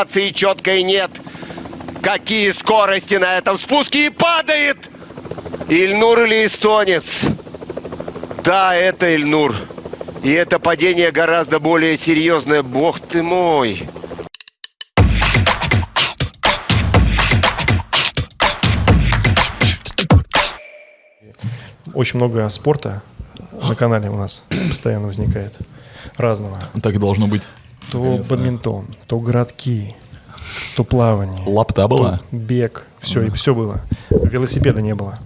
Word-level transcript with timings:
Акции 0.00 0.30
четкой 0.30 0.84
нет. 0.84 1.10
Какие 2.04 2.52
скорости 2.52 3.16
на 3.16 3.36
этом 3.36 3.58
спуске 3.58 4.06
и 4.06 4.10
падает! 4.10 4.88
Ильнур 5.68 6.22
или 6.22 6.46
эстонец? 6.46 7.24
Да, 8.44 8.76
это 8.76 9.12
Ильнур. 9.12 9.56
И 10.22 10.30
это 10.30 10.60
падение 10.60 11.10
гораздо 11.10 11.58
более 11.58 11.96
серьезное. 11.96 12.62
Бог 12.62 13.00
ты 13.00 13.24
мой. 13.24 13.88
Очень 21.92 22.18
много 22.18 22.48
спорта 22.50 23.02
на 23.60 23.74
канале 23.74 24.08
у 24.10 24.16
нас 24.16 24.44
постоянно 24.68 25.08
возникает. 25.08 25.58
Разного. 26.16 26.60
Так 26.84 26.94
и 26.94 26.98
должно 26.98 27.26
быть. 27.26 27.42
То 27.90 28.20
бадминтон, 28.28 28.86
то 29.06 29.18
городки, 29.18 29.94
то 30.76 30.84
плавание. 30.84 31.42
Лапта 31.46 31.88
была? 31.88 32.20
бег. 32.32 32.86
Все, 33.00 33.22
и 33.22 33.30
все 33.30 33.54
было. 33.54 33.80
Велосипеда 34.10 34.80
не 34.82 34.94
было. 34.94 35.18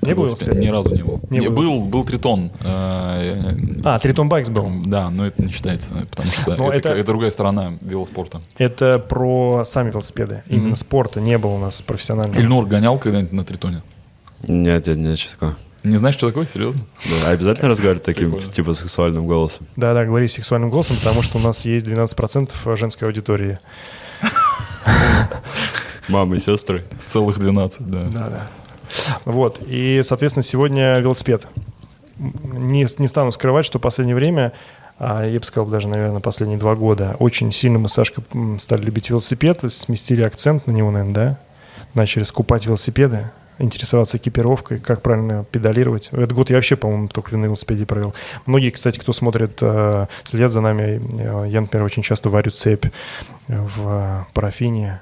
Не 0.00 0.14
было 0.14 0.26
Велосипед? 0.26 0.54
велосипеда? 0.54 0.60
Ни 0.60 0.68
разу 0.68 0.94
не 0.94 1.02
был. 1.02 1.20
Не 1.30 1.38
Не, 1.40 1.48
было. 1.48 1.56
был, 1.56 1.84
был 1.86 2.04
тритон. 2.04 2.50
Э, 2.60 3.54
А, 3.84 3.98
Тритон 3.98 4.28
Байкс 4.28 4.48
был. 4.48 4.70
Да, 4.86 5.10
но 5.10 5.26
это 5.26 5.42
не 5.42 5.50
считается, 5.50 5.90
потому 6.10 6.30
что 6.30 6.56
Но 6.56 6.68
это, 6.72 6.90
это- 6.90 6.98
это 7.00 7.04
другая 7.06 7.30
сторона 7.30 7.74
велоспорта. 7.80 8.40
Это 8.58 8.98
про 9.00 9.64
сами 9.64 9.90
велосипеды. 9.90 10.42
Именно 10.48 10.76
спорта 10.76 11.20
не 11.20 11.36
было 11.36 11.52
у 11.54 11.58
нас 11.58 11.82
профессионального. 11.82 12.38
Ильнур 12.40 12.64
гонял 12.66 12.98
когда-нибудь 12.98 13.32
на 13.32 13.44
тритоне? 13.44 13.82
Нет, 14.46 14.86
нет, 14.86 14.96
нет, 14.96 15.18
что 15.18 15.32
такое. 15.32 15.54
Не 15.88 15.96
знаешь, 15.96 16.16
что 16.16 16.28
такое? 16.28 16.46
Серьезно? 16.46 16.82
Да, 17.22 17.30
обязательно 17.30 17.68
разговаривать 17.68 18.04
таким, 18.04 18.30
Прикольно. 18.30 18.52
типа, 18.52 18.74
сексуальным 18.74 19.26
голосом. 19.26 19.66
Да, 19.76 19.94
да, 19.94 20.04
говори 20.04 20.28
сексуальным 20.28 20.70
голосом, 20.70 20.96
потому 20.96 21.22
что 21.22 21.38
у 21.38 21.40
нас 21.40 21.64
есть 21.64 21.86
12% 21.86 22.76
женской 22.76 23.08
аудитории. 23.08 23.58
Мамы 26.08 26.36
и 26.36 26.40
сестры. 26.40 26.84
Целых 27.06 27.38
12, 27.38 27.90
да. 27.90 28.04
Да, 28.10 28.28
да. 28.28 28.46
Вот. 29.24 29.60
И, 29.66 30.00
соответственно, 30.02 30.42
сегодня 30.42 30.98
велосипед. 30.98 31.46
Не, 32.18 32.86
не 32.98 33.08
стану 33.08 33.30
скрывать, 33.32 33.64
что 33.64 33.78
в 33.78 33.82
последнее 33.82 34.16
время, 34.16 34.52
а, 34.98 35.24
я 35.24 35.38
бы 35.38 35.46
сказал, 35.46 35.68
даже, 35.68 35.86
наверное, 35.88 36.20
последние 36.20 36.58
два 36.58 36.74
года, 36.74 37.14
очень 37.18 37.52
сильно 37.52 37.78
мы 37.78 37.88
с 37.88 37.92
Сашкой 37.92 38.24
стали 38.58 38.82
любить 38.82 39.10
велосипед, 39.10 39.60
сместили 39.68 40.22
акцент 40.22 40.66
на 40.66 40.72
него, 40.72 40.90
наверное, 40.90 41.14
да? 41.14 41.38
Начали 41.94 42.24
скупать 42.24 42.66
велосипеды, 42.66 43.30
интересоваться 43.58 44.16
экипировкой, 44.18 44.78
как 44.78 45.02
правильно 45.02 45.44
педалировать. 45.50 46.08
Этот 46.12 46.32
год 46.32 46.50
я 46.50 46.56
вообще, 46.56 46.76
по-моему, 46.76 47.08
только 47.08 47.36
на 47.36 47.44
велосипеде 47.46 47.86
провел. 47.86 48.14
Многие, 48.46 48.70
кстати, 48.70 48.98
кто 48.98 49.12
смотрит, 49.12 49.58
э, 49.60 50.06
следят 50.24 50.52
за 50.52 50.60
нами, 50.60 51.00
э, 51.18 51.48
я, 51.48 51.60
например, 51.60 51.84
очень 51.84 52.02
часто 52.02 52.30
варю 52.30 52.50
цепь 52.50 52.86
в 53.48 53.88
э, 53.88 54.24
парафине, 54.34 55.00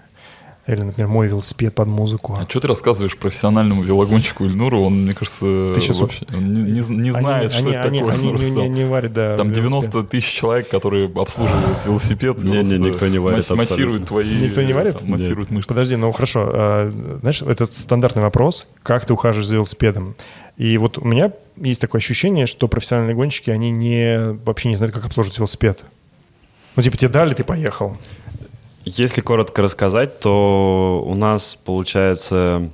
или, 0.66 0.82
например, 0.82 1.08
мой 1.08 1.28
велосипед 1.28 1.74
под 1.74 1.86
музыку. 1.88 2.36
А 2.40 2.48
что 2.48 2.60
ты 2.60 2.66
рассказываешь 2.68 3.16
профессиональному 3.16 3.82
велогонщику 3.82 4.44
Ильнуру? 4.46 4.80
Он, 4.82 5.02
мне 5.04 5.14
кажется, 5.14 5.72
Ты 5.74 5.80
щас- 5.80 6.00
вообще, 6.00 6.26
он 6.34 6.52
не, 6.52 6.62
не- 6.62 6.96
не 6.96 7.10
знает, 7.12 7.52
Они- 7.52 7.60
что 7.60 7.68
они- 7.68 7.76
это 7.76 7.88
они- 7.88 7.98
такое. 8.00 8.14
Они, 8.14 8.28
просто. 8.30 8.48
не, 8.62 8.68
не- 8.68 8.84
варят, 8.84 9.12
да. 9.12 9.36
Там 9.36 9.48
велосипед. 9.48 9.70
90 9.70 10.02
тысяч 10.02 10.32
человек, 10.32 10.68
которые 10.68 11.06
обслуживают 11.14 11.84
велосипед. 11.86 12.42
Не, 12.42 12.62
не, 12.62 12.78
никто 12.78 13.06
не 13.06 13.18
варит 13.18 13.38
масс- 13.38 13.50
Массируют 13.50 14.02
абсолютно. 14.02 14.06
твои... 14.06 14.42
Никто 14.48 14.62
не 14.62 14.72
варит? 14.72 15.02
Массируют 15.02 15.50
мышцы. 15.50 15.68
Подожди, 15.68 15.96
ну 15.96 16.10
хорошо. 16.12 16.50
а, 16.52 17.18
Знаешь, 17.20 17.42
это 17.42 17.66
стандартный 17.66 18.22
вопрос, 18.22 18.66
как 18.82 19.06
ты 19.06 19.12
ухаживаешь 19.12 19.46
за 19.46 19.54
велосипедом. 19.54 20.16
И 20.56 20.78
вот 20.78 20.98
у 20.98 21.04
меня 21.06 21.32
есть 21.56 21.80
такое 21.80 22.00
ощущение, 22.00 22.46
что 22.46 22.66
профессиональные 22.66 23.14
гонщики, 23.14 23.50
они 23.50 23.70
не, 23.70 24.32
вообще 24.44 24.68
не 24.68 24.76
знают, 24.76 24.94
как 24.94 25.04
обслуживать 25.06 25.38
велосипед. 25.38 25.84
Ну, 26.74 26.82
типа, 26.82 26.96
тебе 26.96 27.08
дали, 27.10 27.34
ты 27.34 27.44
поехал. 27.44 27.96
Если 28.88 29.20
коротко 29.20 29.62
рассказать, 29.62 30.20
то 30.20 31.04
у 31.04 31.16
нас 31.16 31.56
получается 31.56 32.70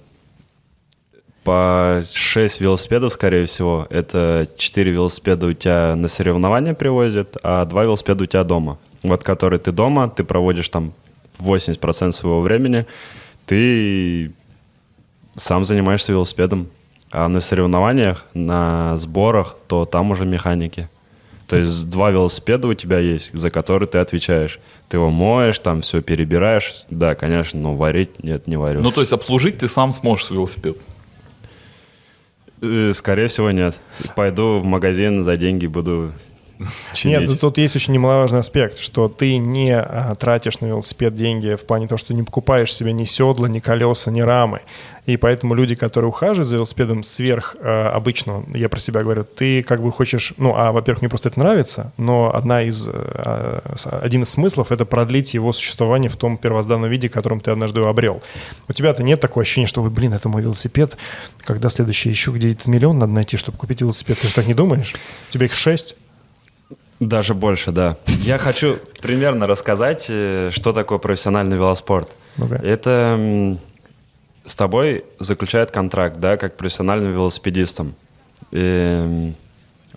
по 1.43 2.05
6 2.13 2.61
велосипедов, 2.61 3.15
скорее 3.15 3.47
всего. 3.47 3.87
Это 3.89 4.47
4 4.59 4.93
велосипеда 4.93 5.47
у 5.47 5.55
тебя 5.55 5.97
на 5.97 6.09
соревнования 6.09 6.75
привозят, 6.75 7.39
а 7.43 7.65
2 7.65 7.85
велосипеда 7.85 8.25
у 8.25 8.27
тебя 8.27 8.45
дома. 8.45 8.79
Вот 9.03 9.23
который 9.23 9.59
ты 9.59 9.73
дома, 9.73 10.11
ты 10.11 10.23
проводишь 10.23 10.69
там 10.69 10.93
80% 11.39 12.13
своего 12.13 12.43
времени, 12.43 12.85
ты 13.47 14.33
сам 15.35 15.65
занимаешься 15.65 16.13
велосипедом. 16.13 16.69
А 17.11 17.27
на 17.29 17.41
соревнованиях, 17.41 18.27
на 18.35 18.99
сборах, 18.99 19.57
то 19.67 19.87
там 19.87 20.11
уже 20.11 20.27
механики. 20.27 20.91
То 21.53 21.59
есть 21.59 21.91
два 21.91 22.11
велосипеда 22.11 22.67
у 22.67 22.73
тебя 22.73 22.99
есть, 22.99 23.31
за 23.35 23.51
которые 23.51 23.87
ты 23.87 23.99
отвечаешь. 23.99 24.59
Ты 24.89 24.97
его 24.97 25.11
моешь, 25.11 25.59
там 25.59 25.83
все 25.83 26.01
перебираешь. 26.01 26.85
Да, 26.89 27.15
конечно, 27.15 27.61
но 27.61 27.75
варить 27.77 28.25
нет, 28.25 28.47
не 28.47 28.57
варю. 28.57 28.81
Ну, 28.81 28.91
то 28.91 29.03
есть 29.03 29.13
обслужить 29.13 29.59
ты 29.59 29.69
сам 29.69 29.93
сможешь 29.93 30.31
велосипед. 30.31 30.79
Э, 32.63 32.93
Скорее 32.95 33.27
всего, 33.27 33.51
нет. 33.51 33.79
Пойду 34.17 34.61
в 34.61 34.65
магазин 34.65 35.25
за 35.25 35.37
деньги 35.37 35.67
буду 35.67 36.15
Нет, 37.05 37.23
ну, 37.29 37.37
тут 37.37 37.59
есть 37.59 37.77
очень 37.77 37.95
немаловажный 37.95 38.41
аспект, 38.41 38.79
что 38.79 39.09
ты 39.09 39.37
не 39.39 39.73
а, 39.77 40.15
тратишь 40.15 40.61
на 40.61 40.67
велосипед 40.67 41.15
деньги 41.15 41.55
в 41.55 41.65
плане 41.67 41.89
того, 41.89 41.99
что 41.99 42.15
не 42.15 42.23
покупаешь 42.23 42.75
себе 42.75 42.93
ни 42.93 43.05
седла, 43.05 43.47
ни 43.49 43.61
колеса, 43.61 44.11
ни 44.11 44.21
рамы. 44.21 44.61
И 45.05 45.17
поэтому 45.17 45.55
люди, 45.55 45.75
которые 45.75 46.11
ухаживают 46.11 46.47
за 46.47 46.55
велосипедом 46.57 47.03
сверх 47.03 47.57
а, 47.61 47.91
обычного, 47.91 48.45
я 48.57 48.69
про 48.69 48.79
себя 48.79 49.03
говорю, 49.03 49.25
ты 49.25 49.63
как 49.65 49.83
бы 49.83 49.91
хочешь, 49.91 50.33
ну, 50.37 50.55
а, 50.57 50.71
во-первых, 50.73 51.03
мне 51.03 51.09
просто 51.09 51.29
это 51.29 51.41
нравится, 51.41 51.93
но 51.97 52.33
одна 52.35 52.63
из, 52.63 52.83
с- 52.87 53.87
один 53.91 54.23
из 54.23 54.29
смыслов— 54.31 54.71
это 54.73 54.85
продлить 54.85 55.35
его 55.35 55.53
существование 55.53 56.09
в 56.09 56.17
том 56.17 56.37
первозданном 56.39 56.89
виде, 56.91 57.09
которым 57.09 57.41
ты 57.41 57.51
однажды 57.51 57.81
его 57.81 57.89
обрел. 57.89 58.23
У 58.69 58.73
тебя-то 58.73 59.03
нет 59.03 59.21
такого 59.21 59.43
ощущения, 59.43 59.67
что, 59.67 59.83
«Ой, 59.83 59.91
блин, 59.91 60.13
это 60.13 60.29
мой 60.29 60.43
велосипед, 60.43 60.97
когда 61.45 61.69
следующий 61.69 62.11
еще 62.11 62.31
где-то 62.31 62.71
миллион 62.71 62.99
надо 62.99 63.13
найти, 63.13 63.37
чтобы 63.37 63.59
купить 63.59 63.81
велосипед. 63.81 64.19
Ты 64.21 64.29
же 64.29 64.35
так 64.35 64.47
не 64.47 64.55
думаешь? 64.55 64.95
У 65.29 65.33
тебя 65.33 65.47
их 65.47 65.53
шесть. 65.55 65.97
Даже 67.03 67.35
больше, 67.35 67.73
да. 67.73 67.97
Я 68.07 68.39
хочу 68.39 68.79
примерно 69.01 69.49
рассказать, 69.49 70.07
э, 70.09 70.51
что 70.53 70.73
такое 70.73 70.99
профессиональный 70.99 71.57
велоспорт. 71.57 72.13
Ну-ка. 72.37 72.55
Это 72.55 73.59
с 74.45 74.55
тобой 74.55 75.05
заключает 75.19 75.73
контракт, 75.73 76.19
да, 76.19 76.37
как 76.37 76.57
профессиональным 76.57 77.13
велосипедистом. 77.13 77.95
Эм, 78.53 79.35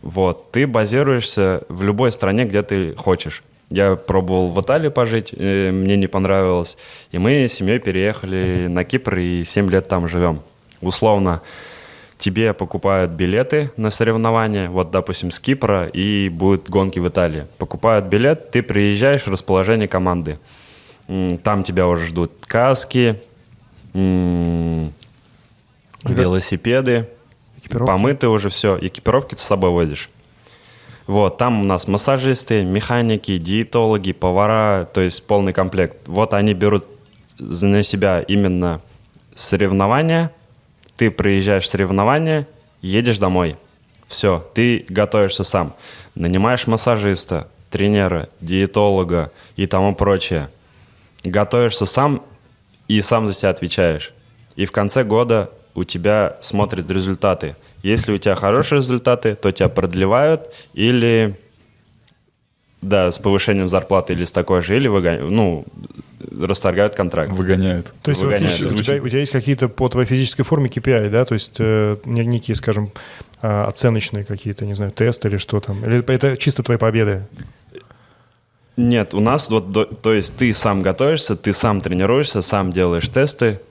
вот, 0.01 0.51
ты 0.51 0.65
базируешься 0.65 1.61
в 1.69 1.83
любой 1.83 2.11
стране, 2.11 2.45
где 2.45 2.63
ты 2.63 2.95
хочешь. 2.95 3.43
Я 3.69 3.95
пробовал 3.95 4.49
в 4.49 4.59
Италии 4.59 4.89
пожить, 4.89 5.31
мне 5.31 5.97
не 5.97 6.07
понравилось. 6.07 6.75
И 7.11 7.19
мы 7.19 7.47
с 7.47 7.53
семьей 7.53 7.77
переехали 7.77 8.65
на 8.67 8.83
Кипр 8.83 9.19
и 9.19 9.43
7 9.43 9.69
лет 9.69 9.87
там 9.87 10.07
живем. 10.07 10.41
Условно, 10.81 11.41
тебе 12.25 12.53
покупают 12.53 13.11
билеты 13.11 13.69
на 13.77 13.91
соревнования, 13.91 14.67
вот, 14.67 14.89
допустим, 14.89 15.29
с 15.29 15.39
Кипра, 15.39 15.85
и 15.85 16.27
будут 16.29 16.71
гонки 16.71 16.97
в 16.97 17.07
Италии. 17.07 17.45
Покупают 17.59 18.05
билет, 18.05 18.49
ты 18.49 18.63
приезжаешь 18.63 19.27
в 19.27 19.29
расположение 19.29 19.87
команды. 19.87 20.39
Там 21.43 21.63
тебя 21.63 21.85
уже 21.87 22.07
ждут 22.07 22.31
каски, 22.47 23.21
велосипеды, 26.03 27.07
Экипировки. 27.59 27.91
помыты 27.91 28.27
уже 28.27 28.49
все, 28.49 28.75
экипировки 28.81 29.35
ты 29.35 29.41
с 29.41 29.45
собой 29.45 29.69
возишь. 29.69 30.09
Вот, 31.05 31.37
там 31.37 31.61
у 31.61 31.63
нас 31.63 31.87
массажисты, 31.87 32.63
механики, 32.63 33.37
диетологи, 33.37 34.13
повара, 34.13 34.89
то 34.91 35.01
есть 35.01 35.27
полный 35.27 35.53
комплект. 35.53 36.07
Вот 36.07 36.33
они 36.33 36.55
берут 36.55 36.85
на 37.37 37.83
себя 37.83 38.21
именно 38.21 38.81
соревнования, 39.35 40.31
ты 40.97 41.11
приезжаешь 41.11 41.63
в 41.63 41.67
соревнования, 41.67 42.47
едешь 42.81 43.19
домой. 43.19 43.57
Все, 44.07 44.47
ты 44.53 44.85
готовишься 44.87 45.43
сам. 45.43 45.75
Нанимаешь 46.13 46.67
массажиста, 46.67 47.47
тренера, 47.69 48.29
диетолога 48.41 49.31
и 49.55 49.67
тому 49.67 49.95
прочее. 49.95 50.49
Готовишься 51.23 51.85
сам 51.85 52.23
и 52.87 53.01
сам 53.01 53.27
за 53.27 53.33
себя 53.33 53.49
отвечаешь. 53.49 54.13
И 54.55 54.65
в 54.65 54.71
конце 54.71 55.03
года 55.03 55.49
у 55.73 55.83
тебя 55.83 56.37
смотрят 56.41 56.89
результаты. 56.89 57.55
Если 57.83 58.13
у 58.13 58.17
тебя 58.17 58.35
хорошие 58.35 58.79
результаты, 58.79 59.35
то 59.35 59.51
тебя 59.51 59.69
продлевают 59.69 60.49
или 60.73 61.35
да, 62.81 63.09
с 63.09 63.19
повышением 63.19 63.67
зарплаты 63.67 64.13
или 64.13 64.23
с 64.23 64.31
такой 64.31 64.61
же, 64.61 64.75
или 64.75 64.87
выгоняют, 64.87 65.31
ну, 65.31 65.65
расторгают 66.31 66.95
контракт. 66.95 67.31
Выгоняет. 67.31 67.93
То 68.03 68.11
есть 68.11 68.21
вот 68.23 68.31
Выгоняют. 68.33 68.61
у, 68.71 68.75
тебя, 68.77 69.01
у 69.03 69.07
тебя 69.09 69.19
есть 69.19 69.31
какие-то 69.31 69.69
по 69.69 69.89
твоей 69.89 70.07
физической 70.07 70.43
форме 70.43 70.69
KPI, 70.69 71.09
да? 71.09 71.25
То 71.25 71.33
есть 71.33 71.55
э, 71.59 71.97
не- 72.05 72.25
некие, 72.25 72.55
скажем, 72.55 72.91
э, 73.41 73.47
оценочные 73.63 74.23
какие-то, 74.23 74.65
не 74.65 74.73
знаю, 74.73 74.91
тесты 74.91 75.27
или 75.27 75.37
что 75.37 75.59
там? 75.59 75.83
Или 75.85 76.03
это 76.11 76.37
чисто 76.37 76.63
твои 76.63 76.77
победы? 76.77 77.23
Нет, 78.77 79.13
у 79.13 79.19
нас 79.21 79.49
вот, 79.49 79.71
до- 79.71 79.85
то 79.85 80.13
есть 80.13 80.35
ты 80.35 80.51
сам 80.53 80.81
готовишься, 80.81 81.35
ты 81.35 81.53
сам 81.53 81.79
тренируешься, 81.81 82.41
сам 82.41 82.71
делаешь 82.71 83.07
тесты 83.07 83.61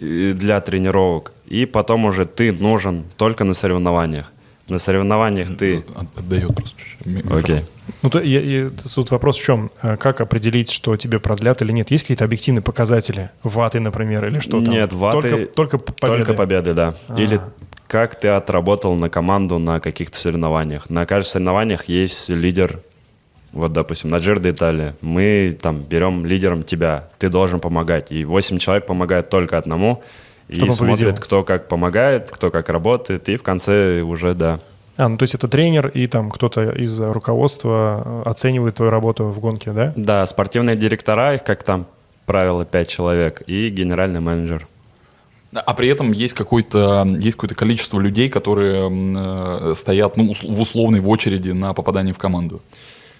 для 0.00 0.60
тренировок, 0.60 1.32
и 1.46 1.64
потом 1.66 2.04
уже 2.04 2.24
ты 2.26 2.52
нужен 2.52 3.04
только 3.16 3.44
на 3.44 3.54
соревнованиях. 3.54 4.32
На 4.70 4.78
соревнованиях 4.78 5.56
ты... 5.58 5.84
От- 5.94 6.18
Отдает 6.18 6.54
просто 6.54 6.70
чуть-чуть. 6.76 7.30
Окей. 7.30 7.60
Ну, 8.02 8.10
то, 8.10 8.20
я- 8.20 8.40
я- 8.40 8.70
тут 8.94 9.10
вопрос 9.10 9.36
в 9.36 9.42
чем? 9.44 9.70
Э, 9.82 9.96
Как 9.96 10.20
определить, 10.20 10.70
что 10.70 10.96
тебе 10.96 11.18
продлят 11.18 11.60
или 11.62 11.72
нет? 11.72 11.90
Есть 11.90 12.04
какие-то 12.04 12.24
объективные 12.24 12.62
показатели? 12.62 13.30
Ваты, 13.42 13.80
например, 13.80 14.24
или 14.26 14.38
что 14.38 14.60
там? 14.62 14.72
Нет, 14.72 14.92
ваты... 14.92 15.46
Только, 15.46 15.78
только 15.78 15.78
победы? 15.78 16.16
Только 16.18 16.34
победы, 16.34 16.74
да. 16.74 16.94
А. 17.08 17.20
Или 17.20 17.40
как 17.88 18.14
ты 18.18 18.28
отработал 18.28 18.94
на 18.94 19.10
команду 19.10 19.58
на 19.58 19.80
каких-то 19.80 20.16
соревнованиях. 20.16 20.88
На 20.88 21.04
каждых 21.06 21.26
соревнованиях 21.32 21.88
есть 21.88 22.28
лидер. 22.28 22.78
Вот, 23.52 23.72
допустим, 23.72 24.10
на 24.10 24.18
Джир 24.18 24.38
де 24.38 24.50
Италия. 24.50 24.94
Мы 25.00 25.58
там 25.60 25.82
берем 25.82 26.24
лидером 26.24 26.62
тебя. 26.62 27.08
Ты 27.18 27.28
должен 27.28 27.58
помогать. 27.58 28.12
И 28.12 28.24
8 28.24 28.58
человек 28.58 28.86
помогают 28.86 29.28
только 29.28 29.58
одному. 29.58 30.04
И 30.50 30.56
Чтобы 30.56 30.70
он 30.70 30.76
смотрят, 30.76 30.98
победил. 30.98 31.22
кто 31.22 31.44
как 31.44 31.68
помогает, 31.68 32.30
кто 32.30 32.50
как 32.50 32.68
работает. 32.68 33.28
И 33.28 33.36
в 33.36 33.42
конце 33.42 34.00
уже, 34.02 34.34
да. 34.34 34.58
А, 34.96 35.08
ну 35.08 35.16
то 35.16 35.22
есть 35.22 35.34
это 35.34 35.46
тренер 35.46 35.88
и 35.88 36.06
там 36.08 36.30
кто-то 36.30 36.70
из 36.70 37.00
руководства 37.00 38.22
оценивает 38.24 38.74
твою 38.74 38.90
работу 38.90 39.26
в 39.26 39.38
гонке, 39.38 39.70
да? 39.70 39.92
Да, 39.96 40.26
спортивные 40.26 40.76
директора, 40.76 41.34
их 41.34 41.44
как 41.44 41.62
там 41.62 41.86
правило 42.26 42.64
5 42.64 42.88
человек. 42.88 43.42
И 43.46 43.68
генеральный 43.70 44.20
менеджер. 44.20 44.66
А 45.52 45.74
при 45.74 45.88
этом 45.88 46.12
есть 46.12 46.34
какое-то 46.34 47.04
есть 47.18 47.36
какое-то 47.36 47.54
количество 47.54 47.98
людей, 47.98 48.28
которые 48.28 48.90
э, 48.90 49.74
стоят 49.76 50.16
ну, 50.16 50.32
в 50.34 50.60
условной 50.60 51.00
в 51.00 51.08
очереди 51.08 51.50
на 51.50 51.74
попадание 51.74 52.14
в 52.14 52.18
команду. 52.18 52.60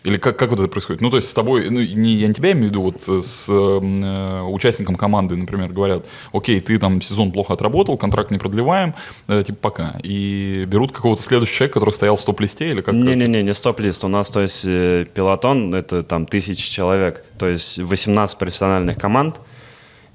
Или 0.02 0.16
как, 0.16 0.38
как 0.38 0.50
вот 0.50 0.60
это 0.60 0.68
происходит? 0.68 1.02
Ну, 1.02 1.10
то 1.10 1.18
есть 1.18 1.28
с 1.28 1.34
тобой, 1.34 1.68
ну, 1.68 1.80
не 1.80 2.14
я 2.14 2.28
не 2.28 2.34
тебя 2.34 2.52
имею 2.52 2.68
в 2.68 2.70
виду, 2.70 2.82
вот 2.82 3.06
э, 3.06 3.20
с 3.22 3.48
э, 3.50 4.42
участником 4.42 4.96
команды, 4.96 5.36
например, 5.36 5.72
говорят, 5.72 6.06
окей, 6.32 6.60
ты 6.60 6.78
там 6.78 7.02
сезон 7.02 7.32
плохо 7.32 7.52
отработал, 7.52 7.98
контракт 7.98 8.30
не 8.30 8.38
продлеваем, 8.38 8.94
э, 9.28 9.44
типа 9.46 9.58
пока. 9.60 9.96
И 10.02 10.64
берут 10.66 10.92
какого-то 10.92 11.22
следующего 11.22 11.56
человека, 11.56 11.74
который 11.74 11.90
стоял 11.90 12.16
в 12.16 12.20
стоп-листе, 12.20 12.70
или 12.70 12.80
как? 12.80 12.94
Не-не-не, 12.94 13.42
не 13.42 13.52
стоп-лист. 13.52 14.02
У 14.04 14.08
нас, 14.08 14.30
то 14.30 14.40
есть, 14.40 14.64
э, 14.66 15.06
пилотон— 15.12 15.74
это 15.76 16.02
там 16.02 16.24
тысячи 16.24 16.70
человек. 16.70 17.24
То 17.38 17.48
есть 17.48 17.78
18 17.78 18.38
профессиональных 18.38 18.96
команд. 18.96 19.36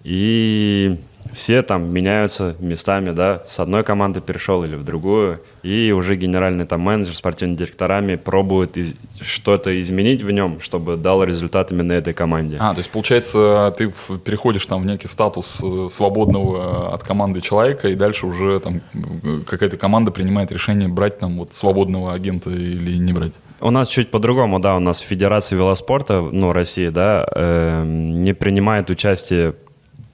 И 0.03 0.97
все 1.33 1.61
там 1.63 1.91
меняются 1.93 2.55
местами, 2.59 3.11
да. 3.11 3.41
С 3.47 3.59
одной 3.59 3.83
команды 3.83 4.21
перешел 4.21 4.63
или 4.63 4.75
в 4.75 4.83
другую. 4.83 5.41
И 5.63 5.91
уже 5.91 6.15
генеральный 6.15 6.65
там 6.65 6.81
менеджер 6.81 7.13
с 7.15 7.17
спортивными 7.17 7.57
директорами 7.57 8.15
пробует 8.15 8.77
из- 8.77 8.95
что-то 9.21 9.81
изменить 9.81 10.21
в 10.21 10.31
нем, 10.31 10.61
чтобы 10.61 10.95
дал 10.97 11.23
результат 11.23 11.71
именно 11.71 11.93
этой 11.93 12.13
команде. 12.13 12.57
А, 12.59 12.73
то 12.73 12.79
есть, 12.79 12.89
получается, 12.91 13.73
ты 13.77 13.89
в- 13.89 14.19
переходишь 14.19 14.65
там 14.65 14.81
в 14.81 14.85
некий 14.85 15.07
статус 15.07 15.61
э, 15.63 15.87
свободного 15.89 16.93
от 16.93 17.03
команды 17.03 17.41
человека, 17.41 17.87
и 17.89 17.95
дальше 17.95 18.27
уже 18.27 18.59
там 18.59 18.81
э, 18.93 19.39
какая-то 19.45 19.77
команда 19.77 20.11
принимает 20.11 20.51
решение 20.51 20.87
брать 20.87 21.19
там 21.19 21.37
вот 21.37 21.53
свободного 21.53 22.13
агента 22.13 22.49
или 22.49 22.97
не 22.97 23.13
брать. 23.13 23.33
У 23.61 23.71
нас 23.71 23.87
чуть 23.87 24.11
по-другому, 24.11 24.59
да, 24.59 24.75
у 24.75 24.79
нас 24.79 24.99
Федерация 24.99 25.57
велоспорта, 25.57 26.21
ну, 26.31 26.53
России, 26.53 26.89
да, 26.89 27.25
эм, 27.35 28.23
не 28.23 28.33
принимает 28.33 28.89
участие 28.89 29.55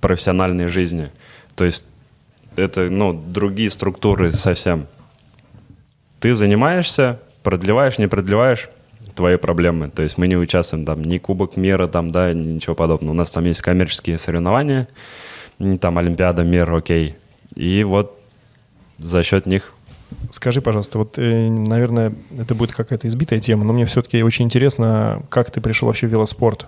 профессиональной 0.01 0.67
жизни. 0.67 1.09
То 1.55 1.63
есть 1.63 1.85
это, 2.55 2.89
ну, 2.89 3.13
другие 3.13 3.69
структуры 3.69 4.33
совсем. 4.33 4.87
Ты 6.19 6.35
занимаешься, 6.35 7.19
продлеваешь, 7.43 7.97
не 7.97 8.07
продлеваешь, 8.07 8.69
твои 9.15 9.37
проблемы. 9.37 9.89
То 9.89 10.03
есть 10.03 10.17
мы 10.17 10.27
не 10.27 10.37
участвуем 10.37 10.85
там 10.85 11.03
ни 11.03 11.17
Кубок 11.17 11.57
мира, 11.57 11.87
там, 11.87 12.09
да, 12.09 12.33
ничего 12.33 12.75
подобного. 12.75 13.13
У 13.13 13.17
нас 13.17 13.31
там 13.31 13.45
есть 13.45 13.61
коммерческие 13.61 14.17
соревнования, 14.17 14.87
там 15.79 15.97
Олимпиада, 15.97 16.43
мир, 16.43 16.71
окей. 16.73 17.15
И 17.55 17.83
вот 17.83 18.19
за 18.97 19.23
счет 19.23 19.45
них 19.45 19.73
Скажи, 20.29 20.61
пожалуйста, 20.61 20.97
вот, 20.97 21.17
э, 21.17 21.49
наверное, 21.49 22.13
это 22.37 22.53
будет 22.53 22.73
какая-то 22.73 23.07
избитая 23.07 23.39
тема, 23.39 23.63
но 23.63 23.71
мне 23.71 23.85
все-таки 23.85 24.21
очень 24.23 24.43
интересно, 24.43 25.21
как 25.29 25.51
ты 25.51 25.61
пришел 25.61 25.87
вообще 25.87 26.07
в 26.07 26.11
велоспорт. 26.11 26.67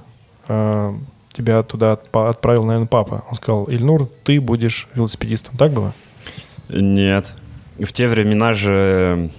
Тебя 1.33 1.63
туда 1.63 1.93
отправил, 1.93 2.63
наверное, 2.63 2.87
папа. 2.87 3.25
Он 3.29 3.35
сказал, 3.35 3.65
Ильнур, 3.65 4.07
ты 4.23 4.39
будешь 4.39 4.87
велосипедистом. 4.93 5.57
Так 5.57 5.71
было? 5.73 5.93
Нет. 6.69 7.33
В 7.79 7.91
те 7.91 8.07
времена 8.07 8.53
же 8.53 9.31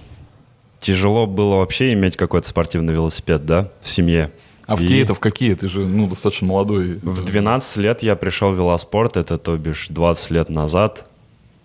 тяжело 0.79 1.25
было 1.25 1.55
вообще 1.55 1.93
иметь 1.93 2.17
какой-то 2.17 2.47
спортивный 2.47 2.93
велосипед, 2.93 3.45
да, 3.45 3.71
в 3.81 3.89
семье. 3.89 4.31
А 4.67 4.75
в 4.75 4.79
И 4.79 4.81
какие 4.83 5.03
это 5.03 5.13
в 5.13 5.19
какие? 5.19 5.53
Ты 5.53 5.69
же 5.69 5.85
ну, 5.85 6.07
достаточно 6.07 6.47
молодой. 6.47 6.99
В 7.01 7.23
12 7.23 7.77
лет 7.77 8.03
я 8.03 8.15
пришел 8.15 8.51
в 8.51 8.55
велоспорт, 8.55 9.15
это 9.15 9.37
то 9.37 9.57
бишь 9.57 9.87
20 9.89 10.31
лет 10.31 10.49
назад. 10.49 11.05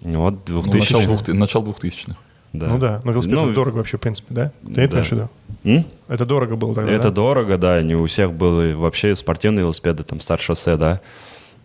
Вот, 0.00 0.48
Ну, 0.48 0.62
2000 0.62 0.92
начало, 0.92 1.02
двух, 1.02 1.28
начало 1.28 1.64
двухтысячных. 1.64 2.16
Да. 2.52 2.66
Ну 2.68 2.78
да, 2.78 3.00
но 3.04 3.12
велосипед 3.12 3.36
Ну, 3.36 3.44
это 3.46 3.54
дорого 3.54 3.76
вообще, 3.76 3.96
в 3.96 4.00
принципе, 4.00 4.34
да? 4.34 4.52
Ты 4.74 4.80
это 4.82 4.94
имеешь 4.94 5.08
в 5.08 5.12
виду? 5.12 5.28
М? 5.64 5.84
Это 6.08 6.24
дорого 6.26 6.56
было 6.56 6.74
тогда, 6.74 6.90
Это 6.90 7.04
да? 7.04 7.10
дорого, 7.10 7.58
да, 7.58 7.82
не 7.82 7.94
у 7.94 8.06
всех 8.06 8.32
были 8.32 8.72
вообще 8.72 9.14
спортивные 9.16 9.62
велосипеды, 9.62 10.02
там, 10.02 10.20
старт-шоссе, 10.20 10.76
да. 10.76 11.00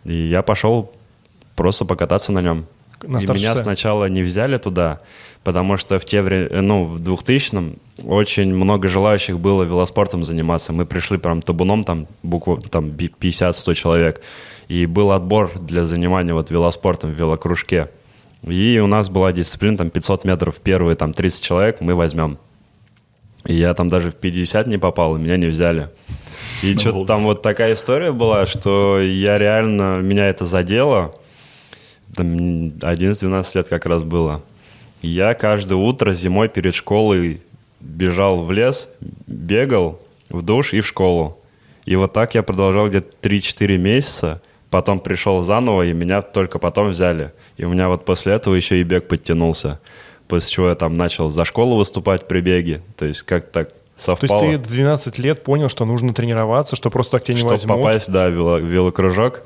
И 0.04 0.16
я 0.30 0.42
пошел 0.44 0.92
просто 1.56 1.86
покататься 1.86 2.32
на 2.32 2.42
нем. 2.42 2.66
На 3.04 3.18
и 3.20 3.28
меня 3.28 3.56
сначала 3.56 4.06
не 4.10 4.22
взяли 4.24 4.58
туда, 4.58 5.00
потому 5.44 5.78
что 5.78 6.00
в 6.00 6.06
те 6.06 6.22
вре- 6.22 6.50
ну, 6.62 6.86
в 6.86 6.98
2000-м 7.02 7.78
очень 8.04 8.54
много 8.54 8.88
желающих 8.88 9.40
было 9.40 9.64
велоспортом 9.64 10.24
заниматься. 10.24 10.74
Мы 10.74 10.86
пришли 10.86 11.18
прям 11.18 11.42
табуном, 11.42 11.84
там, 11.84 12.08
букву, 12.24 12.58
там, 12.58 12.90
би- 12.90 13.14
50-100 13.20 13.74
человек. 13.76 14.22
И 14.68 14.86
был 14.88 15.12
отбор 15.12 15.52
для 15.60 15.86
занимания 15.86 16.34
вот 16.34 16.50
велоспортом 16.52 17.12
в 17.12 17.14
велокружке. 17.14 17.90
И 18.46 18.80
у 18.80 18.88
нас 18.88 19.10
была 19.10 19.32
дисциплина, 19.32 19.78
там, 19.78 19.90
500 19.90 20.24
метров, 20.24 20.60
первые, 20.60 20.96
там, 20.96 21.14
30 21.14 21.44
человек 21.44 21.82
мы 21.82 21.96
возьмем. 21.96 22.38
И 23.46 23.56
я 23.56 23.74
там 23.74 23.90
даже 23.90 24.12
в 24.12 24.16
50 24.16 24.68
не 24.68 24.78
попал, 24.78 25.16
и 25.16 25.20
меня 25.20 25.38
не 25.38 25.48
взяли. 25.48 25.90
И 26.64 26.78
что-то 26.78 27.06
там 27.06 27.24
вот 27.24 27.42
такая 27.42 27.74
история 27.74 28.12
была, 28.12 28.46
что 28.46 29.00
я 29.00 29.38
реально, 29.38 30.00
меня 30.00 30.30
это 30.30 30.46
задело. 30.46 31.16
Там 32.16 32.28
11-12 32.28 33.52
лет 33.56 33.68
как 33.68 33.86
раз 33.86 34.04
было. 34.04 34.42
Я 35.02 35.34
каждое 35.34 35.76
утро 35.76 36.14
зимой 36.14 36.50
перед 36.50 36.74
школой 36.74 37.42
бежал 37.80 38.44
в 38.44 38.52
лес, 38.52 38.90
бегал 39.28 40.02
в 40.30 40.42
душ 40.42 40.74
и 40.74 40.82
в 40.82 40.88
школу. 40.88 41.40
И 41.86 41.96
вот 41.96 42.14
так 42.14 42.34
я 42.36 42.42
продолжал 42.42 42.88
где-то 42.88 43.12
3-4 43.22 43.78
месяца. 43.78 44.42
Потом 44.76 45.00
пришел 45.00 45.42
заново, 45.42 45.84
и 45.86 45.94
меня 45.94 46.22
только 46.22 46.60
потом 46.60 46.90
взяли. 46.90 47.32
И 47.56 47.64
у 47.64 47.70
меня 47.70 47.88
вот 47.88 48.04
после 48.04 48.34
этого 48.34 48.56
еще 48.56 48.82
и 48.82 48.84
бег 48.84 49.08
подтянулся. 49.08 49.80
После 50.28 50.50
чего 50.52 50.68
я 50.68 50.76
там 50.76 50.96
начал 50.96 51.30
за 51.32 51.46
школу 51.46 51.78
выступать 51.78 52.28
при 52.28 52.42
беге. 52.42 52.82
То 52.98 53.06
есть 53.06 53.24
как 53.24 53.50
так 53.52 53.70
То 53.70 53.76
совпало. 53.96 54.44
есть 54.44 54.64
ты 54.64 54.68
в 54.68 54.72
12 54.74 55.18
лет 55.20 55.46
понял, 55.46 55.70
что 55.70 55.86
нужно 55.86 56.14
тренироваться, 56.14 56.76
что 56.76 56.90
просто 56.90 57.14
так 57.14 57.24
тебя 57.24 57.36
не 57.36 57.40
чтобы 57.40 57.54
возьмут. 57.54 57.78
попасть, 57.78 58.12
да, 58.12 58.28
в 58.28 58.34
вело- 58.34 58.60
в 58.60 58.66
велокружок. 58.66 59.44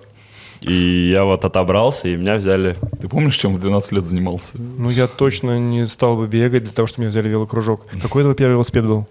И 0.62 1.10
я 1.14 1.26
вот 1.26 1.46
отобрался, 1.46 2.08
и 2.08 2.16
меня 2.16 2.38
взяли. 2.38 2.76
Ты 3.00 3.08
помнишь, 3.08 3.36
чем 3.36 3.54
в 3.54 3.60
12 3.60 3.92
лет 3.92 4.08
занимался? 4.08 4.56
Ну, 4.58 4.90
я 4.90 5.06
точно 5.06 5.60
не 5.60 5.86
стал 5.86 6.18
бы 6.18 6.26
бегать 6.26 6.64
для 6.64 6.74
того, 6.74 6.88
чтобы 6.88 7.02
меня 7.04 7.12
взяли 7.12 7.28
в 7.28 7.32
велокружок. 7.34 7.86
Какой 8.02 8.24
это 8.24 8.34
первый 8.34 8.54
велосипед 8.54 8.88
был? 8.88 9.08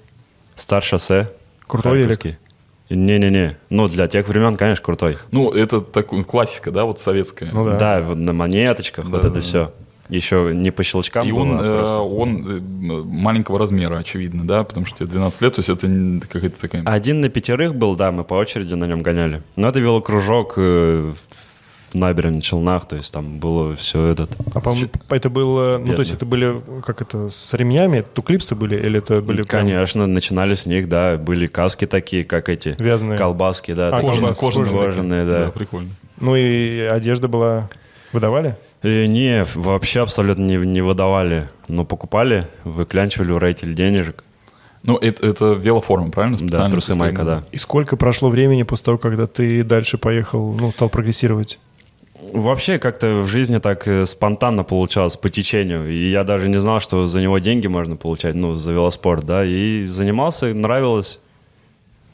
Старт 0.57 0.83
шоссе. 0.85 1.31
Крутой 1.69 1.99
велик? 1.99 2.39
Не-не-не. 2.91 3.57
Ну, 3.71 3.89
для 3.89 4.09
тех 4.09 4.27
времен, 4.29 4.57
конечно, 4.57 4.83
крутой. 4.83 5.19
Ну, 5.31 5.51
это 5.51 5.81
такой 5.81 6.25
классика, 6.25 6.71
да, 6.71 6.85
вот 6.85 7.01
советская. 7.01 7.51
Ну 7.53 7.65
да. 7.65 7.77
Да, 7.77 8.01
вот 8.01 8.17
на 8.17 8.33
монеточках, 8.33 9.05
вот 9.05 9.21
Да, 9.21 9.29
это 9.29 9.37
да, 9.37 9.41
все. 9.41 9.73
Еще 10.09 10.53
не 10.55 10.71
по 10.71 10.83
щелчкам 10.83 11.27
И 11.27 11.33
было, 11.33 11.43
он, 11.43 11.59
а 11.61 11.65
э, 11.65 11.97
он 11.99 12.47
э, 12.47 12.61
маленького 13.05 13.59
размера, 13.59 13.99
очевидно, 13.99 14.47
да, 14.47 14.65
потому 14.65 14.87
что 14.87 14.99
тебе 14.99 15.09
12 15.09 15.43
лет, 15.43 15.55
то 15.55 15.59
есть 15.59 15.69
это 15.69 16.27
какая-то 16.27 16.59
такая... 16.59 16.83
Один 16.87 17.21
на 17.21 17.29
пятерых 17.29 17.75
был, 17.75 17.95
да, 17.95 18.11
мы 18.11 18.25
по 18.25 18.35
очереди 18.35 18.73
на 18.73 18.87
нем 18.87 19.03
гоняли. 19.03 19.43
Но 19.57 19.69
это 19.69 19.81
велокружок 19.81 20.55
э, 20.57 21.13
в 21.91 21.95
набережных 21.95 22.45
Челнах, 22.45 22.87
то 22.87 22.97
есть 22.97 23.13
там 23.13 23.39
было 23.39 23.75
все 23.77 24.07
этот... 24.09 24.31
А 24.55 24.61
по-моему, 24.61 24.89
это 25.09 25.31
было... 25.31 25.79
Ну, 25.79 25.95
то 25.95 26.01
есть 26.01 26.15
это 26.15 26.27
были, 26.27 26.61
как 26.85 27.01
это, 27.03 27.31
с 27.31 27.55
ремнями? 27.55 28.05
Туклипсы 28.15 28.55
были? 28.55 28.77
Или 28.77 28.99
это 28.99 29.21
были 29.21 29.43
прям 29.43 29.63
Конечно, 29.63 30.07
начинали 30.07 30.55
с 30.55 30.67
них, 30.67 30.89
да, 30.89 31.17
были 31.17 31.47
каски 31.47 31.87
такие, 31.87 32.25
как 32.25 32.49
эти. 32.49 32.77
Вязаные? 32.79 33.19
Колбаски, 33.19 33.73
да. 33.73 33.89
А, 33.89 33.91
такие. 33.93 34.11
кожаные, 34.11 34.35
кожаные, 34.35 34.73
кожаные 34.73 34.89
кожаные, 34.89 35.27
да. 35.27 35.51
прикольно. 35.51 35.91
Ну 36.21 36.37
и 36.37 36.81
одежда 36.81 37.29
была... 37.29 37.69
Выдавали? 38.13 38.57
Э, 38.83 39.07
не, 39.07 39.45
вообще 39.55 40.01
абсолютно 40.01 40.43
не, 40.43 40.57
не 40.57 40.81
выдавали. 40.81 41.49
Но 41.69 41.85
покупали, 41.85 42.47
выклянчивали 42.65 43.33
у 43.33 43.39
родителей 43.39 43.75
денежек. 43.75 44.25
Ну, 44.83 44.97
это, 44.97 45.27
это 45.27 45.53
велоформа, 45.53 46.11
правильно? 46.11 46.39
Да, 46.39 46.45
Специально 46.45 46.71
трусы 46.71 46.95
майка, 46.95 47.25
да. 47.25 47.45
И 47.53 47.59
сколько 47.59 47.97
прошло 47.97 48.29
времени 48.29 48.63
после 48.63 48.87
того, 48.87 48.99
когда 48.99 49.27
ты 49.27 49.63
дальше 49.65 49.99
поехал, 49.99 50.55
ну, 50.55 50.71
стал 50.71 50.89
прогрессировать? 50.89 51.59
Вообще 52.33 52.79
как-то 52.79 53.23
в 53.23 53.27
жизни 53.29 53.59
так 53.59 53.87
э, 53.87 54.05
спонтанно 54.07 54.65
получалось, 54.65 55.17
по 55.17 55.29
течению. 55.29 55.89
И 55.91 56.11
я 56.11 56.25
даже 56.25 56.49
не 56.49 56.61
знал, 56.61 56.81
что 56.81 57.07
за 57.07 57.21
него 57.21 57.39
деньги 57.39 57.67
можно 57.69 57.97
получать, 57.97 58.35
ну, 58.35 58.57
за 58.57 58.73
велоспорт, 58.73 59.25
да. 59.25 59.45
И 59.45 59.85
занимался, 59.85 60.47
нравилось. 60.53 61.21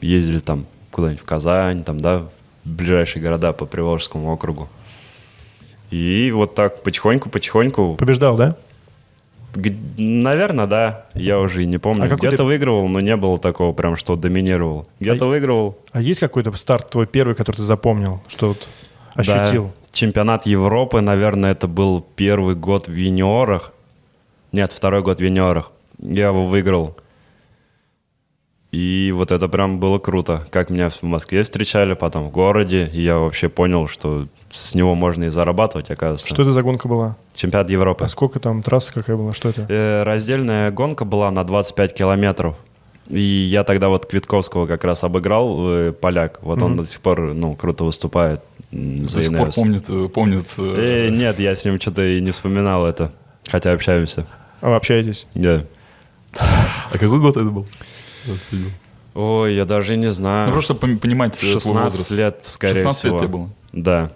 Ездили 0.01 0.39
там 0.39 0.65
куда-нибудь 0.91 1.21
в 1.21 1.25
Казань, 1.25 1.83
там, 1.83 1.99
да, 1.99 2.19
в 2.19 2.29
ближайшие 2.69 3.21
города 3.23 3.51
по 3.53 3.65
Приволжскому 3.65 4.31
округу. 4.31 4.69
И 5.91 6.31
вот 6.33 6.55
так 6.55 6.83
потихоньку-потихоньку 6.83 7.95
Побеждал, 7.95 8.35
да? 8.37 8.55
Наверное, 9.97 10.67
да. 10.67 11.05
Я 11.13 11.39
уже 11.39 11.63
и 11.63 11.65
не 11.65 11.77
помню. 11.77 12.03
А 12.11 12.15
Где-то 12.15 12.37
ты- 12.37 12.43
выигрывал, 12.43 12.87
но 12.87 12.99
не 12.99 13.15
было 13.15 13.37
такого 13.37 13.71
прям, 13.73 13.95
что 13.95 14.15
доминировал. 14.15 14.87
Где-то 14.99 15.25
А- 15.25 15.27
выигрывал. 15.29 15.77
А 15.91 16.01
есть 16.01 16.19
какой-то 16.19 16.51
старт 16.57 16.89
твой 16.89 17.07
первый, 17.07 17.35
который 17.35 17.57
ты 17.57 17.63
запомнил, 17.63 18.21
что 18.27 18.49
вот 18.49 18.67
Да. 19.15 19.43
ощутил? 19.43 19.71
Чемпионат 19.91 20.45
Европы, 20.45 21.01
наверное, 21.01 21.53
это 21.53 21.67
был 21.67 22.05
первый 22.15 22.55
год 22.55 22.87
в 22.87 22.93
юниорах. 22.93 23.73
Нет, 24.51 24.71
второй 24.73 25.01
год 25.01 25.19
в 25.19 25.23
юниорах. 25.23 25.71
Я 25.99 26.27
его 26.27 26.47
выиграл. 26.47 26.97
И 28.75 29.13
вот 29.15 29.31
это 29.31 29.47
прям 29.47 29.79
было 29.79 29.99
круто. 29.99 30.45
Как 30.49 30.69
меня 30.69 30.89
в 30.89 31.01
Москве 31.03 31.43
встречали, 31.43 31.93
потом 31.93 32.27
в 32.27 32.31
городе. 32.31 32.89
И 32.91 33.01
я 33.01 33.19
вообще 33.19 33.47
понял, 33.47 33.87
что 33.87 34.27
с 34.49 34.75
него 34.75 34.95
можно 34.95 35.25
и 35.25 35.29
зарабатывать, 35.29 35.89
оказывается. 35.89 36.27
Что 36.27 36.41
это 36.41 36.51
за 36.51 36.61
гонка 36.61 36.89
была? 36.89 37.15
Чемпионат 37.33 37.69
Европы. 37.69 38.03
А 38.03 38.09
сколько 38.09 38.41
там 38.41 38.61
трасса 38.61 38.91
какая 38.91 39.15
была? 39.15 39.31
Что 39.31 39.47
это? 39.47 39.65
Э, 39.69 40.03
раздельная 40.03 40.71
гонка 40.71 41.05
была 41.05 41.31
на 41.31 41.45
25 41.45 41.93
километров. 41.93 42.57
И 43.07 43.19
я 43.19 43.63
тогда 43.63 43.89
вот 43.89 44.07
Квитковского 44.07 44.65
как 44.65 44.83
раз 44.83 45.03
обыграл, 45.03 45.57
э, 45.59 45.91
поляк. 45.91 46.39
Вот 46.41 46.61
он 46.61 46.77
до 46.77 46.85
сих 46.85 47.01
пор, 47.01 47.33
ну, 47.33 47.55
круто 47.55 47.83
выступает 47.83 48.41
за 48.71 49.17
До 49.17 49.23
сих 49.23 49.35
пор 49.35 49.51
помнит, 49.51 49.85
э, 49.89 50.09
помнит 50.09 50.45
э, 50.57 51.07
Э, 51.07 51.09
нет, 51.09 51.39
я 51.39 51.55
с 51.55 51.63
ним 51.65 51.79
что-то 51.79 52.03
и 52.03 52.19
не 52.19 52.31
вспоминал 52.31 52.85
это. 52.85 53.11
Хотя 53.47 53.73
общаемся. 53.73 54.25
А 54.61 54.69
вы 54.69 54.75
общаетесь? 54.75 55.27
Да. 55.35 55.63
А 56.37 56.97
какой 56.97 57.19
год 57.19 57.37
это 57.37 57.45
был? 57.45 57.67
Ой, 59.13 59.55
я 59.55 59.65
даже 59.65 59.95
не 59.95 60.11
знаю. 60.11 60.47
Ну, 60.47 60.53
просто 60.53 60.73
понимать 60.73 61.35
э, 61.37 61.39
твой 61.39 61.53
16 61.53 61.83
возраст. 61.83 62.11
лет, 62.11 62.39
скорее 62.41 62.75
16 62.83 63.03
лет 63.03 63.13
всего. 63.13 63.19
тебе 63.19 63.27
было? 63.27 63.49
Да, 63.71 64.11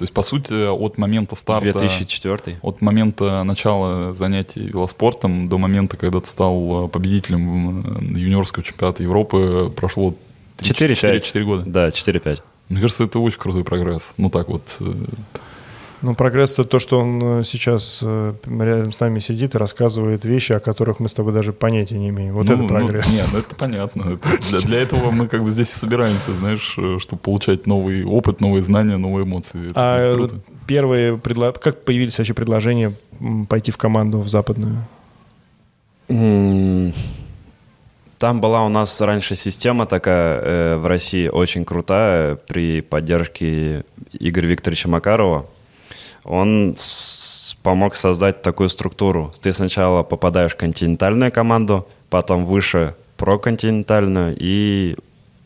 То 0.00 0.04
есть, 0.04 0.14
по 0.14 0.22
сути, 0.22 0.54
от 0.66 0.96
момента 0.96 1.36
старта... 1.36 1.78
2004. 1.78 2.56
От 2.62 2.80
момента 2.80 3.44
начала 3.44 4.14
занятий 4.14 4.62
велоспортом 4.62 5.46
до 5.46 5.58
момента, 5.58 5.98
когда 5.98 6.20
ты 6.20 6.26
стал 6.26 6.86
э, 6.86 6.88
победителем 6.88 7.80
э, 8.14 8.18
юниорского 8.18 8.64
чемпионата 8.64 9.02
Европы, 9.02 9.70
прошло 9.76 10.14
4-5. 10.56 11.20
4 11.20 11.44
года. 11.44 11.64
Да, 11.66 11.88
4-5. 11.88 12.38
Мне 12.70 12.80
кажется, 12.80 13.04
это 13.04 13.18
очень 13.18 13.38
крутой 13.38 13.62
прогресс. 13.62 14.14
Ну 14.16 14.30
так 14.30 14.48
вот. 14.48 14.78
Ну, 16.02 16.14
прогресс 16.14 16.58
это 16.58 16.64
то, 16.64 16.78
что 16.78 16.98
он 17.00 17.40
э, 17.40 17.44
сейчас 17.44 18.00
э, 18.02 18.34
рядом 18.46 18.92
с 18.92 19.00
нами 19.00 19.18
сидит 19.18 19.54
и 19.54 19.58
рассказывает 19.58 20.24
вещи, 20.24 20.52
о 20.52 20.60
которых 20.60 20.98
мы 20.98 21.10
с 21.10 21.14
тобой 21.14 21.34
даже 21.34 21.52
понятия 21.52 21.98
не 21.98 22.08
имеем. 22.08 22.32
Вот 22.34 22.46
ну, 22.46 22.54
это 22.54 22.62
ну, 22.62 22.68
прогресс. 22.68 23.12
не, 23.12 23.22
ну 23.30 23.38
это 23.38 23.54
понятно. 23.54 24.14
Это 24.14 24.48
для, 24.48 24.60
для 24.60 24.80
этого 24.80 25.10
мы 25.10 25.28
как 25.28 25.42
бы 25.42 25.50
здесь 25.50 25.70
и 25.70 25.76
собираемся, 25.76 26.34
знаешь, 26.34 26.74
э, 26.78 26.96
чтобы 27.00 27.20
получать 27.20 27.66
новый 27.66 28.04
опыт, 28.04 28.40
новые 28.40 28.62
знания, 28.62 28.96
новые 28.96 29.24
эмоции. 29.24 29.70
Это 29.70 29.74
а 29.76 30.14
круто. 30.14 30.40
первые 30.66 31.18
предло... 31.18 31.52
как 31.52 31.84
появились 31.84 32.16
вообще 32.16 32.32
предложения 32.32 32.94
пойти 33.48 33.70
в 33.70 33.76
команду 33.76 34.20
в 34.20 34.28
западную? 34.28 34.78
Там 38.18 38.40
была 38.40 38.64
у 38.64 38.68
нас 38.68 39.00
раньше 39.00 39.36
система 39.36 39.86
такая 39.86 40.40
э, 40.40 40.76
в 40.76 40.86
России 40.86 41.28
очень 41.28 41.64
крутая 41.64 42.36
при 42.36 42.80
поддержке 42.80 43.84
Игоря 44.12 44.46
Викторовича 44.48 44.88
Макарова. 44.88 45.46
Он 46.24 46.76
помог 47.62 47.94
создать 47.94 48.42
такую 48.42 48.68
структуру. 48.68 49.32
Ты 49.40 49.52
сначала 49.52 50.02
попадаешь 50.02 50.52
в 50.52 50.56
континентальную 50.56 51.32
команду, 51.32 51.86
потом 52.08 52.46
выше 52.46 52.94
проконтинентальную 53.16 54.36
и 54.38 54.96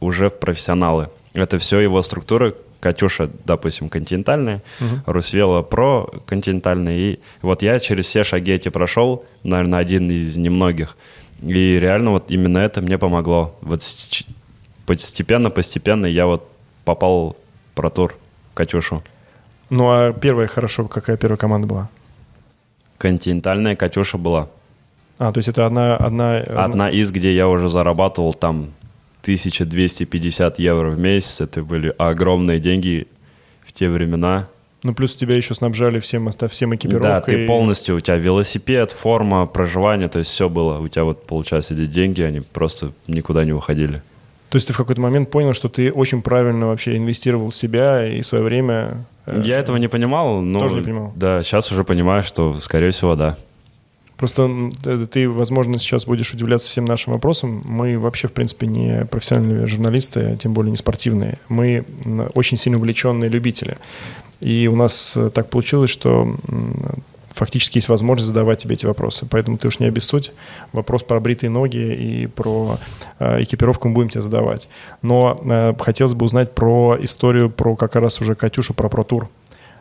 уже 0.01 0.29
в 0.29 0.39
профессионалы. 0.39 1.09
Это 1.33 1.59
все 1.59 1.81
его 1.81 2.03
структуры. 2.03 2.55
Катюша, 2.81 3.31
допустим, 3.47 3.89
континентальная, 3.89 4.63
Русвела 5.07 5.63
про 5.63 6.07
континентальная. 6.27 6.97
И 6.99 7.21
вот 7.41 7.63
я 7.63 7.79
через 7.79 8.07
все 8.07 8.25
шаги 8.25 8.53
эти 8.53 8.69
прошел, 8.69 9.25
наверное, 9.43 9.79
один 9.79 10.11
из 10.11 10.37
немногих. 10.37 10.97
И 11.43 11.79
реально 11.81 12.11
вот 12.11 12.31
именно 12.31 12.59
это 12.59 12.83
мне 12.83 12.99
помогло. 12.99 13.57
Вот 13.63 13.83
постепенно, 14.87 15.49
постепенно 15.49 16.05
я 16.05 16.27
вот 16.27 16.47
попал 16.85 17.37
в 17.73 17.75
протур 17.75 18.15
Катюшу. 18.53 19.03
Ну, 19.71 19.91
а 19.91 20.13
первая, 20.13 20.47
хорошо, 20.47 20.87
какая 20.87 21.17
первая 21.17 21.37
команда 21.37 21.67
была? 21.67 21.89
Континентальная 22.99 23.77
Катюша 23.77 24.19
была. 24.19 24.49
А, 25.19 25.33
то 25.33 25.39
есть 25.39 25.49
это 25.49 25.67
одна... 25.67 25.97
Одна, 25.97 26.41
э, 26.41 26.43
Одна 26.43 26.91
из, 26.91 27.11
где 27.13 27.35
я 27.35 27.49
уже 27.49 27.69
зарабатывал 27.69 28.35
там 28.35 28.73
1250 29.23 30.59
евро 30.59 30.91
в 30.91 30.99
месяц. 30.99 31.41
Это 31.41 31.63
были 31.63 31.95
огромные 31.97 32.59
деньги 32.59 33.07
в 33.67 33.73
те 33.73 33.89
времена. 33.89 34.49
Ну, 34.83 34.95
плюс 34.95 35.17
тебя 35.17 35.35
еще 35.35 35.55
снабжали 35.55 35.99
всем, 35.99 36.29
всем 36.51 36.75
экипировкой. 36.75 37.11
Да, 37.11 37.21
ты 37.23 37.47
полностью, 37.47 37.97
у 37.97 38.01
тебя 38.01 38.17
велосипед, 38.17 38.91
форма, 38.91 39.47
проживание, 39.47 40.09
то 40.09 40.19
есть 40.19 40.31
все 40.31 40.51
было. 40.51 40.79
У 40.79 40.89
тебя 40.89 41.05
вот, 41.05 41.27
получается, 41.27 41.73
эти 41.73 41.87
деньги, 41.87 42.21
они 42.21 42.41
просто 42.41 42.93
никуда 43.07 43.45
не 43.45 43.53
уходили. 43.53 44.03
То 44.55 44.57
есть 44.59 44.69
ты 44.69 44.73
в 44.73 44.77
какой-то 44.77 45.01
момент 45.01 45.33
понял, 45.33 45.53
что 45.53 45.69
ты 45.69 45.91
очень 45.91 46.23
правильно 46.23 46.69
вообще 46.69 46.97
инвестировал 46.97 47.49
в 47.49 47.55
себя 47.57 48.07
и 48.07 48.23
свое 48.23 48.45
время. 48.45 49.05
э, 49.27 49.43
Я 49.45 49.59
этого 49.59 49.79
не 49.79 49.89
понимал, 49.89 50.43
но... 50.43 50.61
Тоже 50.61 50.77
не 50.77 50.83
понимал? 50.83 51.13
Да, 51.17 51.43
сейчас 51.43 51.73
уже 51.73 51.83
понимаю, 51.83 52.23
что, 52.23 52.57
скорее 52.61 52.93
всего, 52.93 53.17
да. 53.17 53.37
Просто 54.17 54.49
ты, 55.11 55.29
возможно, 55.29 55.81
сейчас 55.81 56.07
будешь 56.07 56.33
удивляться 56.33 56.71
всем 56.71 56.85
нашим 56.85 57.15
вопросам. 57.15 57.63
Мы 57.65 57.99
вообще, 57.99 58.29
в 58.29 58.33
принципе, 58.33 58.69
не 58.69 59.05
профессиональные 59.07 59.67
журналисты, 59.67 60.21
а 60.21 60.37
тем 60.37 60.55
более 60.55 60.71
не 60.71 60.77
спортивные. 60.77 61.39
Мы 61.49 61.85
очень 62.35 62.57
сильно 62.57 62.79
увлеченные 62.79 63.29
любители. 63.29 63.77
И 64.39 64.71
у 64.73 64.77
нас 64.77 65.17
э, 65.17 65.31
так 65.31 65.51
получилось, 65.51 65.91
что 65.91 66.37
фактически 67.35 67.79
есть 67.79 67.89
возможность 67.89 68.29
задавать 68.29 68.59
тебе 68.59 68.75
эти 68.75 68.87
вопросы. 68.87 69.27
Поэтому 69.29 69.59
ты 69.59 69.69
уж 69.69 69.81
не 69.81 69.87
обессудь. 69.87 70.33
Вопрос 70.73 71.03
про 71.03 71.21
бритые 71.21 71.51
ноги 71.51 71.77
и 71.77 72.27
про 72.29 72.79
э, 73.19 73.43
экипировку 73.43 73.89
мы 73.89 73.95
будем 73.95 74.09
тебе 74.09 74.23
задавать. 74.23 74.69
Но 75.03 75.39
э, 75.45 75.75
хотелось 75.79 76.15
бы 76.15 76.25
узнать 76.25 76.55
про 76.55 76.97
историю 77.01 77.51
про 77.51 77.75
как 77.77 77.97
раз 77.97 78.21
уже 78.21 78.37
Катюшу, 78.37 78.73
про 78.73 78.89
протур. 78.89 79.29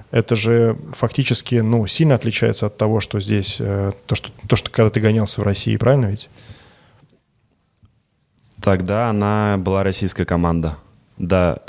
Это 0.10 0.36
же 0.36 0.78
фактически 0.94 1.56
ну, 1.56 1.86
сильно 1.88 2.16
отличается 2.16 2.66
от 2.66 2.78
того, 2.78 3.00
что 3.00 3.20
здесь, 3.20 3.58
э, 3.60 3.92
то, 4.08 4.16
что, 4.16 4.32
то, 4.48 4.56
что 4.56 4.72
когда 4.72 4.90
ты 4.90 5.00
гонялся 5.00 5.40
в 5.40 5.44
России, 5.44 5.78
правильно 5.78 6.08
ведь? 6.08 6.30
Тогда 8.62 9.10
она 9.10 9.58
была 9.60 9.84
российская 9.84 10.26
команда. 10.26 10.78
Да, 11.18 11.60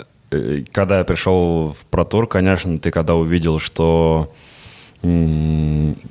когда 0.73 0.99
я 0.99 1.05
пришел 1.05 1.73
в 1.79 1.85
Протур, 1.87 2.27
конечно, 2.27 2.79
ты 2.79 2.91
когда 2.91 3.15
увидел, 3.15 3.59
что 3.59 4.33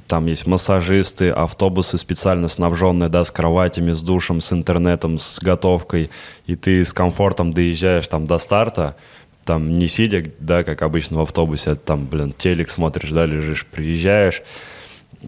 там 0.07 0.27
есть 0.27 0.45
массажисты, 0.45 1.29
автобусы 1.29 1.97
специально 1.97 2.47
снабженные, 2.47 3.09
да, 3.09 3.25
с 3.25 3.31
кроватями, 3.31 3.91
с 3.91 4.03
душем, 4.03 4.39
с 4.39 4.53
интернетом, 4.53 5.17
с 5.17 5.39
готовкой, 5.39 6.11
и 6.45 6.55
ты 6.55 6.85
с 6.85 6.93
комфортом 6.93 7.51
доезжаешь 7.51 8.07
там 8.07 8.25
до 8.25 8.37
старта, 8.37 8.95
там 9.45 9.71
не 9.71 9.87
сидя, 9.87 10.23
да, 10.39 10.63
как 10.63 10.83
обычно 10.83 11.17
в 11.17 11.21
автобусе, 11.21 11.71
а 11.71 11.75
там, 11.75 12.05
блин, 12.05 12.33
телек 12.37 12.69
смотришь, 12.69 13.09
да, 13.09 13.25
лежишь, 13.25 13.65
приезжаешь, 13.65 14.43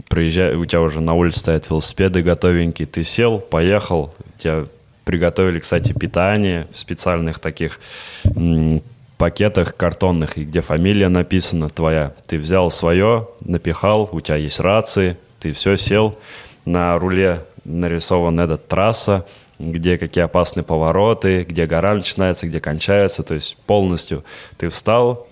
приезжай, 0.09 0.55
у 0.55 0.65
тебя 0.65 0.81
уже 0.81 1.01
на 1.01 1.15
улице 1.15 1.39
стоят 1.39 1.67
велосипеды 1.69 2.21
готовенькие, 2.21 2.87
ты 2.87 3.03
сел, 3.03 3.39
поехал, 3.39 4.13
тебя 4.37 4.65
приготовили, 5.05 5.59
кстати, 5.59 5.91
питание 5.91 6.67
в 6.71 6.77
специальных 6.77 7.39
таких 7.39 7.79
пакетах 9.17 9.75
картонных, 9.75 10.37
и 10.37 10.43
где 10.43 10.61
фамилия 10.61 11.09
написана 11.09 11.69
твоя. 11.69 12.13
Ты 12.27 12.37
взял 12.37 12.69
свое, 12.71 13.27
напихал, 13.41 14.09
у 14.11 14.21
тебя 14.21 14.35
есть 14.35 14.59
рации, 14.59 15.17
ты 15.39 15.53
все 15.53 15.77
сел, 15.77 16.17
на 16.65 16.97
руле 16.99 17.45
нарисована 17.63 18.41
эта 18.41 18.57
трасса, 18.57 19.25
где 19.59 19.97
какие 19.97 20.23
опасные 20.23 20.63
повороты, 20.63 21.43
где 21.43 21.65
гора 21.65 21.95
начинается, 21.95 22.47
где 22.47 22.59
кончается, 22.59 23.23
то 23.23 23.33
есть 23.33 23.57
полностью 23.65 24.23
ты 24.57 24.69
встал, 24.69 25.27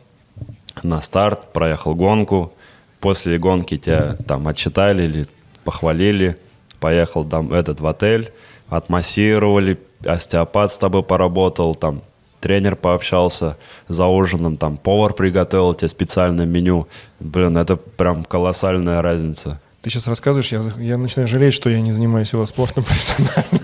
на 0.81 1.01
старт, 1.01 1.53
проехал 1.53 1.93
гонку. 1.93 2.53
После 2.99 3.37
гонки 3.37 3.77
тебя 3.77 4.15
там 4.27 4.47
отчитали 4.47 5.03
или 5.03 5.27
похвалили. 5.63 6.37
Поехал 6.79 7.23
там 7.23 7.53
этот 7.53 7.79
в 7.79 7.87
отель, 7.87 8.31
отмассировали, 8.69 9.79
остеопат 10.05 10.71
с 10.71 10.77
тобой 10.77 11.03
поработал, 11.03 11.75
там 11.75 12.01
тренер 12.43 12.75
пообщался 12.75 13.55
за 13.87 14.05
ужином, 14.05 14.57
там 14.57 14.75
повар 14.75 15.13
приготовил 15.13 15.73
тебе 15.75 15.87
специальное 15.87 16.45
меню. 16.45 16.89
Блин, 17.21 17.57
это 17.57 17.77
прям 17.77 18.25
колоссальная 18.25 19.01
разница. 19.01 19.61
Ты 19.79 19.89
сейчас 19.89 20.07
рассказываешь, 20.07 20.51
я, 20.51 20.61
я 20.77 20.97
начинаю 20.97 21.29
жалеть, 21.29 21.53
что 21.53 21.69
я 21.69 21.79
не 21.79 21.93
занимаюсь 21.93 22.33
велоспортом 22.33 22.83
профессионально. 22.85 23.61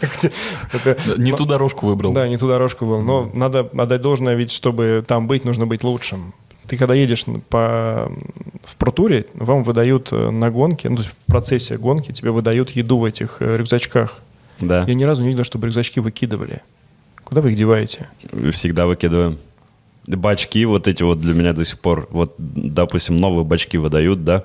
Это, 0.72 1.20
Не 1.22 1.34
ту 1.34 1.46
дорожку 1.46 1.88
выбрал. 1.88 2.14
Да, 2.14 2.26
не 2.30 2.38
ту 2.38 2.48
дорожку 2.48 2.86
был. 2.86 3.02
Но 3.02 3.30
надо 3.34 3.70
отдать 3.78 4.02
должное, 4.02 4.36
ведь 4.36 4.52
чтобы 4.52 5.04
там 5.06 5.28
быть, 5.28 5.44
нужно 5.44 5.68
быть 5.68 5.84
лучшим. 5.84 6.34
Ты 6.66 6.78
когда 6.78 6.94
едешь 6.94 7.26
по, 7.50 8.10
в 8.64 8.78
протуре, 8.78 9.26
вам 9.34 9.64
выдают 9.64 10.14
э, 10.14 10.30
на 10.30 10.52
гонке, 10.52 10.88
ну, 10.88 10.98
то 10.98 11.02
есть 11.02 11.14
в 11.14 11.32
процессе 11.32 11.78
гонки 11.78 12.14
тебе 12.14 12.32
выдают 12.32 12.70
еду 12.70 13.00
в 13.00 13.04
этих 13.06 13.38
э, 13.42 13.58
рюкзачках. 13.58 14.20
Да, 14.62 14.86
Я 14.88 14.94
ни 14.94 15.04
разу 15.04 15.24
не 15.24 15.30
видел, 15.30 15.44
чтобы 15.44 15.68
рюкзачки 15.68 16.00
выкидывали. 16.00 16.62
Куда 17.30 17.42
вы 17.42 17.52
их 17.52 17.58
деваете? 17.58 18.08
всегда 18.52 18.86
выкидываем. 18.88 19.38
Бачки 20.08 20.66
вот 20.66 20.88
эти 20.88 21.04
вот 21.04 21.22
для 21.22 21.34
меня 21.36 21.54
до 21.54 21.64
сих 21.64 21.80
пор, 21.80 22.08
вот, 22.10 22.34
допустим, 22.38 23.16
новые 23.18 23.46
бачки 23.46 23.78
выдают, 23.78 24.24
да, 24.24 24.44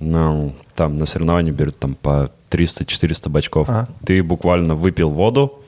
Ну, 0.00 0.54
там 0.76 0.96
на 0.96 1.06
соревновании 1.06 1.50
берут 1.50 1.78
там 1.78 1.94
по 1.96 2.30
300-400 2.50 3.28
бачков. 3.30 3.68
Ага. 3.68 3.88
Ты 4.06 4.22
буквально 4.22 4.74
выпил 4.76 5.10
воду 5.10 5.64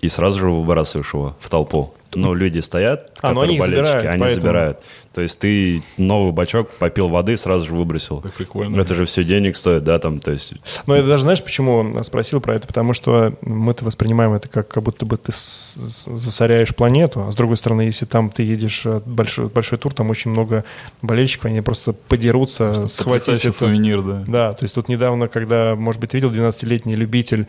и 0.00 0.08
сразу 0.08 0.38
же 0.38 0.48
выбрасываешь 0.50 1.12
его 1.14 1.36
в 1.40 1.50
толпу. 1.50 1.92
Ну, 2.14 2.34
люди 2.34 2.60
стоят, 2.60 3.10
А, 3.22 3.32
ну 3.32 3.40
которые 3.40 3.48
они 3.50 3.58
болельщики, 3.58 3.76
забирают, 3.86 4.06
они 4.10 4.20
поэтому- 4.20 4.40
забирают. 4.42 4.78
То 5.14 5.20
есть 5.20 5.38
ты 5.38 5.82
новый 5.98 6.32
бачок 6.32 6.70
попил 6.78 7.08
воды, 7.08 7.36
сразу 7.36 7.66
же 7.66 7.74
выбросил. 7.74 8.20
Так 8.20 8.32
прикольно. 8.32 8.80
Это 8.80 8.94
же 8.94 9.04
все 9.04 9.24
денег 9.24 9.56
стоит, 9.56 9.84
да, 9.84 9.98
там, 9.98 10.20
то 10.20 10.30
есть... 10.30 10.54
Но 10.86 10.96
я 10.96 11.02
даже 11.02 11.22
знаешь, 11.24 11.42
почему 11.42 12.02
спросил 12.02 12.40
про 12.40 12.54
это? 12.54 12.66
Потому 12.66 12.94
что 12.94 13.34
мы-то 13.42 13.84
воспринимаем 13.84 14.32
это 14.32 14.48
как, 14.48 14.68
как 14.68 14.82
будто 14.82 15.04
бы 15.04 15.16
ты 15.16 15.32
засоряешь 15.32 16.74
планету. 16.74 17.26
А 17.28 17.32
с 17.32 17.34
другой 17.34 17.56
стороны, 17.56 17.82
если 17.82 18.06
там 18.06 18.30
ты 18.30 18.42
едешь 18.42 18.82
э, 18.86 19.00
большой, 19.04 19.48
большой 19.48 19.78
тур, 19.78 19.92
там 19.92 20.10
очень 20.10 20.30
много 20.30 20.64
болельщиков, 21.02 21.46
они 21.46 21.60
просто 21.60 21.92
подерутся, 21.92 22.74
схватить 22.88 23.26
Потрясающий 23.26 23.48
это. 23.48 23.56
сувенир, 23.56 24.02
да. 24.02 24.24
Да, 24.26 24.52
то 24.52 24.64
есть 24.64 24.74
тут 24.74 24.88
недавно, 24.88 25.28
когда, 25.28 25.74
может 25.76 26.00
быть, 26.00 26.10
ты 26.10 26.16
видел, 26.18 26.30
12-летний 26.30 26.96
любитель 26.96 27.46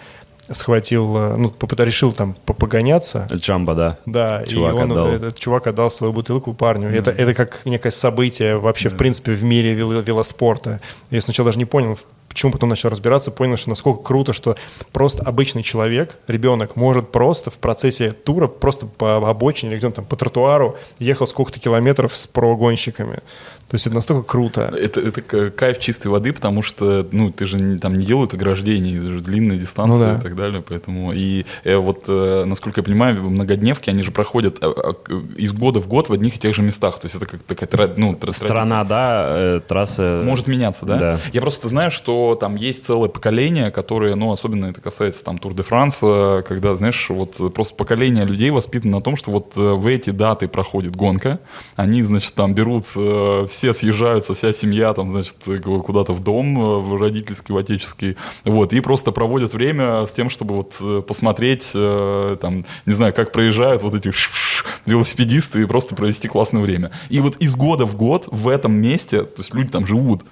схватил, 0.51 1.15
э, 1.17 1.35
ну, 1.37 1.53
решил 1.79 2.11
там 2.11 2.35
попогоняться, 2.45 3.27
Джамба, 3.33 3.75
да. 3.75 3.97
да, 4.05 4.43
Чувак 4.45 4.73
и 4.73 4.77
он, 4.77 4.91
отдал. 4.91 5.07
этот 5.07 5.39
чувак 5.39 5.67
отдал 5.67 5.89
свою 5.89 6.13
бутылку 6.13 6.53
парню. 6.53 6.89
Это, 6.89 7.11
это 7.11 7.33
как 7.33 7.61
некое 7.65 7.91
событие 7.91 8.57
вообще, 8.57 8.89
в 8.89 8.97
принципе, 8.97 9.33
в 9.33 9.43
мире 9.43 9.73
вел- 9.73 10.01
велоспорта. 10.01 10.81
Я 11.11 11.21
сначала 11.21 11.47
даже 11.47 11.59
не 11.59 11.65
понял, 11.65 11.97
почему 12.27 12.51
потом 12.51 12.69
начал 12.69 12.89
разбираться, 12.89 13.31
понял, 13.31 13.57
что 13.57 13.69
насколько 13.69 14.03
круто, 14.03 14.33
что 14.33 14.55
просто 14.91 15.23
обычный 15.23 15.63
человек, 15.63 16.17
ребенок, 16.27 16.75
может 16.75 17.11
просто 17.11 17.49
в 17.49 17.57
процессе 17.57 18.11
тура, 18.11 18.47
просто 18.47 18.87
по 18.87 19.17
обочине 19.29 19.71
или 19.71 19.77
где-то 19.77 19.97
там 19.97 20.05
по 20.05 20.15
тротуару 20.15 20.77
ехал 20.99 21.27
сколько-то 21.27 21.59
километров 21.59 22.17
с 22.17 22.27
прогонщиками. 22.27 23.19
То 23.69 23.75
есть 23.75 23.87
это 23.87 23.95
настолько 23.95 24.21
круто. 24.23 24.71
Это, 24.79 24.99
это 25.01 25.21
кайф 25.49 25.79
чистой 25.79 26.07
воды, 26.07 26.31
потому 26.31 26.61
что, 26.61 27.07
ну, 27.11 27.31
ты 27.31 27.45
же 27.47 27.57
не, 27.57 27.79
там 27.79 27.97
не 27.97 28.05
делают 28.05 28.33
ограждений, 28.33 28.97
это 28.99 29.09
же 29.09 29.21
длинная 29.21 29.57
дистанция 29.57 30.09
Ну 30.09 30.13
да. 30.13 30.19
и 30.19 30.21
так 30.21 30.35
далее, 30.35 30.61
поэтому, 30.67 31.11
и 31.11 31.45
э, 31.63 31.75
вот, 31.77 32.03
э, 32.07 32.43
насколько 32.45 32.81
я 32.81 32.83
понимаю, 32.83 33.23
многодневки, 33.23 33.89
они 33.89 34.03
же 34.03 34.11
проходят 34.11 34.57
э, 34.61 34.71
э, 35.09 35.21
из 35.37 35.53
года 35.53 35.79
в 35.81 35.87
год 35.87 36.09
в 36.09 36.13
одних 36.13 36.35
и 36.35 36.39
тех 36.39 36.53
же 36.55 36.61
местах, 36.61 36.99
то 36.99 37.05
есть 37.05 37.15
это 37.15 37.25
как 37.25 37.41
такая, 37.43 37.67
тра- 37.67 37.93
ну, 37.97 38.15
тра- 38.15 38.31
Страна, 38.31 38.83
да, 38.83 39.33
э, 39.37 39.59
трасса... 39.67 40.21
Может 40.23 40.47
меняться, 40.47 40.85
да? 40.85 40.97
Да. 40.97 41.19
Я 41.31 41.41
просто 41.41 41.67
знаю, 41.67 41.89
что 41.89 42.35
там 42.35 42.55
есть 42.55 42.85
целое 42.85 43.09
поколение, 43.09 43.71
которое, 43.71 44.15
ну, 44.15 44.31
особенно 44.31 44.67
это 44.67 44.81
касается 44.81 45.23
там 45.23 45.37
Тур 45.39 45.53
де 45.55 45.63
Франс, 45.63 45.97
когда, 45.99 46.75
знаешь, 46.75 47.09
вот 47.09 47.53
просто 47.53 47.75
поколение 47.75 48.25
людей 48.25 48.51
воспитано 48.51 48.97
на 48.97 49.01
том, 49.01 49.15
что 49.15 49.31
вот 49.31 49.53
э, 49.57 49.61
в 49.61 49.87
эти 49.87 50.09
даты 50.11 50.47
проходит 50.47 50.95
гонка, 50.95 51.39
они, 51.75 52.03
значит, 52.03 52.33
там 52.35 52.53
берут, 52.53 52.85
э, 52.95 53.45
все 53.53 53.73
съезжаются, 53.73 54.33
вся 54.33 54.51
семья 54.51 54.93
там, 54.93 55.11
значит, 55.11 55.37
куда-то 55.63 56.13
в 56.13 56.19
дом, 56.21 56.59
э, 56.59 56.79
в 56.79 56.99
родительский, 56.99 57.53
в 57.53 57.57
отеческий, 57.57 58.17
вот, 58.43 58.73
и 58.73 58.79
просто 58.81 59.11
проводят 59.11 59.53
время 59.53 60.05
с 60.05 60.11
тем, 60.11 60.29
чтобы 60.29 60.55
вот 60.55 60.75
э, 60.81 61.01
посмотреть, 61.07 61.71
э, 61.75 62.37
там, 62.41 62.65
не 62.85 62.93
знаю, 62.93 63.13
как 63.13 63.31
проезжают 63.31 63.83
вот 63.83 63.93
эти 63.93 64.11
велосипедисты 64.85 65.61
и 65.61 65.65
просто 65.65 65.95
провести 65.95 66.27
классное 66.27 66.61
время. 66.61 66.91
И 67.09 67.19
вот 67.19 67.37
из 67.37 67.55
года 67.55 67.85
в 67.85 67.95
год 67.95 68.27
в 68.31 68.47
этом 68.47 68.73
месте, 68.73 69.23
то 69.23 69.41
есть 69.41 69.53
люди 69.53 69.71
там 69.71 69.85
живут, 69.85 70.23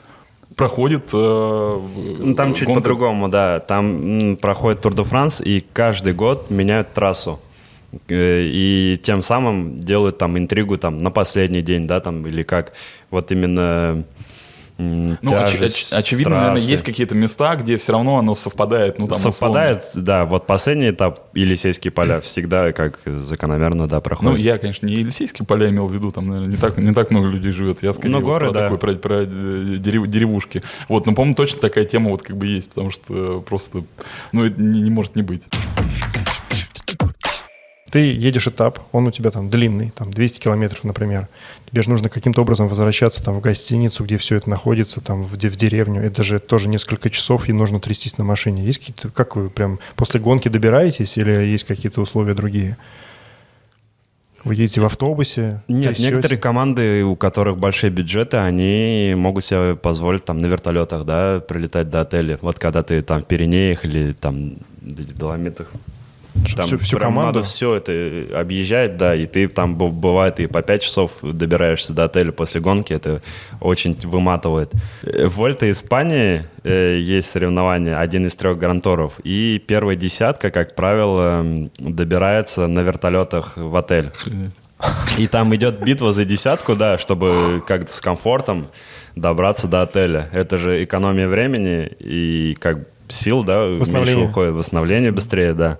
проходит... 0.55 1.09
э, 1.13 1.79
Ну, 2.19 2.33
там 2.35 2.53
чуть 2.55 2.67
гонка. 2.67 2.81
по-другому, 2.81 3.29
да. 3.29 3.59
Там 3.59 4.31
м, 4.31 4.37
проходит 4.37 4.81
Тур 4.81 4.93
де 4.93 5.03
Франс, 5.03 5.41
и 5.41 5.63
каждый 5.73 6.13
год 6.13 6.49
меняют 6.49 6.93
трассу. 6.93 7.39
Э, 8.09 8.43
И 8.45 8.99
тем 9.03 9.21
самым 9.21 9.77
делают 9.77 10.17
там 10.17 10.37
интригу 10.37 10.77
там 10.77 10.97
на 10.99 11.11
последний 11.11 11.61
день, 11.61 11.87
да, 11.87 11.99
там, 11.99 12.25
или 12.27 12.43
как. 12.43 12.73
Вот 13.09 13.31
именно 13.31 14.03
Ну, 14.77 15.15
оч- 15.21 15.93
очевидно, 15.93 16.31
наверное, 16.35 16.55
трассы. 16.57 16.71
есть 16.71 16.83
какие-то 16.83 17.13
места, 17.13 17.55
где 17.55 17.77
все 17.77 17.91
равно 17.91 18.17
оно 18.17 18.33
совпадает. 18.33 18.97
Ну, 18.97 19.05
там, 19.07 19.17
Совпадает, 19.19 19.81
да, 19.95 20.25
вот 20.25 20.47
последний 20.47 20.89
этап 20.89 21.19
Елисейские 21.35 21.91
поля 21.91 22.19
всегда 22.23 22.71
как 22.71 22.99
закономерно, 23.05 23.87
да, 23.87 23.97
условно. 23.97 24.01
проходит. 24.01 24.31
Ну, 24.31 24.37
я, 24.37 24.57
конечно, 24.57 24.87
не 24.87 24.93
Елисейские 24.93 25.45
поля 25.45 25.69
имел 25.69 25.85
в 25.85 25.93
виду, 25.93 26.09
там, 26.09 26.25
наверное, 26.27 26.49
не 26.49 26.57
так, 26.57 26.77
не 26.77 26.93
так 26.93 27.11
много 27.11 27.27
людей 27.27 27.51
живет. 27.51 27.83
Я 27.83 27.93
скорее 27.93 28.13
Ну, 28.13 28.21
вот 28.21 28.25
горы, 28.27 28.45
про, 28.47 28.53
да. 28.53 28.59
такой, 28.63 28.77
про, 28.79 28.93
про, 28.93 29.15
э, 29.21 29.25
дерев- 29.77 30.07
деревушки. 30.07 30.63
Вот, 30.89 31.05
но, 31.05 31.13
по-моему, 31.13 31.35
точно 31.35 31.59
такая 31.59 31.85
тема 31.85 32.09
вот 32.09 32.23
как 32.23 32.37
бы 32.37 32.47
есть, 32.47 32.69
потому 32.69 32.89
что 32.89 33.41
просто, 33.47 33.83
ну, 34.31 34.45
это 34.45 34.59
не, 34.59 34.81
не 34.81 34.89
может 34.89 35.15
не 35.15 35.21
быть. 35.21 35.43
Ты 37.91 38.13
едешь 38.13 38.47
этап, 38.47 38.79
он 38.93 39.07
у 39.07 39.11
тебя 39.11 39.31
там 39.31 39.49
длинный, 39.49 39.91
там 39.91 40.11
200 40.11 40.39
километров, 40.39 40.85
например. 40.85 41.27
Тебе 41.69 41.83
же 41.83 41.89
нужно 41.89 42.07
каким-то 42.07 42.41
образом 42.41 42.69
возвращаться 42.69 43.21
там 43.21 43.35
в 43.35 43.41
гостиницу, 43.41 44.05
где 44.05 44.17
все 44.17 44.37
это 44.37 44.49
находится, 44.49 45.01
там 45.01 45.23
в, 45.23 45.33
в 45.33 45.55
деревню. 45.57 46.01
Это 46.01 46.23
же 46.23 46.39
тоже 46.39 46.69
несколько 46.69 47.09
часов, 47.09 47.49
и 47.49 47.53
нужно 47.53 47.81
трястись 47.81 48.17
на 48.17 48.23
машине. 48.23 48.63
Есть 48.63 48.79
какие-то, 48.79 49.09
как 49.09 49.35
вы 49.35 49.49
прям 49.49 49.79
после 49.97 50.21
гонки 50.21 50.47
добираетесь 50.47 51.17
или 51.17 51.31
есть 51.31 51.65
какие-то 51.65 51.99
условия 51.99 52.33
другие? 52.33 52.77
Вы 54.45 54.55
едете 54.55 54.79
в 54.79 54.85
автобусе? 54.85 55.61
Нет, 55.67 55.89
трясётесь? 55.89 56.03
некоторые 56.03 56.39
команды, 56.39 57.03
у 57.03 57.17
которых 57.17 57.57
большие 57.57 57.91
бюджеты, 57.91 58.37
они 58.37 59.13
могут 59.17 59.43
себе 59.43 59.75
позволить 59.75 60.23
там 60.23 60.41
на 60.41 60.47
вертолетах, 60.47 61.05
да, 61.05 61.41
прилетать 61.41 61.89
до 61.89 62.01
отеля. 62.01 62.39
Вот 62.41 62.57
когда 62.57 62.83
ты 62.83 63.01
там 63.01 63.21
в 63.21 63.25
Пиренеях 63.25 63.83
или 63.83 64.13
там 64.13 64.55
в 64.81 65.17
Доломитах. 65.17 65.67
Там 66.55 66.65
всю- 66.65 66.77
всю 66.77 66.97
команду? 66.97 67.39
надо 67.39 67.43
все 67.43 67.75
это 67.75 68.39
объезжать, 68.39 68.97
да, 68.97 69.13
и 69.15 69.25
ты 69.25 69.47
там 69.47 69.75
бывает 69.75 70.39
и 70.39 70.47
по 70.47 70.61
5 70.61 70.81
часов 70.81 71.11
добираешься 71.21 71.93
до 71.93 72.05
отеля 72.05 72.31
после 72.31 72.61
гонки, 72.61 72.93
это 72.93 73.21
очень 73.59 73.97
выматывает. 74.03 74.71
Э, 75.03 75.27
В 75.27 75.35
Вольта 75.37 75.69
Испании 75.69 76.45
э, 76.63 76.97
есть 76.99 77.29
соревнование, 77.29 77.97
один 77.97 78.27
из 78.27 78.35
трех 78.35 78.57
гранторов, 78.57 79.13
и 79.23 79.61
первая 79.65 79.95
десятка, 79.95 80.51
как 80.51 80.75
правило, 80.75 81.45
добирается 81.79 82.67
на 82.67 82.79
вертолетах 82.81 83.57
в 83.57 83.75
отель. 83.75 84.11
И 85.19 85.27
там 85.27 85.53
идет 85.55 85.83
битва 85.83 86.11
за 86.11 86.25
десятку, 86.25 86.75
да, 86.75 86.97
чтобы 86.97 87.61
как-то 87.67 87.93
с 87.93 88.01
комфортом 88.01 88.67
добраться 89.15 89.67
до 89.67 89.83
отеля. 89.83 90.27
Это 90.31 90.57
же 90.57 90.83
экономия 90.83 91.27
времени 91.27 91.85
и 91.99 92.57
как 92.59 92.79
сил, 93.07 93.43
да, 93.43 93.67
меньше 93.67 93.85
уходит, 94.29 94.53
восстановление 94.53 95.11
быстрее, 95.11 95.53
да. 95.53 95.77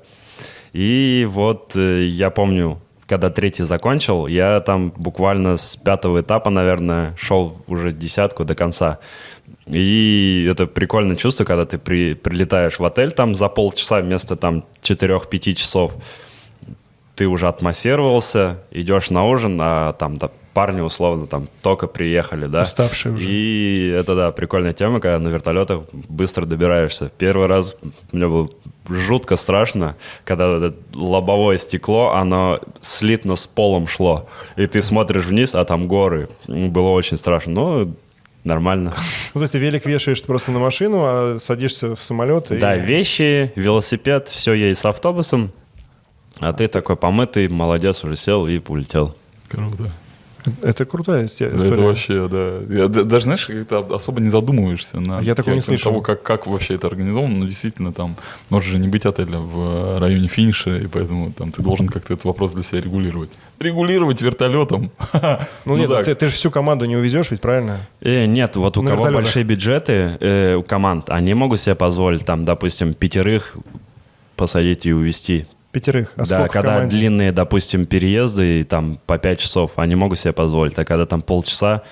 И 0.74 1.28
вот 1.30 1.76
э, 1.76 2.06
я 2.06 2.30
помню, 2.30 2.80
когда 3.08 3.30
третий 3.30 3.64
закончил, 3.64 4.28
я 4.28 4.62
там 4.62 4.92
буквально 4.96 5.58
с 5.58 5.76
пятого 5.76 6.22
этапа, 6.22 6.50
наверное, 6.50 7.16
шел 7.18 7.58
уже 7.68 7.92
десятку 7.92 8.46
до 8.46 8.56
конца. 8.56 9.00
И 9.68 10.48
это 10.50 10.66
прикольное 10.68 11.16
чувство, 11.16 11.44
когда 11.44 11.66
ты 11.66 11.78
при, 11.78 12.14
прилетаешь 12.14 12.80
в 12.80 12.86
отель 12.86 13.12
там 13.12 13.36
за 13.36 13.50
полчаса 13.50 14.00
вместо 14.02 14.36
там 14.36 14.64
4-5 14.82 15.54
часов 15.54 15.98
ты 17.16 17.28
уже 17.28 17.48
отмассировался, 17.48 18.64
идешь 18.72 19.12
на 19.12 19.26
ужин, 19.26 19.60
а 19.62 19.94
там 19.94 20.18
да, 20.18 20.32
парни 20.54 20.82
условно 20.82 21.28
там 21.28 21.48
только 21.62 21.88
приехали, 21.88 22.48
да. 22.48 22.64
Уставшие 22.64 23.14
уже. 23.14 23.30
И 23.30 23.88
это, 23.88 24.16
да, 24.16 24.32
прикольная 24.32 24.74
тема, 24.74 25.00
когда 25.00 25.20
на 25.20 25.30
вертолетах 25.30 25.82
быстро 26.10 26.46
добираешься. 26.46 27.12
Первый 27.18 27.48
раз 27.48 27.76
мне 28.12 28.28
было 28.28 28.50
жутко 28.90 29.38
страшно, 29.38 29.96
когда 30.24 30.58
это 30.58 30.76
лобовое 30.94 31.58
стекло, 31.58 32.12
оно 32.12 32.60
слитно 32.82 33.36
с 33.36 33.48
полом 33.48 33.88
шло. 33.88 34.28
И 34.56 34.68
ты 34.68 34.82
смотришь 34.82 35.26
вниз, 35.26 35.56
а 35.56 35.66
там 35.66 35.88
горы. 35.88 36.30
Было 36.48 36.90
очень 36.90 37.18
страшно. 37.18 37.54
Ну, 37.54 37.96
нормально. 38.44 38.94
Ну, 39.34 39.40
то 39.40 39.42
есть 39.42 39.54
ты 39.54 39.60
велик 39.60 39.86
вешаешь 39.86 40.22
просто 40.24 40.52
на 40.52 40.60
машину, 40.60 41.00
а 41.04 41.38
садишься 41.40 41.96
в 41.96 42.04
самолет 42.04 42.52
и... 42.52 42.58
Да, 42.58 42.76
вещи, 42.76 43.52
велосипед, 43.56 44.28
все 44.28 44.54
есть 44.54 44.82
с 44.82 44.86
автобусом. 44.86 45.52
А 46.40 46.52
ты 46.54 46.68
такой 46.68 46.96
помытый, 46.96 47.48
молодец, 47.50 48.04
уже 48.04 48.16
сел 48.16 48.48
и 48.48 48.60
улетел. 48.68 49.16
Круто. 49.48 49.92
Это 50.62 50.86
крутая 50.86 51.26
история. 51.26 51.52
Это 51.52 51.82
вообще, 51.82 52.28
да. 52.28 52.60
Я 52.70 52.88
даже, 52.88 53.26
знаешь, 53.26 53.46
как-то 53.46 53.96
особо 53.96 54.22
не 54.22 54.30
задумываешься 54.30 55.00
на 55.00 55.20
А 55.20 55.22
я 55.22 55.36
такого 55.36 55.54
не 55.56 55.62
слышал. 55.62 55.92
того, 55.92 56.02
как, 56.02 56.24
как 56.24 56.48
вообще 56.48 56.76
это 56.76 56.88
организовано. 56.88 57.40
Но 57.40 57.46
действительно, 57.46 57.94
там 57.94 58.16
может 58.50 58.70
же 58.70 58.80
не 58.80 58.88
быть 58.88 59.06
отеля 59.06 59.40
в 59.40 60.00
районе 60.00 60.28
финиша, 60.28 60.78
и 60.78 60.88
поэтому 60.88 61.32
там 61.32 61.52
ты 61.52 61.62
должен 61.62 61.88
как-то 61.88 62.14
этот 62.14 62.26
вопрос 62.26 62.54
для 62.54 62.64
себя 62.64 62.82
регулировать. 62.82 63.30
Регулировать 63.60 64.22
вертолетом. 64.22 64.92
Ну, 65.66 65.78
нет, 65.78 65.90
так. 65.90 66.06
ты, 66.06 66.16
ты 66.16 66.26
же 66.28 66.34
всю 66.34 66.50
команду 66.50 66.86
не 66.86 66.98
увезешь, 66.98 67.32
ведь 67.32 67.42
правильно? 67.42 67.78
Э, 68.02 68.26
нет, 68.26 68.56
вот 68.56 68.78
у 68.78 68.82
На 68.82 68.92
кого 68.92 69.04
вертолетах. 69.04 69.24
большие 69.26 69.44
бюджеты, 69.44 70.18
э, 70.20 70.56
у 70.56 70.64
команд, 70.64 71.10
они 71.10 71.34
могут 71.34 71.60
себе 71.60 71.76
позволить, 71.76 72.26
там, 72.26 72.44
допустим, 72.46 72.94
пятерых 72.94 73.56
посадить 74.36 74.86
и 74.86 74.94
увезти. 74.94 75.46
Пятерых. 75.72 76.14
А 76.18 76.26
да, 76.26 76.48
когда 76.48 76.86
длинные, 76.86 77.32
допустим, 77.32 77.86
переезды, 77.86 78.60
и 78.60 78.64
там 78.64 78.98
по 79.06 79.18
5 79.18 79.40
часов, 79.40 79.72
они 79.78 79.96
могут 79.96 80.20
себе 80.20 80.34
позволить. 80.34 80.78
А 80.78 80.86
когда 80.86 81.06
там 81.06 81.22
полчаса, 81.22 81.84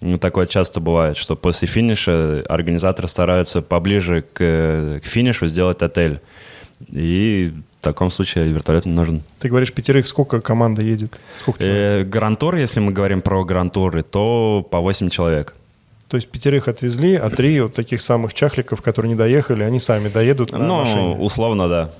ну, 0.00 0.18
такое 0.18 0.46
часто 0.46 0.80
бывает, 0.80 1.16
что 1.16 1.34
после 1.34 1.66
финиша 1.66 2.44
организаторы 2.48 3.08
стараются 3.08 3.62
поближе 3.62 4.22
к, 4.22 5.00
к 5.02 5.06
финишу 5.06 5.46
сделать 5.48 5.82
отель. 5.82 6.20
И 6.92 7.52
в 7.80 7.84
таком 7.84 8.10
случае 8.10 8.52
вертолет 8.52 8.86
не 8.86 8.92
нужен. 8.92 9.22
Ты 9.40 9.48
говоришь, 9.48 9.72
пятерых, 9.72 10.06
сколько 10.06 10.40
команда 10.40 10.82
едет? 10.82 11.20
Сколько 11.40 11.60
человек? 11.60 12.06
Э, 12.06 12.08
Грантур, 12.08 12.56
если 12.56 12.80
мы 12.80 12.92
говорим 12.92 13.20
про 13.20 13.44
грантуры, 13.44 14.02
то 14.02 14.66
по 14.70 14.80
8 14.80 15.10
человек. 15.10 15.54
То 16.08 16.16
есть 16.16 16.28
пятерых 16.28 16.68
отвезли, 16.68 17.16
а 17.16 17.30
три 17.30 17.60
вот 17.60 17.74
таких 17.74 18.00
самых 18.00 18.34
чахликов, 18.34 18.82
которые 18.82 19.10
не 19.10 19.16
доехали, 19.16 19.64
они 19.64 19.80
сами 19.80 20.08
доедут 20.08 20.52
на 20.52 20.58
ну, 20.58 20.80
машине. 20.80 21.16
условно, 21.18 21.68
да. 21.68 21.90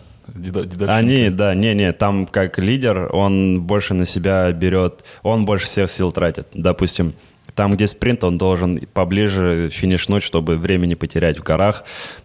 Они, 0.87 1.31
да, 1.31 1.55
не-не, 1.55 1.93
там 1.93 2.27
как 2.27 2.59
лидер, 2.59 3.09
он 3.15 3.63
больше 3.63 3.95
на 3.95 4.07
себя 4.07 4.51
берет, 4.53 5.05
он 5.23 5.45
больше 5.45 5.67
всех 5.67 5.91
сил 5.91 6.13
тратит. 6.13 6.49
Допустим, 6.53 7.15
там, 7.55 7.75
где 7.75 7.87
спринт, 7.87 8.25
он 8.25 8.37
должен 8.37 8.81
поближе 8.93 9.69
финишнуть, 9.71 10.23
чтобы 10.23 10.57
время 10.57 10.87
не 10.87 10.97
потерять 10.97 11.39
в 11.39 11.43
горах. 11.43 11.85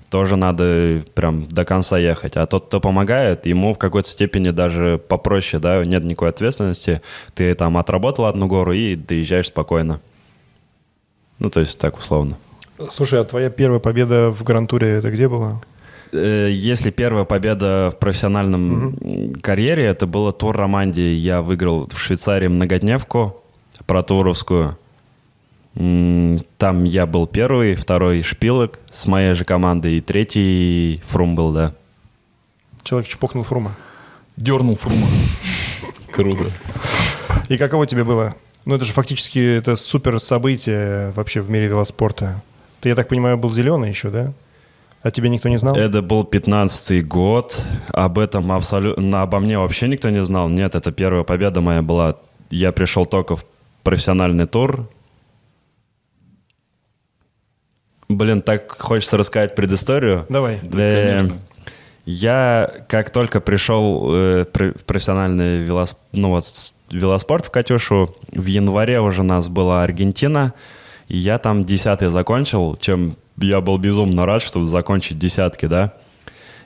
Тоже 0.09 0.37
надо 0.37 1.03
прям 1.13 1.45
до 1.47 1.65
конца 1.65 1.99
ехать. 1.99 2.35
А 2.35 2.47
тот, 2.47 2.65
кто 2.65 2.79
помогает, 2.79 3.45
ему 3.45 3.75
в 3.75 3.77
какой-то 3.77 4.09
степени 4.09 4.49
даже 4.49 4.97
попроще, 4.97 5.61
да, 5.61 5.83
нет 5.85 6.03
никакой 6.03 6.29
ответственности. 6.29 7.01
Ты 7.35 7.53
там 7.53 7.77
отработал 7.77 8.25
одну 8.25 8.47
гору 8.47 8.73
и 8.73 8.95
доезжаешь 8.95 9.47
спокойно. 9.47 10.01
Ну, 11.37 11.51
то 11.51 11.59
есть 11.59 11.77
так 11.77 11.97
условно. 11.97 12.37
Слушай, 12.89 13.21
а 13.21 13.23
твоя 13.23 13.49
первая 13.51 13.79
победа 13.79 14.31
в 14.31 14.43
Гран-туре 14.43 14.89
это 14.93 15.11
где 15.11 15.27
была? 15.27 15.61
Э, 16.11 16.49
Если 16.51 16.89
первая 16.91 17.23
победа 17.25 17.91
в 17.93 17.99
профессиональном 17.99 18.95
м, 19.01 19.33
карьере, 19.41 19.85
это 19.85 20.07
было 20.07 20.31
тур 20.33 20.55
Романдии. 20.55 21.13
Я 21.15 21.41
выиграл 21.41 21.87
в 21.87 21.97
Швейцарии 21.99 22.47
многодневку 22.47 23.41
протуровскую. 23.85 24.77
Там 25.75 26.83
я 26.83 27.05
был 27.05 27.27
первый, 27.27 27.75
второй 27.75 28.21
шпилок 28.23 28.79
с 28.91 29.07
моей 29.07 29.33
же 29.33 29.45
командой, 29.45 29.97
и 29.97 30.01
третий 30.01 31.01
фрум 31.05 31.35
был, 31.35 31.53
да. 31.53 31.73
Человек 32.83 33.07
чпокнул 33.07 33.43
Фрума. 33.43 33.75
Дернул 34.35 34.75
Фрума. 34.75 35.07
Круто. 36.11 36.45
И 37.49 37.57
каково 37.57 37.85
тебе 37.85 38.03
было? 38.03 38.35
Ну, 38.65 38.75
это 38.75 38.83
же 38.83 38.93
фактически 38.93 39.39
это 39.39 39.75
супер 39.75 40.19
событие 40.19 41.11
вообще 41.11 41.39
в 41.41 41.49
мире 41.49 41.67
велоспорта. 41.67 42.41
Ты, 42.81 42.89
я 42.89 42.95
так 42.95 43.07
понимаю, 43.07 43.37
был 43.37 43.49
зеленый 43.49 43.89
еще, 43.89 44.09
да? 44.09 44.33
А 45.01 45.11
тебя 45.11 45.29
никто 45.29 45.47
не 45.47 45.57
знал? 45.57 45.75
Это 45.75 46.01
был 46.01 46.23
15-й 46.23 47.01
год. 47.01 47.63
Об 47.93 48.19
этом 48.19 48.51
абсолютно... 48.51 49.21
Обо 49.21 49.39
мне 49.39 49.57
вообще 49.57 49.87
никто 49.87 50.09
не 50.09 50.23
знал. 50.25 50.49
Нет, 50.49 50.75
это 50.75 50.91
первая 50.91 51.23
победа 51.23 51.61
моя 51.61 51.81
была. 51.81 52.15
Я 52.49 52.71
пришел 52.71 53.05
только 53.05 53.35
в 53.37 53.45
профессиональный 53.83 54.45
тур. 54.45 54.89
Блин, 58.09 58.41
так 58.41 58.71
хочется 58.71 59.17
рассказать 59.17 59.55
предысторию. 59.55 60.25
Давай. 60.29 60.59
Э, 60.73 61.17
конечно. 61.17 61.37
Я 62.05 62.73
как 62.89 63.11
только 63.11 63.39
пришел 63.39 64.11
э, 64.13 64.45
в 64.51 64.83
профессиональный 64.83 65.65
велос- 65.65 65.95
ну, 66.11 66.29
вот, 66.29 66.43
велоспорт 66.89 67.45
в 67.45 67.51
Катюшу, 67.51 68.15
в 68.31 68.45
январе 68.47 68.99
уже 68.99 69.21
у 69.21 69.25
нас 69.25 69.47
была 69.47 69.83
Аргентина, 69.83 70.53
и 71.07 71.17
я 71.17 71.37
там 71.37 71.63
десятый 71.63 72.09
закончил, 72.09 72.75
чем 72.77 73.15
я 73.41 73.61
был 73.61 73.77
безумно 73.77 74.25
рад, 74.25 74.41
чтобы 74.41 74.67
закончить 74.67 75.19
десятки, 75.19 75.65
да. 75.65 75.93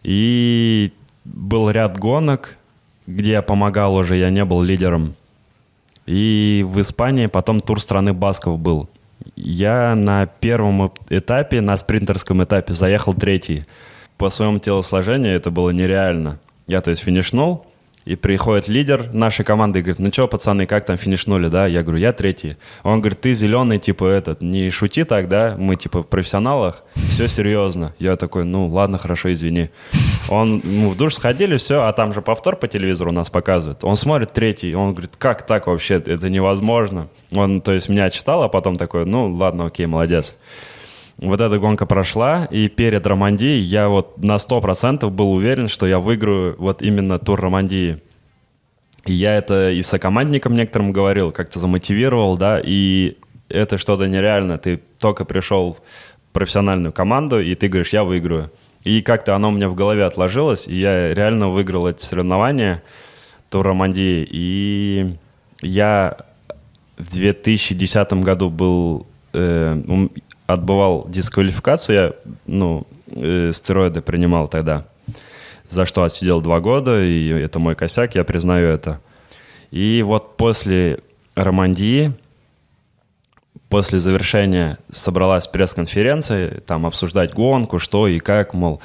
И 0.03 0.91
был 1.25 1.69
ряд 1.69 1.97
гонок, 1.97 2.57
где 3.07 3.31
я 3.31 3.41
помогал 3.41 3.95
уже, 3.95 4.17
я 4.17 4.29
не 4.29 4.45
был 4.45 4.61
лидером. 4.61 5.15
И 6.05 6.65
в 6.67 6.81
Испании 6.81 7.27
потом 7.27 7.61
тур 7.61 7.81
страны 7.81 8.13
Басков 8.13 8.59
был. 8.59 8.89
Я 9.35 9.95
на 9.95 10.25
первом 10.25 10.91
этапе, 11.09 11.61
на 11.61 11.77
спринтерском 11.77 12.43
этапе 12.43 12.73
заехал 12.73 13.13
третий. 13.13 13.63
По 14.17 14.29
своему 14.29 14.59
телосложению 14.59 15.35
это 15.35 15.49
было 15.49 15.69
нереально. 15.69 16.39
Я, 16.67 16.81
то 16.81 16.91
есть, 16.91 17.03
финишнул, 17.03 17.65
и 18.05 18.15
приходит 18.15 18.67
лидер 18.67 19.13
нашей 19.13 19.45
команды 19.45 19.79
и 19.79 19.81
говорит, 19.81 19.99
ну 19.99 20.11
что, 20.11 20.27
пацаны, 20.27 20.65
как 20.65 20.85
там 20.85 20.97
финишнули, 20.97 21.47
да? 21.47 21.67
Я 21.67 21.83
говорю, 21.83 21.99
я 21.99 22.13
третий. 22.13 22.57
Он 22.83 22.99
говорит, 22.99 23.21
ты 23.21 23.33
зеленый, 23.33 23.79
типа, 23.79 24.05
этот, 24.05 24.41
не 24.41 24.69
шути 24.69 25.03
так, 25.03 25.29
да? 25.29 25.55
Мы, 25.57 25.75
типа, 25.75 26.03
в 26.03 26.07
профессионалах, 26.07 26.83
все 27.09 27.27
серьезно. 27.27 27.93
Я 27.99 28.15
такой, 28.15 28.43
ну, 28.43 28.67
ладно, 28.67 28.97
хорошо, 28.97 29.31
извини. 29.31 29.69
Он, 30.29 30.61
мы 30.63 30.89
в 30.89 30.97
душ 30.97 31.15
сходили, 31.15 31.57
все, 31.57 31.83
а 31.83 31.93
там 31.93 32.13
же 32.13 32.21
повтор 32.21 32.55
по 32.57 32.67
телевизору 32.67 33.11
у 33.11 33.13
нас 33.13 33.29
показывают. 33.29 33.83
Он 33.83 33.95
смотрит 33.95 34.33
третий, 34.33 34.75
он 34.75 34.93
говорит, 34.93 35.11
как 35.17 35.45
так 35.45 35.67
вообще, 35.67 35.95
это 35.95 36.29
невозможно. 36.29 37.07
Он, 37.31 37.61
то 37.61 37.71
есть, 37.71 37.89
меня 37.89 38.09
читал, 38.09 38.43
а 38.43 38.49
потом 38.49 38.77
такой, 38.77 39.05
ну, 39.05 39.33
ладно, 39.33 39.67
окей, 39.67 39.85
молодец. 39.85 40.35
Вот 41.17 41.39
эта 41.39 41.59
гонка 41.59 41.85
прошла, 41.85 42.45
и 42.45 42.67
перед 42.67 43.05
Романдией 43.05 43.61
я 43.61 43.87
вот 43.87 44.17
на 44.23 44.35
100% 44.37 45.09
был 45.09 45.33
уверен, 45.33 45.67
что 45.67 45.85
я 45.85 45.99
выиграю 45.99 46.55
вот 46.57 46.81
именно 46.81 47.19
тур 47.19 47.39
Романдии. 47.39 47.99
И 49.05 49.13
я 49.13 49.35
это 49.37 49.71
и 49.71 49.81
сокомандникам 49.83 50.55
некоторым 50.55 50.91
говорил, 50.91 51.31
как-то 51.31 51.59
замотивировал, 51.59 52.37
да, 52.37 52.61
и 52.63 53.17
это 53.49 53.77
что-то 53.77 54.07
нереальное. 54.07 54.57
Ты 54.57 54.79
только 54.97 55.25
пришел 55.25 55.73
в 55.73 56.33
профессиональную 56.33 56.91
команду, 56.91 57.39
и 57.39 57.53
ты 57.55 57.67
говоришь, 57.67 57.93
я 57.93 58.03
выиграю. 58.03 58.49
И 58.83 59.01
как-то 59.01 59.35
оно 59.35 59.49
у 59.49 59.51
меня 59.51 59.69
в 59.69 59.75
голове 59.75 60.03
отложилось, 60.05 60.67
и 60.67 60.75
я 60.75 61.13
реально 61.13 61.49
выиграл 61.49 61.87
эти 61.87 62.01
соревнования, 62.01 62.83
тур 63.49 63.65
Романдии. 63.65 64.27
И 64.29 65.15
я 65.61 66.17
в 66.97 67.13
2010 67.13 68.13
году 68.23 68.49
был, 68.49 69.07
э, 69.33 70.09
отбывал 70.47 71.05
дисквалификацию, 71.09 71.95
я, 71.95 72.13
ну, 72.45 72.87
э, 73.07 73.51
стероиды 73.53 74.01
принимал 74.01 74.47
тогда, 74.47 74.85
за 75.69 75.85
что 75.85 76.03
отсидел 76.03 76.41
два 76.41 76.59
года, 76.59 77.03
и 77.03 77.29
это 77.29 77.59
мой 77.59 77.75
косяк, 77.75 78.15
я 78.15 78.23
признаю 78.23 78.67
это. 78.67 78.99
И 79.71 80.03
вот 80.05 80.37
после 80.37 80.99
Романдии, 81.35 82.13
после 83.69 83.99
завершения 83.99 84.77
собралась 84.91 85.47
пресс-конференция, 85.47 86.61
там 86.61 86.85
обсуждать 86.85 87.33
гонку, 87.33 87.79
что 87.79 88.07
и 88.07 88.19
как, 88.19 88.53
мол, 88.53 88.81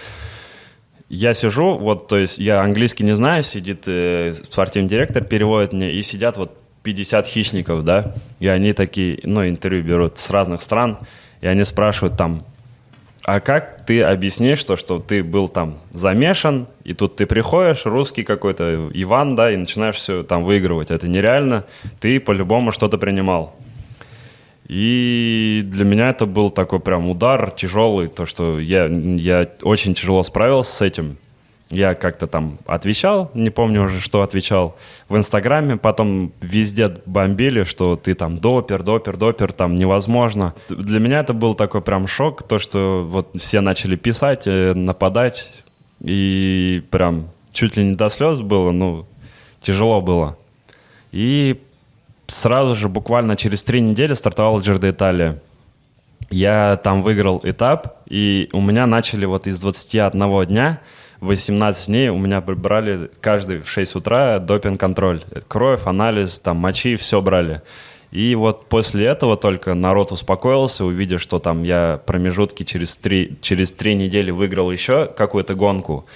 я 1.10 1.34
сижу, 1.34 1.76
вот, 1.76 2.08
то 2.08 2.16
есть 2.16 2.38
я 2.38 2.60
английский 2.60 3.04
не 3.04 3.16
знаю, 3.16 3.42
сидит 3.42 3.84
э, 3.86 4.34
спортивный 4.50 4.88
директор, 4.88 5.24
переводит 5.24 5.72
мне, 5.72 5.90
и 5.92 6.02
сидят 6.02 6.36
вот 6.36 6.56
50 6.82 7.26
хищников, 7.26 7.84
да, 7.84 8.14
и 8.40 8.48
они 8.48 8.72
такие, 8.72 9.20
ну, 9.24 9.46
интервью 9.46 9.84
берут 9.84 10.18
с 10.18 10.30
разных 10.30 10.62
стран, 10.62 10.98
и 11.40 11.46
они 11.46 11.64
спрашивают 11.64 12.16
там, 12.16 12.44
а 13.24 13.40
как 13.40 13.84
ты 13.84 14.02
объяснишь 14.02 14.64
то, 14.64 14.76
что 14.76 14.98
ты 14.98 15.22
был 15.22 15.48
там 15.48 15.80
замешан, 15.90 16.66
и 16.84 16.94
тут 16.94 17.16
ты 17.16 17.26
приходишь, 17.26 17.84
русский 17.84 18.22
какой-то, 18.22 18.88
Иван, 18.94 19.36
да, 19.36 19.52
и 19.52 19.56
начинаешь 19.56 19.96
все 19.96 20.22
там 20.22 20.44
выигрывать. 20.44 20.90
Это 20.90 21.06
нереально, 21.06 21.64
ты 22.00 22.20
по-любому 22.20 22.72
что-то 22.72 22.96
принимал. 22.96 23.54
И 24.66 25.62
для 25.66 25.84
меня 25.84 26.08
это 26.08 26.24
был 26.24 26.48
такой 26.50 26.80
прям 26.80 27.08
удар 27.10 27.50
тяжелый, 27.50 28.08
то, 28.08 28.24
что 28.24 28.58
я, 28.58 28.86
я 28.86 29.46
очень 29.62 29.92
тяжело 29.94 30.22
справился 30.22 30.72
с 30.72 30.80
этим. 30.80 31.18
Я 31.70 31.94
как-то 31.94 32.26
там 32.26 32.58
отвечал, 32.66 33.30
не 33.34 33.50
помню 33.50 33.82
уже, 33.84 34.00
что 34.00 34.22
отвечал, 34.22 34.76
в 35.08 35.18
Инстаграме, 35.18 35.76
потом 35.76 36.32
везде 36.40 36.96
бомбили, 37.04 37.64
что 37.64 37.96
ты 37.96 38.14
там 38.14 38.36
допер, 38.36 38.82
допер, 38.82 39.18
допер, 39.18 39.52
там 39.52 39.74
невозможно. 39.74 40.54
Для 40.70 40.98
меня 40.98 41.20
это 41.20 41.34
был 41.34 41.54
такой 41.54 41.82
прям 41.82 42.06
шок, 42.06 42.42
то, 42.42 42.58
что 42.58 43.04
вот 43.06 43.28
все 43.38 43.60
начали 43.60 43.96
писать, 43.96 44.46
э, 44.46 44.72
нападать, 44.72 45.50
и 46.00 46.82
прям 46.90 47.28
чуть 47.52 47.76
ли 47.76 47.84
не 47.84 47.96
до 47.96 48.08
слез 48.08 48.40
было, 48.40 48.70
ну, 48.70 49.04
тяжело 49.60 50.00
было. 50.00 50.38
И 51.12 51.60
сразу 52.28 52.74
же, 52.74 52.88
буквально 52.88 53.36
через 53.36 53.62
три 53.62 53.80
недели 53.80 54.14
стартовал 54.14 54.60
Джир 54.60 54.78
де 54.78 54.90
Италия. 54.90 55.38
Я 56.30 56.76
там 56.76 57.02
выиграл 57.02 57.40
этап, 57.42 57.98
и 58.06 58.48
у 58.52 58.60
меня 58.60 58.86
начали 58.86 59.24
вот 59.26 59.46
из 59.46 59.60
21 59.60 60.46
дня 60.46 60.80
18 61.20 61.86
дней 61.88 62.08
у 62.10 62.18
меня 62.18 62.40
брали 62.40 63.10
каждый 63.20 63.60
в 63.60 63.68
6 63.68 63.96
утра 63.96 64.38
допинг-контроль. 64.38 65.22
Кровь, 65.48 65.86
анализ, 65.86 66.38
там 66.38 66.58
мочи, 66.58 66.96
все 66.96 67.20
брали. 67.20 67.62
И 68.10 68.34
вот 68.34 68.66
после 68.66 69.06
этого 69.06 69.36
только 69.36 69.74
народ 69.74 70.12
успокоился, 70.12 70.84
увидев, 70.84 71.20
что 71.20 71.38
там 71.38 71.62
я 71.62 72.00
промежутки 72.06 72.62
через 72.62 72.96
три, 72.96 73.36
через 73.42 73.72
три 73.72 73.94
недели 73.94 74.30
выиграл 74.30 74.70
еще 74.70 75.06
какую-то 75.06 75.54
гонку. 75.54 76.06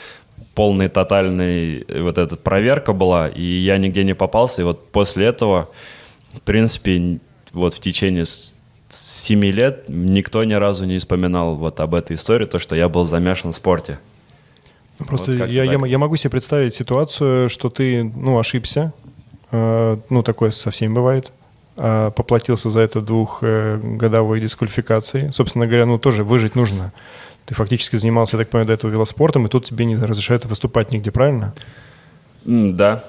Полный, 0.54 0.88
тотальный 0.88 1.84
вот 2.00 2.18
эта 2.18 2.36
проверка 2.36 2.92
была, 2.92 3.28
и 3.28 3.42
я 3.42 3.78
нигде 3.78 4.04
не 4.04 4.14
попался. 4.14 4.62
И 4.62 4.64
вот 4.64 4.90
после 4.90 5.26
этого, 5.26 5.68
в 6.32 6.40
принципе, 6.40 7.18
вот 7.52 7.74
в 7.74 7.80
течение 7.80 8.24
семи 8.88 9.50
лет 9.50 9.84
никто 9.88 10.44
ни 10.44 10.54
разу 10.54 10.84
не 10.84 10.98
вспоминал 10.98 11.56
вот 11.56 11.80
об 11.80 11.94
этой 11.94 12.16
истории, 12.16 12.46
то, 12.46 12.58
что 12.58 12.74
я 12.74 12.88
был 12.88 13.06
замешан 13.06 13.52
в 13.52 13.54
спорте. 13.54 13.98
Ну, 15.02 15.08
Просто 15.08 15.32
Вот 15.32 15.48
я, 15.48 15.64
я, 15.64 15.86
я 15.86 15.98
могу 15.98 16.16
себе 16.16 16.30
представить 16.30 16.74
ситуацию, 16.74 17.48
что 17.48 17.68
ты, 17.70 18.04
ну, 18.04 18.38
ошибся, 18.38 18.92
э, 19.50 19.96
ну, 20.08 20.22
такое 20.22 20.50
со 20.50 20.70
всеми 20.70 20.92
бывает, 20.94 21.32
а 21.76 22.10
поплатился 22.10 22.70
за 22.70 22.80
это 22.80 23.00
двухгодовой 23.00 24.40
дисквалификацией. 24.40 25.32
Собственно 25.32 25.66
говоря, 25.66 25.86
ну, 25.86 25.98
тоже 25.98 26.22
выжить 26.24 26.54
нужно. 26.54 26.92
Ты 27.46 27.54
фактически 27.54 27.96
занимался, 27.96 28.36
я 28.36 28.44
так 28.44 28.50
понимаю, 28.50 28.66
до 28.68 28.72
этого 28.74 28.90
велоспортом, 28.90 29.46
и 29.46 29.48
тут 29.48 29.64
тебе 29.64 29.84
не 29.84 29.96
разрешают 29.96 30.44
выступать 30.44 30.92
нигде, 30.92 31.10
правильно? 31.10 31.54
М, 32.46 32.74
Да. 32.76 33.04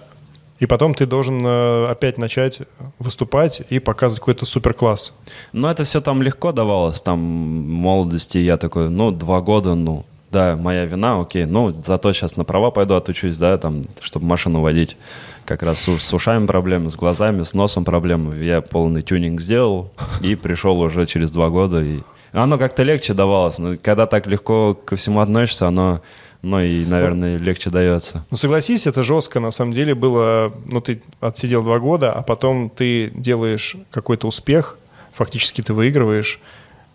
и 0.59 0.65
потом 0.65 0.93
ты 0.93 1.05
должен 1.05 1.45
э, 1.45 1.87
опять 1.91 2.17
начать 2.17 2.61
выступать 2.99 3.61
и 3.69 3.79
показывать 3.79 4.19
какой-то 4.21 4.45
суперкласс. 4.45 5.13
Но 5.51 5.69
это 5.69 5.83
все 5.83 5.99
там 6.01 6.21
легко 6.21 6.51
давалось, 6.51 7.01
там 7.01 7.19
в 7.19 7.67
молодости 7.67 8.37
я 8.37 8.57
такой, 8.57 8.89
ну, 8.89 9.11
два 9.11 9.41
года, 9.41 9.75
ну, 9.75 10.05
да, 10.33 10.57
моя 10.57 10.85
вина, 10.85 11.21
окей, 11.21 11.45
ну, 11.45 11.71
зато 11.85 12.11
сейчас 12.11 12.35
на 12.35 12.43
права 12.43 12.71
пойду 12.71 12.95
отучусь, 12.95 13.37
да, 13.37 13.57
там, 13.57 13.83
чтобы 14.01 14.25
машину 14.25 14.61
водить. 14.61 14.97
Как 15.45 15.61
раз 15.61 15.81
с, 15.81 15.99
с 15.99 16.13
ушами 16.13 16.47
проблемы, 16.47 16.89
с 16.89 16.95
глазами, 16.95 17.43
с 17.43 17.53
носом 17.53 17.85
проблемы. 17.85 18.35
Я 18.43 18.61
полный 18.61 19.03
тюнинг 19.03 19.39
сделал 19.39 19.91
и 20.21 20.35
пришел 20.35 20.79
уже 20.81 21.05
через 21.05 21.31
два 21.31 21.49
года. 21.49 21.81
И 21.81 21.99
оно 22.31 22.57
как-то 22.57 22.83
легче 22.83 23.13
давалось. 23.13 23.59
Но 23.59 23.75
когда 23.81 24.07
так 24.07 24.25
легко 24.25 24.73
ко 24.73 24.95
всему 24.95 25.19
относишься, 25.19 25.67
оно 25.67 26.01
ну 26.41 26.59
и, 26.59 26.83
наверное, 26.83 27.37
легче 27.37 27.69
дается. 27.69 28.25
Ну, 28.29 28.35
согласись, 28.35 28.85
это 28.85 29.01
жестко, 29.01 29.39
на 29.39 29.51
самом 29.51 29.71
деле, 29.71 29.95
было... 29.95 30.51
Ну, 30.65 30.81
ты 30.81 31.01
отсидел 31.21 31.63
два 31.63 31.79
года, 31.79 32.11
а 32.11 32.21
потом 32.21 32.69
ты 32.69 33.11
делаешь 33.15 33.77
какой-то 33.91 34.27
успех, 34.27 34.77
фактически 35.13 35.61
ты 35.61 35.73
выигрываешь, 35.73 36.41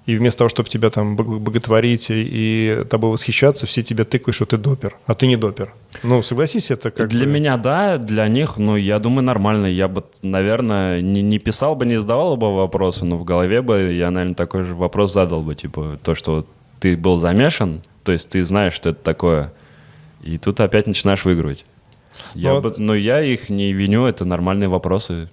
и 0.09 0.17
вместо 0.17 0.39
того, 0.39 0.49
чтобы 0.49 0.71
тебя 0.71 0.89
там 0.89 1.17
боготворить 1.17 2.07
и 2.11 2.83
тобой 2.89 3.11
восхищаться, 3.11 3.67
все 3.67 3.83
тебя 3.83 4.05
тыкают, 4.05 4.35
что 4.35 4.47
ты 4.47 4.57
допер, 4.57 4.97
а 5.07 5.15
ты 5.15 5.27
не 5.27 5.37
допер. 5.37 5.75
Ну, 6.03 6.23
согласись, 6.23 6.71
это 6.71 6.91
как 6.91 7.11
Для 7.11 7.27
бы... 7.27 7.33
меня, 7.33 7.59
да, 7.59 7.99
для 7.99 8.27
них, 8.27 8.57
ну, 8.57 8.77
я 8.77 8.99
думаю, 9.01 9.23
нормально. 9.25 9.67
Я 9.67 9.87
бы, 9.87 10.03
наверное, 10.23 11.03
не, 11.03 11.21
не 11.21 11.39
писал 11.39 11.77
бы, 11.77 11.85
не 11.85 12.01
задавал 12.01 12.39
бы 12.39 12.57
вопросы, 12.57 13.05
но 13.05 13.19
в 13.19 13.25
голове 13.25 13.61
бы 13.61 13.93
я, 13.93 14.11
наверное, 14.11 14.35
такой 14.35 14.65
же 14.65 14.75
вопрос 14.75 15.13
задал 15.13 15.43
бы, 15.43 15.55
типа, 15.55 15.99
то, 16.03 16.15
что 16.15 16.47
ты 16.81 16.97
был 16.97 17.21
замешан, 17.21 17.83
то 18.03 18.13
есть 18.13 18.31
ты 18.31 18.43
знаешь, 18.45 18.73
что 18.73 18.89
это 18.89 19.03
такое. 19.05 19.53
И 20.25 20.39
тут 20.39 20.59
опять 20.61 20.87
начинаешь 20.87 21.27
выигрывать. 21.27 21.67
Я 22.35 22.55
Но 22.55 22.63
бы, 22.63 22.69
вот- 22.71 22.79
но 22.79 22.95
я 22.95 23.21
их 23.21 23.51
не 23.51 23.75
виню, 23.75 24.07
это 24.07 24.25
нормальные 24.25 24.69
вопросы. 24.71 25.29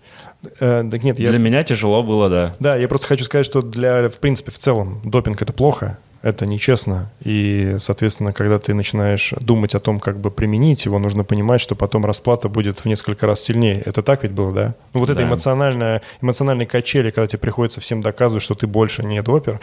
Э, 0.60 0.84
так 0.89 1.03
нет, 1.03 1.19
я... 1.19 1.29
Для 1.29 1.39
меня 1.39 1.63
тяжело 1.63 2.03
было, 2.03 2.29
да. 2.29 2.53
Да, 2.60 2.75
я 2.75 2.88
просто 2.88 3.08
хочу 3.08 3.23
сказать, 3.23 3.45
что 3.45 3.62
для, 3.62 4.10
в 4.10 4.17
принципе, 4.17 4.51
в 4.51 4.60
целом, 4.60 5.01
допинг 5.03 5.41
это 5.41 5.53
плохо, 5.53 5.97
это 6.21 6.45
нечестно. 6.47 7.12
И, 7.23 7.75
соответственно, 7.79 8.34
когда 8.34 8.58
ты 8.58 8.73
начинаешь 8.73 9.34
думать 9.39 9.75
о 9.75 9.79
том, 9.79 9.99
как 9.99 10.17
бы 10.17 10.31
применить 10.31 10.86
его, 10.86 10.97
нужно 10.97 11.23
понимать, 11.23 11.62
что 11.62 11.75
потом 11.75 12.03
расплата 12.05 12.49
будет 12.49 12.79
в 12.79 12.86
несколько 12.86 13.27
раз 13.27 13.41
сильнее. 13.41 13.79
Это 13.86 14.01
так 14.01 14.23
ведь 14.23 14.31
было, 14.31 14.51
да? 14.51 14.75
Ну, 14.93 15.01
вот 15.01 15.10
это 15.12 15.21
Да. 15.21 15.27
эмоциональное, 15.27 16.01
эмоциональные 16.21 16.65
качели, 16.65 17.12
когда 17.12 17.27
тебе 17.27 17.39
приходится 17.39 17.79
всем 17.79 18.01
доказывать, 18.01 18.43
что 18.43 18.55
ты 18.55 18.65
больше 18.65 19.03
не 19.03 19.21
допер, 19.21 19.60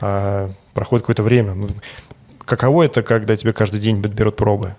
а 0.00 0.50
проходит 0.74 1.04
какое-то 1.04 1.22
время. 1.22 1.56
Каково 2.44 2.82
это, 2.82 3.02
когда 3.02 3.36
тебе 3.36 3.52
каждый 3.54 3.80
день 3.80 4.00
берут 4.00 4.36
пробы? 4.36 4.74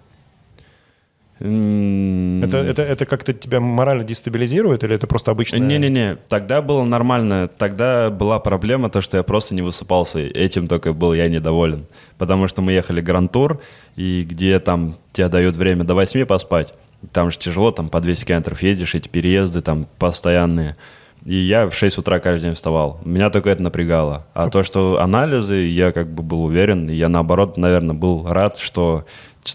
Это, 1.43 2.57
это, 2.57 2.81
это 2.83 3.05
как-то 3.05 3.33
тебя 3.33 3.59
морально 3.59 4.05
дестабилизирует 4.05 4.85
или 4.85 4.95
это 4.95 5.07
просто 5.07 5.31
обычно? 5.31 5.57
Не-не-не, 5.57 6.15
тогда 6.29 6.61
было 6.61 6.85
нормально. 6.85 7.49
Тогда 7.57 8.09
была 8.09 8.39
проблема, 8.39 8.89
то, 8.89 9.01
что 9.01 9.17
я 9.17 9.23
просто 9.23 9.53
не 9.53 9.61
высыпался. 9.61 10.19
Этим 10.19 10.67
только 10.67 10.93
был 10.93 11.13
я 11.13 11.27
недоволен. 11.27 11.85
Потому 12.17 12.47
что 12.47 12.61
мы 12.61 12.71
ехали 12.71 13.01
грантур, 13.01 13.59
и 13.97 14.23
где 14.23 14.57
там 14.59 14.95
тебе 15.11 15.27
дают 15.27 15.57
время 15.57 15.83
до 15.83 15.95
8 15.95 16.25
поспать. 16.25 16.73
Там 17.11 17.29
же 17.29 17.37
тяжело, 17.37 17.71
там 17.71 17.89
по 17.89 17.99
200 17.99 18.23
километров 18.23 18.63
ездишь, 18.63 18.95
эти 18.95 19.09
переезды 19.09 19.61
там 19.61 19.85
постоянные. 19.99 20.77
И 21.25 21.35
я 21.35 21.69
в 21.69 21.73
6 21.73 21.97
утра 21.97 22.19
каждый 22.19 22.45
день 22.45 22.53
вставал. 22.53 23.01
Меня 23.03 23.29
только 23.29 23.49
это 23.49 23.61
напрягало. 23.61 24.25
А 24.33 24.49
то, 24.49 24.63
что 24.63 25.01
анализы, 25.01 25.55
я 25.55 25.91
как 25.91 26.07
бы 26.09 26.23
был 26.23 26.45
уверен. 26.45 26.89
И 26.89 26.95
я, 26.95 27.09
наоборот, 27.09 27.57
наверное, 27.57 27.95
был 27.95 28.25
рад, 28.29 28.57
что 28.57 29.03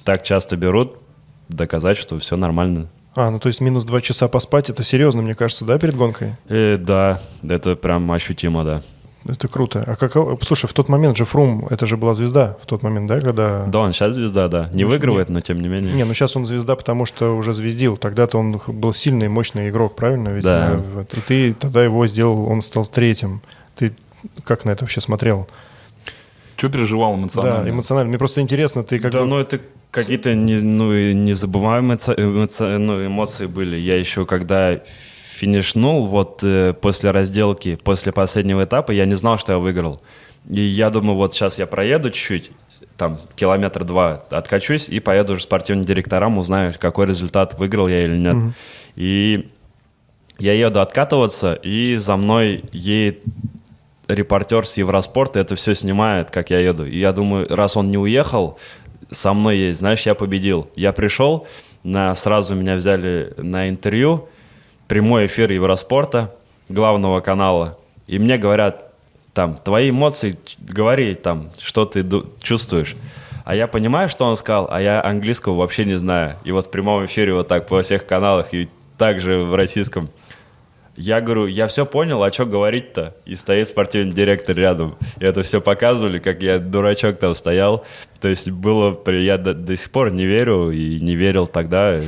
так 0.05 0.23
часто 0.23 0.59
берут, 0.59 0.99
доказать, 1.49 1.97
что 1.97 2.19
все 2.19 2.37
нормально. 2.37 2.89
А, 3.15 3.31
ну 3.31 3.39
то 3.39 3.49
есть 3.49 3.61
минус 3.61 3.85
два 3.85 4.01
часа 4.01 4.29
поспать, 4.29 4.71
это 4.71 4.83
серьезно, 4.83 5.23
мне 5.23 5.35
кажется, 5.35 5.65
да, 5.65 5.79
перед 5.79 5.97
гонкой? 5.97 6.35
Э, 6.49 6.77
да, 6.79 7.21
это 7.43 7.75
прям 7.75 8.11
ощутимо, 8.13 8.65
да. 8.65 8.83
Это 9.27 9.49
круто. 9.49 9.83
А 9.87 9.97
как, 9.97 10.13
слушай, 10.43 10.67
в 10.67 10.73
тот 10.73 10.89
момент 10.89 11.17
же 11.17 11.25
Фрум, 11.25 11.67
это 11.69 11.85
же 11.87 11.97
была 11.97 12.15
звезда 12.15 12.57
в 12.63 12.67
тот 12.67 12.83
момент, 12.83 13.09
да, 13.09 13.21
когда... 13.21 13.65
Да, 13.67 13.81
он 13.81 13.93
сейчас 13.93 14.15
звезда, 14.15 14.49
да. 14.49 14.71
Не 14.73 14.85
Ну, 14.85 14.91
выигрывает, 14.91 15.29
но 15.29 15.41
тем 15.41 15.61
не 15.61 15.69
менее. 15.69 15.93
Не, 15.93 16.05
ну 16.05 16.15
сейчас 16.15 16.37
он 16.37 16.47
звезда, 16.47 16.77
потому 16.77 17.05
что 17.05 17.37
уже 17.37 17.53
звездил. 17.53 17.97
Тогда-то 17.97 18.39
он 18.39 18.61
был 18.69 18.93
сильный, 18.95 19.29
мощный 19.29 19.69
игрок, 19.69 19.97
правильно? 19.97 20.29
Ведь 20.29 20.45
Да. 20.45 20.75
э, 20.75 20.77
вот. 20.95 21.13
И 21.15 21.21
ты 21.21 21.53
тогда 21.53 21.85
его 21.85 22.07
сделал, 22.07 22.49
он 22.49 22.63
стал 22.63 22.87
третьим. 22.87 23.43
Ты 23.75 23.93
как 24.45 24.65
на 24.65 24.71
это 24.71 24.85
вообще 24.85 25.01
смотрел? 25.01 25.47
Что 26.57 26.69
переживал 26.71 27.15
эмоционально? 27.17 27.65
Да, 27.65 27.71
эмоционально. 27.71 28.09
Мне 28.09 28.19
просто 28.19 28.41
интересно, 28.41 28.83
ты 28.83 28.99
как 28.99 29.13
да, 29.13 29.21
бы... 29.21 29.27
ну 29.27 29.39
это 29.39 29.61
какие-то 29.91 30.35
не, 30.35 30.57
ну, 30.61 30.93
незабываемые 31.13 31.97
ца- 31.99 32.15
эмоци- 32.15 32.79
ну, 32.79 33.05
эмоции 33.07 33.47
были. 33.47 33.77
Я 33.77 33.97
еще 33.99 34.27
когда 34.27 34.81
финишнул, 35.31 36.07
вот 36.07 36.41
э, 36.43 36.75
после 36.81 37.11
разделки, 37.11 37.77
после 37.77 38.13
последнего 38.13 38.65
этапа, 38.65 38.91
я 38.93 39.07
не 39.07 39.15
знал, 39.15 39.39
что 39.39 39.53
я 39.53 39.59
выиграл. 39.59 40.01
И 40.49 40.61
я 40.61 40.91
думаю, 40.91 41.17
вот 41.17 41.35
сейчас 41.35 41.59
я 41.59 41.67
проеду 41.67 42.11
чуть-чуть, 42.11 42.51
там 42.97 43.19
километр 43.37 43.85
два 43.85 44.25
откачусь 44.31 44.89
и 44.89 44.99
поеду 44.99 45.35
уже 45.35 45.43
спортивным 45.43 45.85
директорам, 45.85 46.39
узнаю, 46.39 46.75
какой 46.79 47.07
результат, 47.07 47.59
выиграл 47.59 47.87
я 47.89 48.03
или 48.03 48.17
нет. 48.17 48.55
И 48.97 49.49
я 50.41 50.53
еду 50.53 50.81
откатываться, 50.81 51.55
и 51.55 51.97
за 51.97 52.17
мной 52.17 52.65
едет 52.73 53.23
репортер 54.09 54.67
с 54.67 54.77
Евроспорта 54.77 55.39
это 55.39 55.55
все 55.55 55.75
снимает, 55.75 56.31
как 56.31 56.51
я 56.51 56.59
еду. 56.61 56.85
И 56.87 56.99
я 56.99 57.13
думаю, 57.13 57.47
раз 57.49 57.77
он 57.77 57.91
не 57.91 57.99
уехал, 57.99 58.59
со 59.11 59.33
мной 59.33 59.59
есть, 59.59 59.81
знаешь, 59.81 60.03
я 60.03 60.15
победил. 60.15 60.69
Я 60.77 60.93
пришел, 60.93 61.47
на, 61.83 62.15
сразу 62.15 62.55
меня 62.55 62.77
взяли 62.77 63.33
на 63.37 63.69
интервью, 63.69 64.29
прямой 64.87 65.27
эфир 65.27 65.51
Евроспорта, 65.51 66.35
главного 66.69 67.21
канала. 67.21 67.79
И 68.07 68.19
мне 68.19 68.39
говорят, 68.39 68.93
там, 69.35 69.57
твои 69.57 69.91
эмоции, 69.91 70.37
говори 70.59 71.15
там, 71.15 71.51
что 71.61 71.85
ты 71.85 72.05
чувствуешь. 72.41 72.97
А 73.45 73.55
я 73.55 73.67
понимаю, 73.67 74.09
что 74.09 74.27
он 74.27 74.37
сказал, 74.37 74.69
а 74.71 74.81
я 74.81 75.03
английского 75.03 75.55
вообще 75.55 75.85
не 75.85 75.99
знаю. 75.99 76.37
И 76.45 76.53
вот 76.53 76.67
в 76.67 76.71
прямом 76.71 77.07
эфире 77.07 77.33
вот 77.35 77.49
так 77.49 77.67
по 77.67 77.81
всех 77.83 78.07
каналах 78.07 78.53
и 78.53 78.69
также 78.99 79.39
в 79.39 79.55
российском. 79.55 80.11
Я 81.01 81.21
говорю, 81.21 81.47
я 81.47 81.69
все 81.69 81.87
понял, 81.87 82.25
а 82.25 82.33
что 82.33 82.45
говорить-то? 82.45 83.15
И 83.25 83.37
стоит 83.37 83.69
спортивный 83.69 84.13
директор 84.13 84.57
рядом. 84.57 84.97
И 85.21 85.25
это 85.25 85.45
все 85.45 85.61
показывали, 85.61 86.19
как 86.19 86.43
я 86.43 86.59
дурачок 86.59 87.19
там 87.19 87.37
стоял. 87.37 87.85
То 88.21 88.27
есть 88.27 88.51
было, 88.51 88.99
я 89.13 89.39
до, 89.39 89.55
до 89.55 89.77
сих 89.77 89.93
пор 89.93 90.11
не 90.11 90.27
верю 90.27 90.73
и 90.73 90.99
не 91.01 91.15
верил 91.15 91.47
тогда. 91.47 92.01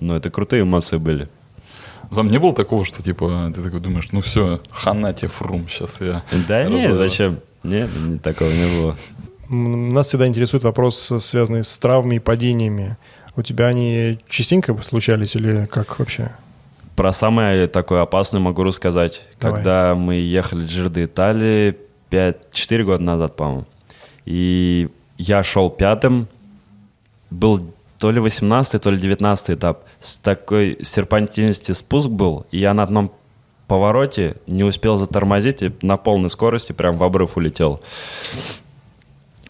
Но 0.00 0.16
это 0.16 0.30
крутые 0.30 0.62
эмоции 0.62 0.96
были. 0.96 1.28
Там 2.14 2.28
не 2.28 2.38
было 2.38 2.54
такого, 2.54 2.86
что 2.86 3.02
типа 3.02 3.52
ты 3.54 3.62
такой 3.62 3.80
думаешь, 3.80 4.08
ну 4.10 4.22
все, 4.22 4.60
хана 4.70 5.12
тебе 5.12 5.28
фрум, 5.28 5.68
сейчас 5.68 6.00
я... 6.00 6.22
Да 6.48 6.64
нет, 6.64 6.84
разорву». 6.84 6.96
зачем? 6.96 7.40
Нет, 7.62 7.90
не- 7.94 8.18
такого 8.18 8.48
не 8.50 8.80
было. 8.80 8.96
Нас 9.50 10.08
всегда 10.08 10.26
интересует 10.26 10.64
вопрос, 10.64 11.12
связанный 11.18 11.62
с 11.62 11.78
травмами 11.78 12.16
и 12.16 12.20
падениями. 12.20 12.96
У 13.36 13.42
тебя 13.42 13.66
они 13.66 14.18
частенько 14.28 14.74
случались 14.82 15.36
или 15.36 15.66
как 15.66 15.98
вообще? 15.98 16.32
Про 17.00 17.14
самое 17.14 17.66
такое 17.66 18.02
опасное 18.02 18.42
могу 18.42 18.62
рассказать. 18.62 19.22
Давай. 19.40 19.56
Когда 19.56 19.94
мы 19.94 20.16
ехали 20.16 20.64
в 20.64 20.66
Джир 20.66 20.90
де 20.90 21.06
Италии 21.06 21.74
5-4 22.10 22.82
года 22.82 23.02
назад, 23.02 23.36
по-моему. 23.36 23.64
И 24.26 24.86
я 25.16 25.42
шел 25.42 25.70
пятым. 25.70 26.28
Был 27.30 27.72
то 27.98 28.10
ли 28.10 28.20
18 28.20 28.82
то 28.82 28.90
ли 28.90 28.98
19 28.98 29.48
этап. 29.48 29.84
С 29.98 30.18
такой 30.18 30.76
серпантинности 30.82 31.72
спуск 31.72 32.10
был. 32.10 32.44
И 32.50 32.58
я 32.58 32.74
на 32.74 32.82
одном 32.82 33.10
повороте 33.66 34.36
не 34.46 34.64
успел 34.64 34.98
затормозить 34.98 35.62
и 35.62 35.72
на 35.80 35.96
полной 35.96 36.28
скорости 36.28 36.72
прям 36.72 36.98
в 36.98 37.02
обрыв 37.02 37.38
улетел. 37.38 37.80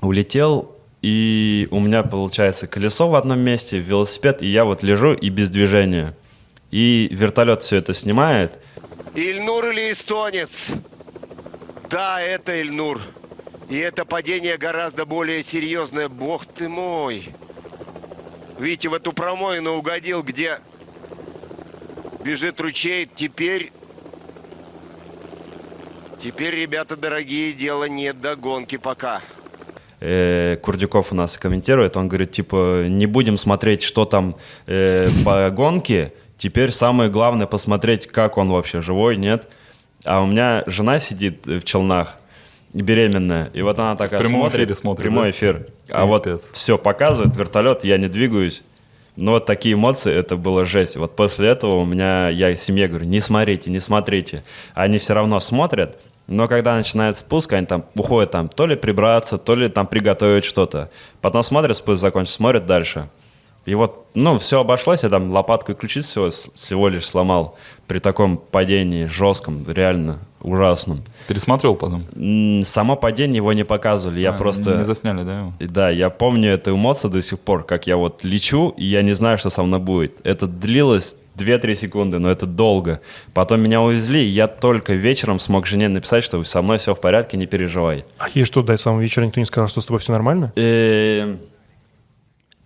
Улетел, 0.03 0.71
и 1.03 1.67
у 1.73 1.81
меня 1.81 2.05
получается 2.05 2.69
колесо 2.69 3.09
в 3.09 3.17
одном 3.17 3.41
месте, 3.41 3.81
велосипед, 3.81 4.41
и 4.41 4.47
я 4.47 4.65
вот 4.65 4.85
лежу 4.85 5.15
и 5.15 5.31
без 5.31 5.51
движения. 5.51 6.15
И 6.71 7.09
вертолет 7.11 7.63
все 7.63 7.77
это 7.77 7.95
снимает. 7.95 8.53
Ильнур 9.15 9.67
или 9.67 9.91
эстонец? 9.91 10.71
Да, 11.91 12.21
это 12.21 12.61
Ильнур. 12.61 13.01
И 13.69 13.77
это 13.77 14.05
падение 14.05 14.57
гораздо 14.57 15.05
более 15.05 15.43
серьезное. 15.43 16.09
Бог 16.09 16.47
ты 16.47 16.69
мой. 16.69 17.29
Видите, 18.59 18.89
в 18.89 18.95
эту 18.95 19.13
промоину 19.13 19.77
угодил, 19.77 20.23
где 20.23 20.59
бежит 22.25 22.61
ручей. 22.61 23.09
Теперь... 23.15 23.73
Теперь, 26.23 26.55
ребята 26.55 26.97
дорогие, 26.97 27.55
дело 27.55 27.85
нет 27.85 28.21
до 28.21 28.37
гонки 28.37 28.77
пока. 28.77 29.23
Э, 30.01 30.59
Курдюков 30.63 31.13
у 31.13 31.15
нас 31.15 31.37
комментирует, 31.37 31.97
он 31.97 32.09
говорит, 32.09 32.33
типа, 32.33 32.85
не 32.87 33.07
будем 33.07 33.39
смотреть, 33.39 33.83
что 33.83 34.05
там 34.05 34.37
э, 34.67 35.09
по 35.25 35.49
гонке, 35.51 36.13
теперь 36.41 36.73
самое 36.73 37.11
главное 37.11 37.47
посмотреть, 37.47 38.07
как 38.07 38.39
он 38.39 38.49
вообще, 38.51 38.81
живой, 38.81 39.17
нет. 39.17 39.47
А 40.05 40.23
у 40.23 40.27
меня 40.27 40.65
жена 40.67 40.99
сидит 40.99 41.45
в 41.45 41.63
челнах, 41.63 42.17
беременная, 42.73 43.51
и 43.53 43.63
вот 43.63 43.79
она 43.79 43.95
такая 43.95 44.21
В 44.21 44.23
прямом 44.23 44.43
смотрит, 44.43 44.61
эфире 44.61 44.75
смотрит, 44.75 45.03
прямой 45.03 45.25
да? 45.25 45.31
эфир, 45.31 45.67
а 45.91 46.07
вот 46.07 46.25
Капец. 46.25 46.53
все 46.53 46.79
показывает, 46.79 47.37
вертолет, 47.37 47.85
я 47.85 47.99
не 47.99 48.09
двигаюсь, 48.09 48.63
Но 49.17 49.33
вот 49.33 49.45
такие 49.45 49.75
эмоции, 49.75 50.15
это 50.15 50.37
было 50.37 50.65
жесть. 50.65 50.97
Вот 50.97 51.15
после 51.15 51.49
этого 51.49 51.77
у 51.77 51.85
меня, 51.85 52.29
я 52.31 52.57
семье 52.57 52.89
говорю, 52.89 53.05
не 53.05 53.21
смотрите, 53.21 53.71
не 53.71 53.81
смотрите. 53.81 54.45
Они 54.73 54.99
все 54.99 55.13
равно 55.15 55.41
смотрят, 55.41 55.99
но 56.27 56.49
когда 56.49 56.77
начинается 56.77 57.23
спуск, 57.23 57.53
они 57.53 57.67
там 57.67 57.85
уходят 57.97 58.31
там 58.31 58.49
то 58.49 58.67
ли 58.67 58.77
прибраться, 58.77 59.37
то 59.37 59.55
ли 59.57 59.69
там 59.69 59.87
приготовить 59.87 60.45
что-то. 60.45 60.91
Потом 61.21 61.43
смотрят, 61.43 61.77
спуск 61.77 62.01
закончится, 62.01 62.37
смотрят 62.37 62.67
дальше. 62.67 63.11
И 63.67 63.75
вот, 63.75 64.07
ну, 64.15 64.39
все 64.39 64.61
обошлось, 64.61 65.03
я 65.03 65.09
там 65.11 65.31
лопаткой 65.31 65.75
ключиц 65.75 66.07
всего, 66.07 66.31
всего 66.31 66.89
лишь 66.89 67.07
сломал 67.07 67.57
при 67.87 67.99
таком 67.99 68.37
падении 68.37 69.05
жестком, 69.07 69.65
реально 69.67 70.19
ужасном. 70.41 71.03
Пересматривал 71.29 71.77
потом? 71.77 72.05
Само 72.65 72.97
падение 72.97 73.37
его 73.37 73.53
не 73.53 73.65
показывали, 73.65 74.21
я 74.21 74.31
А, 74.31 74.33
просто... 74.33 74.77
Не 74.77 74.85
засняли, 74.85 75.23
да, 75.23 75.39
его? 75.41 75.53
И 75.59 75.67
Да, 75.67 75.91
я 75.91 76.09
помню 76.11 76.51
эту 76.51 76.75
эмоцию 76.75 77.11
до 77.11 77.21
сих 77.21 77.39
пор, 77.39 77.65
как 77.65 77.87
я 77.87 77.97
вот 77.97 78.25
лечу, 78.25 78.75
и 78.77 78.85
я 78.85 79.03
не 79.03 79.13
знаю, 79.13 79.39
что 79.39 79.51
со 79.51 79.63
мной 79.63 79.81
будет. 79.81 80.15
Это 80.25 80.47
длилось 80.47 81.17
2-3 81.37 81.75
секунды, 81.75 82.19
но 82.19 82.31
это 82.31 82.47
долго. 82.47 83.01
Потом 83.35 83.61
меня 83.61 83.81
увезли, 83.83 84.25
и 84.25 84.29
я 84.29 84.47
только 84.47 84.95
вечером 84.95 85.39
смог 85.39 85.67
жене 85.67 85.89
написать, 85.89 86.25
что 86.25 86.43
со 86.45 86.63
мной 86.63 86.79
все 86.79 86.95
в 86.95 87.01
порядке, 87.01 87.37
не 87.37 87.47
переживай. 87.47 88.05
А 88.19 88.29
ей 88.35 88.45
что, 88.45 88.63
до 88.63 88.77
самого 88.77 89.01
вечера 89.01 89.25
никто 89.25 89.41
не 89.41 89.47
сказал, 89.47 89.69
что 89.69 89.81
с 89.81 89.87
тобой 89.87 90.01
все 90.01 90.13
нормально? 90.13 90.53
Э, 90.57 91.37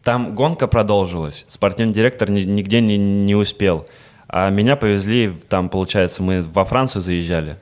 Там 0.05 0.35
гонка 0.35 0.67
продолжилась. 0.67 1.45
Спортивный 1.49 1.95
директор 1.95 2.31
ни- 2.31 2.43
нигде 2.43 2.81
не, 2.81 2.97
не 2.99 3.35
успел. 3.35 3.87
А 4.29 4.51
меня 4.51 4.77
повезли, 4.77 5.33
там, 5.49 5.69
получается, 5.69 6.23
мы 6.23 6.43
во 6.43 6.65
Францию 6.65 7.03
заезжали. 7.03 7.57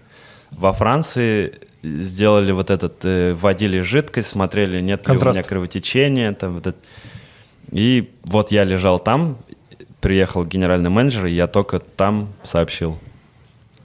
Во 0.51 0.73
Франции 0.73 1.55
сделали 1.83 2.53
вот 2.53 2.71
этот, 2.71 3.05
э, 3.05 3.33
вводили 3.35 3.81
жидкость, 3.81 4.29
смотрели, 4.29 4.81
нет 4.81 5.01
ли 5.01 5.05
Контраст. 5.07 5.39
у 5.39 5.43
меня 5.43 5.49
кровотечения. 5.49 6.33
Там, 6.33 6.55
вот 6.55 6.67
это. 6.67 6.79
И 7.71 8.11
вот 8.25 8.51
я 8.51 8.65
лежал 8.65 8.99
там, 8.99 9.39
приехал 10.01 10.45
генеральный 10.45 10.91
менеджер, 10.91 11.27
и 11.27 11.33
я 11.33 11.47
только 11.47 11.79
там 11.79 12.29
сообщил. 12.43 12.99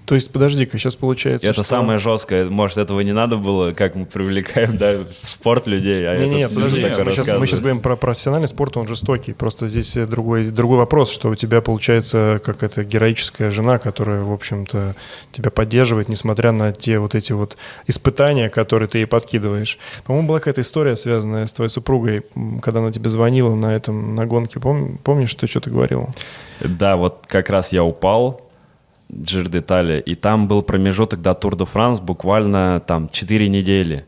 То 0.07 0.15
есть, 0.15 0.31
подожди-ка, 0.31 0.77
сейчас 0.77 0.95
получается, 0.95 1.45
это 1.47 1.53
что- 1.55 1.63
самое 1.63 1.99
жесткое. 1.99 2.49
Может, 2.49 2.77
этого 2.77 3.01
не 3.01 3.11
надо 3.11 3.35
было, 3.35 3.73
как 3.73 3.95
мы 3.95 4.05
привлекаем 4.05 4.77
да, 4.77 4.99
в 5.21 5.27
спорт 5.27 5.67
людей. 5.67 6.07
А 6.07 6.15
Не, 6.17 6.29
не, 6.29 6.47
подожди, 6.47 6.81
мы 6.81 7.11
сейчас, 7.11 7.33
мы 7.37 7.45
сейчас 7.45 7.59
говорим 7.59 7.81
про 7.81 7.97
профессиональный 7.97 8.47
спорт, 8.47 8.77
он 8.77 8.87
жестокий. 8.87 9.33
Просто 9.33 9.67
здесь 9.67 9.97
э, 9.97 10.05
другой, 10.05 10.49
другой 10.51 10.77
вопрос, 10.77 11.11
что 11.11 11.27
у 11.27 11.35
тебя 11.35 11.59
получается 11.59 12.39
как 12.41 12.63
это 12.63 12.85
героическая 12.85 13.51
жена, 13.51 13.79
которая, 13.79 14.21
в 14.23 14.31
общем-то, 14.31 14.95
тебя 15.33 15.51
поддерживает, 15.51 16.07
несмотря 16.07 16.53
на 16.53 16.71
те 16.71 16.99
вот 16.99 17.13
эти 17.13 17.33
вот 17.33 17.57
испытания, 17.85 18.47
которые 18.47 18.87
ты 18.87 18.99
ей 18.99 19.07
подкидываешь. 19.07 19.77
По-моему, 20.05 20.29
была 20.29 20.39
какая-то 20.39 20.61
история, 20.61 20.95
связанная 20.95 21.47
с 21.47 21.51
твоей 21.51 21.69
супругой, 21.69 22.23
когда 22.61 22.79
она 22.79 22.93
тебе 22.93 23.09
звонила 23.09 23.53
на 23.55 23.75
этом, 23.75 24.15
на 24.15 24.25
гонке. 24.25 24.59
Пом- 24.59 24.99
помнишь, 25.03 25.35
ты 25.35 25.47
что-то 25.47 25.69
говорил? 25.69 26.15
Да, 26.61 26.95
вот 26.95 27.25
как 27.27 27.49
раз 27.49 27.73
я 27.73 27.83
упал, 27.83 28.46
Джир 29.11 29.47
Детали, 29.47 29.99
и 29.99 30.15
там 30.15 30.47
был 30.47 30.61
промежуток 30.61 31.21
до 31.21 31.33
Тур 31.33 31.55
де 31.55 31.65
Франс, 31.65 31.99
буквально 31.99 32.81
там 32.85 33.09
4 33.09 33.47
недели. 33.49 34.05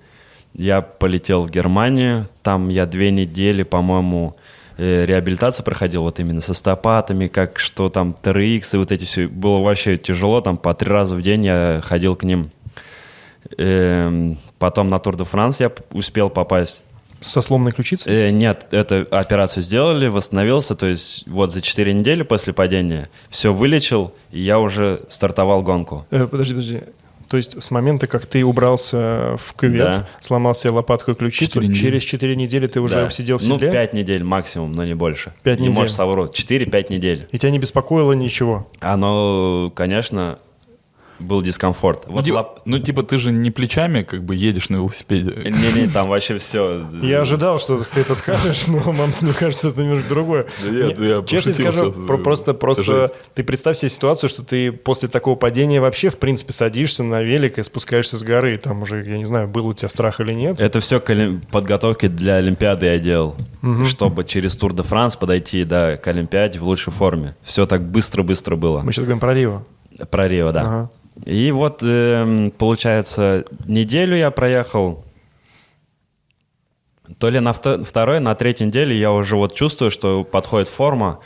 Я 0.53 0.81
полетел 0.81 1.45
в 1.45 1.51
Германию, 1.51 2.27
там 2.43 2.69
я 2.69 2.85
две 2.85 3.11
недели, 3.11 3.63
по-моему, 3.63 4.35
э, 4.77 5.05
реабилитацию 5.05 5.63
проходил 5.63 6.01
вот 6.03 6.19
именно 6.19 6.41
со 6.41 6.53
стопатами, 6.53 7.27
как 7.27 7.59
что 7.59 7.89
там 7.89 8.15
TRX 8.21 8.75
и 8.75 8.77
вот 8.77 8.91
эти 8.91 9.05
все. 9.05 9.27
Было 9.27 9.59
вообще 9.59 9.97
тяжело, 9.97 10.41
там 10.41 10.57
по 10.57 10.73
три 10.73 10.89
раза 10.89 11.15
в 11.15 11.21
день 11.21 11.45
я 11.45 11.81
ходил 11.83 12.15
к 12.15 12.23
ним. 12.23 12.51
Эм, 13.57 14.37
Потом 14.59 14.89
на 14.89 14.99
Тур 14.99 15.15
де 15.15 15.23
Франс 15.23 15.61
я 15.61 15.71
успел 15.93 16.29
попасть. 16.29 16.81
Со 17.21 17.41
сломанной 17.41 17.71
ключицей? 17.71 18.11
Э, 18.13 18.29
нет, 18.31 18.67
эту 18.71 19.05
операцию 19.11 19.61
сделали, 19.63 20.07
восстановился, 20.07 20.75
то 20.75 20.85
есть 20.85 21.27
вот 21.27 21.51
за 21.51 21.61
4 21.61 21.93
недели 21.93 22.23
после 22.23 22.53
падения 22.53 23.09
все 23.29 23.53
вылечил, 23.53 24.13
и 24.31 24.39
я 24.39 24.59
уже 24.59 25.01
стартовал 25.09 25.61
гонку. 25.61 26.05
Э, 26.11 26.27
подожди, 26.27 26.53
подожди. 26.53 26.79
То 27.27 27.37
есть 27.37 27.61
с 27.61 27.69
момента, 27.69 28.07
как 28.07 28.25
ты 28.25 28.43
убрался 28.43 29.37
в 29.37 29.53
кювет, 29.53 29.77
Да. 29.83 30.09
сломал 30.19 30.55
себе 30.55 30.71
лопатку 30.71 31.11
и 31.11 31.13
ключицу, 31.13 31.45
Четыре 31.45 31.67
недели. 31.67 31.81
через 31.83 32.03
4 32.03 32.35
недели 32.35 32.65
ты 32.65 32.79
уже 32.81 32.95
Да. 32.95 33.09
сидел 33.11 33.37
в 33.37 33.47
Ну, 33.47 33.55
седле? 33.55 33.71
5 33.71 33.93
недель 33.93 34.23
максимум, 34.23 34.71
но 34.71 34.83
не 34.83 34.95
больше. 34.95 35.33
Пять 35.43 35.59
не 35.59 35.67
недель. 35.67 35.77
можешь 35.77 35.93
соврать. 35.93 36.33
4-5 36.33 36.89
недель. 36.89 37.27
И 37.31 37.37
тебя 37.37 37.51
не 37.51 37.59
беспокоило 37.59 38.13
ничего? 38.13 38.67
Оно, 38.79 39.71
конечно, 39.75 40.39
был 41.19 41.41
дискомфорт. 41.41 42.07
Ну, 42.07 42.13
Вот 42.13 42.25
типа, 42.25 42.35
лап- 42.35 42.61
ну, 42.65 42.79
типа, 42.79 43.03
ты 43.03 43.17
же 43.17 43.31
не 43.31 43.51
плечами 43.51 44.03
как 44.03 44.23
бы 44.23 44.35
едешь 44.35 44.69
на 44.69 44.77
велосипеде. 44.77 45.31
Не-не, 45.49 45.87
там 45.89 46.07
вообще 46.09 46.37
все. 46.37 46.87
Я 47.01 47.21
ожидал, 47.21 47.59
что 47.59 47.83
ты 47.83 48.01
это 48.01 48.15
скажешь, 48.15 48.67
но, 48.67 48.79
мам, 48.93 49.11
мне 49.21 49.33
кажется, 49.33 49.69
это 49.69 49.81
немножко 49.81 50.09
другое. 50.09 50.47
Да 50.65 50.71
нет, 50.71 50.99
Не, 50.99 51.07
я 51.09 51.23
Честно 51.23 51.51
скажу, 51.53 51.91
про- 52.07 52.17
просто, 52.17 52.53
просто 52.53 52.83
Жесть. 52.83 53.13
ты 53.35 53.43
представь 53.43 53.77
себе 53.77 53.89
ситуацию, 53.89 54.29
что 54.29 54.43
ты 54.43 54.71
после 54.71 55.09
такого 55.09 55.35
падения 55.35 55.81
вообще, 55.81 56.09
в 56.09 56.17
принципе, 56.17 56.53
садишься 56.53 57.03
на 57.03 57.21
велик 57.21 57.59
и 57.59 57.63
спускаешься 57.63 58.17
с 58.17 58.23
горы. 58.23 58.57
Там 58.57 58.81
уже, 58.81 59.03
я 59.05 59.17
не 59.17 59.25
знаю, 59.25 59.47
был 59.49 59.67
у 59.67 59.73
тебя 59.73 59.89
страх 59.89 60.19
или 60.19 60.33
нет. 60.33 60.59
Это 60.61 60.79
все 60.79 60.99
к 60.99 61.13
подготовке 61.51 62.07
для 62.07 62.35
Олимпиады 62.35 62.85
я 62.85 62.99
делал, 62.99 63.35
чтобы 63.85 64.23
через 64.23 64.55
Тур 64.55 64.73
де 64.73 64.83
Франс 64.83 65.15
подойти 65.15 65.63
да, 65.63 65.97
к 65.97 66.07
Олимпиаде 66.07 66.59
в 66.59 66.63
лучшей 66.63 66.93
форме. 66.93 67.35
Все 67.41 67.65
так 67.65 67.81
быстро-быстро 67.83 68.55
было. 68.55 68.81
Мы 68.81 68.91
сейчас 68.93 69.05
говорим 69.05 69.19
про 69.19 69.33
Рио. 69.33 69.63
Про 70.11 70.27
Рио, 70.27 70.51
да. 70.51 70.61
Ага. 70.61 70.89
И 71.25 71.51
вот, 71.51 71.81
эм, 71.83 72.51
получается, 72.51 73.45
неделю 73.65 74.15
я 74.15 74.31
проехал. 74.31 75.05
То 77.17 77.29
ли 77.29 77.39
на 77.39 77.51
вто- 77.51 77.83
второй, 77.83 78.19
на 78.19 78.35
третьей 78.35 78.67
неделе 78.67 78.97
я 78.97 79.11
уже 79.11 79.35
вот 79.35 79.53
чувствую, 79.53 79.91
что 79.91 80.23
подходит 80.23 80.69
форма 80.69 81.19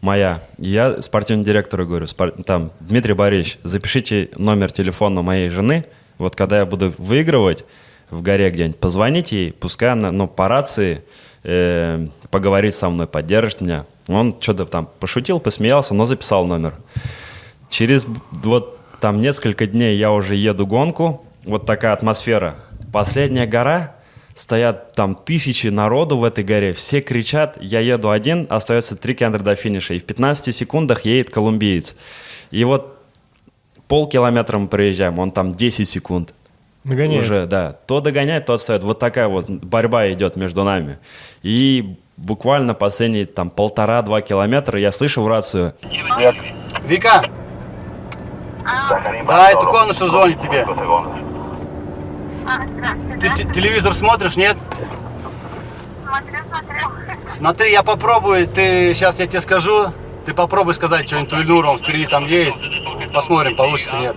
моя. 0.00 0.42
Я 0.58 1.02
спортивному 1.02 1.44
директору 1.44 1.86
говорю, 1.86 2.06
спор- 2.06 2.42
там, 2.44 2.70
Дмитрий 2.80 3.14
Борисович, 3.14 3.58
запишите 3.62 4.28
номер 4.36 4.70
телефона 4.70 5.22
моей 5.22 5.48
жены. 5.48 5.84
Вот 6.18 6.36
когда 6.36 6.58
я 6.58 6.66
буду 6.66 6.92
выигрывать 6.98 7.64
в 8.10 8.22
горе 8.22 8.50
где-нибудь, 8.50 8.78
позвоните 8.78 9.44
ей, 9.44 9.52
пускай 9.52 9.90
она, 9.90 10.12
ну, 10.12 10.28
по 10.28 10.48
рации 10.48 11.02
э, 11.42 12.06
поговорит 12.30 12.74
со 12.74 12.90
мной, 12.90 13.06
поддержит 13.06 13.62
меня. 13.62 13.86
Он 14.08 14.36
что-то 14.40 14.66
там 14.66 14.88
пошутил, 15.00 15.40
посмеялся, 15.40 15.94
но 15.94 16.04
записал 16.04 16.46
номер. 16.46 16.74
Через 17.70 18.04
вот 18.30 18.79
там 19.00 19.18
несколько 19.18 19.66
дней 19.66 19.96
я 19.96 20.12
уже 20.12 20.36
еду 20.36 20.66
гонку, 20.66 21.24
вот 21.44 21.66
такая 21.66 21.92
атмосфера. 21.92 22.56
Последняя 22.92 23.46
гора, 23.46 23.96
стоят 24.34 24.92
там 24.92 25.14
тысячи 25.14 25.68
народу 25.68 26.18
в 26.18 26.24
этой 26.24 26.44
горе, 26.44 26.72
все 26.72 27.00
кричат, 27.00 27.56
я 27.60 27.80
еду 27.80 28.10
один, 28.10 28.46
остается 28.48 28.96
3 28.96 29.14
километра 29.14 29.44
до 29.44 29.54
финиша, 29.54 29.94
и 29.94 29.98
в 29.98 30.04
15 30.04 30.54
секундах 30.54 31.04
едет 31.04 31.30
колумбиец. 31.30 31.96
И 32.50 32.64
вот 32.64 32.98
полкилометра 33.88 34.58
мы 34.58 34.68
проезжаем, 34.68 35.18
он 35.18 35.30
там 35.30 35.54
10 35.54 35.88
секунд. 35.88 36.34
Нагоняет. 36.84 37.24
Уже, 37.24 37.46
да. 37.46 37.76
То 37.86 38.00
догоняет, 38.00 38.46
то 38.46 38.54
отстает. 38.54 38.82
Вот 38.82 38.98
такая 38.98 39.28
вот 39.28 39.50
борьба 39.50 40.10
идет 40.12 40.36
между 40.36 40.64
нами. 40.64 40.98
И 41.42 41.96
буквально 42.16 42.72
последние 42.72 43.26
там 43.26 43.50
полтора-два 43.50 44.22
километра 44.22 44.80
я 44.80 44.90
слышу 44.92 45.22
в 45.22 45.28
рацию, 45.28 45.74
Вика! 46.86 47.24
Да, 49.26 49.50
это 49.50 49.66
Конышев 49.66 50.10
звонит 50.10 50.40
тебе. 50.40 50.66
Ты 53.20 53.28
те- 53.36 53.52
телевизор 53.52 53.94
смотришь, 53.94 54.36
нет? 54.36 54.56
Смотрю, 56.04 56.38
смотрю. 56.48 56.88
Смотри, 57.28 57.70
я 57.72 57.82
попробую, 57.82 58.46
ты 58.46 58.92
сейчас 58.94 59.20
я 59.20 59.26
тебе 59.26 59.40
скажу, 59.40 59.92
ты 60.26 60.34
попробуй 60.34 60.74
сказать 60.74 61.06
что-нибудь 61.06 61.32
Ильнуру, 61.32 61.68
он 61.70 61.78
впереди 61.78 62.06
там 62.06 62.26
едет. 62.26 62.54
Посмотрим, 63.12 63.56
получится 63.56 63.96
нет. 63.98 64.16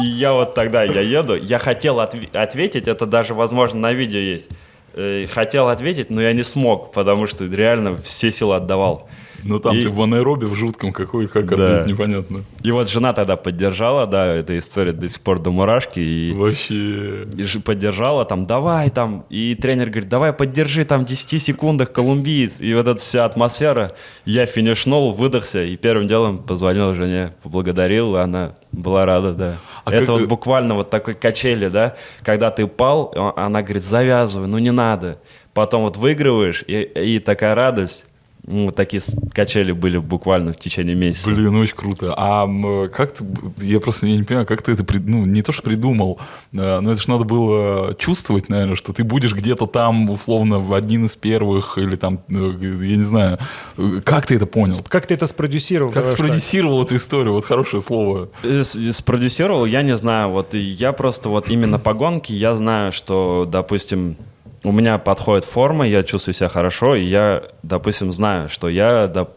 И 0.00 0.06
я 0.06 0.32
вот 0.32 0.54
тогда, 0.54 0.82
я 0.84 1.00
еду, 1.02 1.34
я 1.34 1.58
хотел 1.58 2.00
отв- 2.00 2.34
ответить, 2.36 2.88
это 2.88 3.04
даже, 3.06 3.34
возможно, 3.34 3.80
на 3.80 3.92
видео 3.92 4.18
есть. 4.20 4.48
Э, 4.94 5.26
Хотел 5.32 5.68
ответить, 5.68 6.10
но 6.10 6.20
я 6.20 6.32
не 6.32 6.42
смог, 6.42 6.92
потому 6.92 7.26
что 7.26 7.44
реально 7.46 7.96
все 7.96 8.30
силы 8.32 8.56
отдавал. 8.56 9.08
Ну 9.44 9.58
там 9.58 9.76
И- 9.76 9.82
ты 9.82 9.90
в 9.90 10.00
анаэробе 10.00 10.46
в 10.46 10.54
жутком 10.54 10.92
какой, 10.92 11.26
как 11.26 11.46
Да. 11.46 11.54
ответить 11.56 11.86
непонятно. 11.86 12.44
И 12.62 12.70
вот 12.70 12.88
жена 12.88 13.12
тогда 13.12 13.36
поддержала, 13.36 14.06
да, 14.06 14.26
эта 14.34 14.56
история 14.56 14.92
до 14.92 15.08
сих 15.08 15.20
пор 15.22 15.40
до 15.40 15.50
мурашки, 15.50 15.98
и, 15.98 16.32
Вообще. 16.32 17.22
и 17.36 17.58
поддержала, 17.58 18.24
там, 18.24 18.46
давай, 18.46 18.90
там, 18.90 19.24
и 19.30 19.56
тренер 19.60 19.86
говорит, 19.90 20.08
давай 20.08 20.32
поддержи, 20.32 20.84
там, 20.84 21.04
в 21.04 21.08
10 21.08 21.40
секундах 21.40 21.90
колумбиец, 21.90 22.60
и 22.60 22.72
вот 22.74 22.86
эта 22.86 23.00
вся 23.00 23.24
атмосфера, 23.24 23.90
я 24.26 24.46
финишнул, 24.46 25.12
выдохся, 25.12 25.64
и 25.64 25.76
первым 25.76 26.06
делом 26.06 26.38
позвонил 26.38 26.94
жене, 26.94 27.32
поблагодарил, 27.42 28.14
и 28.16 28.20
она 28.20 28.52
была 28.70 29.06
рада, 29.06 29.32
да. 29.32 29.56
А 29.84 29.90
Это 29.92 30.06
как 30.06 30.08
вот 30.08 30.28
буквально 30.28 30.74
вот 30.74 30.90
такой 30.90 31.14
качели, 31.14 31.68
да, 31.68 31.96
когда 32.22 32.50
ты 32.50 32.64
упал, 32.64 33.12
а- 33.16 33.34
она 33.46 33.62
говорит, 33.62 33.82
завязывай, 33.84 34.46
ну 34.48 34.58
не 34.58 34.70
надо, 34.70 35.18
потом 35.54 35.82
вот 35.82 35.96
выигрываешь, 35.96 36.64
и, 36.66 36.82
и 36.82 37.18
такая 37.18 37.54
радость, 37.54 38.06
Ну, 38.44 38.66
вот 38.66 38.76
такие 38.76 39.02
качели 39.32 39.72
были 39.72 39.98
буквально 39.98 40.52
в 40.52 40.58
течение 40.58 40.94
месяца. 40.94 41.30
Блин, 41.30 41.54
очень 41.56 41.76
круто. 41.76 42.14
А 42.16 42.46
как 42.88 43.12
ты, 43.12 43.24
я 43.58 43.80
просто 43.80 44.06
я 44.06 44.16
не 44.16 44.24
понимаю, 44.24 44.46
как 44.46 44.62
ты 44.62 44.72
это, 44.72 44.84
ну, 45.04 45.24
не 45.26 45.42
то, 45.42 45.52
что 45.52 45.62
придумал, 45.62 46.18
э, 46.52 46.80
но 46.80 46.90
это 46.92 47.00
же 47.00 47.10
надо 47.10 47.24
было 47.24 47.94
чувствовать, 47.94 48.48
наверное, 48.48 48.76
что 48.76 48.92
ты 48.92 49.04
будешь 49.04 49.34
где-то 49.34 49.66
там, 49.66 50.10
условно, 50.10 50.58
в 50.58 50.74
один 50.74 51.06
из 51.06 51.14
первых, 51.14 51.78
или 51.78 51.96
там, 51.96 52.20
ну, 52.28 52.50
я 52.58 52.96
не 52.96 53.02
знаю, 53.02 53.38
Э, 53.76 54.00
как 54.04 54.26
ты 54.26 54.36
это 54.36 54.46
понял? 54.46 54.74
Как 54.88 55.06
ты 55.06 55.14
это 55.14 55.26
спродюсировал? 55.26 55.92
Как 55.92 56.06
спродюсировал 56.06 56.82
эту 56.82 56.96
историю? 56.96 57.34
Вот 57.34 57.44
хорошее 57.44 57.82
слово. 57.82 58.28
Э, 58.42 58.62
Спродюсировал, 58.62 59.66
я 59.66 59.82
не 59.82 59.96
знаю, 59.96 60.30
вот 60.30 60.54
я 60.54 60.92
просто 60.92 61.28
вот 61.28 61.48
именно 61.48 61.78
по 61.78 61.94
гонке, 61.94 62.34
я 62.34 62.56
знаю, 62.56 62.92
что, 62.92 63.48
допустим, 63.50 64.16
у 64.64 64.72
меня 64.72 64.98
подходит 64.98 65.44
форма, 65.44 65.86
я 65.86 66.02
чувствую 66.02 66.34
себя 66.34 66.48
хорошо, 66.48 66.94
и 66.94 67.04
я, 67.04 67.42
допустим, 67.62 68.12
знаю, 68.12 68.48
что 68.48 68.68
я 68.68 69.04
доп- 69.06 69.30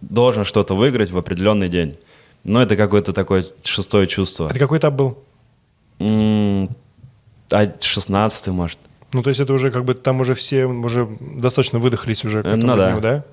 должен 0.00 0.44
что-то 0.44 0.74
выиграть 0.76 1.10
в 1.10 1.18
определенный 1.18 1.68
день. 1.68 1.96
Но 2.44 2.62
это 2.62 2.76
какое-то 2.76 3.12
такое 3.12 3.44
шестое 3.64 4.06
чувство. 4.06 4.48
Это 4.48 4.58
какой 4.58 4.78
этап 4.78 4.94
был? 4.94 5.18
М, 5.98 6.68
А 7.52 7.66
16 7.80 8.48
может. 8.48 8.78
Ну, 9.12 9.22
то 9.24 9.28
есть 9.30 9.40
это 9.40 9.52
уже 9.52 9.70
как 9.70 9.84
бы 9.84 9.94
там 9.94 10.20
уже 10.20 10.34
все 10.34 10.66
уже 10.66 11.08
достаточно 11.20 11.80
выдохлись 11.80 12.24
уже 12.24 12.42
к 12.42 12.46
Э, 12.46 12.50
этому 12.50 12.66
ну 12.68 12.76
да. 12.76 12.92
дню, 12.92 13.00
да? 13.00 13.24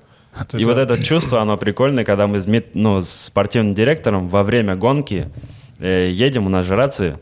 И 0.58 0.64
вот 0.64 0.76
это 0.76 1.00
чувство, 1.02 1.40
оно 1.40 1.56
прикольное, 1.56 2.04
когда 2.04 2.26
мы 2.26 2.40
с, 2.40 2.46
ну, 2.74 3.00
с 3.00 3.08
спортивным 3.10 3.74
директором 3.74 4.28
во 4.28 4.42
время 4.42 4.74
гонки 4.76 5.28
э, 5.78 6.10
едем, 6.12 6.46
у 6.46 6.50
нас 6.50 6.66
же 6.66 6.74
рации. 6.76 7.16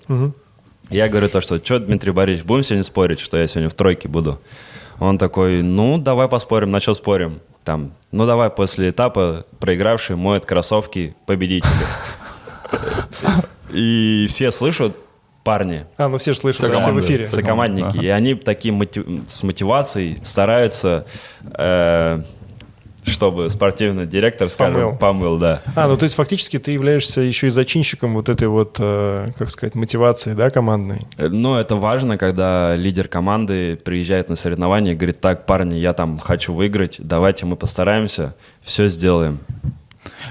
Я 0.90 1.08
говорю 1.08 1.28
то, 1.28 1.40
что, 1.40 1.58
что, 1.64 1.78
Дмитрий 1.80 2.12
Борисович, 2.12 2.46
будем 2.46 2.62
сегодня 2.62 2.84
спорить, 2.84 3.20
что 3.20 3.36
я 3.36 3.46
сегодня 3.48 3.68
в 3.70 3.74
тройке 3.74 4.08
буду? 4.08 4.40
Он 4.98 5.18
такой, 5.18 5.62
ну, 5.62 5.98
давай 5.98 6.28
поспорим, 6.28 6.70
на 6.70 6.80
что 6.80 6.94
спорим? 6.94 7.40
Там, 7.64 7.92
ну, 8.12 8.26
давай 8.26 8.48
после 8.50 8.90
этапа 8.90 9.44
проигравший 9.58 10.16
моет 10.16 10.46
кроссовки 10.46 11.16
победителя. 11.26 11.70
И 13.72 14.26
все 14.28 14.52
слышат, 14.52 14.96
парни, 15.42 15.86
А, 15.96 16.08
ну 16.08 16.18
все 16.18 16.32
же 16.32 16.38
слышали, 16.38 16.70
да, 16.72 16.78
все 16.78 16.92
в 16.92 17.00
эфире. 17.00 17.24
сокомандники, 17.24 17.98
и 17.98 18.08
они 18.08 18.34
такие 18.34 18.72
мотив- 18.74 19.06
с 19.28 19.42
мотивацией 19.44 20.18
стараются, 20.24 21.06
э, 21.56 22.22
чтобы 23.06 23.48
спортивный 23.50 24.06
директор, 24.06 24.50
скажем, 24.50 24.74
Помыл. 24.74 24.98
помыл, 24.98 25.38
да. 25.38 25.62
А, 25.74 25.88
ну 25.88 25.96
то 25.96 26.02
есть 26.02 26.14
фактически 26.14 26.58
ты 26.58 26.72
являешься 26.72 27.20
еще 27.20 27.46
и 27.46 27.50
зачинщиком 27.50 28.14
вот 28.14 28.28
этой 28.28 28.48
вот, 28.48 28.76
э, 28.78 29.28
как 29.38 29.50
сказать, 29.50 29.74
мотивации, 29.74 30.34
да, 30.34 30.50
командной. 30.50 31.06
Э, 31.16 31.28
Но 31.28 31.58
это 31.60 31.76
важно, 31.76 32.18
когда 32.18 32.74
лидер 32.76 33.08
команды 33.08 33.76
приезжает 33.76 34.28
на 34.28 34.36
соревнования 34.36 34.92
и 34.92 34.96
говорит, 34.96 35.20
так, 35.20 35.46
парни, 35.46 35.74
я 35.74 35.92
там 35.92 36.18
хочу 36.18 36.52
выиграть, 36.52 36.96
давайте 36.98 37.46
мы 37.46 37.56
постараемся, 37.56 38.34
все 38.62 38.88
сделаем. 38.88 39.40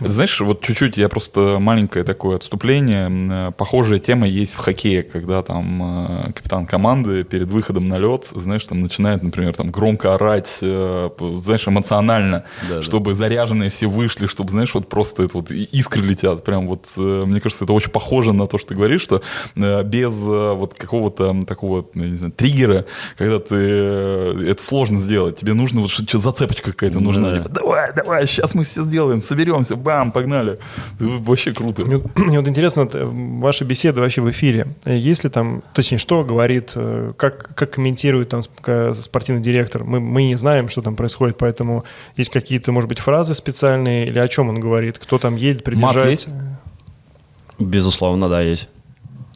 Знаешь, 0.02 0.40
вот 0.42 0.62
чуть-чуть 0.62 0.98
я 0.98 1.10
просто 1.10 1.58
маленькое 1.60 2.04
такое 2.06 2.36
отступление. 2.38 3.10
Э, 3.50 3.52
Похожая 3.52 4.00
тема 4.00 4.28
есть 4.28 4.54
в 4.54 4.58
хоккее, 4.58 5.04
когда 5.04 5.42
там 5.42 6.28
э, 6.28 6.32
капитан 6.34 6.66
команды 6.66 7.24
перед 7.24 7.48
выходом 7.50 7.86
на 7.86 7.98
лед, 7.98 8.28
знаешь, 8.34 8.66
там 8.66 8.82
начинает, 8.82 9.24
например, 9.24 9.54
там 9.54 9.70
громко 9.72 10.14
орать, 10.16 10.60
э, 10.62 11.10
знаешь, 11.38 11.68
эмоционально, 11.68 12.46
Да, 12.70 12.76
да. 12.76 12.82
чтобы 12.82 13.14
заряженные 13.16 13.70
все 13.70 13.88
вышли, 13.88 14.28
чтобы, 14.28 14.52
знаешь, 14.52 14.74
вот 14.74 14.90
просто 14.90 15.24
это 15.24 15.38
вот 15.38 15.52
искры 15.52 16.02
летят. 16.04 16.44
Прям 16.44 16.68
вот, 16.68 16.86
мне 16.96 17.40
кажется, 17.40 17.64
это 17.64 17.74
очень 17.74 17.92
похоже 17.92 18.34
на 18.34 18.48
то, 18.48 18.58
что 18.58 18.70
ты 18.70 18.76
говоришь, 18.76 19.02
что 19.02 19.22
без 19.56 20.14
вот 20.26 20.74
какого-то 20.74 21.36
такого, 21.48 21.86
не 21.94 22.16
знаю, 22.16 22.34
триггера, 22.34 22.86
когда 23.18 23.40
ты 23.40 23.56
это 23.56 24.62
сложно 24.62 24.98
сделать, 25.00 25.40
тебе 25.40 25.54
нужно 25.54 25.82
вот 25.82 25.90
что 25.92 26.18
зацепочка 26.18 26.72
какая-то 26.72 27.00
нужна. 27.00 27.32
Да. 27.32 27.38
Типа, 27.38 27.50
давай, 27.50 27.94
давай, 27.94 28.28
сейчас 28.28 28.54
мы 28.56 28.64
все 28.64 28.84
сделаем, 28.84 29.22
соберемся, 29.22 29.75
бам, 29.76 30.12
погнали. 30.12 30.58
Вообще 31.00 31.54
круто. 31.54 31.84
Мне, 31.86 31.98
вот- 31.98 32.16
мне 32.18 32.40
вот 32.40 32.48
интересно, 32.48 32.88
э, 32.94 33.04
ваши 33.42 33.64
беседы 33.64 34.02
вообще 34.02 34.22
в 34.22 34.30
эфире. 34.30 34.68
Э, 34.86 34.96
Есть 34.98 35.24
ли 35.24 35.30
там, 35.30 35.62
точнее, 35.74 35.98
что 35.98 36.24
говорит, 36.24 36.74
э, 36.76 37.14
как, 37.18 37.56
как 37.56 37.72
комментирует 37.72 38.30
там 38.30 38.42
ка- 38.62 38.94
спортивный 38.94 39.42
директор? 39.42 39.84
Мы, 39.84 40.00
мы 40.00 40.24
не 40.28 40.36
знаем, 40.36 40.70
что 40.70 40.82
там 40.82 40.96
происходит, 40.96 41.38
поэтому 41.38 41.84
есть 42.18 42.30
какие-то, 42.32 42.72
может 42.72 42.88
быть, 42.90 43.00
фразы 43.00 43.34
специальные 43.36 44.06
или 44.08 44.20
о 44.20 44.28
чем 44.28 44.50
он 44.50 44.60
говорит? 44.60 45.00
Кто 45.00 45.18
там 45.20 45.36
едет, 45.36 45.64
приближает? 45.64 46.12
есть? 46.12 46.28
Безусловно, 47.60 48.30
да, 48.30 48.42
есть. 48.42 48.70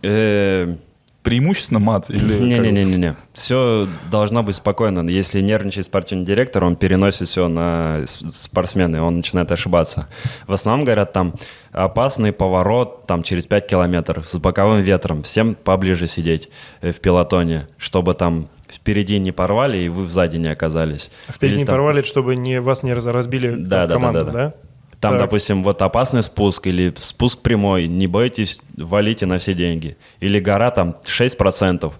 Э, 0.04 0.76
Преимущественно 1.24 1.80
мат 1.80 2.10
или... 2.10 2.20
как? 2.20 2.40
Не-не-не-не. 2.40 3.16
Все 3.34 3.88
должно 4.10 4.42
быть 4.42 4.56
спокойно. 4.56 5.08
Если 5.10 5.42
нервничает 5.42 5.86
спортивный 5.86 6.26
директор, 6.26 6.64
он 6.64 6.78
переносит 6.78 7.28
все 7.28 7.50
на 7.50 8.02
спортсмена, 8.06 8.96
и 8.96 9.00
он 9.00 9.18
начинает 9.18 9.52
ошибаться. 9.52 10.08
В 10.48 10.54
основном 10.54 10.86
говорят 10.86 11.12
там 11.12 11.34
опасный 11.74 12.32
поворот 12.32 13.06
там 13.06 13.24
через 13.24 13.48
5 13.48 13.68
километров 13.68 14.30
с 14.30 14.36
боковым 14.38 14.82
ветром. 14.82 15.22
Всем 15.24 15.56
поближе 15.56 16.08
сидеть 16.08 16.50
э, 16.82 16.94
в 16.94 17.00
пилотоне, 17.02 17.68
чтобы 17.78 18.14
там 18.14 18.48
впереди 18.70 19.20
не 19.20 19.32
порвали 19.32 19.78
и 19.78 19.90
вы 19.90 20.10
сзади 20.10 20.38
не 20.38 20.48
оказались. 20.48 21.12
Впереди 21.28 21.56
Или 21.56 21.60
не 21.62 21.66
там- 21.66 21.76
порвали, 21.76 22.02
чтобы 22.04 22.36
не, 22.38 22.62
вас 22.62 22.82
не 22.84 22.94
раз- 22.94 23.06
разбили 23.06 23.56
Да, 23.58 23.88
да, 23.88 24.00
да, 24.00 24.12
да, 24.12 24.24
да? 24.24 24.32
да. 24.32 24.54
Там, 25.00 25.14
Так. 25.14 25.22
допустим, 25.22 25.64
вот 25.64 25.82
опасный 25.82 26.22
спуск 26.22 26.68
или 26.68 26.94
спуск 26.98 27.40
прямой, 27.40 27.88
не 27.88 28.08
бойтесь, 28.08 28.62
валите 28.76 29.26
на 29.26 29.40
все 29.40 29.54
деньги. 29.54 29.96
Или 30.20 30.40
гора 30.40 30.72
там 30.72 30.96
6%, 31.06 31.94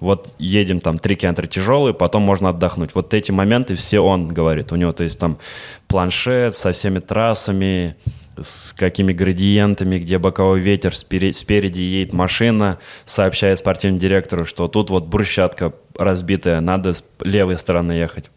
вот 0.00 0.34
едем 0.38 0.80
там 0.80 0.98
3 0.98 1.16
километра 1.16 1.46
тяжелые, 1.46 1.92
потом 1.92 2.22
можно 2.22 2.48
отдохнуть. 2.50 2.94
Вот 2.94 3.12
эти 3.12 3.30
моменты 3.30 3.76
все 3.76 4.00
он 4.00 4.28
говорит. 4.28 4.72
У 4.72 4.76
него, 4.76 4.92
то 4.92 5.04
есть 5.04 5.18
там 5.18 5.38
планшет 5.86 6.56
со 6.56 6.72
всеми 6.72 6.98
трассами, 6.98 7.96
с 8.40 8.72
какими 8.72 9.12
градиентами, 9.12 9.98
где 9.98 10.18
боковой 10.18 10.60
ветер, 10.60 10.94
спереди 10.94 11.80
едет 11.80 12.12
машина, 12.12 12.78
сообщает 13.04 13.58
спортивному 13.58 14.00
директору, 14.00 14.44
что 14.44 14.68
тут 14.68 14.90
вот 14.90 15.06
брусчатка 15.06 15.72
разбитая, 15.96 16.60
надо 16.60 16.92
с 16.92 17.04
левой 17.20 17.58
стороны 17.58 17.92
ехать. 17.92 18.30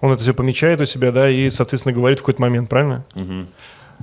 Он 0.00 0.12
это 0.12 0.22
все 0.22 0.32
помечает 0.34 0.80
у 0.80 0.84
себя, 0.86 1.12
да, 1.12 1.28
и, 1.28 1.50
соответственно, 1.50 1.94
говорит 1.94 2.18
в 2.18 2.22
какой-то 2.22 2.40
момент, 2.40 2.68
правильно? 2.70 3.04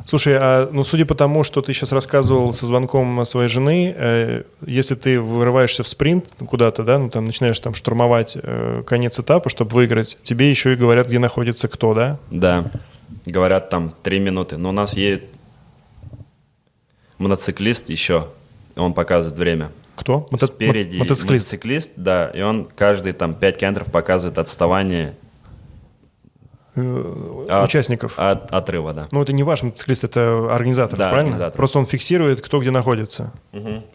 Слушай, 0.06 0.38
а 0.40 0.70
ну 0.72 0.84
судя 0.84 1.08
по 1.08 1.16
тому, 1.16 1.44
что 1.44 1.64
ты 1.64 1.74
сейчас 1.74 1.92
рассказывал 1.92 2.54
со 2.54 2.68
звонком 2.68 3.26
своей 3.26 3.50
жены, 3.50 3.96
э, 3.98 4.44
если 4.64 4.94
ты 4.94 5.20
вырываешься 5.20 5.82
в 5.82 5.88
спринт 5.88 6.26
куда-то, 6.48 6.84
да, 6.84 7.00
ну 7.00 7.10
там 7.10 7.26
начинаешь 7.26 7.60
там 7.60 7.74
штурмовать 7.74 8.38
э, 8.40 8.84
конец 8.86 9.20
этапа, 9.20 9.50
чтобы 9.50 9.74
выиграть, 9.74 10.20
тебе 10.22 10.52
еще 10.52 10.74
и 10.74 10.76
говорят, 10.76 11.08
где 11.08 11.18
находится 11.18 11.68
кто, 11.68 11.96
да? 11.96 12.20
Да. 12.30 12.66
Говорят, 13.26 13.72
там 13.72 13.92
три 14.04 14.20
минуты. 14.20 14.58
Но 14.58 14.70
у 14.70 14.72
нас 14.72 14.96
едет 14.96 15.24
мотоциклист 17.18 17.90
еще. 17.90 18.28
Он 18.76 18.94
показывает 18.94 19.40
время. 19.40 19.72
Кто? 19.96 20.28
Мото- 20.30 20.46
Спереди 20.46 20.98
мо- 20.98 21.06
мотоциклист. 21.06 21.48
мотоциклист, 21.48 21.92
да. 21.96 22.28
И 22.36 22.42
он 22.42 22.66
каждый 22.76 23.14
там 23.14 23.34
5 23.34 23.58
километров 23.58 23.92
показывает 23.92 24.38
отставание 24.38 25.10
Э, 25.10 25.27
от- 26.82 27.66
участников. 27.66 28.14
От 28.18 28.52
отрыва, 28.54 28.94
да. 28.94 29.08
Ну, 29.12 29.22
это 29.22 29.34
не 29.34 29.44
ваш 29.44 29.64
мотоциклист, 29.64 30.04
это 30.04 30.50
организатор, 30.54 30.98
Да, 30.98 31.10
правильно? 31.10 31.32
организатор. 31.32 31.58
Просто 31.58 31.80
он 31.80 31.86
фиксирует, 31.86 32.42
кто 32.42 32.60
где 32.62 32.72
находится. 32.72 33.32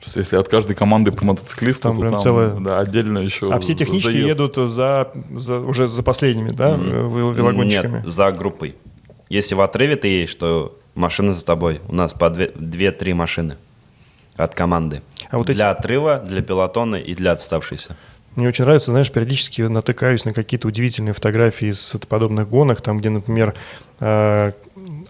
Просто 0.01 0.21
Если 0.21 0.37
от 0.37 0.49
каждой 0.49 0.75
команды 0.75 1.13
по 1.13 1.25
мотоциклисту, 1.25 1.83
Там 1.85 1.93
то 1.93 2.01
прям 2.01 2.13
там, 2.13 2.21
целое- 2.21 2.61
да, 2.61 2.79
отдельно 2.81 3.19
еще 3.19 3.47
А 3.53 3.59
все 3.61 3.75
технички 3.75 4.11
заезд. 4.11 4.29
едут 4.41 4.71
за, 4.71 5.09
за- 5.35 5.61
уже 5.61 5.89
за 5.89 6.03
последними, 6.03 6.51
да, 6.51 6.71
э, 6.71 6.77
вел- 6.79 7.33
велогонщиками? 7.33 7.99
Нет, 7.99 8.07
за 8.09 8.31
группой. 8.33 8.75
Если 9.29 9.55
в 9.55 9.61
отрыве 9.61 9.97
ты 9.97 10.09
едешь, 10.09 10.35
то 10.35 10.77
машина 10.95 11.33
за 11.33 11.45
тобой. 11.45 11.81
У 11.89 11.95
нас 11.95 12.13
по 12.13 12.29
две- 12.31 12.53
две-три 12.55 13.15
машины 13.15 13.57
от 14.37 14.55
команды. 14.55 15.03
А 15.31 15.39
вот 15.39 15.49
эти- 15.49 15.57
для 15.57 15.71
отрыва, 15.71 16.19
для 16.19 16.43
пилотона 16.43 16.97
и 16.97 17.15
для 17.15 17.33
отставшейся. 17.33 17.97
Мне 18.35 18.49
очень 18.49 18.65
нравится, 18.65 18.91
знаешь, 18.91 19.13
периодически 19.13 19.63
натыкаюсь 19.63 20.25
на 20.25 20.33
какие-то 20.33 20.69
удивительные 20.69 21.13
фотографии 21.13 21.69
из 21.69 21.97
подобных 22.09 22.49
гонок, 22.49 22.81
там, 22.81 22.99
где, 22.99 23.11
например, 23.11 23.55
э, 24.01 24.53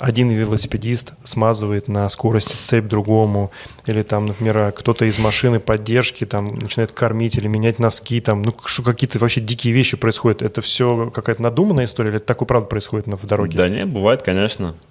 один 0.00 0.30
велосипедист 0.30 1.14
смазывает 1.22 1.86
на 1.86 2.08
скорости 2.08 2.56
цепь 2.60 2.86
другому, 2.86 3.52
или 3.86 4.02
там, 4.02 4.26
например, 4.26 4.72
кто-то 4.72 5.04
из 5.04 5.18
машины 5.20 5.60
поддержки 5.60 6.26
там 6.26 6.56
начинает 6.56 6.90
кормить 6.90 7.36
или 7.36 7.46
менять 7.46 7.78
носки, 7.78 8.20
там, 8.20 8.42
ну, 8.42 8.54
что 8.64 8.82
какие-то 8.82 9.20
вообще 9.20 9.40
дикие 9.40 9.72
вещи 9.72 9.96
происходят. 9.96 10.42
Это 10.42 10.60
все 10.60 11.10
какая-то 11.14 11.42
надуманная 11.42 11.84
история, 11.84 12.10
или 12.10 12.16
это 12.16 12.26
так 12.26 12.42
и 12.42 12.44
правда 12.44 12.66
происходит 12.66 13.06
в 13.06 13.26
дороге? 13.26 13.56
Да 13.56 13.68
нет, 13.68 13.88
бывает, 13.88 14.22
конечно. 14.22 14.74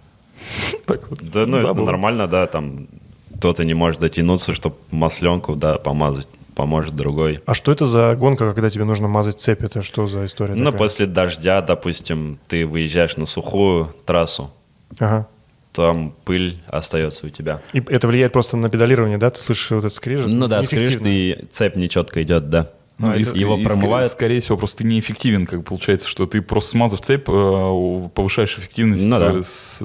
Да, 1.22 1.46
ну 1.46 1.58
это 1.58 1.74
нормально, 1.74 2.28
да, 2.28 2.48
там 2.48 2.88
кто-то 3.38 3.64
не 3.64 3.74
может 3.74 4.02
дотянуться, 4.02 4.54
чтобы 4.54 4.76
масленку, 4.92 5.56
да, 5.56 5.78
помазать, 5.78 6.28
поможет 6.56 6.96
другой. 6.96 7.42
А 7.46 7.54
что 7.54 7.72
это 7.72 7.86
за 7.86 8.16
гонка, 8.16 8.54
когда 8.54 8.70
тебе 8.70 8.84
нужно 8.84 9.08
мазать 9.08 9.40
цепь? 9.40 9.64
Это 9.64 9.82
что 9.82 10.08
за 10.08 10.26
история 10.26 10.54
Ну, 10.56 10.66
такая? 10.66 10.78
после 10.80 11.06
дождя, 11.06 11.62
допустим, 11.62 12.40
ты 12.48 12.66
выезжаешь 12.66 13.18
на 13.18 13.26
сухую 13.26 13.94
трассу, 14.06 14.52
Ага. 15.00 15.28
там 15.74 16.14
пыль 16.26 16.60
остается 16.68 17.28
у 17.28 17.30
тебя. 17.30 17.62
И 17.74 17.80
это 17.88 18.08
влияет 18.08 18.34
просто 18.34 18.58
на 18.58 18.70
педалирование, 18.70 19.18
да? 19.18 19.30
Ты 19.30 19.40
слышишь 19.40 19.72
вот 19.72 19.80
этот 19.80 19.94
скрежет? 19.94 20.28
Ну 20.28 20.48
да, 20.48 20.62
скрежет, 20.64 21.02
и 21.06 21.46
цепь 21.52 21.76
нечетко 21.76 22.22
идет, 22.24 22.50
да. 22.50 22.70
Ну, 22.98 23.16
и, 23.16 23.22
его 23.24 23.58
и, 23.58 23.64
промывают. 23.66 24.12
Скорее 24.12 24.42
всего, 24.42 24.58
просто 24.58 24.80
ты 24.80 24.84
неэффективен, 24.84 25.48
как 25.48 25.64
получается, 25.64 26.08
что 26.08 26.28
ты 26.28 26.40
просто 26.44 26.72
смазав 26.72 27.02
цепь, 27.02 27.28
э, 27.28 28.10
повышаешь 28.14 28.56
эффективность 28.60 29.08
Ну 29.08 29.18
да. 29.18 29.42
с- 29.42 29.82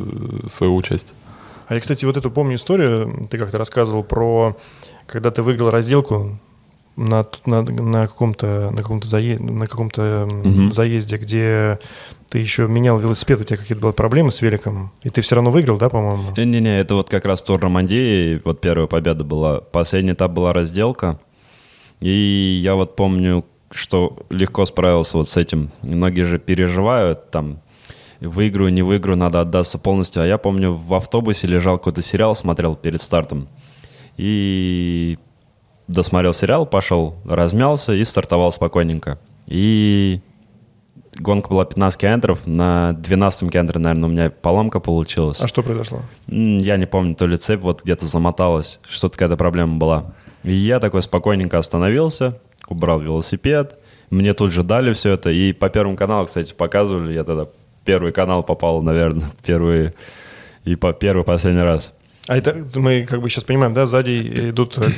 своего 0.48 0.76
участия. 0.76 1.14
А 1.68 1.74
я, 1.74 1.80
кстати, 1.80 2.04
вот 2.04 2.16
эту 2.18 2.30
помню 2.30 2.56
историю, 2.56 3.26
ты 3.30 3.38
как-то 3.38 3.56
рассказывал 3.56 4.04
про, 4.04 4.56
когда 5.06 5.30
ты 5.30 5.42
выиграл 5.42 5.70
разделку 5.70 6.38
на, 6.96 7.26
на, 7.44 7.62
на 7.62 8.06
каком-то, 8.06 8.70
на 8.70 8.78
каком-то, 8.78 9.06
зае- 9.06 9.40
на 9.42 9.66
каком-то 9.66 10.26
Мгм. 10.26 10.72
заезде, 10.72 11.16
где 11.18 11.78
ты 12.30 12.38
еще 12.38 12.66
менял 12.66 12.98
велосипед, 12.98 13.40
у 13.40 13.44
тебя 13.44 13.56
какие-то 13.58 13.82
были 13.82 13.92
проблемы 13.92 14.30
с 14.30 14.40
великом, 14.40 14.92
и 15.02 15.10
ты 15.10 15.20
все 15.20 15.34
равно 15.36 15.50
выиграл, 15.50 15.76
да, 15.78 15.88
по-моему? 15.88 16.22
Э, 16.36 16.44
Не-не, 16.44 16.80
это 16.80 16.94
вот 16.94 17.08
как 17.08 17.24
раз 17.26 17.42
тур 17.42 17.60
Романдии, 17.60 18.40
вот 18.44 18.60
первая 18.60 18.86
победа 18.86 19.24
была. 19.24 19.60
Последний 19.60 20.12
этап 20.12 20.32
была 20.32 20.52
разделка. 20.52 21.18
И 22.00 22.58
я 22.62 22.74
вот 22.74 22.96
помню, 22.96 23.44
что 23.70 24.16
легко 24.30 24.66
справился 24.66 25.18
вот 25.18 25.28
с 25.28 25.36
этим. 25.36 25.70
Многие 25.82 26.22
же 26.22 26.38
переживают, 26.38 27.30
там, 27.30 27.60
выиграю, 28.20 28.72
не 28.72 28.82
выиграю, 28.82 29.16
надо 29.18 29.40
отдаться 29.40 29.78
полностью. 29.78 30.22
А 30.22 30.26
я 30.26 30.38
помню, 30.38 30.72
в 30.72 30.94
автобусе 30.94 31.46
лежал 31.46 31.78
какой-то 31.78 32.02
сериал, 32.02 32.34
смотрел 32.34 32.74
перед 32.76 33.00
стартом. 33.00 33.48
И 34.16 35.18
досмотрел 35.88 36.32
сериал, 36.32 36.66
пошел, 36.66 37.16
размялся 37.24 37.92
и 37.92 38.04
стартовал 38.04 38.52
спокойненько. 38.52 39.18
И 39.46 40.20
гонка 41.18 41.48
была 41.48 41.64
15 41.64 42.00
километров. 42.00 42.46
На 42.46 42.92
12 42.92 43.50
километре, 43.50 43.80
наверное, 43.80 44.08
у 44.08 44.12
меня 44.12 44.30
поломка 44.30 44.80
получилась. 44.80 45.40
А 45.40 45.48
что 45.48 45.62
произошло? 45.62 46.02
Я 46.26 46.76
не 46.76 46.86
помню, 46.86 47.14
то 47.14 47.26
ли 47.26 47.36
цепь 47.36 47.60
вот 47.60 47.82
где-то 47.82 48.06
замоталась, 48.06 48.80
что-то 48.88 49.14
какая-то 49.14 49.36
проблема 49.36 49.76
была. 49.76 50.14
И 50.42 50.54
я 50.54 50.80
такой 50.80 51.02
спокойненько 51.02 51.58
остановился, 51.58 52.38
убрал 52.68 53.00
велосипед. 53.00 53.76
Мне 54.10 54.32
тут 54.34 54.52
же 54.52 54.62
дали 54.62 54.92
все 54.92 55.12
это. 55.12 55.30
И 55.30 55.52
по 55.52 55.68
Первому 55.68 55.96
каналу, 55.96 56.26
кстати, 56.26 56.52
показывали. 56.52 57.12
Я 57.12 57.24
тогда 57.24 57.48
первый 57.84 58.12
канал 58.12 58.42
попал, 58.42 58.82
наверное, 58.82 59.30
первый 59.44 59.94
и 60.64 60.76
по 60.76 60.92
первый 60.92 61.24
последний 61.24 61.62
раз. 61.62 61.94
А 62.28 62.36
это 62.36 62.56
мы 62.74 63.06
как 63.08 63.22
бы 63.22 63.30
сейчас 63.30 63.44
понимаем, 63.44 63.72
да, 63.74 63.86
сзади 63.86 64.48
идут 64.50 64.76
э, 64.78 64.88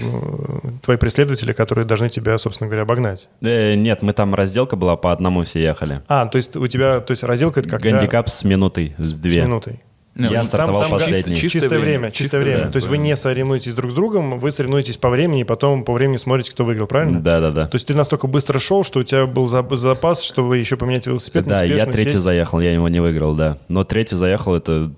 твои 0.83 0.97
преследователи, 0.97 1.53
которые 1.53 1.85
должны 1.85 2.09
тебя, 2.09 2.39
собственно 2.39 2.68
говоря, 2.68 2.83
обогнать. 2.83 3.29
Э, 3.43 3.74
нет, 3.74 4.03
мы 4.03 4.12
там 4.14 4.35
разделка 4.35 4.76
была, 4.76 4.97
по 4.97 5.12
одному 5.12 5.45
все 5.45 5.61
ехали. 5.62 6.01
А, 6.09 6.26
то 6.26 6.37
есть 6.37 6.57
у 6.57 6.66
тебя, 6.66 7.01
то 7.01 7.11
есть 7.12 7.22
разделка 7.22 7.61
это 7.61 7.68
как 7.68 7.83
Гандикап 7.83 8.29
с 8.29 8.45
минутой, 8.45 8.95
с 8.99 9.09
с 9.09 9.12
две. 9.14 9.43
минутой. 9.43 9.81
Не, 10.14 10.31
Я 10.31 10.41
ну, 10.41 10.47
стартовал 10.47 10.81
там 10.81 10.91
последний. 10.91 11.35
чисто- 11.35 11.41
Чистое 11.43 11.61
чистое, 11.62 11.79
время, 11.79 11.99
время, 11.99 12.11
чистое 12.11 12.41
время. 12.41 12.57
время, 12.57 12.72
То 12.72 12.76
есть 12.79 12.89
вы 12.89 12.97
да. 12.97 13.03
не 13.05 13.14
соревнуетесь 13.16 13.74
друг 13.74 13.93
с 13.93 13.95
другом, 13.95 14.41
вы 14.41 14.51
соревнуетесь 14.51 14.97
по 14.97 15.11
времени, 15.11 15.43
и 15.43 15.45
потом 15.45 15.85
по 15.85 15.93
времени 15.93 16.16
смотрите, 16.16 16.51
кто 16.51 16.64
выиграл, 16.64 16.89
правильно? 16.89 17.20
Да-да-да. 17.20 17.66
То 17.68 17.76
есть 17.76 17.87
ты 17.87 17.95
настолько 17.95 18.26
быстро 18.26 18.59
шел, 18.59 18.83
что 18.83 18.99
у 18.99 19.03
тебя 19.05 19.26
был 19.26 19.47
за- 19.47 19.64
запас, 19.76 20.22
чтобы 20.22 20.59
еще 20.59 20.76
поменять 20.76 21.07
велосипед, 21.07 21.47
Да, 21.47 21.62
я 21.62 21.87
третий 21.87 22.11
сесть. 22.12 22.22
заехал, 22.24 22.59
я 22.59 22.72
его 22.72 22.89
не 22.89 22.99
выиграл, 22.99 23.35
да. 23.35 23.59
Но 23.68 23.85
третий 23.85 24.16
заехал, 24.16 24.57
это 24.57 24.91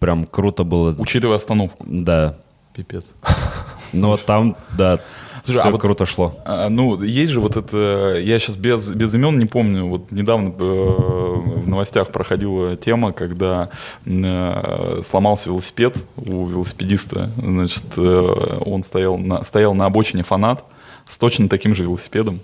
прям 0.00 0.24
круто 0.24 0.64
было. 0.64 0.92
Учитывая 0.98 1.36
остановку. 1.36 1.84
Да. 1.88 2.34
Пипец. 2.74 3.12
Но 3.92 4.16
там, 4.16 4.56
да, 4.76 5.00
Слушай, 5.44 5.58
все 5.58 5.68
а 5.68 5.72
вот- 5.72 5.80
круто 5.80 6.06
шло. 6.06 6.34
А, 6.44 6.68
ну, 6.68 7.00
есть 7.02 7.32
же 7.32 7.40
вот 7.40 7.56
это, 7.56 8.18
я 8.20 8.38
сейчас 8.38 8.56
без, 8.56 8.92
без 8.92 9.14
имен 9.14 9.38
не 9.38 9.46
помню, 9.46 9.86
вот 9.86 10.10
недавно 10.12 10.48
э, 10.50 10.52
в 10.62 11.68
новостях 11.68 12.08
проходила 12.12 12.76
тема, 12.76 13.12
когда 13.12 13.68
э, 14.06 15.00
сломался 15.04 15.48
велосипед 15.50 15.96
у 16.16 16.46
велосипедиста, 16.46 17.30
значит, 17.36 17.84
э, 17.96 18.58
он 18.64 18.82
стоял 18.84 19.18
на, 19.18 19.42
стоял 19.42 19.74
на 19.74 19.86
обочине 19.86 20.22
фанат 20.22 20.64
с 21.06 21.18
точно 21.18 21.48
таким 21.48 21.74
же 21.74 21.82
велосипедом, 21.82 22.40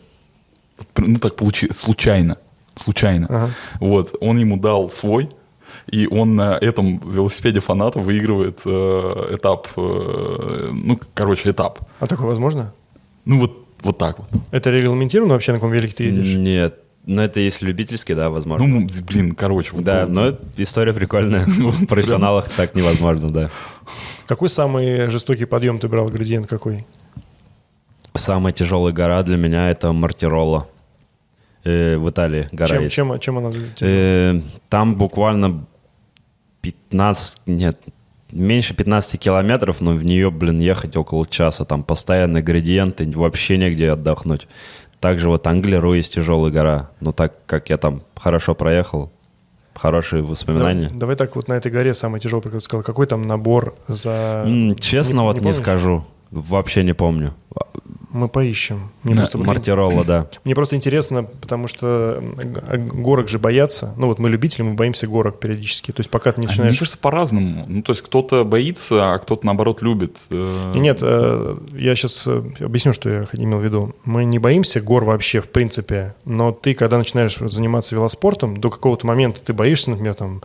ну 0.96 1.18
так 1.18 1.36
получилось, 1.36 1.76
случайно, 1.76 2.38
случайно, 2.74 3.26
Ага. 3.30 3.50
вот, 3.78 4.16
он 4.20 4.38
ему 4.38 4.56
дал 4.56 4.90
свой, 4.90 5.28
и 5.90 6.06
он 6.08 6.34
на 6.36 6.56
этом 6.60 6.98
велосипеде 7.10 7.60
фаната 7.60 8.00
выигрывает 8.00 8.60
э, 8.64 9.34
этап, 9.36 9.68
э, 9.76 10.70
ну, 10.72 10.98
короче, 11.14 11.50
этап. 11.50 11.80
А 12.00 12.06
такое 12.06 12.26
возможно? 12.26 12.72
Ну, 13.24 13.40
вот, 13.40 13.66
вот 13.82 13.98
так 13.98 14.18
вот. 14.18 14.28
Это 14.50 14.70
регламентировано 14.70 15.34
вообще, 15.34 15.52
на 15.52 15.58
каком 15.58 15.72
велике 15.72 15.94
ты 15.94 16.04
едешь? 16.04 16.34
Нет, 16.36 16.78
ну 17.06 17.22
это 17.22 17.38
если 17.40 17.66
любительский, 17.66 18.14
да, 18.14 18.30
возможно. 18.30 18.66
Ну, 18.66 18.86
блин, 19.06 19.32
короче. 19.32 19.70
вот 19.72 19.84
да, 19.84 20.02
это- 20.02 20.12
но 20.12 20.36
история 20.56 20.92
прикольная. 20.92 21.46
В 21.46 21.86
профессионалах 21.86 22.48
так 22.56 22.74
невозможно, 22.74 23.32
да. 23.32 23.50
Какой 24.26 24.48
самый 24.48 25.08
жестокий 25.08 25.44
подъем 25.44 25.78
ты 25.78 25.86
брал, 25.88 26.08
градиент 26.08 26.48
какой? 26.48 26.84
Самая 28.14 28.52
тяжелая 28.52 28.92
гора 28.92 29.22
для 29.22 29.36
меня 29.36 29.70
это 29.70 29.92
Мартироло. 29.92 30.66
Э, 31.64 31.96
в 31.96 32.08
Италии 32.08 32.46
гора 32.52 32.68
Чем, 32.76 32.82
есть. 32.84 32.94
чем, 32.94 33.18
чем 33.18 33.38
она... 33.38 33.50
Э, 33.80 34.40
там 34.68 34.94
буквально 34.94 35.66
15, 36.72 37.42
нет, 37.46 37.78
меньше 38.32 38.74
15 38.74 39.20
километров, 39.20 39.80
но 39.80 39.92
в 39.92 40.04
нее, 40.04 40.30
блин, 40.30 40.58
ехать 40.58 40.96
около 40.96 41.26
часа. 41.26 41.64
Там 41.64 41.82
постоянные 41.82 42.42
градиенты, 42.42 43.10
вообще 43.10 43.56
негде 43.56 43.90
отдохнуть. 43.90 44.48
Также 45.00 45.28
вот 45.28 45.46
Англеру 45.46 45.94
есть 45.94 46.14
тяжелая 46.14 46.50
гора. 46.50 46.90
Но 47.00 47.12
так 47.12 47.34
как 47.46 47.70
я 47.70 47.76
там 47.76 48.02
хорошо 48.16 48.54
проехал, 48.54 49.12
хорошие 49.74 50.22
воспоминания. 50.22 50.88
Да- 50.90 51.00
давай 51.00 51.16
так 51.16 51.36
вот 51.36 51.48
на 51.48 51.54
этой 51.54 51.70
горе 51.70 51.94
самый 51.94 52.20
тяжелый, 52.20 52.42
как 52.42 52.52
ты 52.54 52.60
сказал, 52.60 52.82
какой 52.82 53.06
там 53.06 53.22
набор 53.22 53.76
за... 53.88 54.46
Честно, 54.80 55.22
вот 55.22 55.34
не, 55.34 55.40
помнишь? 55.40 55.56
скажу. 55.56 56.04
Вообще 56.30 56.82
не 56.82 56.94
помню. 56.94 57.34
Мы 58.16 58.28
поищем. 58.28 58.90
Мне, 59.02 59.14
На- 59.14 59.20
просто, 59.22 59.38
Мартироло, 59.38 60.04
да. 60.04 60.26
мне 60.44 60.54
просто 60.54 60.74
интересно, 60.74 61.24
потому 61.24 61.68
что 61.68 62.22
горок 62.94 63.28
же 63.28 63.38
боятся. 63.38 63.92
Ну 63.98 64.06
вот 64.06 64.18
мы 64.18 64.30
любители, 64.30 64.62
мы 64.62 64.72
боимся 64.72 65.06
горок 65.06 65.38
периодически. 65.38 65.92
То 65.92 66.00
есть 66.00 66.08
пока 66.08 66.32
ты 66.32 66.40
не 66.40 66.46
А 66.46 66.48
Мне 66.48 66.56
начинаешь... 66.56 66.78
кажется, 66.78 66.98
по-разному. 66.98 67.66
Ну, 67.68 67.82
то 67.82 67.92
есть 67.92 68.02
кто-то 68.02 68.44
боится, 68.44 69.12
а 69.12 69.18
кто-то, 69.18 69.44
наоборот, 69.44 69.82
любит. 69.82 70.16
Э, 70.30 70.72
И 70.74 70.78
Нет, 70.78 71.00
э, 71.02 71.56
я 71.74 71.94
сейчас 71.94 72.26
объясню, 72.26 72.94
что 72.94 73.10
я 73.10 73.26
имел 73.34 73.58
в 73.58 73.64
виду. 73.64 73.94
Мы 74.04 74.24
не 74.24 74.38
боимся 74.38 74.80
гор 74.80 75.04
вообще, 75.04 75.42
в 75.42 75.50
принципе, 75.50 76.14
но 76.24 76.52
ты, 76.52 76.72
когда 76.72 76.96
начинаешь 76.96 77.36
заниматься 77.36 77.94
велоспортом, 77.94 78.56
до 78.56 78.70
какого-то 78.70 79.06
момента 79.06 79.40
ты 79.44 79.52
боишься, 79.52 79.90
например, 79.90 80.14
там, 80.14 80.42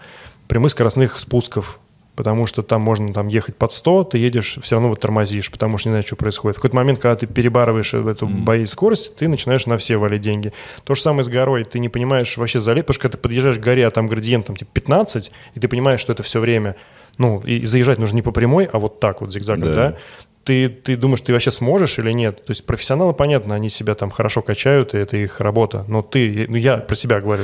прямых 0.48 0.72
скоростных 0.74 1.20
спусков, 1.22 1.80
потому 2.16 2.46
что 2.46 2.62
там 2.62 2.82
можно 2.82 3.14
там, 3.14 3.28
ехать 3.28 3.56
под 3.56 3.72
100, 3.72 4.04
ты 4.06 4.18
едешь, 4.18 4.58
все 4.62 4.76
равно 4.76 4.90
вот 4.90 5.00
тормозишь, 5.00 5.50
потому 5.52 5.78
что 5.78 5.90
не 5.90 5.94
знаешь, 5.94 6.06
что 6.06 6.16
происходит. 6.16 6.58
В 6.58 6.60
какой-то 6.60 6.76
момент, 6.76 7.00
когда 7.00 7.16
ты 7.16 7.26
перебарываешь 7.28 7.94
эту 7.94 8.28
бои 8.28 8.66
скорость, 8.66 9.16
ты 9.16 9.28
начинаешь 9.28 9.66
на 9.66 9.78
все 9.78 9.98
валить 9.98 10.22
деньги. 10.22 10.54
То 10.84 10.96
же 10.96 11.02
самое 11.02 11.24
с 11.24 11.30
горой. 11.30 11.64
Ты 11.64 11.80
не 11.80 11.90
понимаешь 11.90 12.38
вообще 12.38 12.60
залет, 12.60 12.86
потому 12.86 12.96
что 12.96 13.02
когда 13.04 13.18
ты 13.18 13.22
подъезжаешь 13.22 13.58
к 13.58 13.62
горе, 13.62 13.88
а 13.88 13.92
там 13.92 14.08
градиент 14.08 14.46
там, 14.46 14.56
типа 14.56 14.72
15, 14.74 15.32
и 15.56 15.60
ты 15.60 15.68
понимаешь, 15.68 16.00
что 16.02 16.12
это 16.14 16.22
все 16.24 16.40
время, 16.40 16.76
ну, 17.18 17.40
и, 17.42 17.66
заезжать 17.66 17.98
нужно 18.00 18.16
не 18.18 18.22
по 18.22 18.32
прямой, 18.32 18.66
а 18.66 18.78
вот 18.80 19.00
так 19.00 19.22
вот 19.22 19.32
зигзагом, 19.32 19.72
Да. 19.72 19.74
да? 19.92 19.98
Ты, 20.44 20.70
ты 20.70 20.98
думаешь, 20.98 21.22
ты 21.22 21.34
вообще 21.34 21.52
сможешь 21.52 22.00
или 22.00 22.12
нет? 22.12 22.44
То 22.44 22.50
есть 22.52 22.66
профессионалы, 22.66 23.14
понятно, 23.14 23.54
они 23.54 23.70
себя 23.70 23.94
там 23.94 24.10
хорошо 24.10 24.42
качают, 24.42 24.96
и 24.96 24.98
это 24.98 25.16
их 25.16 25.40
работа. 25.40 25.86
Но 25.88 26.02
ты, 26.02 26.48
ну 26.50 26.56
я 26.58 26.78
про 26.78 26.96
себя 26.96 27.22
говорю. 27.22 27.44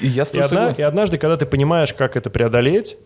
Я 0.00 0.22
И, 0.32 0.38
одна- 0.38 0.70
и 0.70 0.80
однажды, 0.80 1.18
когда 1.18 1.36
ты 1.36 1.44
понимаешь, 1.44 1.92
как 1.92 2.16
это 2.16 2.30
преодолеть, 2.30 2.96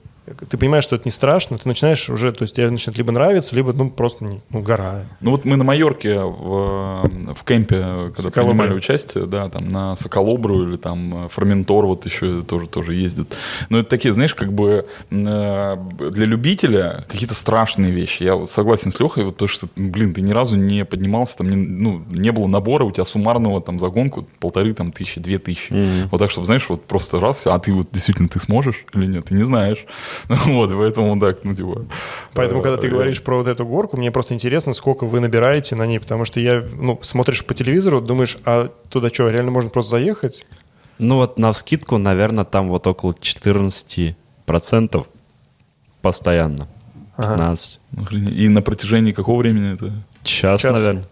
ты 0.48 0.56
понимаешь, 0.56 0.84
что 0.84 0.96
это 0.96 1.04
не 1.06 1.10
страшно, 1.10 1.58
ты 1.58 1.68
начинаешь 1.68 2.08
уже, 2.10 2.32
то 2.32 2.42
есть 2.42 2.56
тебе 2.56 2.70
начинает 2.70 2.98
либо 2.98 3.12
нравиться, 3.12 3.54
либо, 3.54 3.72
ну, 3.72 3.90
просто, 3.90 4.24
не, 4.24 4.40
ну, 4.50 4.62
гора. 4.62 5.04
Ну 5.20 5.30
вот 5.30 5.44
мы 5.44 5.56
на 5.56 5.64
Майорке 5.64 6.20
в, 6.20 7.08
в 7.34 7.44
кемпе, 7.44 7.76
когда 7.76 8.22
Соколобры. 8.22 8.56
принимали 8.56 8.76
участие, 8.76 9.26
да, 9.26 9.48
там 9.48 9.68
на 9.68 9.96
Соколобру 9.96 10.68
или 10.68 10.76
там 10.76 11.26
э, 11.26 11.28
Форментор 11.28 11.86
вот 11.86 12.04
еще 12.04 12.42
тоже, 12.42 12.66
тоже 12.66 12.94
ездит. 12.94 13.34
Но 13.68 13.78
это 13.78 13.88
такие, 13.88 14.12
знаешь, 14.12 14.34
как 14.34 14.52
бы 14.52 14.86
э, 15.10 15.76
для 16.10 16.26
любителя 16.26 17.04
какие-то 17.08 17.34
страшные 17.34 17.90
вещи. 17.92 18.22
Я 18.22 18.34
вот 18.34 18.50
согласен 18.50 18.90
с 18.90 19.00
Лехой, 19.00 19.24
вот 19.24 19.36
то, 19.36 19.46
что, 19.46 19.68
блин, 19.76 20.14
ты 20.14 20.22
ни 20.22 20.32
разу 20.32 20.56
не 20.56 20.84
поднимался, 20.84 21.38
там, 21.38 21.48
не, 21.48 21.56
ну, 21.56 22.02
не 22.08 22.32
было 22.32 22.46
набора 22.46 22.84
у 22.84 22.90
тебя 22.90 23.04
суммарного 23.04 23.60
там 23.60 23.78
за 23.78 23.88
гонку 23.88 24.26
полторы 24.40 24.74
там 24.74 24.92
тысячи, 24.92 25.20
две 25.20 25.38
тысячи. 25.38 25.72
Вот 26.10 26.18
так, 26.18 26.30
чтобы, 26.30 26.46
знаешь, 26.46 26.68
вот 26.68 26.84
просто 26.84 27.20
раз, 27.20 27.46
а 27.46 27.58
ты 27.58 27.72
вот 27.72 27.88
действительно 27.92 28.28
ты 28.28 28.40
сможешь 28.40 28.84
или 28.94 29.06
нет, 29.06 29.26
ты 29.26 29.34
не 29.34 29.42
знаешь. 29.42 29.86
Вот, 30.28 30.70
поэтому 30.70 31.18
так, 31.20 31.44
ну, 31.44 31.54
типа... 31.54 31.86
Поэтому, 32.34 32.60
э, 32.60 32.64
когда 32.64 32.76
ты 32.76 32.88
говоришь 32.88 33.22
про 33.22 33.36
вот 33.36 33.48
эту 33.48 33.64
горку, 33.66 33.96
мне 33.96 34.10
просто 34.10 34.34
интересно, 34.34 34.74
сколько 34.74 35.04
вы 35.06 35.20
набираете 35.20 35.76
на 35.76 35.86
ней, 35.86 35.98
потому 36.00 36.24
что 36.24 36.40
я, 36.40 36.64
ну, 36.76 36.98
смотришь 37.02 37.44
по 37.44 37.54
телевизору, 37.54 38.00
думаешь, 38.00 38.38
а 38.44 38.70
туда 38.88 39.08
что, 39.08 39.28
реально 39.30 39.50
можно 39.50 39.70
просто 39.70 39.90
заехать? 39.90 40.46
Ну 40.98 41.16
вот 41.16 41.38
на 41.38 41.52
вскидку, 41.52 41.98
наверное, 41.98 42.44
там 42.44 42.68
вот 42.68 42.86
около 42.86 43.12
14% 43.12 45.06
постоянно. 46.02 46.68
15. 47.16 47.80
Охренеть. 47.96 48.34
И 48.34 48.48
на 48.48 48.62
протяжении 48.62 49.12
какого 49.12 49.40
времени 49.40 49.74
это? 49.74 49.92
Час, 50.22 50.62
Час. 50.62 50.72
наверное. 50.72 51.04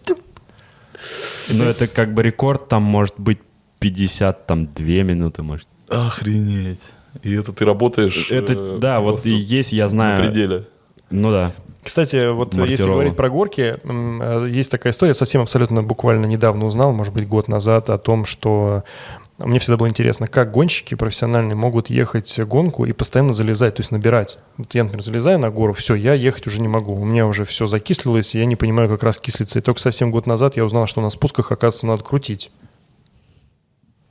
Ну 1.49 1.63
это 1.63 1.87
как 1.87 2.13
бы 2.13 2.23
рекорд, 2.23 2.67
там 2.67 2.83
может 2.83 3.15
быть 3.17 3.39
50, 3.79 4.45
там 4.45 4.65
2 4.65 4.85
минуты, 5.03 5.43
может. 5.43 5.67
Охренеть. 5.87 6.81
И 7.23 7.33
это 7.33 7.53
ты 7.53 7.65
работаешь... 7.65 8.31
Это, 8.31 8.53
э, 8.53 8.77
да, 8.79 8.99
вот 8.99 9.25
и 9.25 9.31
есть, 9.31 9.71
я 9.71 9.85
на 9.85 9.89
знаю. 9.89 10.23
пределе. 10.23 10.65
Ну 11.09 11.31
да. 11.31 11.51
Кстати, 11.83 12.31
вот 12.31 12.53
если 12.53 12.59
Мартирова. 12.59 12.93
говорить 12.93 13.15
про 13.15 13.29
горки, 13.29 13.77
э, 13.83 14.47
есть 14.49 14.71
такая 14.71 14.91
история, 14.91 15.13
совсем 15.13 15.41
абсолютно 15.41 15.83
буквально 15.83 16.25
недавно 16.25 16.65
узнал, 16.65 16.91
может 16.91 17.13
быть, 17.13 17.27
год 17.27 17.47
назад, 17.47 17.89
о 17.89 17.97
том, 17.97 18.25
что 18.25 18.83
мне 19.37 19.59
всегда 19.59 19.77
было 19.77 19.87
интересно, 19.87 20.27
как 20.27 20.51
гонщики 20.51 20.95
профессиональные 20.95 21.55
могут 21.55 21.91
ехать 21.91 22.39
гонку 22.39 22.85
и 22.85 22.91
постоянно 22.91 23.33
залезать, 23.33 23.75
то 23.75 23.81
есть 23.81 23.91
набирать. 23.91 24.39
Вот 24.57 24.73
я, 24.73 24.83
например, 24.83 25.03
залезаю 25.03 25.37
на 25.37 25.51
гору, 25.51 25.73
все, 25.73 25.93
я 25.93 26.13
ехать 26.13 26.47
уже 26.47 26.59
не 26.59 26.67
могу. 26.67 26.95
У 26.95 27.05
меня 27.05 27.27
уже 27.27 27.45
все 27.45 27.67
закислилось, 27.67 28.33
и 28.33 28.39
я 28.39 28.45
не 28.45 28.55
понимаю, 28.55 28.89
как 28.89 29.03
раз 29.03 29.19
кислится. 29.19 29.59
И 29.59 29.61
только 29.61 29.79
совсем 29.79 30.09
год 30.09 30.25
назад 30.25 30.57
я 30.57 30.65
узнал, 30.65 30.87
что 30.87 31.01
на 31.01 31.11
спусках, 31.11 31.51
оказывается, 31.51 31.85
надо 31.85 32.03
крутить. 32.03 32.49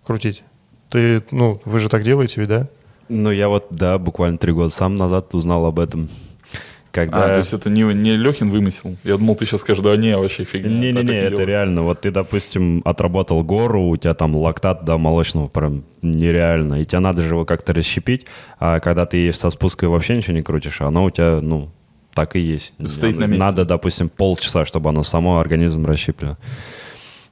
Крутить. 0.04 0.44
Ты, 0.90 1.24
ну, 1.32 1.60
вы 1.64 1.80
же 1.80 1.88
так 1.88 2.04
делаете, 2.04 2.40
ведь, 2.40 2.48
да? 2.48 2.68
Ну, 3.08 3.30
я 3.30 3.48
вот, 3.48 3.66
да, 3.70 3.98
буквально 3.98 4.38
три 4.38 4.52
года 4.52 4.70
сам 4.70 4.94
назад 4.94 5.34
узнал 5.34 5.66
об 5.66 5.78
этом. 5.78 6.08
Когда... 6.96 7.26
А, 7.26 7.28
то 7.28 7.38
есть 7.38 7.52
это 7.52 7.68
не, 7.68 7.82
не 7.82 8.16
Лехин 8.16 8.48
вымысел? 8.48 8.96
Я 9.04 9.18
думал, 9.18 9.34
ты 9.34 9.44
сейчас 9.44 9.60
скажешь, 9.60 9.84
да 9.84 9.94
не, 9.96 10.16
вообще 10.16 10.44
фигня. 10.44 10.70
Не-не-не, 10.70 11.18
это 11.18 11.30
делают. 11.30 11.48
реально. 11.48 11.82
Вот 11.82 12.00
ты, 12.00 12.10
допустим, 12.10 12.80
отработал 12.86 13.44
гору, 13.44 13.82
у 13.88 13.96
тебя 13.98 14.14
там 14.14 14.34
лактат 14.34 14.84
до 14.86 14.96
молочного 14.96 15.46
прям 15.46 15.84
нереально, 16.00 16.80
и 16.80 16.84
тебе 16.86 17.00
надо 17.00 17.20
же 17.20 17.34
его 17.34 17.44
как-то 17.44 17.74
расщепить, 17.74 18.24
а 18.58 18.80
когда 18.80 19.04
ты 19.04 19.18
едешь 19.18 19.36
со 19.36 19.50
спуска 19.50 19.84
и 19.84 19.88
вообще 19.90 20.16
ничего 20.16 20.36
не 20.36 20.42
крутишь, 20.42 20.80
оно 20.80 21.04
у 21.04 21.10
тебя, 21.10 21.40
ну, 21.42 21.68
так 22.14 22.34
и 22.34 22.40
есть. 22.40 22.72
Стоит 22.88 23.18
на 23.18 23.26
месте. 23.26 23.44
Надо, 23.44 23.66
допустим, 23.66 24.08
полчаса, 24.08 24.64
чтобы 24.64 24.88
оно 24.88 25.02
само 25.02 25.38
организм 25.38 25.84
расщеплило. 25.84 26.38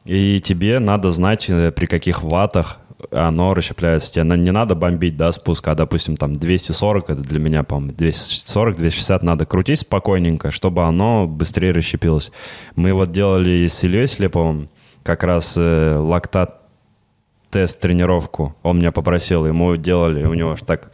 И 0.05 0.43
тебе 0.43 0.79
надо 0.79 1.11
знать, 1.11 1.47
э, 1.49 1.73
при 1.73 1.87
каких 1.87 2.23
ваттах 2.23 2.77
оно 3.11 3.55
расщепляется. 3.55 4.13
Тебе 4.13 4.25
не 4.37 4.51
надо 4.51 4.75
бомбить, 4.75 5.17
да, 5.17 5.33
спуск, 5.33 5.67
а, 5.69 5.75
допустим, 5.75 6.17
там 6.17 6.33
240, 6.33 7.11
это 7.11 7.21
для 7.21 7.39
меня, 7.39 7.63
по-моему, 7.63 7.93
240-260 7.93 9.25
надо 9.25 9.47
крутить 9.47 9.81
спокойненько, 9.81 10.51
чтобы 10.51 10.85
оно 10.85 11.27
быстрее 11.27 11.73
расщепилось. 11.73 12.33
Мы 12.77 12.93
вот 12.93 13.13
делали 13.13 13.67
с 13.69 13.83
Ильей 13.85 14.07
Слеповым 14.07 14.69
как 15.03 15.23
раз 15.23 15.57
э, 15.57 15.97
лактат 15.97 16.61
тест, 17.51 17.81
тренировку. 17.81 18.57
Он 18.63 18.79
меня 18.79 18.91
попросил, 18.91 19.47
ему 19.47 19.77
делали, 19.77 20.25
у 20.25 20.35
него 20.35 20.53
аж 20.53 20.61
так 20.63 20.91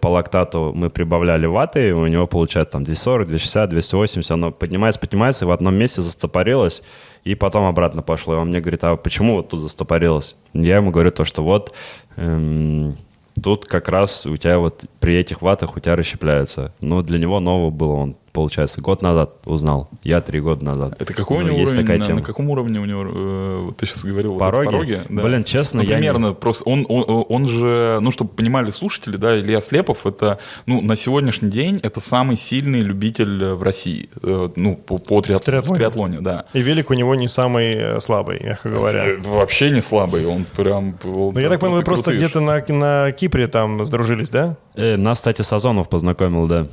по 0.00 0.08
лактату 0.08 0.72
мы 0.74 0.90
прибавляли 0.90 1.46
ваты, 1.46 1.88
и 1.88 1.92
у 1.92 2.06
него 2.06 2.26
получается 2.26 2.72
там 2.72 2.84
240, 2.84 3.28
260, 3.28 3.70
280, 3.70 4.30
оно 4.30 4.52
поднимается, 4.52 5.00
поднимается, 5.00 5.44
и 5.44 5.48
в 5.48 5.50
одном 5.50 5.74
месте 5.74 6.00
застопорилось, 6.00 6.82
и 7.24 7.34
потом 7.34 7.64
обратно 7.64 8.02
пошло. 8.02 8.34
И 8.34 8.36
он 8.36 8.48
мне 8.48 8.60
говорит, 8.60 8.84
а 8.84 8.96
почему 8.96 9.36
вот 9.36 9.48
тут 9.48 9.60
застопорилось? 9.60 10.36
Я 10.52 10.76
ему 10.76 10.90
говорю 10.90 11.10
то, 11.10 11.24
что 11.24 11.42
вот 11.42 11.74
эм, 12.16 12.96
тут 13.42 13.64
как 13.66 13.88
раз 13.88 14.26
у 14.26 14.36
тебя 14.36 14.58
вот 14.58 14.84
при 15.00 15.16
этих 15.16 15.42
ватах 15.42 15.76
у 15.76 15.80
тебя 15.80 15.96
расщепляется. 15.96 16.72
Но 16.80 17.02
для 17.02 17.18
него 17.18 17.40
нового 17.40 17.70
было, 17.70 17.92
он, 17.94 18.16
получается, 18.38 18.80
год 18.82 19.00
назад 19.00 19.30
узнал, 19.46 19.88
я 20.02 20.20
три 20.20 20.40
года 20.40 20.62
назад. 20.64 20.96
Это 21.00 21.14
какой 21.14 21.38
у 21.38 21.40
Ну, 21.40 21.46
него 21.46 21.58
есть 21.60 21.72
уровень? 21.72 21.86
такая 21.86 21.98
на, 22.00 22.04
тема. 22.06 22.18
на 22.18 22.24
каком 22.26 22.50
уровне 22.50 22.80
у 22.80 22.84
него, 22.84 23.04
э, 23.06 23.58
вот 23.66 23.76
ты 23.78 23.86
сейчас 23.86 24.04
говорил, 24.04 24.32
вот 24.34 24.42
это 24.42 24.50
Пороги? 24.50 24.66
пороги? 24.66 25.00
Да. 25.08 25.22
Блин, 25.22 25.44
честно, 25.44 25.82
Ну, 25.82 25.88
я 25.88 25.94
не- 26.00 26.08
примерно, 26.08 26.32
просто 26.34 26.64
он, 26.68 26.84
он, 26.88 27.24
он 27.28 27.48
же, 27.48 27.98
ну, 28.02 28.10
чтобы 28.10 28.30
понимали 28.30 28.70
слушатели, 28.70 29.16
да, 29.16 29.38
Илья 29.38 29.60
Слепов, 29.60 30.04
это, 30.04 30.38
ну, 30.66 30.80
на 30.82 30.96
сегодняшний 30.96 31.48
день 31.48 31.78
это 31.82 32.00
самый 32.00 32.36
сильный 32.36 32.80
любитель 32.80 33.44
в 33.54 33.62
России, 33.62 34.10
э, 34.22 34.48
ну, 34.56 34.76
по, 34.76 34.98
по 34.98 35.20
триат- 35.20 35.40
В 35.42 35.44
триатлоне. 35.44 35.74
в 35.74 35.78
триатлоне, 35.78 36.20
да. 36.20 36.44
И 36.54 36.60
велик 36.60 36.90
у 36.90 36.94
него 36.94 37.14
не 37.14 37.28
самый 37.28 37.74
э, 37.74 38.00
слабый, 38.00 38.40
мягко 38.42 38.68
говоря. 38.68 39.06
Э, 39.06 39.16
Вообще 39.18 39.70
не 39.70 39.80
слабый, 39.80 40.26
он 40.26 40.44
прям... 40.56 40.98
Ну, 41.04 41.38
я 41.38 41.48
так 41.48 41.60
понял, 41.60 41.74
вы 41.76 41.82
просто 41.82 42.12
где-то 42.14 42.40
на, 42.40 42.62
на 42.68 43.12
Кипре 43.12 43.46
там 43.46 43.84
сдружились, 43.84 44.30
да? 44.30 44.56
Э, 44.74 44.96
нас, 44.96 45.18
кстати, 45.18 45.42
Сазонов 45.42 45.88
познакомил, 45.88 46.48
да. 46.48 46.66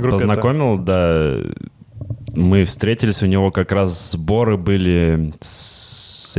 Группе-то. 0.00 0.26
познакомил, 0.26 0.78
да. 0.78 1.36
Мы 2.34 2.64
встретились, 2.64 3.22
у 3.22 3.26
него 3.26 3.50
как 3.50 3.72
раз 3.72 4.12
сборы 4.12 4.56
были 4.56 5.32
с, 5.40 6.38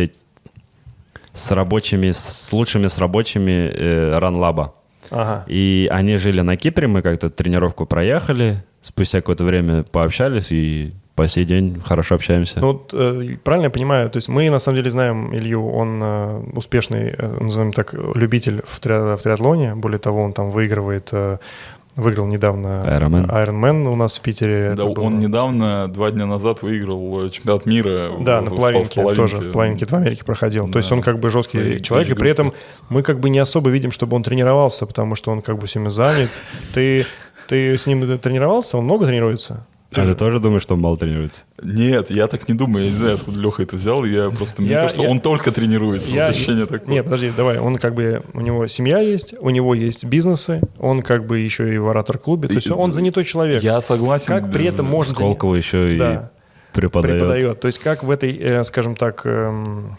с 1.34 1.52
рабочими, 1.52 2.12
с 2.12 2.54
лучшими 2.54 2.88
с 2.88 2.98
рабочими 2.98 3.72
э, 3.74 4.18
Ранлаба. 4.18 4.74
Ага. 5.10 5.46
И 5.48 5.90
они 5.92 6.18
жили 6.18 6.42
на 6.42 6.56
Кипре, 6.58 6.88
мы 6.88 7.02
как-то 7.02 7.30
тренировку 7.30 7.86
проехали, 7.86 8.64
спустя 8.82 9.20
какое-то 9.20 9.44
время 9.44 9.84
пообщались 9.84 10.52
и 10.52 10.94
по 11.16 11.28
сей 11.28 11.44
день 11.44 11.82
хорошо 11.86 12.16
общаемся. 12.16 12.62
Ну, 12.62 12.68
вот, 12.68 12.94
э, 12.94 13.38
правильно 13.44 13.66
я 13.66 13.70
понимаю, 13.70 14.10
то 14.10 14.18
есть 14.18 14.30
мы 14.30 14.50
на 14.50 14.60
самом 14.60 14.78
деле 14.78 14.90
знаем 14.90 15.36
Илью, 15.36 15.68
он 15.68 16.00
э, 16.02 16.40
успешный, 16.54 17.14
э, 17.18 17.38
назовем 17.42 17.74
так, 17.74 17.94
любитель 17.94 18.62
в 18.66 18.80
триатлоне, 18.80 19.76
более 19.76 20.00
того, 20.00 20.24
он 20.24 20.32
там 20.32 20.50
выигрывает, 20.50 21.10
э, 21.12 21.40
выиграл 22.00 22.28
недавно 22.28 22.84
Ironman. 22.88 23.28
Ironman 23.30 23.88
у 23.88 23.96
нас 23.96 24.18
в 24.18 24.22
Питере. 24.22 24.74
Да, 24.76 24.86
было- 24.86 25.06
он 25.06 25.20
недавно, 25.20 25.88
два 25.88 26.12
дня 26.12 26.26
назад 26.26 26.62
выиграл 26.62 27.26
э, 27.26 27.30
чемпионат 27.30 27.66
мира. 27.66 28.12
Да, 28.20 28.42
в- 28.42 28.44
на 28.46 28.50
в- 28.50 28.54
в 28.54 28.56
половинке, 28.58 29.02
половинке. 29.02 29.16
тоже, 29.22 29.38
в 29.50 29.52
половинке 29.52 29.86
в 29.86 29.94
Америке 29.94 30.24
проходил. 30.26 30.68
То 30.70 30.78
есть 30.80 30.90
Да, 30.90 30.96
он 30.96 31.02
как 31.02 31.20
бы 31.20 31.30
жесткий 31.30 31.60
своей 31.60 31.80
человек, 31.82 32.10
и 32.10 32.14
при 32.14 32.30
этом 32.32 32.54
мы 32.90 33.04
как 33.04 33.20
бы 33.20 33.30
не 33.30 33.40
особо 33.40 33.70
видим, 33.70 33.92
чтобы 33.92 34.16
он 34.16 34.24
тренировался, 34.24 34.86
потому 34.86 35.16
что 35.16 35.32
он 35.32 35.42
как 35.42 35.58
бы 35.58 35.68
всеми 35.68 35.90
занят. 35.90 36.30
Ты, 36.74 37.06
ты 37.48 37.78
с 37.78 37.88
ним 37.88 38.18
тренировался? 38.20 38.78
Он 38.78 38.86
много 38.86 39.06
тренируется? 39.06 39.66
А 39.92 40.06
ты 40.06 40.14
тоже 40.16 40.40
думаешь, 40.40 40.62
что 40.64 40.76
он 40.76 40.82
мало 40.82 40.98
тренируется? 40.98 41.42
Нет, 41.64 42.12
я 42.12 42.28
так 42.28 42.48
не 42.48 42.54
думаю. 42.54 42.86
Я 42.86 42.92
не 42.92 42.98
знаю, 42.98 43.16
откуда 43.16 43.40
Леха 43.40 43.64
это 43.64 43.76
взял. 43.76 44.04
Я 44.06 44.30
просто, 44.30 44.62
мне 44.62 44.72
Я- 44.72 44.82
кажется, 44.82 45.02
я- 45.02 45.10
он 45.10 45.20
только 45.20 45.52
тренируется. 45.52 46.12
Я- 46.12 46.28
Вот 46.28 46.36
ощущение 46.36 46.66
такое. 46.68 46.88
Нет, 46.88 47.06
подожди, 47.06 47.32
давай. 47.36 47.58
Он 47.58 47.78
как 47.78 47.96
бы, 47.96 48.22
у 48.34 48.42
него 48.42 48.68
семья 48.68 49.00
есть, 49.00 49.34
у 49.40 49.50
него 49.50 49.74
есть 49.74 50.06
бизнесы, 50.06 50.62
он 50.78 51.02
как 51.02 51.26
бы 51.26 51.40
еще 51.40 51.74
и 51.74 51.78
в 51.80 51.88
оратор-клубе. 51.90 52.48
То 52.50 52.56
есть 52.56 52.68
И- 52.68 52.72
он 52.72 52.94
занятой 52.94 53.24
человек. 53.24 53.64
Я 53.64 53.82
согласен. 53.82 54.28
Как 54.28 54.52
при 54.52 54.66
этом 54.66 54.86
можно... 54.86 55.16
Сколково 55.16 55.56
еще 55.56 55.98
Да. 55.98 56.32
Преподает. 56.74 57.20
преподает. 57.20 57.60
То 57.60 57.68
есть 57.68 57.80
как 57.80 58.04
в 58.04 58.10
этой, 58.12 58.36
э, 58.38 58.64
скажем 58.64 58.96
так, 58.96 59.22
эм, 59.26 59.96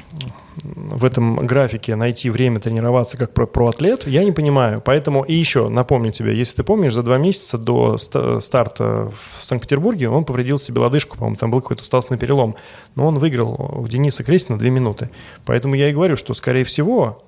в 0.63 1.05
этом 1.05 1.47
графике 1.47 1.97
найти 1.97 2.29
время 2.31 2.61
тренироваться 2.61 3.17
как 3.17 3.33
про 3.33 3.47
проатлет, 3.47 4.07
я 4.07 4.25
не 4.25 4.33
понимаю. 4.33 4.83
Поэтому 4.85 5.23
и 5.23 5.35
еще 5.35 5.69
напомню 5.69 6.13
тебе, 6.13 6.37
если 6.37 6.57
ты 6.57 6.65
помнишь, 6.65 6.95
за 6.95 7.03
два 7.03 7.19
месяца 7.19 7.57
до 7.59 7.97
ста- 7.99 8.41
старта 8.41 9.11
в 9.39 9.45
Санкт-Петербурге 9.45 10.09
он 10.09 10.25
повредил 10.25 10.59
себе 10.59 10.81
лодыжку, 10.81 11.17
по-моему, 11.17 11.37
там 11.37 11.51
был 11.51 11.61
какой-то 11.61 11.83
усталостный 11.83 12.19
перелом. 12.19 12.57
Но 12.95 13.07
он 13.07 13.19
выиграл 13.19 13.75
у 13.79 13.89
Дениса 13.89 14.23
Крестина 14.23 14.59
две 14.59 14.71
минуты. 14.71 15.11
Поэтому 15.47 15.75
я 15.75 15.89
и 15.89 15.93
говорю, 15.93 16.17
что, 16.17 16.35
скорее 16.35 16.65
всего, 16.65 17.23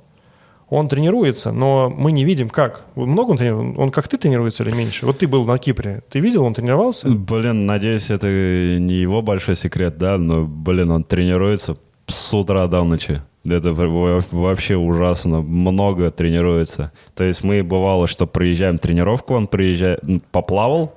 он 0.72 0.88
тренируется, 0.88 1.52
но 1.52 1.90
мы 1.90 2.12
не 2.12 2.24
видим, 2.24 2.48
как. 2.48 2.86
Много 2.94 3.32
он 3.32 3.36
тренируется? 3.36 3.80
Он 3.80 3.90
как 3.90 4.08
ты 4.08 4.16
тренируется 4.16 4.62
или 4.62 4.74
меньше? 4.74 5.04
Вот 5.06 5.18
ты 5.18 5.26
был 5.28 5.44
на 5.44 5.58
Кипре. 5.58 6.02
Ты 6.08 6.20
видел, 6.20 6.44
он 6.44 6.54
тренировался? 6.54 7.08
Блин, 7.08 7.66
надеюсь, 7.66 8.10
это 8.10 8.26
не 8.26 8.94
его 8.94 9.20
большой 9.22 9.56
секрет, 9.56 9.98
да, 9.98 10.16
но, 10.16 10.44
блин, 10.44 10.90
он 10.90 11.04
тренируется 11.04 11.76
с 12.06 12.34
утра 12.34 12.66
до 12.68 12.84
ночи. 12.84 13.20
Это 13.44 13.72
во- 13.72 14.22
вообще 14.30 14.76
ужасно. 14.76 15.42
Много 15.42 16.10
тренируется. 16.10 16.90
То 17.14 17.24
есть 17.24 17.44
мы, 17.44 17.62
бывало, 17.62 18.06
что 18.06 18.26
приезжаем 18.26 18.78
тренировку, 18.78 19.34
он 19.34 19.48
приезжает, 19.48 20.00
поплавал, 20.30 20.94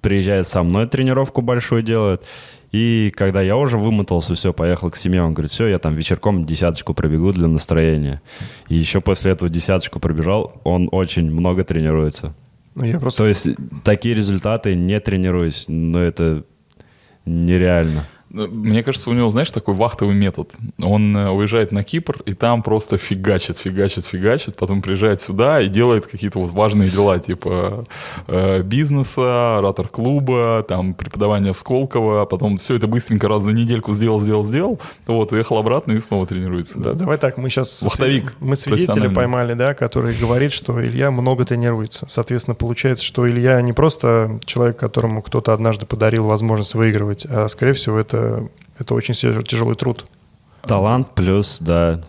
приезжает 0.00 0.46
со 0.46 0.62
мной 0.62 0.86
тренировку 0.86 1.42
большую 1.42 1.82
делает. 1.82 2.22
И 2.72 3.12
когда 3.16 3.42
я 3.42 3.56
уже 3.56 3.76
вымотался, 3.78 4.34
все, 4.34 4.52
поехал 4.52 4.90
к 4.90 4.96
семье, 4.96 5.22
он 5.22 5.34
говорит, 5.34 5.50
все, 5.50 5.66
я 5.66 5.78
там 5.78 5.96
вечерком 5.96 6.46
десяточку 6.46 6.94
пробегу 6.94 7.32
для 7.32 7.48
настроения. 7.48 8.22
И 8.68 8.76
еще 8.76 9.00
после 9.00 9.32
этого 9.32 9.50
десяточку 9.50 9.98
пробежал, 9.98 10.60
он 10.62 10.88
очень 10.92 11.30
много 11.30 11.64
тренируется. 11.64 12.34
Ну, 12.74 12.84
я 12.84 13.00
просто 13.00 13.24
То 13.24 13.28
есть 13.28 13.48
такие 13.82 14.14
результаты 14.14 14.76
не 14.76 15.00
тренируюсь, 15.00 15.64
но 15.66 16.00
это 16.00 16.44
нереально. 17.26 18.06
Мне 18.30 18.82
кажется, 18.82 19.10
у 19.10 19.12
него, 19.12 19.28
знаешь, 19.28 19.50
такой 19.50 19.74
вахтовый 19.74 20.14
метод. 20.14 20.52
Он 20.80 21.16
э, 21.16 21.30
уезжает 21.30 21.72
на 21.72 21.82
Кипр, 21.82 22.22
и 22.26 22.34
там 22.34 22.62
просто 22.62 22.96
фигачит, 22.96 23.58
фигачит, 23.58 24.06
фигачит, 24.06 24.56
потом 24.56 24.82
приезжает 24.82 25.20
сюда 25.20 25.60
и 25.60 25.68
делает 25.68 26.06
какие-то 26.06 26.38
вот 26.38 26.50
важные 26.50 26.90
дела, 26.90 27.18
типа 27.18 27.84
э, 28.28 28.62
бизнеса, 28.62 29.58
оратор-клуба, 29.58 30.64
там, 30.68 30.94
преподавание 30.94 31.52
в 31.52 31.58
Сколково, 31.58 32.22
а 32.22 32.26
потом 32.26 32.58
все 32.58 32.76
это 32.76 32.86
быстренько 32.86 33.26
раз 33.26 33.42
за 33.42 33.52
недельку 33.52 33.92
сделал, 33.92 34.20
сделал, 34.20 34.44
сделал, 34.44 34.80
вот, 35.06 35.32
уехал 35.32 35.58
обратно 35.58 35.92
и 35.92 35.98
снова 35.98 36.26
тренируется. 36.26 36.78
Да, 36.78 36.92
давай 36.92 37.18
так, 37.18 37.36
мы 37.36 37.50
сейчас... 37.50 37.82
Вахтовик 37.82 38.34
Мы 38.38 38.54
свидетеля 38.54 39.10
поймали, 39.10 39.54
да, 39.54 39.74
который 39.74 40.14
говорит, 40.14 40.52
что 40.52 40.82
Илья 40.84 41.10
много 41.10 41.44
тренируется. 41.44 42.06
Соответственно, 42.08 42.54
получается, 42.54 43.04
что 43.04 43.28
Илья 43.28 43.60
не 43.60 43.72
просто 43.72 44.38
человек, 44.44 44.76
которому 44.78 45.22
кто-то 45.22 45.52
однажды 45.52 45.86
подарил 45.86 46.26
возможность 46.26 46.74
выигрывать, 46.74 47.26
а, 47.28 47.48
скорее 47.48 47.72
всего, 47.72 47.98
это, 47.98 48.19
это 48.78 48.94
очень 48.94 49.14
тяж- 49.14 49.42
тяжелый 49.44 49.74
труд. 49.76 50.06
Талант 50.62 51.14
плюс, 51.14 51.58
да, 51.60 52.02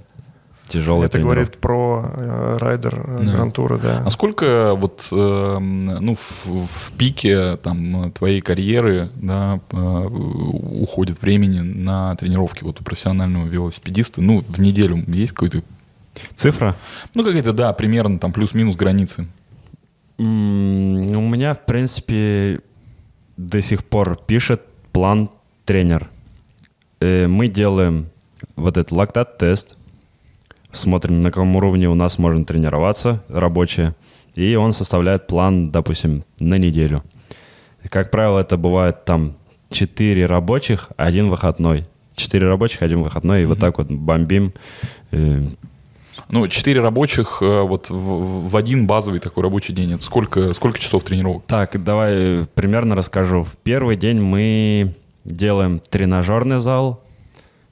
тяжелый 0.67 1.05
это 1.07 1.19
говорит 1.19 1.57
про 1.57 2.11
э, 2.15 2.57
райдер 2.57 2.95
э, 3.05 3.23
Да. 3.23 3.31
Гран-тура, 3.33 3.77
да. 3.77 4.03
А 4.05 4.09
сколько 4.09 4.73
вот 4.75 5.07
эм, 5.11 5.85
ну 5.85 6.15
в, 6.15 6.45
в 6.45 6.91
пике 6.97 7.57
там 7.57 8.11
твоей 8.13 8.39
карьеры 8.41 9.09
да, 9.15 9.59
э, 9.71 9.75
уходит 9.77 11.21
времени 11.21 11.59
на 11.59 12.15
тренировки 12.15 12.63
вот 12.63 12.79
у 12.79 12.83
профессионального 12.83 13.45
велосипедиста? 13.47 14.21
Ну 14.21 14.43
в 14.47 14.59
неделю 14.61 15.03
есть 15.07 15.33
какой-то 15.33 15.61
Цифра? 16.35 16.75
ну 17.15 17.23
какая-то 17.23 17.53
да 17.53 17.71
примерно 17.73 18.19
там 18.19 18.31
плюс-минус 18.33 18.75
границы. 18.75 19.27
М, 20.19 21.11
У 21.17 21.27
меня, 21.29 21.53
в 21.53 21.65
принципе, 21.65 22.59
до 23.37 23.61
сих 23.61 23.83
пор 23.85 24.17
пишет 24.27 24.61
план 24.91 25.29
тренер. 25.65 26.09
Э, 26.99 27.27
мы 27.27 27.47
делаем 27.47 28.09
вот 28.55 28.77
этот 28.77 28.91
лактат-тест, 28.91 29.77
смотрим, 30.71 31.21
на 31.21 31.31
каком 31.31 31.55
уровне 31.55 31.89
у 31.89 31.95
нас 31.95 32.17
можно 32.17 32.45
тренироваться 32.45 33.23
рабочие, 33.29 33.95
и 34.35 34.55
он 34.55 34.73
составляет 34.73 35.27
план, 35.27 35.71
допустим, 35.71 36.23
на 36.39 36.57
неделю. 36.57 37.03
Как 37.89 38.11
правило, 38.11 38.39
это 38.39 38.57
бывает 38.57 39.05
там 39.05 39.35
4 39.71 40.25
рабочих, 40.25 40.89
один 40.97 41.29
выходной. 41.29 41.85
4 42.15 42.47
рабочих, 42.47 42.81
один 42.81 43.01
выходной, 43.03 43.43
и 43.43 43.45
вот 43.45 43.59
так 43.59 43.77
вот 43.77 43.87
бомбим. 43.87 44.53
Э, 45.11 45.41
Ну, 46.29 46.47
четыре 46.47 46.81
рабочих 46.81 47.39
э, 47.41 47.61
вот 47.61 47.89
в, 47.89 48.49
в 48.49 48.55
один 48.55 48.85
базовый 48.85 49.19
такой 49.19 49.43
рабочий 49.43 49.73
день. 49.73 49.93
Это 49.93 50.03
сколько, 50.03 50.53
сколько 50.53 50.79
часов 50.79 51.03
тренировок? 51.03 51.43
Так, 51.47 51.81
давай 51.83 52.45
примерно 52.53 52.95
расскажу. 52.95 53.43
В 53.43 53.57
первый 53.63 53.95
день 53.95 54.21
мы 54.21 54.93
делаем 55.23 55.79
тренажерный 55.79 56.59
зал, 56.59 57.03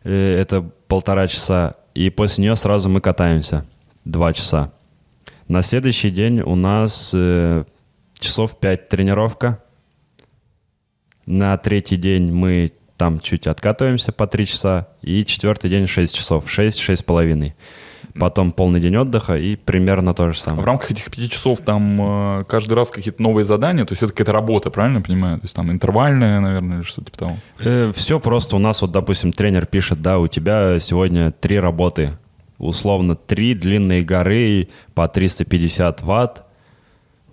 э, 0.04 0.40
это 0.40 0.62
полтора 0.88 1.28
часа, 1.28 1.76
и 1.94 2.10
после 2.10 2.44
нее 2.44 2.56
сразу 2.56 2.90
мы 2.90 3.02
катаемся 3.02 3.66
два 4.06 4.34
часа. 4.34 4.72
На 5.48 5.62
следующий 5.62 6.10
день 6.10 6.42
у 6.42 6.56
нас 6.56 7.12
э, 7.14 7.64
часов 8.20 8.60
пять 8.60 8.90
тренировка. 8.90 9.64
На 11.26 11.58
третий 11.58 11.98
день 11.98 12.32
мы 12.32 12.72
там 12.98 13.20
чуть 13.20 13.48
откатываемся 13.48 14.12
по 14.12 14.28
три 14.28 14.46
часа, 14.46 14.90
и 15.02 15.24
четвертый 15.24 15.70
день 15.70 15.88
6 15.88 16.14
часов, 16.14 16.46
6-6 16.46 16.98
с 16.98 17.04
половиной. 17.04 17.56
Потом 18.18 18.52
полный 18.52 18.80
день 18.80 18.96
отдыха 18.98 19.38
и 19.38 19.56
примерно 19.56 20.14
то 20.14 20.28
же 20.28 20.34
В 20.34 20.40
самое. 20.40 20.66
рамках 20.66 20.92
этих 20.92 21.06
пяти 21.12 21.30
часов 21.30 21.60
там 21.60 22.40
э, 22.40 22.44
каждый 22.46 22.74
раз 22.74 22.90
какие-то 22.92 23.22
новые 23.22 23.46
задания, 23.46 23.86
то 23.86 23.92
есть 23.92 24.02
это 24.02 24.12
какая-то 24.12 24.32
работа, 24.32 24.72
правильно 24.72 25.02
понимаю? 25.02 25.38
То 25.40 25.46
есть 25.46 25.56
там 25.56 25.72
интервальная, 25.72 26.40
наверное, 26.40 26.78
или 26.78 26.84
что-то 26.84 27.12
типа 27.12 27.18
того. 27.18 27.92
все 27.94 28.20
просто. 28.20 28.56
У 28.56 28.60
нас 28.60 28.82
вот, 28.82 28.92
допустим, 28.92 29.32
тренер 29.32 29.66
пишет, 29.68 30.02
да, 30.02 30.18
у 30.20 30.28
тебя 30.28 30.80
сегодня 30.80 31.32
три 31.32 31.60
работы. 31.60 32.12
Условно, 32.58 33.16
три 33.16 33.54
длинные 33.54 34.02
горы 34.04 34.68
по 34.94 35.08
350 35.08 36.02
ватт 36.02 36.44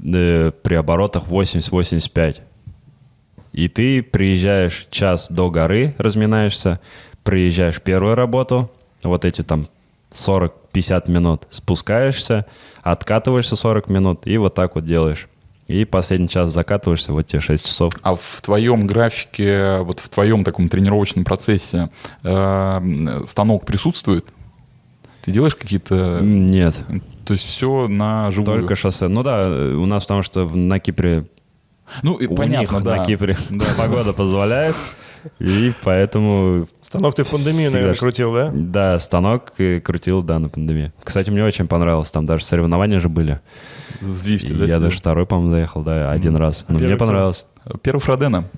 э, 0.01 0.51
при 0.63 0.75
оборотах 0.75 1.25
80-85. 1.25 2.41
И 3.53 3.69
ты 3.69 4.03
приезжаешь 4.03 4.87
час 4.91 5.31
до 5.31 5.51
горы, 5.51 5.95
разминаешься, 5.99 6.79
приезжаешь 7.25 7.81
первую 7.81 8.15
работу, 8.15 8.71
вот 9.03 9.25
эти 9.25 9.43
там 9.43 9.67
40-50 10.77 11.11
минут, 11.11 11.47
спускаешься, 11.51 12.47
откатываешься 12.83 13.57
40 13.57 13.89
минут 13.89 14.27
и 14.27 14.37
вот 14.39 14.55
так 14.55 14.75
вот 14.75 14.85
делаешь. 14.85 15.29
И 15.67 15.85
последний 15.85 16.29
час 16.29 16.53
закатываешься, 16.53 17.13
вот 17.13 17.27
тебе 17.27 17.41
6 17.41 17.67
часов. 17.67 17.93
А 18.03 18.15
в 18.15 18.41
твоем 18.41 18.87
графике, 18.87 19.79
вот 19.81 19.99
в 19.99 20.09
твоем 20.09 20.45
таком 20.45 20.69
тренировочном 20.69 21.25
процессе 21.25 21.91
э, 22.23 23.23
станок 23.27 23.67
присутствует? 23.67 24.27
Ты 25.23 25.33
делаешь 25.33 25.57
какие-то... 25.57 26.21
Нет, 26.23 26.77
То 27.25 27.33
есть 27.33 27.45
все 27.47 27.89
на 27.89 28.31
живую? 28.31 28.61
только 28.61 28.77
шоссе. 28.77 29.09
Ну 29.09 29.25
да, 29.25 29.49
у 29.49 29.87
нас 29.87 30.05
потому 30.05 30.23
что 30.23 30.45
на 30.49 30.79
Кипре 30.79 31.27
Ну, 32.05 32.15
и 32.15 32.29
у 32.29 32.37
понятно, 32.37 32.77
них 32.77 32.85
да. 32.85 32.97
на 32.97 33.05
Кипре 33.05 33.37
погода 33.77 34.13
позволяет, 34.13 34.77
и 35.39 35.73
поэтому... 35.83 36.67
Станок 36.81 37.15
ты 37.15 37.25
в 37.25 37.31
пандемию, 37.31 37.63
всегда 37.63 37.79
наверное, 37.79 37.99
крутил, 37.99 38.33
да? 38.35 38.51
Да, 38.55 38.99
станок 38.99 39.53
крутил, 39.85 40.23
да, 40.23 40.39
на 40.39 40.49
пандемии. 40.49 40.93
Кстати, 41.03 41.31
мне 41.31 41.45
очень 41.45 41.67
понравилось, 41.67 42.11
там 42.11 42.25
даже 42.27 42.45
соревнования 42.45 43.01
же 43.01 43.09
были. 43.09 43.41
В 44.01 44.17
Звифте, 44.17 44.53
да? 44.53 44.67
я 44.67 44.79
даже 44.79 44.99
второй, 44.99 45.27
по-моему, 45.27 45.51
заехал, 45.53 45.83
да, 45.83 46.11
один 46.11 46.37
раз. 46.37 46.65
Но 46.69 46.75
первый 46.75 46.87
мне 46.89 46.97
кто? 46.97 47.05
понравилось. 47.07 47.45
Первый 47.83 48.01
Фродена. 48.01 48.49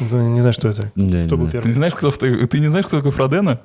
Да, 0.00 0.16
Не 0.22 0.40
знаю, 0.40 0.52
что 0.52 0.68
это. 0.68 0.90
Не, 0.96 1.26
Кто 1.26 1.36
не 1.36 1.42
был 1.42 1.48
знаю. 1.48 1.50
Ты 1.50 1.56
не 1.56 1.62
первый? 1.62 1.72
знаешь, 1.74 1.94
кто, 1.94 2.10
ты, 2.10 2.46
ты 2.46 2.60
не 2.60 2.68
знаешь, 2.68 2.86
кто 2.86 2.96
такой 2.98 3.12
Фродена? 3.12 3.60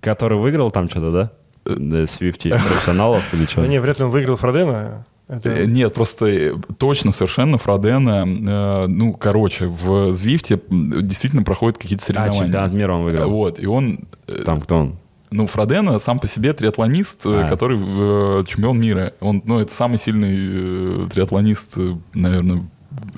Который 0.00 0.38
выиграл 0.38 0.70
там 0.70 0.88
что-то, 0.88 1.10
да? 1.10 1.32
Э, 1.64 2.06
Свифти 2.06 2.48
профессионалов 2.50 3.22
или 3.34 3.46
что? 3.46 3.60
Да 3.60 3.66
не, 3.66 3.80
вряд 3.80 3.98
ли 3.98 4.04
он 4.04 4.10
выиграл 4.10 4.36
Фродена. 4.36 5.06
Это... 5.32 5.48
Э, 5.50 5.66
Нет, 5.66 5.94
просто 5.94 6.26
э, 6.26 6.54
точно 6.78 7.10
совершенно 7.10 7.56
Фродена, 7.56 8.24
э, 8.26 8.86
ну, 8.86 9.14
короче, 9.14 9.66
в 9.66 10.12
Звифте 10.12 10.60
действительно 10.70 11.42
проходят 11.42 11.78
какие-то 11.78 12.04
А, 12.04 12.06
соревнования. 12.06 12.44
чемпионат 12.44 12.72
мира 12.74 12.92
он 12.94 13.04
выиграл. 13.04 13.30
Вот, 13.30 13.58
и 13.58 13.66
он, 13.66 14.00
э, 14.28 14.42
Там 14.44 14.60
кто 14.60 14.76
он? 14.76 14.96
ну, 15.30 15.46
Фродена 15.46 15.98
сам 15.98 16.18
по 16.18 16.26
себе 16.28 16.52
триатлонист, 16.52 17.24
э, 17.24 17.44
А. 17.44 17.48
который 17.48 17.78
э, 17.80 18.44
чемпион 18.46 18.78
мира. 18.78 19.14
Он, 19.20 19.42
ну, 19.46 19.58
это 19.60 19.72
самый 19.72 19.98
сильный 19.98 21.06
э, 21.06 21.08
триатлонист, 21.10 21.78
наверное, 22.12 22.64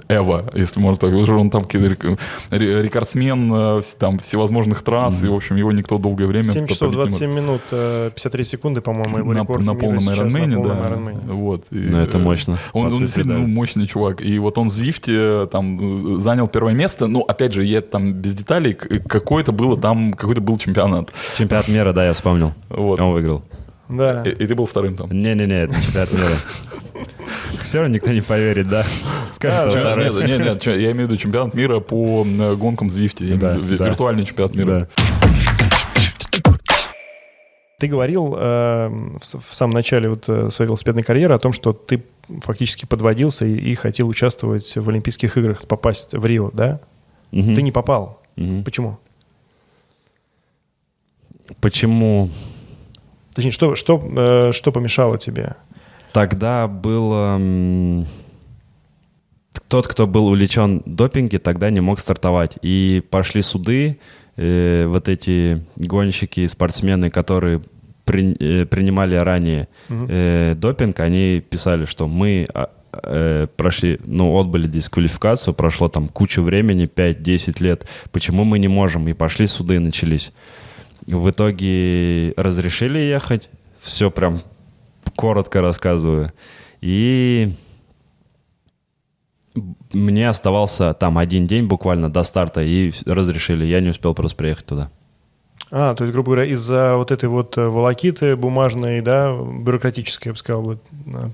Эва, 0.09 0.51
если 0.55 0.81
можно 0.81 0.99
так 0.99 1.11
сказать. 1.11 1.29
Он 1.29 1.51
там 1.51 1.67
рекордсмен 2.51 3.51
э, 3.53 3.81
там, 3.99 4.19
всевозможных 4.19 4.83
трасс, 4.83 5.25
и, 5.25 5.29
в 5.29 5.35
общем, 5.35 5.57
его 5.57 5.73
никто 5.73 5.99
долгое 5.99 6.27
время 6.27 6.45
7 6.45 6.67
часов 6.67 6.91
победить 6.91 7.21
не 7.21 7.29
27 7.29 7.33
минут, 7.33 7.63
э, 7.73 8.11
53 8.15 8.45
секунды, 8.45 8.81
по-моему, 8.81 9.19
его 9.19 9.33
на, 9.33 9.41
рекорд 9.41 9.63
на 9.63 9.73
мира 9.73 9.81
полном 9.81 10.01
сейчас 10.01 10.19
Ironman, 10.19 10.47
на 10.47 10.55
полном 10.57 10.79
да. 10.79 10.89
Ironman. 10.89 11.35
Вот. 11.35 11.65
И, 11.71 11.77
Ну, 11.77 11.99
это 11.99 12.19
э, 12.19 12.21
мощно. 12.21 12.59
Он, 12.73 12.87
он 12.87 12.99
действительно 12.99 13.35
да. 13.35 13.41
ну, 13.41 13.47
мощный 13.47 13.87
чувак. 13.87 14.21
И 14.21 14.39
вот 14.39 14.59
он 14.59 14.69
в 14.69 14.73
Звифте 14.73 15.47
там 15.47 16.17
э, 16.17 16.19
занял 16.19 16.49
первое 16.49 16.75
место. 16.75 17.07
Ну, 17.07 17.21
опять 17.21 17.55
же, 17.55 17.65
я 17.65 17.81
там 17.81 18.13
без 18.13 18.35
деталей, 18.35 18.75
какой-то 18.75 19.53
было 19.53 19.77
там, 19.77 20.13
какой-то 20.13 20.41
был 20.43 20.59
чемпионат. 20.59 21.13
Чемпионат 21.37 21.69
мира, 21.69 21.93
да, 21.93 22.07
я 22.07 22.13
вспомнил. 22.13 22.53
Вот. 22.69 23.01
Он 23.01 23.13
выиграл. 23.13 23.43
Да. 23.97 24.23
И, 24.25 24.31
и 24.31 24.47
ты 24.47 24.55
был 24.55 24.67
вторым 24.67 24.97
там. 24.97 25.11
Не-не-не, 25.11 25.65
это 25.65 25.75
чемпионат 25.83 26.13
мира. 26.13 26.37
Все 27.63 27.79
равно 27.79 27.95
никто 27.95 28.13
не 28.13 28.21
поверит, 28.21 28.69
да? 28.69 28.85
Скажет, 29.35 29.73
второй. 29.73 30.05
нет, 30.05 30.29
нет, 30.29 30.41
нет, 30.41 30.67
я 30.67 30.93
имею 30.93 31.09
в 31.09 31.11
виду 31.11 31.17
чемпионат 31.17 31.55
мира 31.55 31.81
по 31.81 32.25
э, 32.27 32.55
гонкам 32.57 32.89
в 32.89 32.91
Звифте. 32.91 33.25
Да, 33.35 33.55
да. 33.55 33.87
Виртуальный 33.87 34.25
чемпионат 34.25 34.55
мира. 34.55 34.81
Да. 34.81 34.89
Ты 37.79 37.89
говорил 37.89 38.35
э, 38.37 38.89
в, 38.89 39.21
в 39.21 39.55
самом 39.55 39.75
начале 39.75 40.11
вот, 40.11 40.29
э, 40.29 40.51
своей 40.51 40.69
велосипедной 40.69 41.03
карьеры 41.03 41.35
о 41.35 41.39
том, 41.39 41.53
что 41.53 41.73
ты 41.73 42.05
фактически 42.43 42.87
подводился 42.87 43.45
и, 43.45 43.55
и 43.55 43.75
хотел 43.75 44.09
участвовать 44.09 44.77
в 44.77 44.89
Олимпийских 44.89 45.37
играх, 45.37 45.67
попасть 45.67 46.15
в 46.15 46.25
Рио, 46.25 46.51
да? 46.53 46.81
Мгм. 47.33 47.55
Ты 47.55 47.63
не 47.63 47.73
попал. 47.73 48.23
Мгм. 48.37 48.65
Почему? 48.65 48.99
Почему 51.61 52.31
Точнее, 53.35 53.51
что, 53.53 53.75
что, 53.75 54.01
э, 54.17 54.53
что 54.53 54.73
помешало 54.73 55.19
тебе? 55.19 55.55
тогда 56.13 56.69
было... 56.69 57.37
м, 57.37 58.07
Тот, 59.69 59.89
кто 59.89 60.07
был 60.07 60.27
увлечен 60.29 60.83
допинге, 60.87 61.39
тогда 61.39 61.71
не 61.71 61.81
мог 61.81 61.99
стартовать. 62.01 62.57
И 62.63 63.03
пошли 63.11 63.43
суды, 63.43 63.99
э, 64.37 64.87
вот 64.87 65.09
эти 65.09 65.65
гонщики, 65.77 66.47
спортсмены, 66.47 67.11
которые 67.11 67.61
при- 68.05 68.37
э, 68.39 68.67
принимали 68.67 69.17
ранее 69.17 69.67
э, 69.89 70.55
допинг, 70.57 71.01
они 71.01 71.41
писали, 71.51 71.87
что 71.87 72.07
мы 72.07 72.47
а, 72.55 72.69
э, 72.93 73.47
прошли, 73.57 73.99
ну, 74.07 74.39
отбыли 74.39 74.69
дисквалификацию, 74.69 75.55
прошло 75.55 75.89
там 75.89 76.09
кучу 76.09 76.43
времени, 76.43 76.85
5-10 76.87 77.61
лет, 77.61 77.87
почему 78.13 78.45
мы 78.45 78.59
не 78.61 78.69
можем? 78.69 79.09
И 79.09 79.15
пошли 79.15 79.47
суды, 79.49 79.81
начались. 79.81 80.33
В 81.07 81.31
итоге 81.31 82.33
разрешили 82.37 82.99
ехать, 82.99 83.49
все 83.81 84.11
прям 84.11 84.41
коротко 85.17 85.61
рассказываю. 85.61 86.33
И 86.81 87.53
мне 89.93 90.29
оставался 90.29 90.95
там 90.95 91.19
один 91.19 91.47
день 91.47 91.67
буквально 91.67 92.11
до 92.11 92.25
старта, 92.25 92.63
и 92.63 92.93
разрешили. 93.07 93.65
Я 93.65 93.81
не 93.81 93.91
успел 93.91 94.15
просто 94.15 94.37
приехать 94.37 94.67
туда. 94.67 94.91
А, 95.71 95.95
то 95.95 96.05
есть, 96.05 96.13
грубо 96.13 96.33
говоря, 96.33 96.45
из-за 96.53 96.97
вот 96.97 97.11
этой 97.11 97.29
вот 97.29 97.57
э, 97.59 97.67
волокиты 97.67 98.37
бумажной, 98.37 99.01
да, 99.01 99.35
бюрократической, 99.35 100.29
я 100.29 100.33
бы 100.33 100.39
сказал, 100.39 100.63
вот, 100.63 100.79
э, 101.07 101.29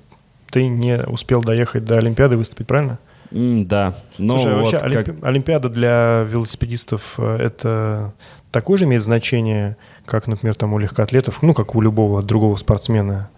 ты 0.51 0.67
не 0.67 0.99
успел 1.05 1.43
доехать 1.43 1.85
до 1.85 1.99
Олимпиады 1.99 2.37
выступить, 2.37 2.67
правильно? 2.67 2.99
М, 3.33 3.67
да. 3.67 3.95
Ну, 4.19 4.37
Слушай, 4.39 4.53
а 4.53 4.57
вот 4.61 4.73
вообще 4.73 4.79
как- 4.79 5.09
Олимпи- 5.09 5.25
Олимпиада 5.27 5.69
для 5.69 6.23
велосипедистов 6.29 7.15
э, 7.19 7.37
это 7.37 8.13
такое 8.51 8.79
же 8.79 8.85
имеет 8.85 9.03
значение, 9.03 9.77
как, 10.07 10.27
например, 10.27 10.55
там 10.55 10.73
у 10.73 10.79
легкоатлетов, 10.79 11.43
ну, 11.43 11.55
как 11.55 11.75
у 11.75 11.81
любого 11.81 12.23
другого 12.23 12.57
спортсмена? 12.57 13.31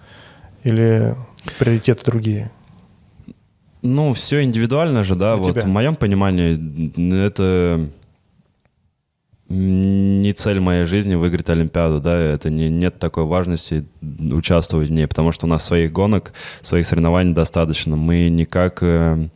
Или 0.65 1.17
приоритеты 1.59 2.05
другие? 2.05 2.51
Ну, 3.83 4.13
все 4.13 4.43
индивидуально 4.45 5.03
же, 5.03 5.17
да. 5.17 5.35
Для 5.37 5.45
вот 5.45 5.53
тебя. 5.53 5.63
в 5.63 5.67
моем 5.67 5.97
понимании 5.97 7.27
это 7.27 7.89
не 9.53 10.33
цель 10.33 10.61
моей 10.61 10.85
жизни 10.87 11.15
выиграть 11.15 11.51
Олимпиаду, 11.51 12.01
да, 12.01 12.17
это 12.17 12.49
не, 12.49 12.71
нет 12.71 12.99
такой 12.99 13.25
важности 13.25 13.85
участвовать 14.01 14.89
в 14.89 14.93
ней, 14.93 15.07
потому 15.07 15.31
что 15.33 15.45
у 15.45 15.49
нас 15.49 15.65
своих 15.65 15.93
гонок, 15.93 16.33
своих 16.63 16.87
соревнований 16.87 17.35
достаточно. 17.35 17.97
Мы 17.97 18.31
не 18.31 18.47
как, 18.47 18.79
э, 18.83 19.29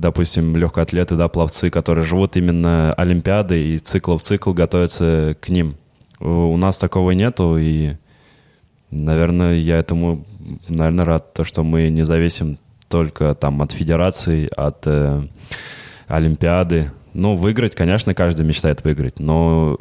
допустим, 0.00 0.56
легкоатлеты, 0.56 1.16
да, 1.16 1.28
пловцы, 1.28 1.70
которые 1.70 2.04
живут 2.04 2.36
именно 2.36 2.92
Олимпиадой 2.94 3.74
и 3.74 3.78
цикл 3.78 4.16
в 4.16 4.22
цикл 4.22 4.52
готовятся 4.52 5.36
к 5.40 5.48
ним. 5.48 5.76
У 6.20 6.48
у 6.52 6.56
нас 6.56 6.78
такого 6.78 7.12
нету, 7.12 7.56
и, 7.58 7.94
наверное, 8.90 9.54
я 9.54 9.78
этому, 9.78 10.24
наверное, 10.68 11.04
рад, 11.04 11.32
то, 11.34 11.44
что 11.44 11.62
мы 11.62 11.88
не 11.90 12.04
зависим 12.04 12.58
только 12.88 13.34
там 13.34 13.62
от 13.62 13.72
федерации, 13.72 14.48
от 14.56 14.86
э, 14.86 15.22
Олимпиады. 16.06 16.90
Ну, 17.14 17.36
выиграть, 17.36 17.74
конечно, 17.74 18.14
каждый 18.14 18.46
мечтает 18.46 18.82
выиграть, 18.84 19.20
но 19.20 19.78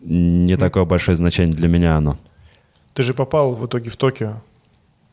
не 0.00 0.56
такое 0.56 0.84
большое 0.84 1.16
значение 1.16 1.54
для 1.54 1.68
меня 1.68 1.96
оно. 1.96 2.16
Ты 2.94 3.02
же 3.02 3.12
попал 3.12 3.52
в 3.54 3.66
итоге 3.66 3.90
в 3.90 3.96
Токио, 3.96 4.42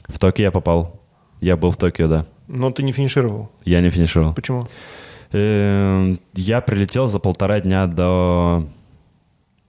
В 0.07 0.19
Токио 0.19 0.45
я 0.45 0.51
попал. 0.51 1.01
Я 1.41 1.57
был 1.57 1.71
в 1.71 1.77
Токио, 1.77 2.07
да. 2.07 2.25
Но 2.47 2.71
ты 2.71 2.83
не 2.83 2.91
финишировал. 2.91 3.49
Я 3.65 3.81
не 3.81 3.89
финишировал. 3.89 4.33
Почему? 4.33 4.67
Эм, 5.31 6.19
Я 6.33 6.61
прилетел 6.61 7.07
за 7.07 7.19
полтора 7.19 7.59
дня 7.59 7.87
до, 7.87 8.67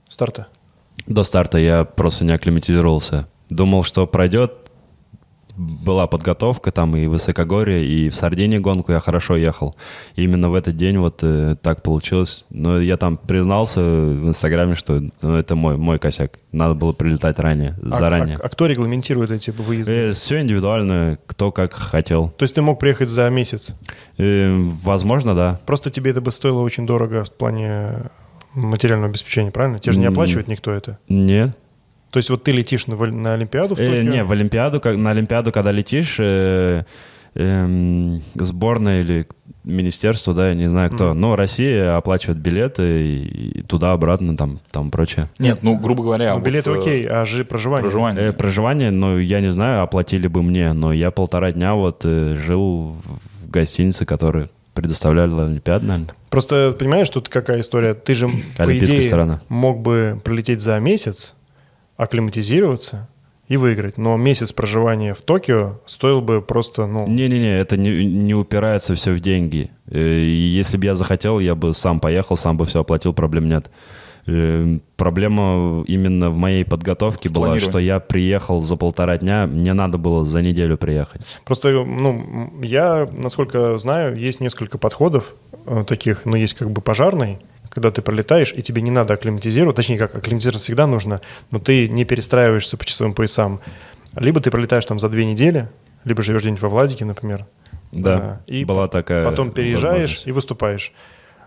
Старта. 0.08 0.46
до 1.06 1.24
старта. 1.24 1.58
Я 1.58 1.84
просто 1.84 2.24
не 2.24 2.32
акклиматизировался. 2.32 3.26
Думал, 3.50 3.82
что 3.84 4.06
пройдет. 4.06 4.63
Была 5.56 6.06
подготовка 6.06 6.72
там 6.72 6.96
и 6.96 7.06
Высокогорье, 7.06 7.84
и 7.86 8.08
в 8.08 8.16
Сардинии 8.16 8.58
гонку 8.58 8.92
я 8.92 9.00
хорошо 9.00 9.36
ехал. 9.36 9.76
И 10.16 10.24
именно 10.24 10.50
в 10.50 10.54
этот 10.54 10.76
день 10.76 10.98
вот 10.98 11.20
э, 11.22 11.56
так 11.62 11.82
получилось. 11.82 12.44
Но 12.50 12.80
я 12.80 12.96
там 12.96 13.16
признался 13.16 13.80
в 13.80 14.28
Инстаграме, 14.28 14.74
что 14.74 15.00
ну, 15.22 15.36
это 15.36 15.54
мой, 15.54 15.76
мой 15.76 15.98
косяк. 15.98 16.38
Надо 16.52 16.74
было 16.74 16.92
прилетать 16.92 17.38
ранее, 17.38 17.76
А- 17.82 17.90
заранее. 17.96 18.36
А, 18.36 18.46
а 18.46 18.48
кто 18.48 18.66
регламентирует 18.66 19.30
эти 19.30 19.50
выезды? 19.50 20.10
все 20.12 20.40
индивидуально, 20.40 21.18
кто 21.26 21.52
как 21.52 21.72
хотел. 21.72 22.30
То 22.30 22.42
есть 22.42 22.54
ты 22.54 22.62
мог 22.62 22.78
приехать 22.80 23.08
за 23.08 23.28
месяц. 23.30 23.74
Э, 24.18 24.52
возможно, 24.82 25.34
да. 25.34 25.60
Просто 25.66 25.90
тебе 25.90 26.10
это 26.10 26.20
бы 26.20 26.32
стоило 26.32 26.60
очень 26.60 26.86
дорого 26.86 27.24
в 27.24 27.30
плане 27.32 28.10
материального 28.54 29.10
обеспечения, 29.10 29.50
правильно? 29.50 29.78
Тебе 29.78 29.92
же 29.92 29.98
не 29.98 30.06
оплачивает 30.06 30.48
никто 30.48 30.70
это. 30.70 30.98
Нет. 31.08 31.56
То 32.14 32.18
есть 32.18 32.30
вот 32.30 32.44
ты 32.44 32.52
летишь 32.52 32.86
на, 32.86 32.94
на 32.94 33.34
Олимпиаду 33.34 33.74
в 33.74 33.80
Э, 33.80 33.86
Токио? 33.88 34.08
не, 34.08 34.22
в 34.22 34.30
Олимпиаду, 34.30 34.80
как, 34.80 34.96
на 34.96 35.10
Олимпиаду, 35.10 35.50
когда 35.50 35.72
летишь, 35.72 36.14
э, 36.20 36.84
эм, 37.34 38.22
сборная 38.36 39.00
или 39.00 39.26
министерство, 39.64 40.32
да, 40.32 40.50
я 40.50 40.54
не 40.54 40.68
знаю 40.68 40.92
кто, 40.92 41.12
но 41.12 41.34
Россия 41.34 41.96
оплачивает 41.96 42.38
билеты 42.38 43.02
и, 43.02 43.58
и 43.58 43.62
туда-обратно, 43.62 44.36
там, 44.36 44.60
там 44.70 44.92
прочее. 44.92 45.28
Нет, 45.40 45.58
ну, 45.62 45.76
грубо 45.76 46.04
говоря... 46.04 46.34
Ну, 46.34 46.36
вот, 46.36 46.44
билеты 46.44 46.70
э, 46.70 46.78
окей, 46.78 47.04
а 47.04 47.24
же 47.24 47.44
проживание? 47.44 47.82
Проживание. 47.82 48.28
Э, 48.28 48.32
проживание, 48.32 48.92
ну, 48.92 49.18
я 49.18 49.40
не 49.40 49.52
знаю, 49.52 49.82
оплатили 49.82 50.28
бы 50.28 50.44
мне, 50.44 50.72
но 50.72 50.92
я 50.92 51.10
полтора 51.10 51.50
дня 51.50 51.74
вот 51.74 52.02
э, 52.04 52.36
жил 52.36 52.94
в 53.42 53.50
гостинице, 53.50 54.06
которую 54.06 54.50
предоставляли 54.72 55.32
Олимпиаду, 55.32 55.84
наверное. 55.84 56.14
Просто 56.30 56.76
понимаешь, 56.78 57.10
тут 57.10 57.28
какая 57.28 57.60
история? 57.60 57.94
Ты 57.94 58.14
же, 58.14 58.28
по 58.56 58.78
идее, 58.78 59.02
сторона. 59.02 59.40
мог 59.48 59.80
бы 59.80 60.20
прилететь 60.22 60.60
за 60.60 60.78
месяц, 60.78 61.34
акклиматизироваться 61.96 63.08
и 63.48 63.56
выиграть. 63.56 63.98
Но 63.98 64.16
месяц 64.16 64.52
проживания 64.52 65.14
в 65.14 65.22
Токио 65.22 65.80
стоил 65.86 66.20
бы 66.20 66.40
просто, 66.40 66.86
ну... 66.86 67.06
Не-не-не, 67.06 67.58
это 67.58 67.76
не, 67.76 68.04
не 68.04 68.34
упирается 68.34 68.94
все 68.94 69.12
в 69.12 69.20
деньги. 69.20 69.70
Э, 69.90 69.98
и 69.98 70.30
если 70.30 70.76
бы 70.76 70.86
я 70.86 70.94
захотел, 70.94 71.38
я 71.40 71.54
бы 71.54 71.74
сам 71.74 72.00
поехал, 72.00 72.36
сам 72.36 72.56
бы 72.56 72.64
все 72.64 72.80
оплатил, 72.80 73.12
проблем 73.12 73.48
нет. 73.48 73.70
Э, 74.26 74.78
Проблема 74.96 75.84
именно 75.86 76.30
в 76.30 76.36
моей 76.36 76.64
подготовке 76.64 77.28
была, 77.28 77.58
что 77.58 77.78
я 77.78 78.00
приехал 78.00 78.62
за 78.62 78.76
полтора 78.76 79.18
дня, 79.18 79.46
мне 79.46 79.74
надо 79.74 79.98
было 79.98 80.24
за 80.24 80.40
неделю 80.40 80.78
приехать. 80.78 81.20
Просто, 81.44 81.84
ну, 81.84 82.52
я, 82.62 83.08
насколько 83.12 83.76
знаю, 83.76 84.16
есть 84.16 84.40
несколько 84.40 84.78
подходов 84.78 85.34
э, 85.66 85.84
таких, 85.86 86.24
но 86.24 86.36
есть 86.36 86.54
как 86.54 86.70
бы 86.70 86.80
пожарный, 86.80 87.40
когда 87.74 87.90
ты 87.90 88.02
пролетаешь, 88.02 88.54
и 88.56 88.62
тебе 88.62 88.82
не 88.82 88.90
надо 88.90 89.14
акклиматизировать, 89.14 89.76
точнее, 89.76 89.98
как 89.98 90.14
акклиматизироваться 90.14 90.64
всегда 90.64 90.86
нужно, 90.86 91.20
но 91.50 91.58
ты 91.58 91.88
не 91.88 92.04
перестраиваешься 92.04 92.76
по 92.76 92.84
часовым 92.84 93.14
поясам. 93.14 93.60
Либо 94.16 94.40
ты 94.40 94.50
пролетаешь 94.50 94.86
там 94.86 95.00
за 95.00 95.08
две 95.08 95.26
недели, 95.26 95.68
либо 96.04 96.22
живешь 96.22 96.42
где-нибудь 96.42 96.62
во 96.62 96.68
Владике, 96.68 97.04
например. 97.04 97.46
Да, 97.92 98.40
и 98.46 98.64
была 98.64 98.88
такая 98.88 99.24
Потом 99.24 99.50
переезжаешь 99.52 100.22
и 100.24 100.32
выступаешь. 100.32 100.92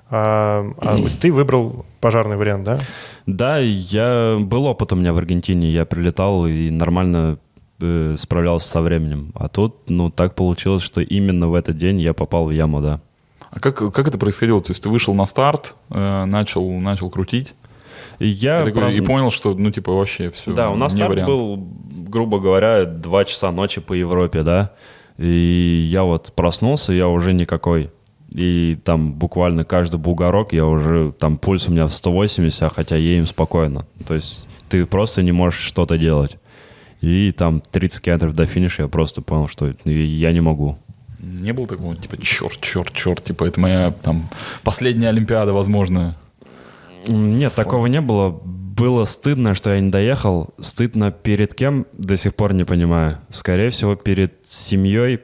А, 0.10 0.66
а 0.78 0.98
ты 1.20 1.34
выбрал 1.34 1.86
пожарный 2.00 2.38
вариант, 2.38 2.64
да? 2.64 2.80
Да, 3.26 3.58
я 3.58 4.38
был 4.40 4.66
опыт 4.66 4.94
у 4.94 4.96
меня 4.96 5.12
в 5.12 5.18
Аргентине, 5.18 5.70
я 5.70 5.86
прилетал 5.86 6.48
и 6.48 6.70
нормально 6.70 7.40
э, 7.82 8.16
справлялся 8.18 8.70
со 8.70 8.82
временем. 8.82 9.34
А 9.36 9.50
тут, 9.50 9.90
ну, 9.90 10.10
так 10.10 10.36
получилось, 10.36 10.84
что 10.84 11.02
именно 11.02 11.50
в 11.50 11.56
этот 11.56 11.78
день 11.78 12.00
я 12.00 12.14
попал 12.14 12.46
в 12.46 12.52
яму, 12.52 12.80
да. 12.80 13.02
А 13.52 13.60
как, 13.60 13.78
как 13.94 14.08
это 14.08 14.18
происходило? 14.18 14.62
То 14.62 14.72
есть 14.72 14.84
ты 14.84 14.90
вышел 14.90 15.14
на 15.14 15.26
старт, 15.26 15.76
э, 15.90 16.26
начал, 16.26 16.70
начал 16.80 17.10
крутить, 17.10 17.56
И 18.20 18.28
я 18.28 18.62
и, 18.62 18.66
такой- 18.66 18.94
и 18.96 19.02
понял, 19.02 19.30
что, 19.32 19.54
ну, 19.54 19.72
типа, 19.72 19.92
вообще 19.94 20.32
все. 20.32 20.54
Да, 20.54 20.70
у 20.72 20.76
нас 20.76 20.94
старт 20.94 21.12
вариант. 21.12 21.30
был, 21.30 21.68
грубо 22.08 22.40
говоря, 22.40 22.86
2 22.86 23.26
часа 23.26 23.52
ночи 23.52 23.80
по 23.82 23.94
Европе, 23.94 24.44
да. 24.44 24.72
И 25.18 25.88
я 25.90 26.04
вот 26.04 26.32
проснулся, 26.36 26.94
я 26.94 27.08
уже 27.08 27.34
никакой. 27.34 27.92
И 28.34 28.78
там 28.84 29.14
буквально 29.14 29.64
каждый 29.64 29.98
бугорок, 30.00 30.54
я 30.54 30.66
уже, 30.66 31.12
там 31.18 31.38
пульс 31.38 31.68
у 31.68 31.72
меня 31.72 31.88
в 31.88 31.94
180, 31.94 32.64
а 32.64 32.70
хотя 32.70 32.96
едем 32.96 33.26
спокойно. 33.26 33.86
То 34.08 34.14
есть 34.14 34.48
ты 34.70 34.86
просто 34.86 35.24
не 35.24 35.32
можешь 35.32 35.62
что-то 35.62 35.98
делать. 35.98 36.38
И 37.02 37.32
там 37.32 37.62
30 37.72 38.02
километров 38.02 38.34
до 38.36 38.46
финиша 38.46 38.84
я 38.84 38.88
просто 38.88 39.22
понял, 39.22 39.48
что 39.48 39.72
я 39.86 40.32
не 40.32 40.42
могу. 40.42 40.78
Не 41.20 41.52
было 41.54 41.66
такого, 41.66 41.96
типа, 41.96 42.18
черт, 42.22 42.60
черт, 42.62 42.94
черт, 42.94 43.24
типа, 43.24 43.46
это 43.46 43.60
моя 43.60 43.92
там 43.92 44.30
последняя 44.64 45.10
Олимпиада, 45.10 45.54
возможно. 45.54 46.16
Нет, 47.08 47.54
такого 47.54 47.88
не 47.88 48.02
было. 48.02 48.30
Было 48.30 49.06
стыдно, 49.06 49.56
что 49.56 49.74
я 49.74 49.80
не 49.80 49.90
доехал. 49.90 50.54
Стыдно 50.60 51.10
перед 51.12 51.56
кем, 51.56 51.88
до 51.94 52.18
сих 52.18 52.36
пор 52.36 52.54
не 52.54 52.64
понимаю. 52.64 53.18
Скорее 53.30 53.72
всего, 53.72 53.96
перед 53.96 54.34
семьей 54.44 55.20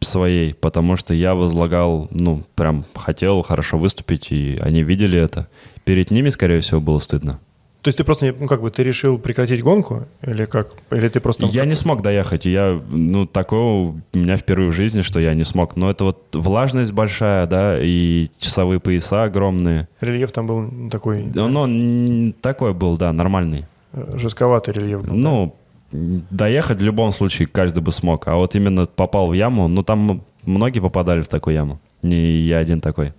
своей, 0.00 0.54
потому 0.54 0.96
что 0.96 1.14
я 1.14 1.34
возлагал, 1.34 2.08
ну, 2.10 2.42
прям 2.54 2.84
хотел 2.94 3.42
хорошо 3.42 3.78
выступить, 3.78 4.32
и 4.32 4.58
они 4.60 4.82
видели 4.82 5.18
это. 5.18 5.48
Перед 5.84 6.10
ними, 6.10 6.30
скорее 6.30 6.60
всего, 6.60 6.80
было 6.80 6.98
стыдно. 6.98 7.38
То 7.86 7.88
есть 7.88 7.98
ты 7.98 8.02
просто, 8.02 8.34
ну 8.36 8.48
как 8.48 8.62
бы, 8.62 8.70
ты 8.72 8.82
решил 8.82 9.16
прекратить 9.16 9.62
гонку? 9.62 10.08
Или 10.20 10.44
как? 10.46 10.70
Или 10.90 11.08
ты 11.08 11.20
просто... 11.20 11.46
Я 11.46 11.64
не 11.66 11.76
смог 11.76 12.02
доехать. 12.02 12.44
Я, 12.44 12.80
ну, 12.90 13.26
такое 13.26 13.60
у 13.60 13.94
меня 14.12 14.36
впервые 14.36 14.70
в 14.70 14.74
жизни, 14.74 15.02
что 15.02 15.20
я 15.20 15.34
не 15.34 15.44
смог. 15.44 15.76
Но 15.76 15.88
это 15.88 16.02
вот 16.02 16.34
влажность 16.34 16.90
большая, 16.90 17.46
да, 17.46 17.78
и 17.80 18.26
часовые 18.40 18.80
пояса 18.80 19.22
огромные. 19.22 19.86
Рельеф 20.00 20.32
там 20.32 20.48
был 20.48 20.90
такой 20.90 21.30
Он, 21.36 21.56
он 21.56 22.34
такой 22.40 22.74
был, 22.74 22.96
да, 22.96 23.12
нормальный. 23.12 23.66
э, 23.92 24.18
жестковатый 24.18 24.74
рельеф 24.74 25.02
был. 25.02 25.10
да? 25.10 25.14
Ну, 25.14 25.56
доехать 25.92 26.78
в 26.78 26.84
любом 26.84 27.12
случае 27.12 27.46
каждый 27.46 27.84
бы 27.84 27.92
смог. 27.92 28.26
А 28.26 28.34
вот 28.34 28.56
именно 28.56 28.86
попал 28.86 29.28
в 29.28 29.32
яму, 29.32 29.68
ну 29.68 29.84
там 29.84 30.24
многие 30.44 30.80
попадали 30.80 31.22
в 31.22 31.28
такую 31.28 31.54
яму. 31.54 31.78
Не 32.02 32.40
я 32.48 32.58
один 32.58 32.80
такой. 32.80 33.12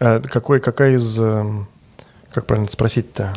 А 0.00 0.20
какой, 0.20 0.60
какая 0.60 0.96
из... 0.96 1.18
эм, 1.18 1.66
Как 2.30 2.44
правильно 2.44 2.70
спросить-то? 2.70 3.32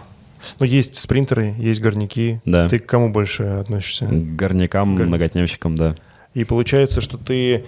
Ну, 0.59 0.65
есть 0.65 0.95
спринтеры, 0.95 1.53
есть 1.57 1.81
горняки. 1.81 2.39
Да. 2.45 2.67
Ты 2.69 2.79
к 2.79 2.85
кому 2.85 3.11
больше 3.11 3.43
относишься? 3.43 4.05
К 4.07 4.35
горнякам, 4.35 4.95
Гор- 4.95 5.07
многотневщикам, 5.07 5.75
да. 5.75 5.95
И 6.33 6.43
получается, 6.43 7.01
что 7.01 7.17
ты, 7.17 7.65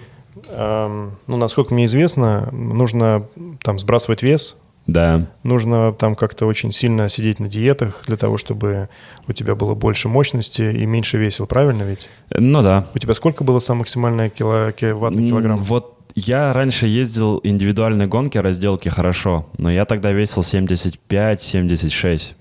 эм, 0.50 1.16
ну, 1.26 1.36
насколько 1.36 1.74
мне 1.74 1.86
известно, 1.86 2.48
нужно 2.52 3.26
там 3.62 3.78
сбрасывать 3.78 4.22
вес, 4.22 4.56
Да. 4.86 5.26
нужно 5.42 5.92
там 5.92 6.14
как-то 6.14 6.46
очень 6.46 6.72
сильно 6.72 7.08
сидеть 7.08 7.38
на 7.40 7.48
диетах 7.48 8.02
для 8.06 8.16
того, 8.16 8.38
чтобы 8.38 8.88
у 9.28 9.32
тебя 9.32 9.54
было 9.54 9.74
больше 9.74 10.08
мощности 10.08 10.62
и 10.62 10.86
меньше 10.86 11.18
весил, 11.18 11.46
правильно 11.46 11.82
ведь? 11.82 12.08
Ну 12.32 12.62
да. 12.62 12.86
У 12.94 12.98
тебя 12.98 13.14
сколько 13.14 13.44
было 13.44 13.58
самое 13.58 13.80
максимальное 13.80 14.28
кило, 14.30 14.66
на 14.66 14.72
килограмм? 14.72 15.58
Вот 15.58 15.96
я 16.16 16.52
раньше 16.52 16.86
ездил 16.88 17.40
индивидуальные 17.44 18.08
гонки, 18.08 18.36
разделки 18.38 18.88
хорошо, 18.88 19.46
но 19.58 19.70
я 19.70 19.84
тогда 19.84 20.10
весил 20.10 20.42
75-76. 20.42 22.34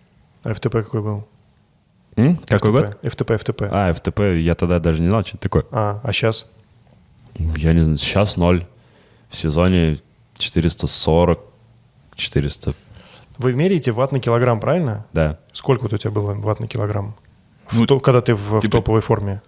А 0.43 0.53
ФТП 0.53 0.71
какой 0.83 1.01
был? 1.01 1.27
М? 2.15 2.37
Какой 2.47 2.71
год? 2.71 2.97
ФТП, 3.03 3.37
ФТП. 3.39 3.63
А, 3.71 3.93
ФТП, 3.93 4.19
я 4.37 4.55
тогда 4.55 4.79
даже 4.79 5.01
не 5.01 5.07
знал, 5.09 5.21
что 5.21 5.31
это 5.31 5.39
такое. 5.39 5.65
А, 5.71 5.99
а 6.03 6.11
сейчас? 6.13 6.47
Я 7.37 7.73
не 7.73 7.81
знаю, 7.81 7.97
сейчас 7.97 8.35
ноль. 8.37 8.65
В 9.29 9.35
сезоне 9.35 9.99
440, 10.37 11.39
400, 12.15 12.73
Вы 13.37 13.53
меряете 13.53 13.91
ватт 13.91 14.11
на 14.11 14.19
килограмм, 14.19 14.59
правильно? 14.59 15.05
да. 15.13 15.39
Сколько 15.53 15.83
вот 15.83 15.93
у 15.93 15.97
тебя 15.97 16.11
было 16.11 16.33
ватт 16.33 16.59
на 16.59 16.67
килограмм? 16.67 17.15
В 17.67 17.79
Ну, 17.79 17.85
то- 17.85 17.99
когда 17.99 18.21
ты 18.21 18.33
в, 18.33 18.57
в 18.59 18.61
типа- 18.61 18.77
топовой 18.79 19.01
форме? 19.01 19.41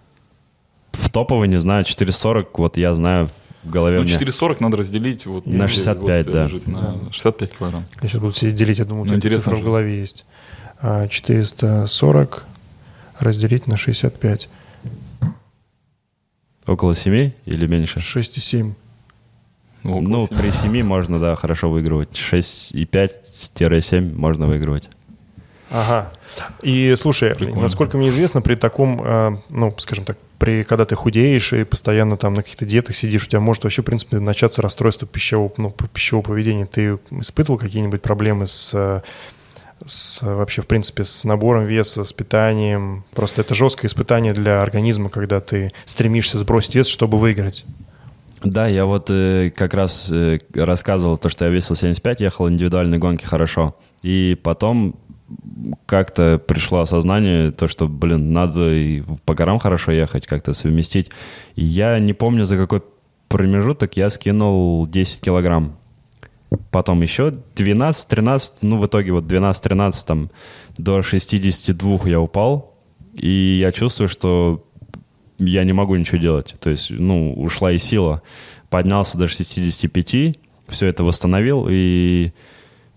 В 0.92 1.10
топовой, 1.10 1.48
не 1.48 1.60
знаю, 1.60 1.84
440, 1.84 2.58
вот 2.60 2.78
я 2.78 2.94
знаю 2.94 3.28
в 3.64 3.70
голове 3.70 3.96
Ну, 3.98 4.02
у 4.02 4.06
меня. 4.06 4.14
440 4.14 4.60
надо 4.62 4.78
разделить. 4.78 5.26
Вот, 5.26 5.46
На 5.48 5.64
ну, 5.64 5.68
65, 5.68 6.26
вот 6.28 6.30
у 6.30 6.32
тебя 6.32 6.34
да. 6.42 6.44
лежит 6.46 6.68
На 6.68 7.12
65 7.12 7.58
килограмм. 7.58 7.86
Я 8.02 8.08
сейчас 8.08 8.22
буду 8.22 8.34
сидеть 8.34 8.56
делить, 8.56 8.78
я 8.80 8.86
думаю, 8.86 9.02
у 9.02 9.06
Ну, 9.06 9.10
тебя 9.10 9.18
интересно 9.18 9.40
цифра 9.40 9.56
в 9.56 9.60
же. 9.60 9.66
голове 9.66 10.00
есть. 10.00 10.26
А, 10.82 11.08
440 11.08 12.44
разделить 13.20 13.68
на 13.68 13.78
65. 13.78 14.50
Около 16.68 16.96
7 16.96 17.32
или 17.46 17.68
меньше? 17.68 18.00
6,7. 18.00 18.74
Ну, 19.84 19.92
около 19.92 20.08
Ну, 20.08 20.28
при 20.28 20.52
7 20.52 20.84
можно, 20.84 21.20
да, 21.20 21.36
хорошо 21.36 21.70
выигрывать. 21.70 22.10
6,5-7 22.14 24.16
можно 24.16 24.48
выигрывать. 24.48 24.90
Ага. 25.72 26.12
И 26.62 26.94
слушай, 26.98 27.34
Прикольно. 27.34 27.62
насколько 27.62 27.98
мне 27.98 28.10
известно, 28.10 28.42
при 28.42 28.56
таком, 28.56 29.02
э, 29.02 29.38
ну, 29.50 29.74
скажем 29.78 30.04
так, 30.04 30.18
при, 30.38 30.64
когда 30.64 30.84
ты 30.84 30.96
худеешь 30.96 31.54
и 31.54 31.64
постоянно 31.64 32.18
там 32.18 32.34
на 32.34 32.44
каких-то 32.44 32.66
диетах 32.66 32.96
сидишь, 32.96 33.24
у 33.24 33.28
тебя 33.28 33.40
может 33.40 33.64
вообще, 33.64 33.82
в 33.82 33.86
принципе, 33.86 34.20
начаться 34.20 34.62
расстройство 34.62 35.08
пищевого, 35.08 35.54
ну, 35.56 35.74
пищевого 35.94 36.26
поведения. 36.26 36.66
Ты 36.66 37.00
испытывал 37.12 37.58
какие-нибудь 37.58 38.02
проблемы 38.02 38.48
с, 38.48 38.72
э, 38.74 39.02
с, 39.86 40.22
вообще, 40.22 40.62
в 40.62 40.68
принципе, 40.68 41.04
с 41.04 41.26
набором 41.26 41.66
веса, 41.66 42.04
с 42.04 42.14
питанием? 42.14 43.04
Просто 43.14 43.42
это 43.42 43.54
жесткое 43.54 43.88
испытание 43.88 44.34
для 44.34 44.62
организма, 44.62 45.10
когда 45.10 45.42
ты 45.42 45.72
стремишься 45.86 46.38
сбросить 46.38 46.76
вес, 46.76 46.88
чтобы 46.88 47.18
выиграть. 47.18 47.66
Да, 48.44 48.68
я 48.68 48.86
вот 48.86 49.10
э, 49.10 49.52
как 49.56 49.74
раз 49.74 50.12
э, 50.12 50.40
рассказывал 50.56 51.18
то, 51.18 51.30
что 51.30 51.46
я 51.46 51.52
весил 51.52 51.76
75, 51.76 52.22
ехал 52.22 52.50
индивидуальные 52.50 53.00
гонки 53.00 53.24
хорошо. 53.24 53.76
И 54.02 54.38
потом 54.42 54.96
как-то 55.86 56.42
пришло 56.46 56.82
осознание, 56.82 57.52
то, 57.52 57.68
что, 57.68 57.88
блин, 57.88 58.34
надо 58.34 58.74
и 58.74 59.04
по 59.26 59.36
горам 59.36 59.60
хорошо 59.60 59.92
ехать, 59.92 60.26
как-то 60.26 60.54
совместить. 60.54 61.12
И 61.56 61.64
я 61.64 62.00
не 62.00 62.14
помню, 62.14 62.46
за 62.46 62.58
какой 62.58 62.82
промежуток 63.28 63.96
я 63.96 64.10
скинул 64.10 64.88
10 64.88 65.22
килограмм. 65.22 65.78
Потом 66.70 67.02
еще 67.02 67.34
12-13, 67.56 68.54
ну, 68.62 68.78
в 68.78 68.86
итоге 68.86 69.14
вот 69.14 69.24
12-13, 69.26 70.06
там, 70.06 70.32
до 70.78 71.02
62 71.02 72.00
я 72.06 72.20
упал. 72.20 72.74
И 73.14 73.60
я 73.62 73.72
чувствую, 73.72 74.10
что 74.10 74.66
я 75.38 75.64
не 75.64 75.74
могу 75.74 75.96
ничего 75.96 76.18
делать. 76.18 76.56
То 76.60 76.70
есть, 76.70 76.92
ну, 76.92 77.34
ушла 77.34 77.72
и 77.72 77.78
сила. 77.78 78.22
Поднялся 78.70 79.18
до 79.18 79.28
65, 79.28 80.38
все 80.68 80.86
это 80.86 81.04
восстановил, 81.04 81.68
и, 81.70 82.32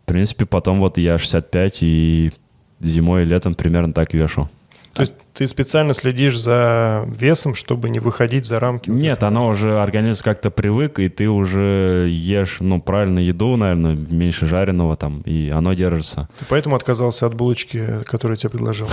в 0.03 0.07
принципе, 0.07 0.47
потом 0.47 0.79
вот 0.81 0.99
я 0.99 1.19
65, 1.19 1.79
и 1.83 2.33
зимой 2.81 3.23
и 3.23 3.27
летом 3.27 3.55
примерно 3.55 3.93
так 3.93 4.15
вешу. 4.15 4.49
То 4.93 5.03
есть 5.03 5.15
ты 5.35 5.49
специально 5.49 5.95
следишь 5.95 6.39
за 6.39 7.05
весом, 7.09 7.55
чтобы 7.57 7.91
не 7.91 7.99
выходить 7.99 8.47
за 8.47 8.61
рамки? 8.61 8.89
вот 8.89 8.99
Нет, 9.01 9.19
этого? 9.19 9.29
оно 9.29 9.49
уже, 9.49 9.81
организм 9.81 10.23
как-то 10.25 10.51
привык, 10.51 11.01
и 11.01 11.09
ты 11.09 11.29
уже 11.29 12.07
ешь, 12.09 12.59
ну, 12.61 12.81
правильную 12.81 13.27
еду, 13.27 13.57
наверное, 13.57 13.95
меньше 13.97 14.47
жареного 14.47 14.97
там, 14.97 15.23
и 15.23 15.51
оно 15.51 15.75
держится. 15.75 16.29
Ты 16.39 16.45
поэтому 16.49 16.77
отказался 16.77 17.27
от 17.27 17.35
булочки, 17.35 18.03
которую 18.05 18.37
я 18.37 18.41
тебе 18.43 18.51
предложил? 18.51 18.89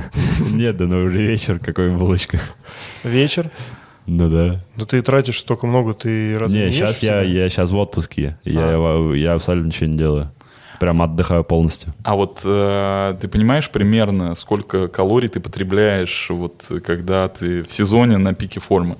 Нет, 0.52 0.76
да 0.76 0.84
ну 0.84 1.02
уже 1.04 1.18
вечер, 1.22 1.58
какой 1.58 1.90
булочка. 1.90 2.40
Вечер? 3.02 3.50
Ну 4.06 4.28
да. 4.30 4.60
Ну 4.76 4.84
ты 4.86 5.00
тратишь 5.02 5.40
столько 5.40 5.66
много, 5.66 5.94
ты 5.94 6.38
разве 6.38 6.66
Не, 6.66 6.72
сейчас 6.72 7.02
я, 7.02 7.22
я 7.22 7.48
сейчас 7.48 7.70
в 7.70 7.76
отпуске, 7.76 8.38
я, 8.44 8.60
А. 8.76 9.12
я 9.14 9.32
абсолютно 9.32 9.68
ничего 9.68 9.86
не 9.90 9.98
делаю. 9.98 10.30
Прям 10.80 11.00
отдыхаю 11.02 11.44
полностью. 11.44 11.92
А 12.04 12.14
вот 12.14 12.40
э, 12.44 13.16
ты 13.20 13.28
понимаешь 13.28 13.70
примерно, 13.70 14.34
сколько 14.34 14.88
калорий 14.88 15.28
ты 15.28 15.40
потребляешь, 15.40 16.28
вот 16.30 16.70
когда 16.84 17.28
ты 17.28 17.62
в 17.62 17.70
сезоне 17.72 18.18
на 18.18 18.34
пике 18.34 18.60
формы? 18.60 18.96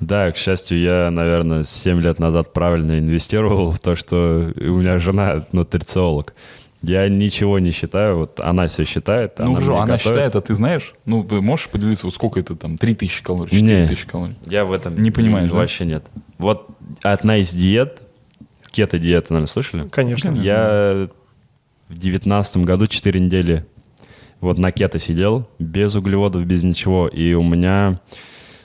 Да, 0.00 0.32
к 0.32 0.36
счастью, 0.36 0.80
я, 0.80 1.10
наверное, 1.12 1.62
7 1.64 2.00
лет 2.00 2.18
назад 2.18 2.52
правильно 2.52 2.98
инвестировал 2.98 3.70
в 3.70 3.78
то, 3.78 3.94
что 3.94 4.52
у 4.56 4.60
меня 4.78 4.98
жена 4.98 5.44
нутрициолог. 5.52 6.34
Я 6.82 7.08
ничего 7.08 7.60
не 7.60 7.70
считаю, 7.70 8.18
вот 8.18 8.40
она 8.40 8.66
все 8.66 8.84
считает. 8.84 9.38
ну, 9.38 9.44
она 9.44 9.54
хорошо, 9.54 9.76
она 9.76 9.82
готовит. 9.82 10.02
считает, 10.02 10.34
а 10.34 10.40
ты 10.40 10.54
знаешь? 10.56 10.94
Ну, 11.04 11.24
можешь 11.40 11.68
поделиться, 11.68 12.06
вот 12.06 12.14
сколько 12.14 12.40
это 12.40 12.56
там, 12.56 12.76
3000 12.76 13.22
калорий, 13.22 13.62
Не. 13.62 13.82
4000 13.86 14.06
калорий? 14.08 14.34
Я 14.46 14.64
в 14.64 14.72
этом 14.72 14.98
Не 15.00 15.12
понимаешь, 15.12 15.48
да? 15.48 15.54
Вообще 15.54 15.84
нет. 15.84 16.02
Вот 16.38 16.66
одна 17.02 17.36
из 17.36 17.54
диет, 17.54 18.02
кето-диета, 18.72 19.34
наверное, 19.34 19.46
слышали? 19.46 19.88
Конечно. 19.88 20.30
Я 20.30 21.08
в 21.88 21.98
девятнадцатом 21.98 22.64
году 22.64 22.86
4 22.86 23.20
недели 23.20 23.64
вот 24.42 24.58
на 24.58 24.72
кето 24.72 24.98
сидел, 24.98 25.48
без 25.60 25.94
углеводов, 25.94 26.44
без 26.44 26.64
ничего. 26.64 27.06
И 27.06 27.32
у 27.34 27.44
меня, 27.44 28.00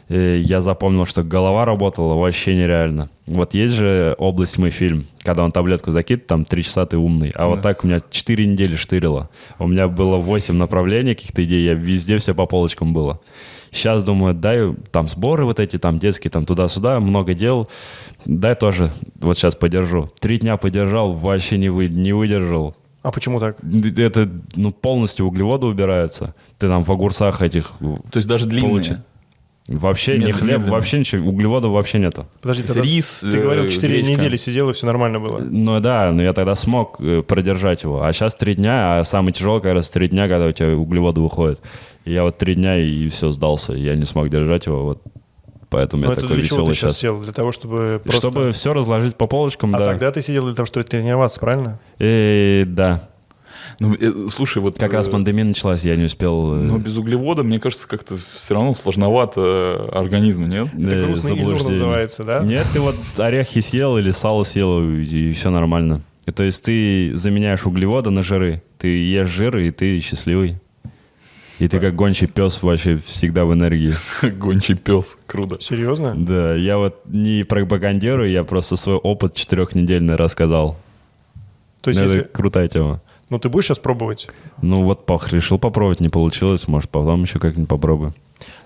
э, 0.10 0.42
я 0.44 0.60
запомнил, 0.62 1.06
что 1.06 1.22
голова 1.22 1.66
работала 1.66 2.16
вообще 2.16 2.56
нереально. 2.56 3.10
Вот 3.28 3.54
есть 3.54 3.76
же 3.76 4.16
«Область 4.18 4.58
мы» 4.58 4.72
фильм, 4.72 5.06
когда 5.22 5.44
он 5.44 5.52
таблетку 5.52 5.92
закидывает, 5.92 6.26
там 6.26 6.46
3 6.46 6.64
часа 6.64 6.88
ты 6.88 6.98
умный. 6.98 7.32
А 7.36 7.46
вот 7.48 7.62
так 7.62 7.84
у 7.84 7.88
меня 7.88 8.02
4 8.10 8.48
недели 8.48 8.76
штырило. 8.76 9.30
У 9.60 9.68
меня 9.68 9.88
было 9.88 10.18
8 10.18 10.56
направлений 10.56 11.14
каких-то 11.14 11.44
идей, 11.44 11.64
я 11.64 11.76
везде 11.76 12.18
все 12.18 12.34
по 12.34 12.48
полочкам 12.48 12.92
было. 12.92 13.20
Сейчас 13.78 14.04
думаю, 14.04 14.34
дай 14.34 14.74
там 14.92 15.08
сборы 15.08 15.46
вот 15.46 15.60
эти, 15.60 15.78
там 15.78 16.00
детские, 16.00 16.32
там 16.32 16.46
туда-сюда, 16.46 17.00
много 17.00 17.34
дел. 17.34 17.70
Дай 18.26 18.56
тоже, 18.56 18.92
вот 19.16 19.38
сейчас 19.38 19.56
подержу. 19.56 20.10
Три 20.20 20.40
дня 20.40 20.58
подержал, 20.58 21.14
вообще 21.14 21.58
не, 21.58 21.70
вы, 21.70 21.88
не 21.88 22.14
выдержал. 22.14 22.76
А 23.04 23.12
почему 23.12 23.40
так? 23.40 23.58
Это 23.64 24.30
ну, 24.56 24.72
полностью 24.72 25.26
углеводы 25.26 25.66
убираются. 25.68 26.36
Ты 26.58 26.68
там 26.68 26.84
в 26.84 26.92
огурцах 26.92 27.42
этих... 27.42 27.72
То 27.80 28.18
есть 28.18 28.28
даже 28.28 28.48
длинные? 28.48 28.70
Получи. 28.70 28.98
Вообще 29.68 30.14
ни 30.14 30.20
Медленно, 30.20 30.38
хлеб, 30.38 30.50
медленно. 30.50 30.72
вообще 30.72 31.00
ничего, 31.00 31.30
углеводов 31.30 31.74
вообще 31.74 32.00
нету. 32.00 32.26
Подожди, 32.42 32.64
тогда 32.64 32.82
рис, 32.82 33.20
ты 33.20 33.38
говорил, 33.38 33.66
э, 33.66 33.70
4 33.70 33.94
гречка. 33.94 34.12
недели 34.14 34.38
сидел, 34.38 34.70
и 34.70 34.74
все 34.74 34.86
нормально 34.86 35.20
было. 35.20 35.40
Ну 35.40 35.80
да, 35.82 36.10
но 36.14 36.24
я 36.24 36.32
тогда 36.32 36.56
смог 36.56 37.02
э, 37.02 37.22
продержать 37.22 37.84
его. 37.84 38.02
А 38.02 38.14
сейчас 38.14 38.34
три 38.36 38.56
дня, 38.56 39.00
а 39.00 39.04
самый 39.04 39.34
тяжелый 39.34 39.62
как 39.62 39.74
раз 39.74 39.90
три 39.90 40.08
дня, 40.08 40.30
когда 40.30 40.46
у 40.46 40.52
тебя 40.54 40.70
углеводы 40.70 41.20
выходят. 41.20 41.60
Я 42.08 42.24
вот 42.24 42.38
три 42.38 42.56
дня 42.56 42.78
и 42.78 43.08
все 43.10 43.32
сдался. 43.32 43.74
Я 43.74 43.96
не 43.96 44.06
смог 44.06 44.30
держать 44.30 44.66
его, 44.66 44.84
вот 44.84 45.02
поэтому 45.70 46.04
Но 46.04 46.10
я 46.10 46.14
это 46.14 46.22
такой 46.22 46.38
для 46.38 46.46
чего 46.48 46.58
ты 46.58 46.62
веселый 46.62 46.76
сейчас 46.76 46.92
сейчас. 46.92 47.00
сел? 47.00 47.18
Для 47.18 47.34
того, 47.34 47.52
чтобы 47.52 48.02
просто... 48.04 48.30
Чтобы 48.30 48.52
все 48.52 48.74
разложить 48.74 49.16
по 49.16 49.28
полочкам, 49.28 49.76
А 49.76 49.80
да. 49.80 49.86
тогда 49.86 50.12
ты 50.12 50.22
сидел 50.22 50.46
для 50.46 50.56
того, 50.56 50.66
чтобы 50.66 50.86
тренироваться, 50.86 51.40
правильно? 51.40 51.80
И, 52.00 52.64
да. 52.68 53.10
Ну, 53.80 53.94
э, 53.94 54.28
слушай, 54.30 54.62
вот... 54.62 54.80
Как 54.80 54.94
раз 54.94 55.08
э, 55.08 55.12
пандемия 55.12 55.46
началась, 55.46 55.84
я 55.84 55.96
не 55.96 56.06
успел 56.06 56.56
э, 56.56 56.58
Но 56.58 56.78
без 56.78 56.98
углевода, 56.98 57.44
мне 57.44 57.60
кажется, 57.60 57.88
как-то 57.88 58.18
все 58.34 58.56
равно 58.56 58.74
сложновато 58.74 59.90
э, 59.94 59.98
организму, 59.98 60.48
нет? 60.48 60.68
Это 60.74 60.96
э, 60.96 61.02
грустный 61.04 61.36
называется, 61.36 62.24
да? 62.24 62.44
Нет, 62.44 62.66
ты 62.74 62.80
вот 62.80 62.96
орехи 63.18 63.62
съел 63.62 63.98
или 63.98 64.12
сало 64.12 64.44
съел, 64.44 64.82
и, 64.82 65.34
все 65.34 65.52
нормально. 65.52 66.02
И 66.26 66.32
то 66.32 66.44
есть 66.44 66.64
ты 66.64 67.12
заменяешь 67.16 67.66
углеводы 67.66 68.10
на 68.10 68.24
жиры. 68.24 68.64
Ты 68.80 68.88
ешь 68.88 69.30
жиры, 69.30 69.68
и 69.68 69.72
ты 69.72 70.00
счастливый. 70.02 70.60
И 71.60 71.68
ты 71.68 71.80
как 71.80 71.96
гончий 71.96 72.28
пес 72.28 72.62
вообще 72.62 72.98
всегда 72.98 73.44
в 73.46 73.54
энергии. 73.54 73.96
Гончий 74.38 74.76
пес, 74.76 75.18
круто. 75.26 75.58
Серьезно? 75.60 76.14
Да, 76.16 76.54
я 76.56 76.78
вот 76.78 77.02
не 77.06 77.44
пропагандирую, 77.44 78.30
я 78.30 78.44
просто 78.44 78.76
свой 78.76 78.98
опыт 78.98 79.34
четырехнедельный 79.34 80.16
рассказал. 80.16 80.78
То 81.82 81.90
есть, 81.90 82.00
Ну, 82.02 82.06
если... 82.08 82.20
Это 82.22 82.30
крутая 82.30 82.68
тема. 82.68 83.02
Ну, 83.30 83.40
ты 83.40 83.50
будешь 83.50 83.66
сейчас 83.66 83.80
пробовать? 83.80 84.30
Ну 84.62 84.84
вот 84.84 85.06
пох- 85.10 85.32
решил 85.34 85.58
попробовать, 85.60 86.00
не 86.00 86.10
получилось, 86.10 86.68
может 86.68 86.90
потом 86.90 87.24
еще 87.24 87.40
как-нибудь 87.40 87.70
попробую. 87.70 88.14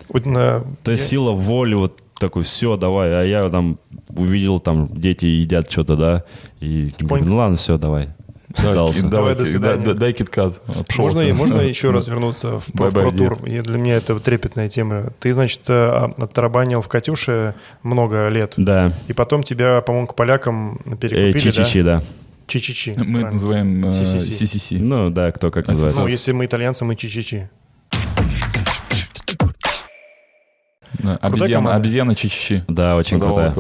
Вот 0.10 0.26
на- 0.26 0.64
То 0.84 0.92
есть 0.92 1.04
я- 1.06 1.10
сила 1.10 1.32
воли, 1.32 1.74
вот 1.76 2.00
такой, 2.20 2.44
все, 2.44 2.76
давай. 2.78 3.10
А 3.14 3.24
я 3.24 3.50
там 3.50 3.80
увидел, 4.10 4.60
там 4.60 4.90
дети 4.94 5.26
едят 5.26 5.72
что-то, 5.72 5.96
да, 5.96 6.24
и 6.60 6.90
говорю, 7.00 7.26
ну 7.26 7.36
ладно, 7.38 7.56
все, 7.56 7.78
давай. 7.78 8.10
Сдался. 8.58 9.08
Давай, 9.08 9.36
до 9.36 9.46
свидания. 9.46 9.84
да- 9.86 9.94
дай 9.94 10.14
киткат. 10.14 10.62
Можно, 10.98 11.34
можно 11.34 11.62
еще 11.62 11.92
раз 11.92 12.08
вернуться 12.08 12.60
в 12.60 12.72
про, 12.74 12.88
Bye-bye, 12.88 12.92
про 12.92 13.12
тур? 13.12 13.46
И 13.46 13.60
для 13.62 13.78
меня 13.78 13.96
это 13.96 14.20
трепетная 14.20 14.70
тема. 14.70 15.12
Ты, 15.20 15.34
значит, 15.34 15.62
э, 15.70 16.10
оттарабанил 16.18 16.82
в 16.82 16.88
Катюше 16.88 17.54
много 17.84 18.28
лет. 18.30 18.54
Да. 18.58 18.94
И 19.08 19.14
потом 19.14 19.44
тебя, 19.44 19.82
по-моему, 19.82 20.08
к 20.08 20.16
полякам 20.16 20.80
Э, 20.86 20.96
перекупили, 20.96 21.40
Чи-чи-чи, 21.40 21.84
да. 21.84 22.00
да? 22.00 22.04
Чи-чи-чи. 22.48 22.94
Мы 22.98 23.22
это 23.22 23.32
называем 23.32 23.86
э, 23.86 23.90
CCC. 23.90 24.44
CCC. 24.44 24.80
Ну 24.80 25.10
да, 25.10 25.32
кто 25.32 25.50
как 25.52 25.68
А 25.70 25.72
называется. 25.72 26.00
Ну, 26.02 26.08
если 26.08 26.32
мы 26.34 26.46
итальянцы, 26.46 26.84
мы 26.86 26.96
чи-чи-чи. 26.96 27.50
Да, 31.00 31.18
Обезьяна, 31.18 31.76
обезьяна 31.76 32.16
чичи. 32.16 32.64
Да, 32.68 32.96
очень 32.96 33.20
крутая. 33.20 33.54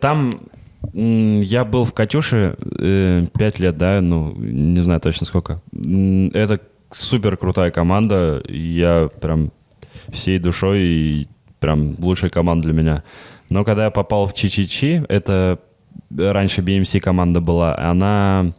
Там 0.00 0.32
я 0.92 1.64
был 1.64 1.84
в 1.84 1.92
Катюше 1.92 2.56
э, 2.78 3.26
лет, 3.58 3.76
да, 3.76 4.00
ну, 4.00 4.34
не 4.36 4.84
знаю 4.84 5.00
точно 5.00 5.26
сколько. 5.26 5.60
Это 5.72 6.60
супер 6.90 7.36
крутая 7.36 7.70
команда. 7.70 8.42
Я 8.48 9.08
прям 9.20 9.52
всей 10.12 10.38
душой 10.38 10.80
и 10.80 11.28
прям 11.60 11.96
лучшая 11.98 12.30
команда 12.30 12.68
для 12.68 12.74
меня. 12.74 13.02
Но 13.50 13.64
когда 13.64 13.84
я 13.84 13.90
попал 13.90 14.26
в 14.26 14.34
Чи-Чи-Чи, 14.34 15.04
это 15.08 15.58
раньше 16.16 16.62
BMC 16.62 17.00
команда 17.00 17.40
была, 17.40 17.78
она 17.78 18.52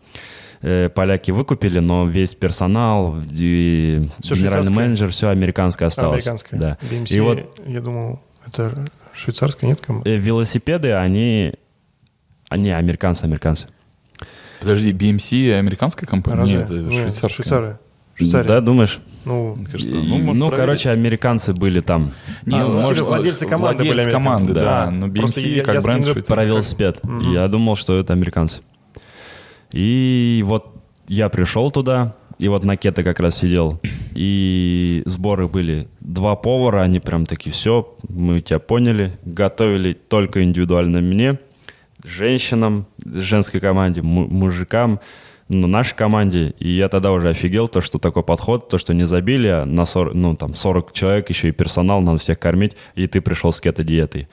э, 0.62 0.90
поляки 0.90 1.32
выкупили, 1.32 1.80
но 1.80 2.08
весь 2.08 2.36
персонал, 2.36 3.18
Всё 3.22 4.36
генеральный 4.36 4.72
менеджер, 4.72 5.10
все 5.10 5.30
американское 5.30 5.88
осталось. 5.88 6.26
Американская. 6.26 6.60
Да. 6.60 6.78
BMC, 6.82 7.16
И 7.16 7.20
вот 7.20 7.62
я 7.66 7.82
думал, 7.82 8.22
это 8.46 8.86
швейцарская, 9.14 9.70
нет? 9.70 9.82
команда? 9.82 10.10
э, 10.10 10.16
велосипеды, 10.18 10.94
они... 10.94 11.54
Они 12.50 12.72
американцы, 12.72 13.24
американцы. 13.26 13.68
Подожди, 14.60 14.92
BMC 14.92 15.58
американская 15.58 16.08
компания? 16.08 16.44
Нет, 16.58 16.66
это 16.66 16.74
Не, 16.76 17.00
швейцарская. 17.02 17.30
Швейцары. 17.30 17.80
Швейцария. 18.16 18.48
Да, 18.48 18.62
думаешь? 18.62 19.00
Ну, 19.26 19.58
кажется, 19.70 19.94
ну, 19.94 20.18
может, 20.18 20.36
ну, 20.40 20.50
короче, 20.50 20.90
американцы 20.90 21.54
были 21.54 21.82
там. 21.82 22.12
Не, 22.46 22.56
А, 22.56 22.64
ну, 22.64 22.74
ну, 22.74 22.82
может, 22.82 23.06
владельцы 23.06 23.46
команды 23.46 23.80
были 23.84 23.90
владельцы 23.90 24.16
американцы. 24.16 24.38
команды, 24.38 24.54
да. 24.54 24.86
Да. 24.86 24.92
Но 24.92 25.12
Просто 25.12 25.42
BMC 25.42 25.56
я- 25.58 25.64
как 25.64 25.76
я 25.76 25.82
бренд 25.82 26.04
швейцарский. 26.04 26.34
Про 26.34 26.46
велосипед. 26.46 27.00
Я 27.34 27.48
думал, 27.48 27.76
что 27.76 28.00
это 28.00 28.14
американцы. 28.14 28.62
И 29.72 30.44
вот 30.46 30.74
я 31.08 31.30
пришел 31.30 31.70
туда, 31.72 32.16
и 32.40 32.48
вот 32.48 32.64
на 32.64 32.78
кето 32.78 33.04
как 33.04 33.20
раз 33.20 33.38
сидел. 33.38 33.80
И 34.16 35.04
сборы 35.06 35.48
были 35.48 35.88
два 36.00 36.36
повара, 36.36 36.82
они 36.82 37.00
прям 37.00 37.26
такие, 37.26 37.52
все, 37.52 37.96
мы 38.08 38.42
тебя 38.42 38.60
поняли, 38.60 39.12
готовили 39.26 39.94
только 39.94 40.44
индивидуально 40.44 41.02
мне, 41.02 41.38
женщинам, 42.04 42.86
женской 43.06 43.60
команде, 43.60 44.02
му- 44.02 44.28
мужикам, 44.28 45.00
ну, 45.50 45.68
нашей 45.68 45.96
команде. 45.96 46.54
И 46.60 46.70
я 46.70 46.90
тогда 46.90 47.12
уже 47.12 47.30
офигел, 47.30 47.68
то, 47.68 47.82
что 47.82 48.00
такой 48.00 48.24
подход, 48.24 48.70
то, 48.70 48.78
что 48.78 48.94
не 48.94 49.06
забили, 49.06 49.48
а 49.48 49.66
на 49.66 49.86
40, 49.86 50.14
ну, 50.14 50.36
там, 50.36 50.56
40 50.56 50.92
человек, 50.94 51.30
еще 51.30 51.50
и 51.50 51.52
персонал, 51.52 52.02
надо 52.02 52.18
всех 52.18 52.40
кормить, 52.40 52.76
и 52.96 53.08
ты 53.08 53.22
пришел 53.22 53.54
с 53.54 53.62
кето-диетой. 53.62 54.28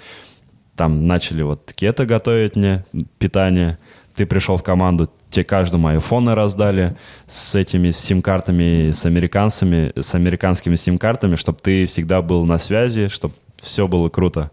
Там 0.77 1.07
начали 1.07 1.43
вот 1.43 1.73
кето 1.75 2.05
готовить 2.05 2.57
мне, 2.57 2.85
питание. 3.19 3.79
Ты 4.15 4.27
пришел 4.27 4.57
в 4.57 4.63
команду, 4.63 5.11
тебе 5.31 5.45
каждому 5.45 5.89
айфоны 5.89 6.35
раздали 6.35 6.97
с 7.27 7.55
этими 7.55 7.91
сим-картами, 7.91 8.93
с 8.93 9.05
американцами, 9.05 9.93
с 9.99 10.15
американскими 10.15 10.77
сим-картами, 10.77 11.37
чтобы 11.37 11.59
ты 11.61 11.87
всегда 11.87 12.23
был 12.23 12.45
на 12.45 12.59
связи, 12.59 13.09
чтобы 13.09 13.35
все 13.57 13.89
было 13.89 14.09
круто. 14.09 14.51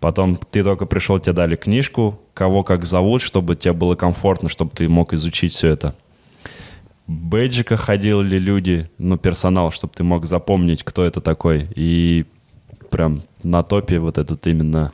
Потом 0.00 0.36
ты 0.36 0.62
только 0.62 0.86
пришел, 0.86 1.18
тебе 1.18 1.32
дали 1.32 1.56
книжку, 1.56 2.20
кого 2.34 2.62
как 2.62 2.84
зовут, 2.84 3.20
чтобы 3.22 3.56
тебе 3.56 3.72
было 3.72 3.96
комфортно, 3.96 4.48
чтобы 4.48 4.70
ты 4.72 4.88
мог 4.88 5.12
изучить 5.12 5.52
все 5.52 5.68
это. 5.68 5.94
В 7.08 7.12
бейджиках 7.12 7.80
ходили 7.80 8.38
люди, 8.38 8.88
ну, 8.98 9.16
персонал, 9.16 9.72
чтобы 9.72 9.94
ты 9.96 10.04
мог 10.04 10.26
запомнить, 10.26 10.84
кто 10.84 11.04
это 11.04 11.20
такой. 11.20 11.66
И 11.74 12.26
прям 12.90 13.22
на 13.42 13.62
топе 13.62 13.98
вот 13.98 14.18
этот 14.18 14.46
именно... 14.46 14.92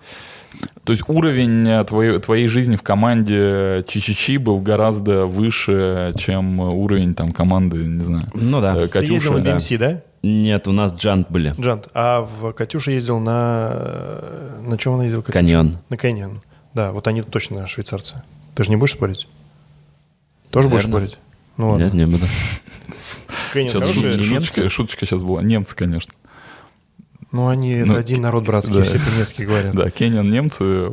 То 0.85 0.93
есть 0.93 1.03
уровень 1.09 1.67
э, 1.69 1.85
твоей, 1.85 2.21
твоей 2.21 2.47
жизни 2.47 2.77
в 2.77 2.83
команде 2.83 3.85
Чичичи 3.89 4.37
был 4.39 4.61
гораздо 4.61 5.27
выше, 5.27 6.13
чем 6.17 6.61
уровень 6.61 7.15
там 7.15 7.33
команды, 7.33 7.79
не 7.79 8.05
знаю, 8.05 8.29
Ну 8.35 8.61
да. 8.61 8.77
э, 8.77 8.87
Ты 8.87 9.05
ездил 9.05 9.33
на 9.35 9.43
да. 9.43 9.57
BMC, 9.57 9.79
да? 9.79 10.03
Нет, 10.25 10.67
у 10.69 10.73
нас 10.73 10.95
джант 10.95 11.31
были. 11.31 11.55
Джант. 11.61 11.89
А 11.95 12.21
в 12.23 12.53
Катюше 12.53 12.93
ездил 12.93 13.19
на... 13.19 13.69
э, 13.73 14.61
На 14.67 14.79
чем 14.79 14.95
она 14.95 15.05
ездила? 15.05 15.21
Катюша? 15.23 15.39
Каньон. 15.39 15.79
На 15.91 15.97
Каньон. 15.97 16.41
Да, 16.73 16.93
вот 16.93 17.07
они 17.09 17.23
точно 17.23 17.67
швейцарцы. 17.67 18.23
Ты 18.55 18.65
же 18.65 18.71
не 18.71 18.77
будешь 18.77 18.93
спорить? 18.93 19.29
Тоже 20.51 20.69
будешь 20.69 20.85
Наверное. 20.85 21.09
спорить? 21.09 21.19
Ну 21.57 21.71
ладно. 21.71 21.85
Нет, 21.85 21.93
не 21.95 22.07
буду. 22.07 22.27
Каньон 23.53 23.69
Сейчас 23.83 23.91
шуточка, 23.93 24.23
шуточка, 24.23 24.69
шуточка 24.69 25.07
сейчас 25.07 25.23
была. 25.23 25.43
Немцы, 25.43 25.77
конечно. 25.77 26.13
Ну 27.31 27.49
они, 27.49 27.73
это 27.73 27.89
Ну, 27.93 27.97
один 27.97 28.23
народ 28.23 28.47
братский, 28.47 28.77
да. 28.77 28.83
все 28.85 28.99
по-немецки 28.99 29.43
говорят. 29.43 29.75
Да, 29.75 29.89
Кенyan 29.89 30.29
немцы. 30.31 30.89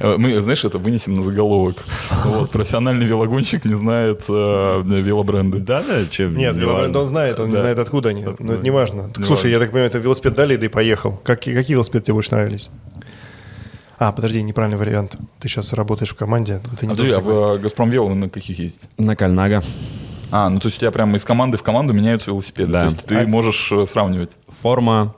Мы, 0.00 0.40
знаешь, 0.42 0.64
это 0.64 0.78
вынесем 0.78 1.14
на 1.14 1.22
заголовок. 1.22 1.84
Вот, 2.24 2.50
профессиональный 2.50 3.04
велогонщик 3.06 3.64
не 3.64 3.74
знает 3.74 4.24
э, 4.28 4.82
велобренды. 4.84 5.58
Да, 5.58 5.82
да, 5.82 6.06
чем? 6.06 6.36
Нет, 6.36 6.56
велобренд 6.56 6.94
он 6.96 7.06
знает, 7.08 7.40
он 7.40 7.48
не 7.48 7.54
Да. 7.54 7.60
знает, 7.62 7.78
откуда 7.78 8.10
они. 8.10 8.22
Откуда 8.22 8.42
Но 8.44 8.52
это 8.52 8.60
они. 8.60 8.64
не 8.64 8.70
важно. 8.70 9.08
Так, 9.08 9.18
Не 9.18 9.24
слушай, 9.24 9.44
важно. 9.44 9.48
я 9.54 9.58
так 9.58 9.70
понимаю, 9.70 9.88
это 9.88 9.98
велосипед 9.98 10.34
дали, 10.34 10.56
да 10.56 10.66
и 10.66 10.68
поехал. 10.68 11.20
Какие, 11.24 11.54
какие 11.54 11.74
велосипеды 11.74 12.04
тебе 12.04 12.14
больше 12.14 12.30
нравились? 12.32 12.70
А, 13.98 14.12
подожди, 14.12 14.40
неправильный 14.42 14.78
вариант. 14.78 15.16
Ты 15.40 15.48
сейчас 15.48 15.72
работаешь 15.72 16.10
в 16.10 16.14
команде. 16.14 16.60
Ты 16.78 16.86
не 16.86 16.92
А 16.92 16.94
подожди, 16.94 17.12
а 17.12 17.20
в 17.20 17.30
э, 17.56 17.58
Газпром 17.58 17.90
Вело 17.90 18.14
на 18.14 18.28
каких 18.30 18.56
ездите? 18.58 18.86
На 18.98 19.16
Кальнага. 19.16 19.62
А, 20.30 20.48
ну 20.50 20.60
то 20.60 20.66
есть 20.68 20.76
у 20.76 20.80
тебя 20.80 20.92
прямо 20.92 21.16
из 21.16 21.24
команды 21.24 21.56
в 21.58 21.62
команду 21.64 21.92
меняются 21.92 22.30
велосипеды. 22.30 22.70
Да. 22.70 22.80
То 22.80 22.84
есть 22.86 23.04
ты 23.06 23.16
А- 23.16 23.26
можешь 23.26 23.72
э, 23.72 23.84
сравнивать. 23.86 24.36
Форма 24.62 25.16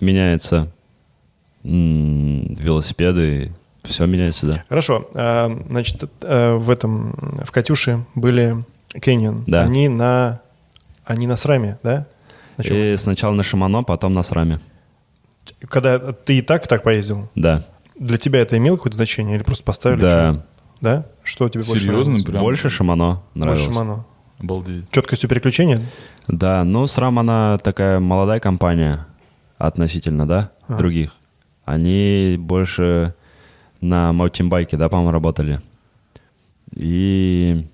меняется. 0.00 0.72
М, 1.64 2.54
Велосипеды. 2.54 3.52
Все 3.84 4.06
меняется, 4.06 4.46
да. 4.46 4.64
Хорошо. 4.68 5.08
а, 5.14 5.50
Значит, 5.68 6.04
э, 6.22 6.54
в 6.54 6.70
этом, 6.70 7.12
в 7.44 7.50
Катюше 7.52 8.04
были 8.14 8.64
Canyon. 8.94 9.44
Да. 9.46 9.62
Они 9.62 9.88
на, 9.88 10.40
они 11.04 11.26
на 11.26 11.36
сраме, 11.36 11.78
да? 11.82 12.06
На 12.56 12.64
чем? 12.64 12.76
И 12.76 12.96
сначала 12.96 13.34
на 13.34 13.42
Шимано, 13.42 13.82
потом 13.82 14.14
на 14.14 14.22
Сраме. 14.22 14.60
Когда 15.68 15.98
ты 16.12 16.38
и 16.38 16.42
так, 16.42 16.64
и 16.64 16.68
так 16.68 16.82
поездил, 16.82 17.28
Да. 17.34 17.64
для 17.98 18.16
тебя 18.16 18.40
это 18.40 18.56
имело 18.56 18.76
какое-то 18.76 18.96
значение 18.96 19.36
или 19.36 19.42
просто 19.42 19.64
поставили? 19.64 20.00
Да. 20.00 20.32
что? 20.34 20.44
Да? 20.80 21.06
Что 21.22 21.48
тебе 21.48 21.64
больше 21.64 21.82
Серьезно? 21.84 22.04
нравилось? 22.12 22.24
Прям 22.24 22.40
Больше 22.42 22.68
Шимано 22.70 23.22
нравилось. 23.34 23.64
Больше 23.66 23.78
Мано. 23.78 24.04
Обалдеть. 24.40 24.90
Четкостью 24.90 25.28
переключения? 25.30 25.80
Да, 26.28 26.64
ну 26.64 26.86
Срам, 26.86 27.18
она 27.18 27.58
такая 27.58 28.00
молодая 28.00 28.40
компания 28.40 29.06
относительно, 29.58 30.26
да, 30.26 30.50
А. 30.68 30.76
других. 30.76 31.14
Они 31.64 32.36
больше 32.38 33.14
на 33.84 34.12
маутинбайке, 34.12 34.76
да, 34.76 34.88
по-моему, 34.88 35.12
работали. 35.12 35.60
И... 36.74 37.66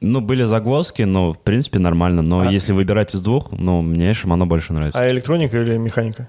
Ну, 0.00 0.20
были 0.20 0.44
загвоздки, 0.44 1.02
но, 1.02 1.32
в 1.32 1.38
принципе, 1.38 1.78
нормально. 1.78 2.22
Но 2.22 2.40
А- 2.40 2.50
если 2.52 2.72
выбирать 2.72 3.14
из 3.14 3.20
двух, 3.20 3.52
ну, 3.52 3.80
мне 3.82 4.12
Шимано 4.12 4.46
больше 4.46 4.72
нравится. 4.72 5.00
А 5.00 5.08
электроника 5.08 5.60
или 5.60 5.76
механика? 5.76 6.28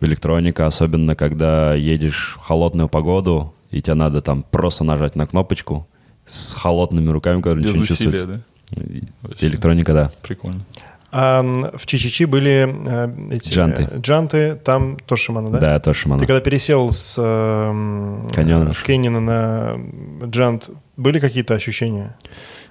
Электроника, 0.00 0.66
особенно 0.66 1.14
когда 1.14 1.74
едешь 1.74 2.34
в 2.36 2.40
холодную 2.40 2.88
погоду, 2.88 3.54
и 3.70 3.80
тебе 3.82 3.94
надо 3.94 4.20
там 4.20 4.42
просто 4.42 4.84
нажать 4.84 5.16
на 5.16 5.26
кнопочку 5.26 5.86
с 6.26 6.54
холодными 6.54 7.10
руками, 7.10 7.40
которые 7.40 7.64
Без 7.64 7.70
ничего 7.72 7.80
не 7.82 7.86
чувствуется. 7.86 8.26
да? 8.26 8.40
Электроника, 9.40 9.92
да. 9.94 10.12
Прикольно. 10.22 10.60
А 11.10 11.42
в 11.74 11.86
Чичичи 11.86 12.26
были 12.26 12.68
э, 12.86 13.34
эти... 13.34 13.50
Джанты. 13.50 13.88
э, 13.90 14.00
Джанты, 14.00 14.56
там 14.56 14.98
тоже 15.06 15.32
да? 15.32 15.58
Да, 15.58 15.80
тоже. 15.80 16.02
Ты 16.18 16.26
когда 16.26 16.40
пересел 16.40 16.90
с, 16.92 17.16
эм, 17.18 18.28
Каньона. 18.30 18.74
с 18.74 18.82
Кеннина 18.82 19.20
на 19.20 19.78
Джант, 20.26 20.68
были 20.98 21.18
какие-то 21.18 21.54
ощущения? 21.54 22.14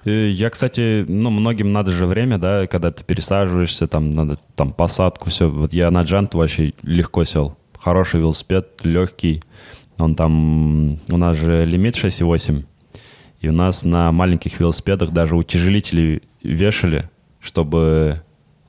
Э, 0.04 0.28
Я, 0.28 0.50
кстати, 0.50 1.04
ну, 1.08 1.30
многим 1.30 1.72
надо 1.72 1.90
же 1.90 2.06
время, 2.06 2.38
да, 2.38 2.68
когда 2.68 2.92
ты 2.92 3.02
пересаживаешься, 3.02 3.88
там, 3.88 4.10
надо 4.10 4.38
там 4.54 4.72
посадку, 4.72 5.30
все. 5.30 5.50
Вот 5.50 5.72
я 5.72 5.90
на 5.90 6.02
джант 6.02 6.34
вообще 6.34 6.74
легко 6.82 7.24
сел. 7.24 7.56
Хороший 7.80 8.20
велосипед, 8.20 8.84
легкий. 8.84 9.42
Он 9.98 10.14
там, 10.14 10.92
у 11.08 11.16
нас 11.16 11.36
же 11.36 11.64
лимит 11.64 11.96
6,8. 11.96 12.64
И 13.40 13.48
у 13.48 13.52
нас 13.52 13.84
на 13.84 14.12
маленьких 14.12 14.60
велосипедах 14.60 15.10
даже 15.10 15.34
утяжелители 15.36 16.22
вешали, 16.42 17.08
чтобы 17.40 18.22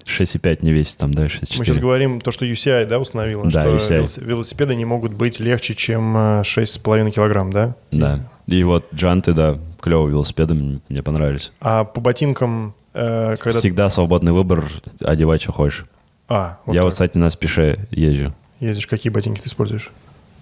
6,5 0.09 0.59
не 0.61 0.71
весить 0.71 0.97
там, 0.97 1.13
да, 1.13 1.25
6,4. 1.27 1.57
Мы 1.59 1.65
сейчас 1.65 1.77
говорим 1.77 2.19
то, 2.21 2.31
что 2.31 2.45
UCI, 2.45 2.85
да, 2.85 2.99
установила, 2.99 3.43
Да, 3.45 3.49
что 3.49 3.75
UCI. 3.75 3.99
велос- 4.03 4.23
велосипеды 4.23 4.75
не 4.75 4.85
могут 4.85 5.13
быть 5.13 5.39
легче, 5.39 5.75
чем 5.75 6.15
э, 6.17 6.41
6,5 6.43 7.11
килограмм, 7.11 7.51
да? 7.51 7.75
Да. 7.91 8.19
И 8.47 8.63
вот 8.63 8.87
джанты, 8.93 9.33
да, 9.33 9.57
клевые 9.79 10.09
велосипеды, 10.11 10.53
мне 10.89 11.03
понравились. 11.03 11.51
А 11.61 11.83
по 11.83 12.01
ботинкам, 12.01 12.73
э, 12.93 13.35
когда... 13.39 13.57
Всегда 13.59 13.89
свободный 13.89 14.31
выбор, 14.31 14.65
одевай, 15.01 15.37
что 15.39 15.51
хочешь. 15.51 15.85
А, 16.27 16.59
вот 16.65 16.73
я 16.73 16.79
так. 16.79 16.85
вот, 16.85 16.91
кстати, 16.93 17.17
на 17.17 17.29
спеше 17.29 17.87
езжу. 17.91 18.33
Ездишь, 18.59 18.87
какие 18.87 19.11
ботинки 19.11 19.39
ты 19.41 19.47
используешь? 19.47 19.91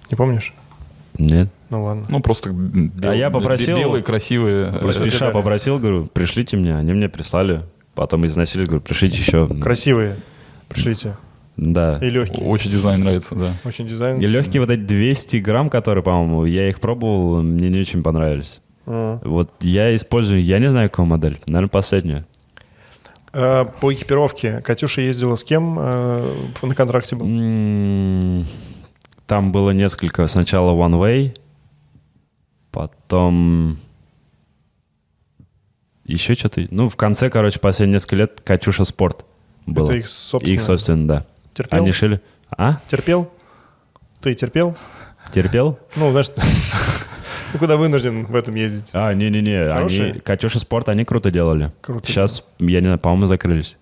Не 0.09 0.15
помнишь? 0.15 0.53
Нет? 1.17 1.49
Ну 1.69 1.83
ладно. 1.83 2.05
Ну, 2.09 2.19
просто 2.21 2.49
бел- 2.51 3.09
А 3.09 3.15
я 3.15 3.29
попросил- 3.29 3.75
бе- 3.75 3.83
белые, 3.83 4.03
красивые. 4.03 4.67
Э, 4.69 4.79
Просто 4.79 5.31
попросил, 5.31 5.79
говорю, 5.79 6.05
пришлите 6.05 6.57
мне, 6.57 6.75
они 6.75 6.93
мне 6.93 7.09
прислали. 7.09 7.63
Потом 7.97 8.27
износили, 8.27 8.65
говорю, 8.65 8.81
пришлите 8.81 9.17
еще. 9.17 9.47
Красивые. 9.59 10.17
Пришлите. 10.69 11.17
Да. 11.57 11.97
И 11.99 12.11
легкие. 12.11 12.45
Очень 12.45 12.69
дизайн 12.69 13.01
нравится, 13.03 13.33
да. 13.33 13.55
Очень 13.63 13.87
дизайн. 13.87 14.19
И 14.19 14.27
легкие 14.27 14.61
вот 14.61 14.69
эти 14.69 14.81
200 14.81 15.37
грамм, 15.37 15.71
которые, 15.71 16.03
по-моему, 16.03 16.45
я 16.45 16.69
их 16.69 16.79
пробовал, 16.79 17.41
мне 17.41 17.69
не 17.69 17.79
очень 17.79 18.03
понравились. 18.03 18.61
А. 18.85 19.19
Вот 19.23 19.49
я 19.61 19.95
использую, 19.95 20.43
я 20.43 20.59
не 20.59 20.69
знаю, 20.69 20.91
какую 20.91 21.07
модель, 21.07 21.39
наверное, 21.47 21.69
последнюю. 21.69 22.25
А, 23.33 23.65
По 23.65 23.91
экипировке 23.91 24.59
Катюша 24.61 25.01
ездила 25.01 25.33
с 25.33 25.43
кем 25.43 25.77
э, 25.79 26.35
на 26.61 26.75
контракте 26.75 27.15
был? 27.15 27.25
М, 27.25 28.45
Там 29.25 29.51
было 29.51 29.71
несколько. 29.71 30.27
Сначала 30.27 30.71
One 30.75 30.93
Way, 31.01 31.35
потом 32.71 33.79
еще 36.07 36.33
что-то. 36.35 36.67
Ну, 36.71 36.89
в 36.89 36.95
конце, 36.95 37.29
короче, 37.29 37.59
последние 37.59 37.95
несколько 37.95 38.15
лет 38.15 38.41
Катюша 38.43 38.85
Спорт 38.85 39.25
было. 39.65 39.85
Это 39.85 39.95
их 39.95 40.07
собственное? 40.07 40.55
Их, 40.55 40.61
собственно, 40.61 41.07
да. 41.07 41.25
Терпел? 41.53 41.79
Они 41.79 41.91
шили. 41.91 42.21
А? 42.55 42.79
Терпел? 42.89 43.31
Ты 44.21 44.33
терпел? 44.33 44.75
Терпел? 45.31 45.77
Ну, 45.95 46.11
знаешь, 46.11 46.29
ну 47.53 47.59
куда 47.59 47.77
вынужден 47.77 48.25
в 48.25 48.35
этом 48.35 48.55
ездить? 48.55 48.89
А, 48.93 49.13
не-не-не. 49.13 49.69
Они, 49.69 50.19
Катюша 50.19 50.59
Спорт, 50.59 50.89
они 50.89 51.03
круто 51.03 51.31
делали. 51.31 51.71
Круто 51.81 52.07
Сейчас, 52.07 52.45
я 52.59 52.79
не 52.79 52.87
знаю, 52.87 52.99
по-моему, 52.99 53.27
закрылись. 53.27 53.77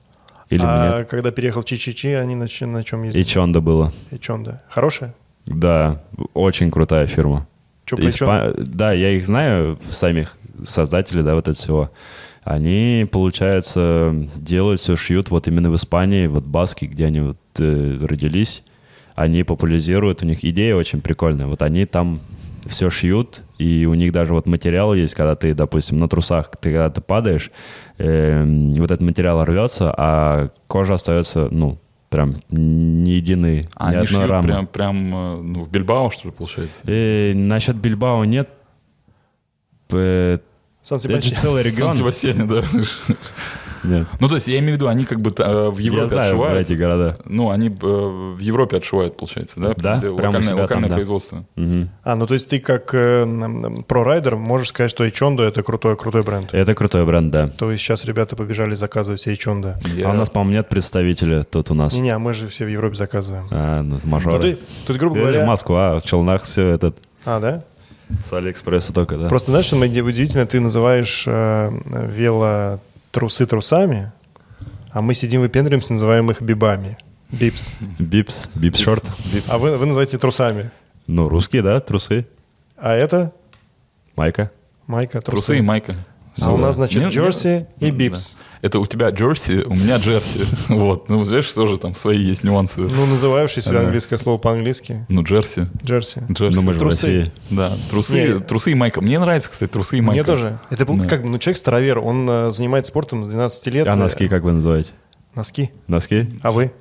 Или 0.49 0.61
а 0.63 0.99
нет. 0.99 1.09
когда 1.09 1.31
переехал 1.31 1.61
в 1.61 1.65
Чичичи, 1.65 2.07
они 2.07 2.35
на, 2.35 2.47
на 2.61 2.83
чем 2.83 3.03
И 3.03 3.07
ездили? 3.07 3.23
Чонда 3.23 3.61
было. 3.61 3.91
И 4.11 4.17
Чонда. 4.17 4.61
Хорошая? 4.69 5.15
Да, 5.45 6.03
очень 6.33 6.71
крутая 6.71 7.07
фирма. 7.07 7.47
Чём? 7.85 7.99
Испа- 7.99 8.53
Да, 8.57 8.91
я 8.93 9.11
их 9.11 9.25
знаю, 9.25 9.77
самих 9.89 10.37
создателей, 10.63 11.23
да, 11.23 11.35
вот 11.35 11.43
этого 11.47 11.53
всего. 11.55 11.91
Они, 12.43 13.07
получается, 13.11 14.13
делают 14.35 14.79
все, 14.79 14.95
шьют 14.95 15.31
вот 15.31 15.47
именно 15.47 15.71
в 15.71 15.75
Испании, 15.75 16.27
вот 16.27 16.43
Баски, 16.43 16.85
где 16.85 17.05
они 17.05 17.21
вот 17.21 17.37
э, 17.57 17.97
родились. 18.01 18.63
Они 19.15 19.43
популяризируют, 19.43 20.21
у 20.23 20.25
них 20.25 20.43
идея 20.43 20.75
очень 20.75 21.01
прикольная. 21.01 21.47
Вот 21.47 21.61
они 21.61 21.85
там 21.85 22.19
все 22.67 22.89
шьют, 22.89 23.41
и 23.57 23.85
у 23.85 23.93
них 23.93 24.11
даже 24.11 24.33
вот 24.33 24.45
материал 24.45 24.93
есть, 24.93 25.13
когда 25.15 25.35
ты, 25.35 25.53
допустим, 25.53 25.97
на 25.97 26.07
трусах, 26.09 26.49
ты 26.59 26.69
когда 26.71 26.89
ты 26.89 26.99
падаешь, 27.01 27.51
эм, 27.97 28.73
вот 28.73 28.91
этот 28.91 29.01
материал 29.01 29.43
рвется, 29.45 29.93
а 29.95 30.49
кожа 30.67 30.95
остается, 30.95 31.47
ну, 31.51 31.77
прям 32.09 32.35
не 32.49 33.11
единый, 33.13 33.67
А 33.75 33.85
ни 33.91 33.95
они 33.97 34.05
одной 34.05 34.07
шьют 34.07 34.29
рамы. 34.29 34.47
прям, 34.47 34.67
прям 34.67 35.15
э, 35.15 35.41
ну, 35.41 35.61
в 35.63 35.69
Бильбао, 35.69 36.09
что 36.11 36.27
ли, 36.27 36.33
получается? 36.33 36.81
Э, 36.85 37.33
насчет 37.33 37.75
Бильбао 37.75 38.23
нет. 38.25 38.49
Э, 39.91 40.39
Это 40.89 41.21
же 41.21 41.35
целый 41.35 41.63
регион. 41.63 41.89
Сан-Себастьяне, 41.93 42.45
да. 42.45 42.63
Нет. 43.87 44.07
Ну, 44.19 44.27
то 44.27 44.35
есть, 44.35 44.47
я 44.47 44.59
имею 44.59 44.73
в 44.73 44.75
виду, 44.75 44.87
они 44.87 45.05
как 45.05 45.19
бы 45.21 45.33
э, 45.37 45.69
в 45.69 45.77
Европе 45.77 46.01
Я 46.03 46.07
знаю 46.07 46.35
про 46.37 46.43
отшивают. 46.45 46.69
эти 46.69 46.73
города. 46.77 47.17
Ну, 47.25 47.49
они 47.51 47.67
э, 47.69 47.71
в 47.71 48.39
Европе 48.39 48.77
отшивают, 48.77 49.17
получается, 49.17 49.59
да? 49.59 49.73
Да, 49.77 49.97
Где 49.97 50.07
прямо 50.07 50.13
у 50.13 50.15
локальное, 50.17 50.41
себя 50.41 50.51
там, 50.55 50.61
локальное 50.61 50.89
да. 50.89 50.95
производство. 50.95 51.45
Мгм. 51.55 51.89
А, 52.03 52.15
ну 52.15 52.27
то 52.27 52.33
есть 52.33 52.49
ты 52.49 52.59
как 52.59 52.93
э, 52.93 53.25
про-райдер 53.87 54.35
можешь 54.35 54.69
сказать, 54.69 54.91
что 54.91 55.05
Эйчондо 55.05 55.43
это 55.43 55.63
крутой, 55.63 55.95
крутой 55.97 56.23
бренд. 56.23 56.53
Это 56.53 56.73
крутой 56.75 57.05
бренд, 57.05 57.31
да. 57.31 57.47
То 57.49 57.71
есть 57.71 57.83
сейчас 57.83 58.05
ребята 58.05 58.35
побежали 58.35 58.75
заказывать 58.75 59.21
себе 59.21 59.33
Эйчондо. 59.33 59.77
Я- 59.95 60.09
А 60.09 60.11
у 60.11 60.13
нас, 60.13 60.29
по-моему, 60.29 60.53
нет 60.57 60.69
представителя 60.69 61.43
тут 61.43 61.71
у 61.71 61.73
нас. 61.73 61.93
Не-не, 61.95 62.11
а 62.11 62.19
мы 62.19 62.33
же 62.33 62.47
все 62.47 62.65
в 62.65 62.69
Европе 62.69 62.95
заказываем. 62.95 63.47
А, 63.51 63.81
ну, 63.81 63.99
Ну, 64.03 64.09
мажоры. 64.09 64.39
ты, 64.41 64.55
то 64.55 64.61
есть, 64.89 64.99
грубо 64.99 65.17
Это 65.17 65.27
говоря... 65.27 65.45
Москва, 65.45 65.99
в 65.99 66.03
Челнах 66.03 66.43
все 66.43 66.67
этот. 66.69 66.97
А, 67.25 67.39
да? 67.39 67.63
С 68.23 68.31
Алиэкспресса 68.33 68.93
только, 68.93 69.17
да. 69.17 69.27
Просто 69.29 69.51
знаешь, 69.51 69.65
что 69.65 69.77
удивительно, 69.77 70.45
ты 70.45 70.59
называешь 70.59 71.23
э, 71.27 71.71
велотрусы 73.15 73.45
трусами, 73.45 74.11
а 74.91 75.01
мы 75.01 75.13
сидим 75.13 75.41
выпендриваемся, 75.41 75.93
называем 75.93 76.29
их 76.31 76.41
бибами. 76.41 76.97
Bibs. 77.31 77.77
Bibs, 77.99 78.49
bibs 78.55 78.79
short. 78.79 79.03
А 79.49 79.57
вы, 79.57 79.77
вы 79.77 79.85
называете 79.85 80.17
трусами. 80.17 80.71
Ну, 81.07 81.27
русские, 81.29 81.61
да, 81.61 81.79
трусы. 81.79 82.27
А 82.77 82.93
это 82.93 83.31
Майка. 84.15 84.51
майка, 84.87 85.21
трусы. 85.21 85.47
Трусы 85.47 85.57
и 85.57 85.61
майка. 85.61 85.95
А 86.41 86.53
у 86.53 86.57
нас, 86.57 86.75
значит, 86.75 87.01
Нет, 87.01 87.11
джерси 87.13 87.47
нет. 87.47 87.69
и 87.79 87.91
Да. 87.91 87.97
bibs. 87.97 88.35
Это 88.61 88.79
у 88.79 88.85
тебя 88.85 89.09
джерси, 89.09 89.63
у 89.65 89.73
меня 89.73 89.97
джерси. 89.97 90.41
Вот. 90.69 91.07
Ну, 91.09 91.23
знаешь, 91.23 91.47
тоже 91.53 91.77
там 91.77 91.95
свои 91.95 92.17
есть 92.21 92.43
нюансы. 92.43 92.81
Ну, 92.81 93.05
называешь, 93.05 93.53
если 93.55 93.71
Да. 93.73 93.81
английское 93.81 94.17
слово 94.17 94.37
по-английски. 94.37 95.05
Ну, 95.07 95.23
джерси. 95.23 95.67
Джерси. 95.83 96.21
Джерси. 96.31 96.55
Ну, 96.55 96.61
мы 96.63 96.73
же 96.73 96.79
в 96.79 96.81
Трусы. 96.81 97.07
России. 97.07 97.31
Да, 97.51 97.71
трусы, 97.89 98.39
трусы 98.41 98.71
и 98.71 98.75
майка. 98.75 99.01
Мне 99.01 99.17
нравится, 99.19 99.49
кстати, 99.49 99.69
трусы 99.69 99.97
и 99.97 100.01
майка. 100.01 100.13
Мне 100.13 100.23
тоже. 100.23 100.59
Это 100.69 100.85
как 100.85 101.23
бы, 101.23 101.29
ну, 101.29 101.39
человек 101.39 101.57
старовер, 101.57 101.99
он 101.99 102.29
э, 102.29 102.51
занимается 102.51 102.89
спортом 102.89 103.23
с 103.23 103.27
12 103.27 103.67
лет. 103.67 103.87
А 103.87 103.93
Э, 103.93 103.95
носки 103.95 104.27
как 104.27 104.43
вы 104.43 104.51
называете? 104.51 104.91
Носки. 105.35 105.71
Носки? 105.87 106.29
А 106.41 106.51
вы? 106.51 106.71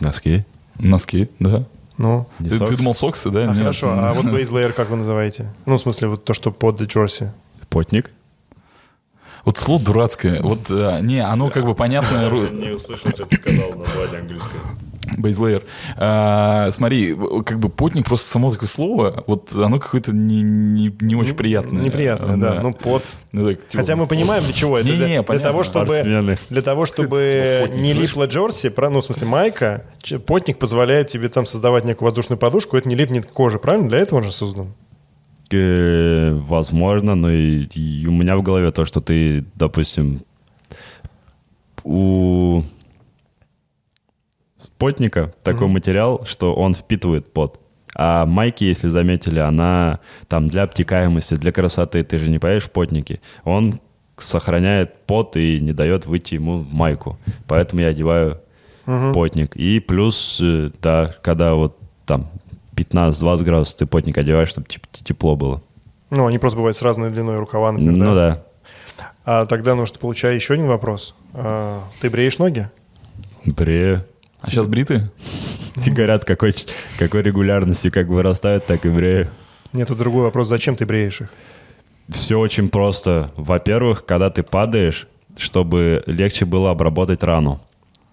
Носки. 0.00 0.44
Носки, 0.78 1.28
да. 1.38 1.64
Ну, 1.98 2.26
Ты, 2.38 2.48
ты 2.48 2.56
сокс? 2.58 2.72
думал 2.76 2.94
соксы, 2.94 3.30
да? 3.30 3.42
а 3.44 3.46
Нет. 3.48 3.58
хорошо. 3.58 3.92
А 3.92 4.12
вот 4.14 4.24
бейзлейер 4.32 4.72
как 4.72 4.90
вы 4.90 4.96
называете? 4.96 5.52
Ну, 5.66 5.76
в 5.76 5.80
смысле, 5.80 6.08
вот 6.08 6.24
то, 6.24 6.34
что 6.34 6.50
под 6.50 6.80
джерси. 6.80 7.30
Потник? 7.68 8.10
Вот 9.44 9.58
слово 9.58 9.82
дурацкое. 9.84 10.40
Вот, 10.40 10.70
э, 10.70 10.98
не, 11.02 11.18
оно 11.18 11.50
как 11.50 11.64
бы 11.64 11.74
понятное. 11.74 12.30
ру- 12.30 12.50
Не 12.54 12.70
услышал, 12.70 13.10
что 13.10 13.24
ты 13.26 13.36
сказал 13.36 13.70
название 13.76 14.20
английское. 14.20 14.60
Бейзлейер. 15.18 15.62
А, 15.96 16.70
смотри, 16.70 17.14
как 17.44 17.58
бы 17.58 17.68
потник 17.68 18.06
просто 18.06 18.28
само 18.28 18.50
такое 18.50 18.68
слово, 18.68 19.24
вот 19.26 19.52
оно 19.52 19.78
какое-то 19.80 20.12
не, 20.12 20.42
не, 20.42 20.94
не 21.00 21.16
очень 21.16 21.34
приятное. 21.34 21.82
Неприятно, 21.82 22.40
да. 22.40 22.60
Ну, 22.62 22.72
под. 22.72 23.02
Ну, 23.32 23.50
так, 23.50 23.66
типа, 23.66 23.78
Хотя 23.82 23.96
мы 23.96 24.06
понимаем, 24.06 24.44
для 24.44 24.52
чего 24.52 24.78
это. 24.78 24.86
Не-не, 24.88 24.98
для, 24.98 25.06
для 25.08 25.22
понятно. 25.24 25.48
того, 25.50 25.62
чтобы, 25.64 26.36
для 26.50 26.62
того, 26.62 26.86
чтобы 26.86 27.58
потник, 27.62 27.82
не 27.82 27.92
слышишь? 27.94 28.10
липла 28.10 28.26
джерси, 28.26 28.68
про- 28.70 28.90
ну, 28.90 29.00
в 29.00 29.04
смысле, 29.04 29.26
майка, 29.26 29.84
потник 30.26 30.58
позволяет 30.58 31.08
тебе 31.08 31.28
там 31.28 31.46
создавать 31.46 31.84
некую 31.84 32.06
воздушную 32.06 32.38
подушку, 32.38 32.76
это 32.76 32.88
не 32.88 32.94
липнет 32.94 33.26
к 33.26 33.30
коже, 33.32 33.58
правильно? 33.58 33.88
Для 33.88 33.98
этого 33.98 34.20
он 34.20 34.24
же 34.24 34.30
создан. 34.32 34.72
Э, 35.52 36.32
Возможно, 36.32 37.14
но 37.14 37.30
и, 37.30 37.64
и 37.74 38.06
у 38.06 38.12
меня 38.12 38.36
в 38.36 38.42
голове 38.42 38.70
то, 38.72 38.84
что 38.84 39.00
ты, 39.00 39.44
допустим, 39.54 40.22
у 41.84 42.62
потника 44.78 45.32
такой 45.42 45.68
материал, 45.68 46.24
что 46.24 46.54
он 46.54 46.74
впитывает 46.74 47.32
пот. 47.32 47.60
А 47.94 48.24
майки, 48.26 48.64
если 48.64 48.88
заметили, 48.88 49.38
она 49.38 50.00
там 50.28 50.46
для 50.46 50.62
обтекаемости, 50.62 51.34
для 51.34 51.52
красоты. 51.52 52.02
Ты 52.02 52.18
же 52.18 52.30
не 52.30 52.38
поешь 52.38 52.64
в 52.64 52.70
потнике. 52.70 53.20
Он 53.44 53.80
сохраняет 54.16 54.94
пот 55.06 55.36
и 55.36 55.60
не 55.60 55.72
дает 55.72 56.06
выйти 56.06 56.34
ему 56.34 56.58
в 56.58 56.72
майку. 56.72 57.18
Поэтому 57.46 57.82
я 57.82 57.88
одеваю 57.88 58.40
потник. 59.12 59.56
И 59.56 59.78
плюс, 59.80 60.38
э, 60.42 60.70
да, 60.80 61.14
когда 61.22 61.54
вот 61.54 61.78
там 62.06 62.28
15-20 62.82 63.44
градусов 63.44 63.76
ты 63.76 63.86
потник 63.86 64.18
одеваешь, 64.18 64.48
чтобы 64.48 64.66
тепло 64.92 65.36
было. 65.36 65.62
Ну, 66.10 66.26
они 66.26 66.38
просто 66.38 66.56
бывают 66.56 66.76
с 66.76 66.82
разной 66.82 67.10
длиной 67.10 67.38
рукава, 67.38 67.72
например, 67.72 67.94
Ну 67.96 68.14
да? 68.14 68.42
да. 68.96 69.06
А 69.24 69.46
тогда, 69.46 69.74
ну, 69.74 69.86
что 69.86 69.98
получаю 69.98 70.34
еще 70.34 70.54
один 70.54 70.66
вопрос. 70.66 71.14
А, 71.32 71.82
ты 72.00 72.10
бреешь 72.10 72.38
ноги? 72.38 72.68
Брею. 73.44 74.04
А 74.40 74.50
сейчас 74.50 74.66
бритые? 74.66 75.10
И 75.86 75.90
говорят, 75.90 76.24
какой, 76.24 76.54
какой 76.98 77.22
регулярностью 77.22 77.90
как 77.90 78.08
вырастают, 78.08 78.66
так 78.66 78.84
и 78.84 78.90
брею. 78.90 79.30
Нет, 79.72 79.88
тут 79.88 79.98
другой 79.98 80.24
вопрос. 80.24 80.48
Зачем 80.48 80.76
ты 80.76 80.84
бреешь 80.84 81.22
их? 81.22 81.28
Все 82.10 82.38
очень 82.38 82.68
просто. 82.68 83.30
Во-первых, 83.36 84.04
когда 84.04 84.28
ты 84.28 84.42
падаешь, 84.42 85.08
чтобы 85.38 86.02
легче 86.06 86.44
было 86.44 86.70
обработать 86.72 87.22
рану. 87.22 87.58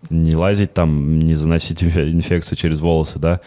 Не 0.09 0.35
лазить 0.37 0.73
там, 0.73 1.19
не 1.19 1.35
заносить 1.35 1.83
инфе- 1.83 2.09
инфекцию 2.13 2.57
через 2.57 2.79
волосы, 2.79 3.19
да. 3.19 3.41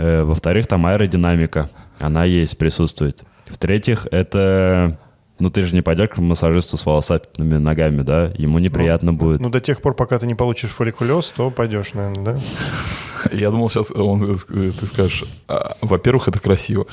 Э, 0.00 0.22
Во-вторых, 0.22 0.66
там 0.66 0.86
аэродинамика. 0.86 1.68
Она 1.98 2.24
есть, 2.24 2.56
присутствует. 2.56 3.22
В-третьих, 3.46 4.06
это... 4.10 4.98
Ну, 5.38 5.50
ты 5.50 5.62
же 5.62 5.74
не 5.74 5.82
пойдешь 5.82 6.08
к 6.10 6.18
массажисту 6.18 6.76
с 6.78 6.86
волосатыми 6.86 7.56
ногами, 7.56 8.02
да? 8.02 8.30
Ему 8.36 8.58
неприятно 8.58 9.12
будет. 9.12 9.40
Ну, 9.40 9.50
до 9.50 9.60
тех 9.60 9.82
пор, 9.82 9.94
пока 9.94 10.18
ты 10.18 10.26
не 10.26 10.34
получишь 10.34 10.70
фолликулез, 10.70 11.32
то 11.36 11.50
пойдешь, 11.50 11.92
наверное, 11.92 12.34
да? 12.34 12.40
Я 13.32 13.50
думал, 13.50 13.68
сейчас 13.68 13.90
он, 13.90 14.22
э, 14.22 14.70
ты 14.72 14.86
скажешь, 14.86 15.24
«А, 15.48 15.76
во-первых, 15.82 16.28
это 16.28 16.38
красиво. 16.38 16.86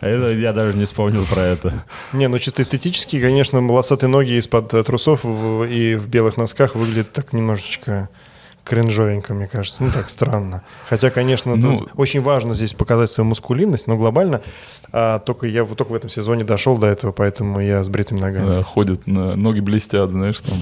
А 0.00 0.06
это 0.06 0.32
я 0.32 0.52
даже 0.52 0.76
не 0.76 0.84
вспомнил 0.84 1.24
про 1.24 1.42
это. 1.42 1.84
Не, 2.12 2.28
ну 2.28 2.38
чисто 2.38 2.62
эстетически, 2.62 3.20
конечно, 3.20 3.60
волосатые 3.60 4.10
ноги 4.10 4.38
из-под 4.38 4.74
э, 4.74 4.82
трусов 4.84 5.24
и 5.24 5.96
в 5.96 6.08
белых 6.08 6.36
носках 6.36 6.76
выглядят 6.76 7.12
так 7.12 7.32
немножечко 7.32 8.08
кринжовенько, 8.64 9.34
мне 9.34 9.46
кажется. 9.48 9.82
Ну, 9.84 9.90
так 9.90 10.08
странно. 10.08 10.62
Хотя, 10.88 11.10
конечно, 11.10 11.56
Ну- 11.56 11.78
тут 11.78 11.90
очень 11.96 12.20
важно 12.20 12.54
здесь 12.54 12.74
показать 12.74 13.10
свою 13.10 13.28
мускулинность, 13.28 13.86
но 13.86 13.96
глобально 13.96 14.40
а, 14.92 15.18
только 15.18 15.46
я 15.46 15.64
вот 15.64 15.76
только 15.78 15.92
в 15.92 15.94
этом 15.94 16.10
сезоне 16.10 16.44
дошел 16.44 16.76
до 16.78 16.86
этого, 16.86 17.12
поэтому 17.12 17.60
я 17.60 17.82
с 17.82 17.88
бритыми 17.88 18.20
ногами. 18.20 18.46
Да, 18.46 18.62
ходят, 18.62 19.06
на- 19.06 19.34
ноги 19.36 19.60
блестят, 19.60 20.10
знаешь, 20.10 20.40
там. 20.40 20.58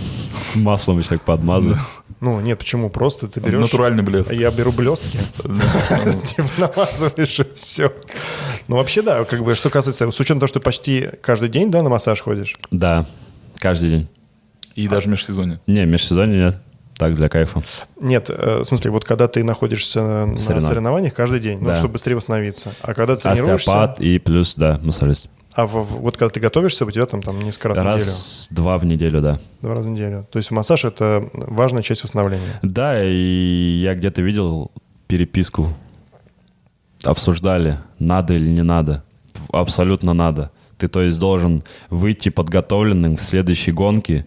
Маслом 0.55 0.99
еще 0.99 1.11
так 1.11 1.23
подмазываю. 1.23 1.79
Ну, 2.21 2.39
нет, 2.41 2.59
почему? 2.59 2.91
Просто 2.91 3.29
ты 3.29 3.41
берешь... 3.41 3.61
Натуральный 3.61 4.03
блеск. 4.03 4.33
Я 4.33 4.51
беру 4.51 4.73
блестки, 4.73 5.19
типа 6.25 6.49
намазываешь 6.59 7.41
и 7.41 7.47
все. 7.55 7.93
Ну, 8.69 8.77
вообще, 8.77 9.03
да, 9.03 9.25
как 9.25 9.43
бы, 9.43 9.55
что 9.55 9.71
касается, 9.71 10.11
с 10.11 10.21
учетом 10.21 10.39
того, 10.41 10.49
что 10.49 10.61
почти 10.61 11.09
каждый 11.23 11.49
день, 11.49 11.71
да, 11.71 11.83
на 11.83 11.89
массаж 11.89 12.21
ходишь, 12.21 12.57
Да, 12.71 13.07
каждый 13.59 13.89
день. 13.91 14.09
И 14.75 14.87
даже 14.87 15.09
в 15.09 15.11
межсезонье. 15.11 15.61
Не, 15.67 15.85
в 15.85 15.89
межсезонье 15.89 16.39
нет. 16.47 16.59
Так, 17.01 17.15
для 17.15 17.29
кайфа. 17.31 17.63
Нет, 18.01 18.29
э, 18.29 18.59
в 18.61 18.65
смысле, 18.65 18.91
вот 18.91 19.05
когда 19.07 19.27
ты 19.27 19.43
находишься 19.43 20.03
на 20.27 20.37
Соревнов- 20.39 20.61
соревнованиях 20.69 21.15
каждый 21.15 21.41
день, 21.41 21.59
ну, 21.59 21.69
Да. 21.69 21.77
чтобы 21.77 21.93
быстрее 21.95 22.15
восстановиться. 22.15 22.73
А 22.83 22.93
когда 22.93 23.17
ты 23.17 23.23
тренируешься, 23.23 23.71
Остеопат 23.73 24.01
и 24.01 24.19
плюс, 24.19 24.55
да, 24.55 24.79
массажист. 24.83 25.31
а 25.55 25.67
в- 25.67 25.83
вот 26.03 26.19
когда 26.19 26.29
ты 26.31 26.41
готовишься, 26.41 26.85
у 26.85 26.91
тебя 26.91 27.07
там, 27.07 27.23
там 27.23 27.41
несколько 27.41 27.69
раз, 27.69 27.77
в 27.79 27.81
неделю, 27.87 27.95
Раз-два 28.05 28.77
в 28.79 28.85
неделю, 28.85 29.21
да. 29.23 29.41
два 29.63 29.75
раза 29.77 29.89
в 29.89 29.93
неделю. 29.93 30.27
То 30.31 30.39
есть 30.39 30.51
массаж– 30.51 30.85
это 30.85 31.27
важная 31.33 31.83
часть 31.83 32.05
восстановления. 32.05 32.61
Да, 32.63 33.03
и 33.03 33.81
я 33.83 33.95
где-то 33.95 34.21
видел 34.21 34.71
переписку. 35.07 35.69
Обсуждали, 37.05 37.79
надо 37.99 38.35
или 38.35 38.49
не 38.49 38.63
надо. 38.63 39.03
Абсолютно 39.53 40.13
надо. 40.13 40.51
Ты, 40.77 40.89
то 40.89 41.01
есть, 41.03 41.19
должен 41.19 41.63
выйти 41.89 42.29
подготовленным 42.29 43.17
к 43.17 43.21
следующей 43.21 43.71
гонке, 43.73 44.27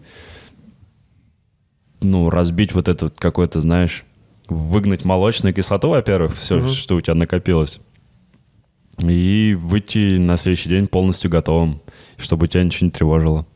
ну, 2.04 2.30
разбить 2.30 2.72
вот 2.74 2.88
это 2.88 3.06
вот 3.06 3.14
какое-то, 3.18 3.60
знаешь, 3.60 4.04
выгнать 4.48 5.04
молочную 5.04 5.54
кислоту, 5.54 5.88
во-первых, 5.88 6.36
все, 6.36 6.66
что 6.68 6.96
у 6.96 7.00
тебя 7.00 7.14
накопилось. 7.14 7.80
И 8.98 9.56
выйти 9.58 10.18
на 10.18 10.36
следующий 10.36 10.68
день 10.68 10.86
полностью 10.86 11.30
готовым, 11.30 11.80
чтобы 12.16 12.46
тебя 12.46 12.62
ничего 12.62 12.86
не 12.86 12.90
тревожило. 12.90 13.46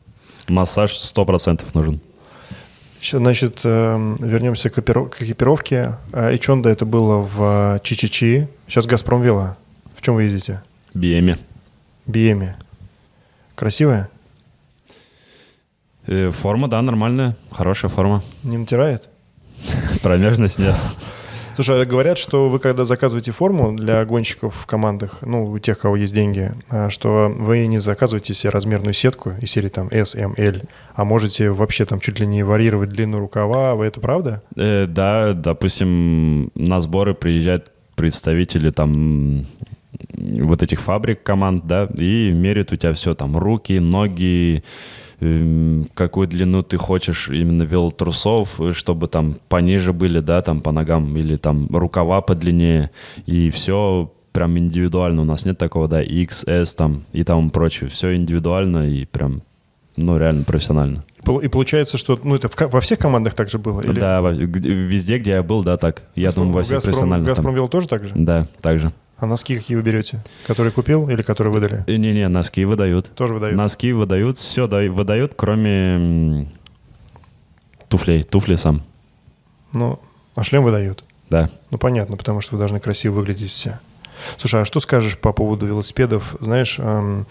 Массаж 0.47 0.91
100% 0.97 1.63
нужен. 1.73 2.01
Еще, 2.99 3.17
значит, 3.19 3.61
э, 3.63 4.15
вернемся 4.19 4.69
к, 4.69 4.77
экипиров- 4.77 5.09
к 5.09 5.21
экипировке. 5.21 5.95
Э, 6.11 6.31
Эйчонда 6.31 6.69
это 6.69 6.85
было 6.85 7.19
в 7.19 7.75
э, 7.75 7.79
Чичичи, 7.81 8.49
сейчас 8.67 8.87
Газпром 8.87 9.21
Вела. 9.21 9.55
В 9.95 10.01
чем 10.01 10.15
вы 10.15 10.23
ездите? 10.23 10.61
Биэми. 10.93 11.37
Биеми. 12.05 12.55
Красивая? 13.55 14.09
Э, 16.09 16.31
Форма, 16.31 16.67
да, 16.67 16.81
нормальная, 16.81 17.37
хорошая 17.51 17.91
форма. 17.91 18.23
Не 18.43 18.57
натирает? 18.57 19.09
Промежность 20.01 20.57
нет. 20.57 20.75
Слушай, 21.53 21.83
а 21.83 21.85
говорят, 21.85 22.17
что 22.17 22.49
вы 22.49 22.57
когда 22.57 22.83
заказываете 22.83 23.31
форму 23.31 23.75
для 23.75 24.03
гонщиков 24.05 24.55
в 24.55 24.65
командах, 24.65 25.19
ну, 25.21 25.45
у 25.45 25.59
тех, 25.59 25.77
у 25.77 25.81
кого 25.81 25.97
есть 25.97 26.13
деньги, 26.13 26.51
а, 26.69 26.89
что 26.89 27.31
вы 27.37 27.67
не 27.67 27.77
заказываете 27.77 28.33
себе 28.33 28.49
размерную 28.49 28.93
сетку 28.93 29.33
из 29.39 29.51
серии 29.51 29.67
там 29.67 29.87
S, 29.91 30.15
M, 30.15 30.33
L, 30.35 30.61
а 30.95 31.05
можете 31.05 31.51
вообще 31.51 31.85
там 31.85 31.99
чуть 31.99 32.19
ли 32.19 32.25
не 32.25 32.41
варьировать 32.41 32.89
длину 32.89 33.19
рукава. 33.19 33.75
Вы 33.75 33.85
это 33.85 33.99
правда? 33.99 34.41
Э, 34.55 34.87
да, 34.87 35.33
допустим, 35.33 36.49
на 36.55 36.81
сборы 36.81 37.13
приезжают 37.13 37.71
представители 37.95 38.71
там 38.71 39.45
вот 40.17 40.63
этих 40.63 40.81
фабрик 40.81 41.21
команд, 41.21 41.67
да, 41.67 41.87
и 41.97 42.31
меряют 42.31 42.71
у 42.71 42.77
тебя 42.77 42.93
все 42.93 43.13
там 43.13 43.37
руки, 43.37 43.77
ноги, 43.79 44.63
какую 45.93 46.27
длину 46.27 46.63
ты 46.63 46.77
хочешь 46.77 47.29
именно 47.29 47.63
велотрусов, 47.63 48.59
э, 48.61 48.73
чтобы 48.73 49.07
там 49.07 49.35
пониже 49.49 49.91
были, 49.91 50.19
да, 50.19 50.41
там 50.41 50.61
по 50.61 50.71
ногам, 50.71 51.15
или 51.17 51.35
там 51.35 51.67
рукава 51.69 52.21
подлиннее, 52.21 52.91
и 53.25 53.49
все 53.49 54.11
прям 54.31 54.57
индивидуально. 54.57 55.21
У 55.23 55.25
нас 55.25 55.45
нет 55.45 55.57
такого, 55.57 55.87
да, 55.87 56.01
X, 56.01 56.45
S 56.47 56.73
там 56.73 57.03
и 57.11 57.23
тому 57.23 57.49
прочее. 57.49 57.89
Все 57.89 58.15
индивидуально 58.15 58.89
и 58.89 59.05
прям, 59.05 59.41
ну, 59.97 60.17
реально 60.17 60.43
профессионально. 60.43 61.03
И 61.41 61.47
получается, 61.49 61.97
что 61.97 62.17
ну, 62.23 62.35
это 62.35 62.47
в 62.47 62.55
во 62.71 62.79
всех 62.79 62.99
командах 62.99 63.33
так 63.33 63.49
же 63.49 63.59
было? 63.59 63.81
Или... 63.81 63.99
Да, 63.99 64.21
везде, 64.21 65.17
где 65.17 65.31
я 65.31 65.43
был, 65.43 65.63
да, 65.63 65.77
так. 65.77 66.03
Я 66.15 66.29
Газпром- 66.29 66.35
думаю, 66.35 66.53
во 66.53 66.63
всех 66.63 66.75
Газпром, 66.77 66.91
профессионально 66.91 67.25
там. 67.25 67.35
Газпромвел 67.35 67.67
тоже 67.67 67.87
так 67.87 68.05
же? 68.05 68.13
Да, 68.15 68.47
так 68.61 68.79
же. 68.79 68.93
А 69.19 69.25
носки 69.25 69.57
какие 69.57 69.75
вы 69.75 69.83
берете? 69.83 70.21
Которые 70.47 70.71
купил 70.71 71.09
или 71.09 71.21
которые 71.21 71.51
выдали? 71.53 71.83
Э, 71.87 71.95
Не-не, 71.95 72.27
носки 72.29 72.63
выдают. 72.65 73.11
Тоже 73.15 73.33
выдают? 73.33 73.57
Носки 73.57 73.91
выдают, 73.91 74.37
все 74.37 74.67
выдают, 74.67 75.33
кроме 75.35 76.47
туфлей. 77.89 78.23
Туфли 78.23 78.55
сам, 78.55 78.81
Ну, 79.73 79.99
а 80.35 80.43
шлем 80.43 80.63
выдают? 80.63 81.03
да. 81.29 81.49
Ну, 81.71 81.77
понятно, 81.77 82.17
потому 82.17 82.41
что 82.41 82.53
вы 82.55 82.59
должны 82.59 82.79
красиво 82.79 83.15
выглядеть 83.15 83.51
все. 83.51 83.79
Слушай, 84.37 84.61
а 84.61 84.65
что 84.65 84.79
скажешь 84.79 85.17
по 85.17 85.31
поводу 85.33 85.65
велосипедов? 85.65 86.35
Знаешь, 86.39 86.77
эм, 86.79 87.25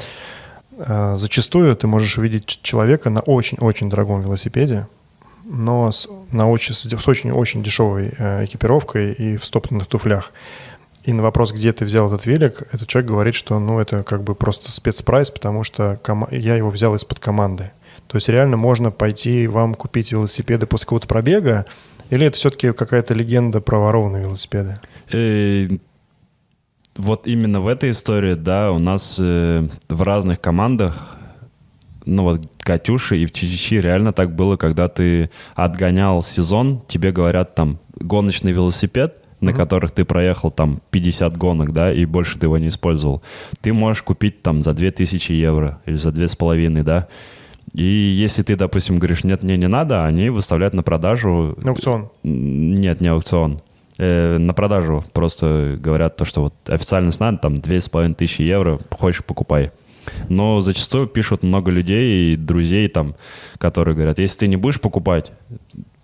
э, 0.78 1.14
зачастую 1.16 1.74
ты 1.76 1.86
можешь 1.86 2.16
увидеть 2.18 2.60
человека 2.62 3.10
на 3.10 3.20
очень-очень 3.20 3.90
дорогом 3.90 4.22
велосипеде, 4.22 4.86
но 5.44 5.90
с, 5.90 6.08
на 6.30 6.48
очень, 6.50 6.74
с 6.74 7.08
очень-очень 7.08 7.62
дешевой 7.62 8.12
э, 8.16 8.44
экипировкой 8.44 9.12
и 9.12 9.36
в 9.36 9.44
стоптанных 9.44 9.86
туфлях. 9.86 10.32
И 11.08 11.12
на 11.14 11.22
вопрос, 11.22 11.52
где 11.52 11.72
ты 11.72 11.86
взял 11.86 12.06
этот 12.08 12.26
велик, 12.26 12.64
этот 12.70 12.86
человек 12.86 13.10
говорит, 13.10 13.34
что 13.34 13.58
ну 13.58 13.78
это 13.78 14.02
как 14.02 14.22
бы 14.24 14.34
просто 14.34 14.70
спецпрайс, 14.70 15.30
потому 15.30 15.64
что 15.64 15.98
я 16.30 16.54
его 16.54 16.68
взял 16.68 16.94
из-под 16.96 17.18
команды. 17.18 17.70
То 18.08 18.18
есть 18.18 18.28
реально 18.28 18.58
можно 18.58 18.90
пойти 18.90 19.46
вам 19.46 19.74
купить 19.74 20.12
велосипеды 20.12 20.66
после 20.66 20.84
какого-то 20.84 21.08
пробега, 21.08 21.64
или 22.10 22.26
это 22.26 22.36
все-таки 22.36 22.74
какая-то 22.74 23.14
легенда 23.14 23.62
про 23.62 23.78
ворованные 23.78 24.24
велосипеды? 24.24 24.80
Э, 25.10 25.68
вот 26.98 27.26
именно 27.26 27.62
в 27.62 27.68
этой 27.68 27.92
истории, 27.92 28.34
да, 28.34 28.70
у 28.70 28.78
нас 28.78 29.16
э, 29.18 29.66
в 29.88 30.02
разных 30.02 30.42
командах, 30.42 31.16
ну 32.04 32.24
вот 32.24 32.42
Катюши 32.58 33.16
и 33.16 33.24
в 33.24 33.32
Чичичи 33.32 33.80
реально 33.80 34.12
так 34.12 34.36
было, 34.36 34.58
когда 34.58 34.88
ты 34.88 35.30
отгонял 35.54 36.22
сезон, 36.22 36.82
тебе 36.86 37.12
говорят 37.12 37.54
там 37.54 37.78
гоночный 37.98 38.52
велосипед, 38.52 39.24
на 39.40 39.52
которых 39.52 39.92
ты 39.92 40.04
проехал 40.04 40.50
там 40.50 40.80
50 40.90 41.36
гонок, 41.36 41.72
да, 41.72 41.92
и 41.92 42.04
больше 42.04 42.38
ты 42.38 42.46
его 42.46 42.58
не 42.58 42.68
использовал, 42.68 43.22
ты 43.60 43.72
можешь 43.72 44.02
купить 44.02 44.42
там 44.42 44.62
за 44.62 44.74
2000 44.74 45.32
евро 45.32 45.80
или 45.86 45.96
за 45.96 46.12
2500, 46.12 46.84
да, 46.84 47.08
и 47.74 47.84
если 47.84 48.42
ты, 48.42 48.56
допустим, 48.56 48.98
говоришь, 48.98 49.24
нет, 49.24 49.42
мне 49.42 49.56
не 49.56 49.68
надо, 49.68 50.04
они 50.04 50.30
выставляют 50.30 50.74
на 50.74 50.82
продажу 50.82 51.56
На 51.62 51.70
аукцион. 51.70 52.08
нет, 52.22 53.00
не 53.00 53.08
аукцион. 53.08 53.60
Э, 53.98 54.38
на 54.38 54.54
продажу 54.54 55.04
просто 55.12 55.76
говорят 55.78 56.16
то, 56.16 56.24
что 56.24 56.42
вот 56.42 56.54
официально 56.68 57.12
цена 57.12 57.36
там 57.36 57.56
две 57.56 57.80
с 57.80 57.88
половиной 57.88 58.14
тысячи 58.14 58.42
евро, 58.42 58.80
хочешь 58.90 59.24
покупай. 59.24 59.72
Но 60.28 60.60
зачастую 60.60 61.06
пишут 61.06 61.42
много 61.42 61.70
людей 61.70 62.32
и 62.32 62.36
друзей 62.36 62.88
там, 62.88 63.14
которые 63.58 63.94
говорят, 63.94 64.18
если 64.18 64.40
ты 64.40 64.46
не 64.46 64.56
будешь 64.56 64.80
покупать, 64.80 65.32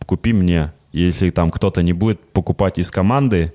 купи 0.05 0.33
мне. 0.33 0.73
Если 0.95 1.31
там 1.31 1.51
кто-то 1.51 1.83
не 1.83 1.93
будет 1.93 2.21
покупать 2.21 2.79
из 2.79 2.93
команды 2.93 3.53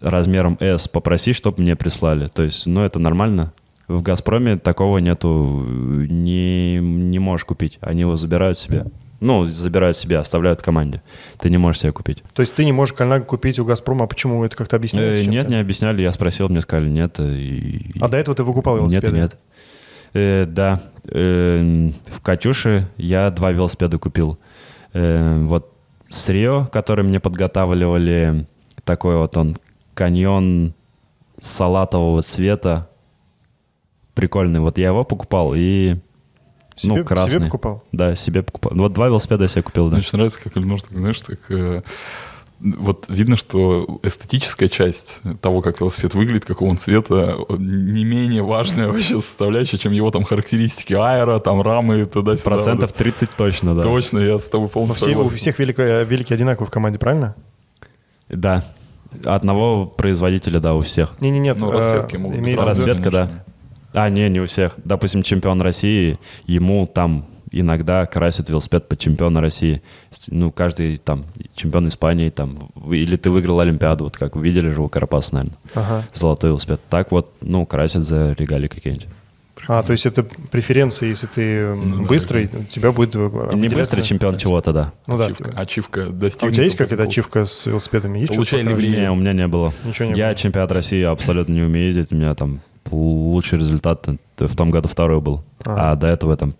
размером 0.00 0.56
S, 0.60 0.86
попроси, 0.86 1.32
чтобы 1.32 1.60
мне 1.62 1.74
прислали. 1.74 2.28
То 2.28 2.44
есть, 2.44 2.64
ну, 2.66 2.82
это 2.82 3.00
нормально. 3.00 3.52
В 3.88 4.02
«Газпроме» 4.02 4.56
такого 4.56 4.98
нету, 4.98 5.64
не, 5.68 6.76
не 6.76 7.18
можешь 7.18 7.44
купить. 7.44 7.78
Они 7.80 8.02
его 8.02 8.14
забирают 8.14 8.56
себе. 8.56 8.86
Ну, 9.18 9.46
забирают 9.46 9.96
себе, 9.96 10.18
оставляют 10.18 10.62
команде. 10.62 11.02
Ты 11.40 11.50
не 11.50 11.58
можешь 11.58 11.80
себе 11.80 11.90
купить. 11.90 12.22
То 12.34 12.40
есть 12.40 12.54
ты 12.54 12.64
не 12.64 12.70
можешь 12.72 12.94
кальнак 12.94 13.26
купить 13.26 13.58
у 13.58 13.64
«Газпрома», 13.64 14.04
а 14.04 14.06
почему 14.06 14.44
это 14.44 14.54
как-то 14.54 14.76
объясняется? 14.76 15.22
Э, 15.22 15.26
нет, 15.26 15.48
не 15.48 15.58
объясняли. 15.58 16.02
Я 16.02 16.12
спросил, 16.12 16.48
мне 16.48 16.60
сказали 16.60 16.88
нет. 16.88 17.18
И, 17.18 17.94
А 18.00 18.08
до 18.08 18.16
этого 18.16 18.36
ты 18.36 18.44
выкупал 18.44 18.74
нет 18.74 19.02
велосипеды? 19.02 19.16
и 19.16 19.20
нет. 19.20 19.36
Э, 20.14 20.46
да. 20.46 20.82
Э, 21.08 21.90
в 22.14 22.20
Катюше 22.20 22.88
я 22.96 23.30
два 23.30 23.50
велосипеда 23.50 23.98
купил. 23.98 24.38
Э, 24.92 25.42
вот 25.42 25.72
с 26.08 26.28
Рио, 26.28 26.66
который 26.66 27.04
мне 27.04 27.20
подготавливали, 27.20 28.46
такой 28.84 29.16
вот 29.16 29.36
он 29.36 29.56
каньон 29.94 30.74
салатового 31.40 32.22
цвета. 32.22 32.88
Прикольный. 34.14 34.60
Вот 34.60 34.78
я 34.78 34.88
его 34.88 35.04
покупал 35.04 35.52
и... 35.54 35.96
Себе- 36.76 36.96
ну, 36.96 37.04
красный. 37.04 37.30
себе 37.32 37.44
покупал? 37.46 37.84
Да, 37.92 38.14
себе 38.14 38.42
покупал. 38.42 38.72
Вот 38.74 38.92
два 38.92 39.06
велосипеда 39.06 39.44
я 39.44 39.48
себе 39.48 39.62
купил, 39.62 39.86
да. 39.86 39.96
Мне 39.96 40.00
очень 40.00 40.16
нравится, 40.16 40.40
как 40.42 40.56
Эльнур, 40.56 40.80
так, 40.82 40.96
знаешь, 40.96 41.18
так, 41.22 41.50
э, 41.50 41.82
вот 42.60 43.06
видно, 43.08 43.36
что 43.36 44.00
эстетическая 44.02 44.68
часть 44.68 45.22
того, 45.40 45.60
как 45.60 45.80
велосипед 45.80 46.14
выглядит, 46.14 46.44
какого 46.44 46.70
он 46.70 46.78
цвета, 46.78 47.36
не 47.58 48.04
менее 48.04 48.42
важная 48.42 48.88
вообще 48.88 49.20
составляющая, 49.20 49.78
чем 49.78 49.92
его 49.92 50.10
там 50.10 50.24
характеристики 50.24 50.94
аэро, 50.94 51.38
там 51.38 51.60
рамы, 51.60 52.06
туда-сюда. 52.06 52.50
Процентов 52.50 52.92
30 52.92 53.30
точно, 53.36 53.74
да. 53.74 53.82
Точно, 53.82 54.18
я 54.18 54.38
с 54.38 54.48
тобой 54.48 54.66
Но 54.66 54.72
полностью 54.72 55.08
все, 55.08 55.18
у 55.18 55.28
всех 55.28 55.58
велики 55.58 56.32
одинаковы 56.32 56.66
в 56.66 56.70
команде, 56.70 56.98
правильно? 56.98 57.34
Да. 58.28 58.64
Одного 59.24 59.86
производителя, 59.86 60.58
да, 60.60 60.74
у 60.74 60.80
всех. 60.80 61.14
Не-не, 61.20 61.38
нет. 61.38 61.58
Ну, 61.60 61.70
э, 61.70 61.74
расцветки 61.74 62.16
могут 62.16 62.40
быть 62.40 62.62
Расцветка, 62.62 63.10
да. 63.10 63.30
А, 63.94 64.10
не, 64.10 64.28
не 64.28 64.40
у 64.40 64.46
всех. 64.46 64.74
Допустим, 64.84 65.22
чемпион 65.22 65.60
России, 65.62 66.18
ему 66.46 66.86
там 66.86 67.26
иногда 67.50 68.06
красят 68.06 68.48
велосипед 68.50 68.88
под 68.88 68.98
чемпиона 68.98 69.40
России. 69.40 69.82
Ну, 70.28 70.50
каждый 70.50 70.96
там 70.98 71.24
чемпион 71.54 71.88
Испании, 71.88 72.30
там, 72.30 72.70
или 72.90 73.16
ты 73.16 73.30
выиграл 73.30 73.60
Олимпиаду, 73.60 74.04
вот 74.04 74.16
как 74.16 74.36
вы 74.36 74.42
видели 74.44 74.68
же 74.68 74.80
у 74.80 74.88
Карапаса, 74.88 75.34
наверное. 75.34 75.58
Ага. 75.74 76.04
Золотой 76.12 76.50
велосипед. 76.50 76.80
Так 76.90 77.12
вот, 77.12 77.32
ну, 77.40 77.64
красят 77.66 78.04
за 78.04 78.32
регалии 78.38 78.68
какие-нибудь. 78.68 79.08
А, 79.68 79.82
то 79.82 79.90
есть 79.92 80.06
это 80.06 80.22
преференции, 80.22 81.08
если 81.08 81.26
ты 81.26 81.74
Ну 81.74 82.02
да, 82.02 82.08
быстрый, 82.08 82.48
у 82.52 82.62
тебя 82.64 82.92
будет... 82.92 83.16
э, 83.16 83.50
Не 83.54 83.68
быстрый 83.68 84.02
чемпион 84.02 84.38
чего-то, 84.38 84.72
да. 84.72 84.92
Ну 85.08 85.18
да. 85.18 85.24
Ачивка, 85.26 85.52
ачивка 85.56 86.04
А 86.04 86.08
у 86.08 86.12
достигнута. 86.12 86.54
тебя 86.54 86.64
есть 86.64 86.76
какая-то 86.76 87.02
ачивка 87.02 87.46
с 87.46 87.66
велосипедами? 87.66 88.20
Есть 88.20 88.32
Получай 88.32 88.62
покажешь? 88.64 88.88
Не, 88.88 89.10
у 89.10 89.16
меня 89.16 89.32
не 89.32 89.48
было. 89.48 89.72
Ничего 89.84 90.10
не 90.10 90.14
Я 90.16 90.26
было. 90.28 90.34
чемпионат 90.36 90.70
России 90.70 91.02
абсолютно 91.02 91.52
не 91.52 91.62
умею 91.62 91.86
ездить. 91.86 92.12
У 92.12 92.14
меня 92.14 92.34
там 92.36 92.60
лучший 92.92 93.58
результат 93.58 94.06
в 94.38 94.54
том 94.56 94.70
году 94.70 94.86
второй 94.88 95.20
был. 95.20 95.42
Ага. 95.64 95.90
А 95.92 95.96
до 95.96 96.06
этого 96.06 96.36
там 96.36 96.54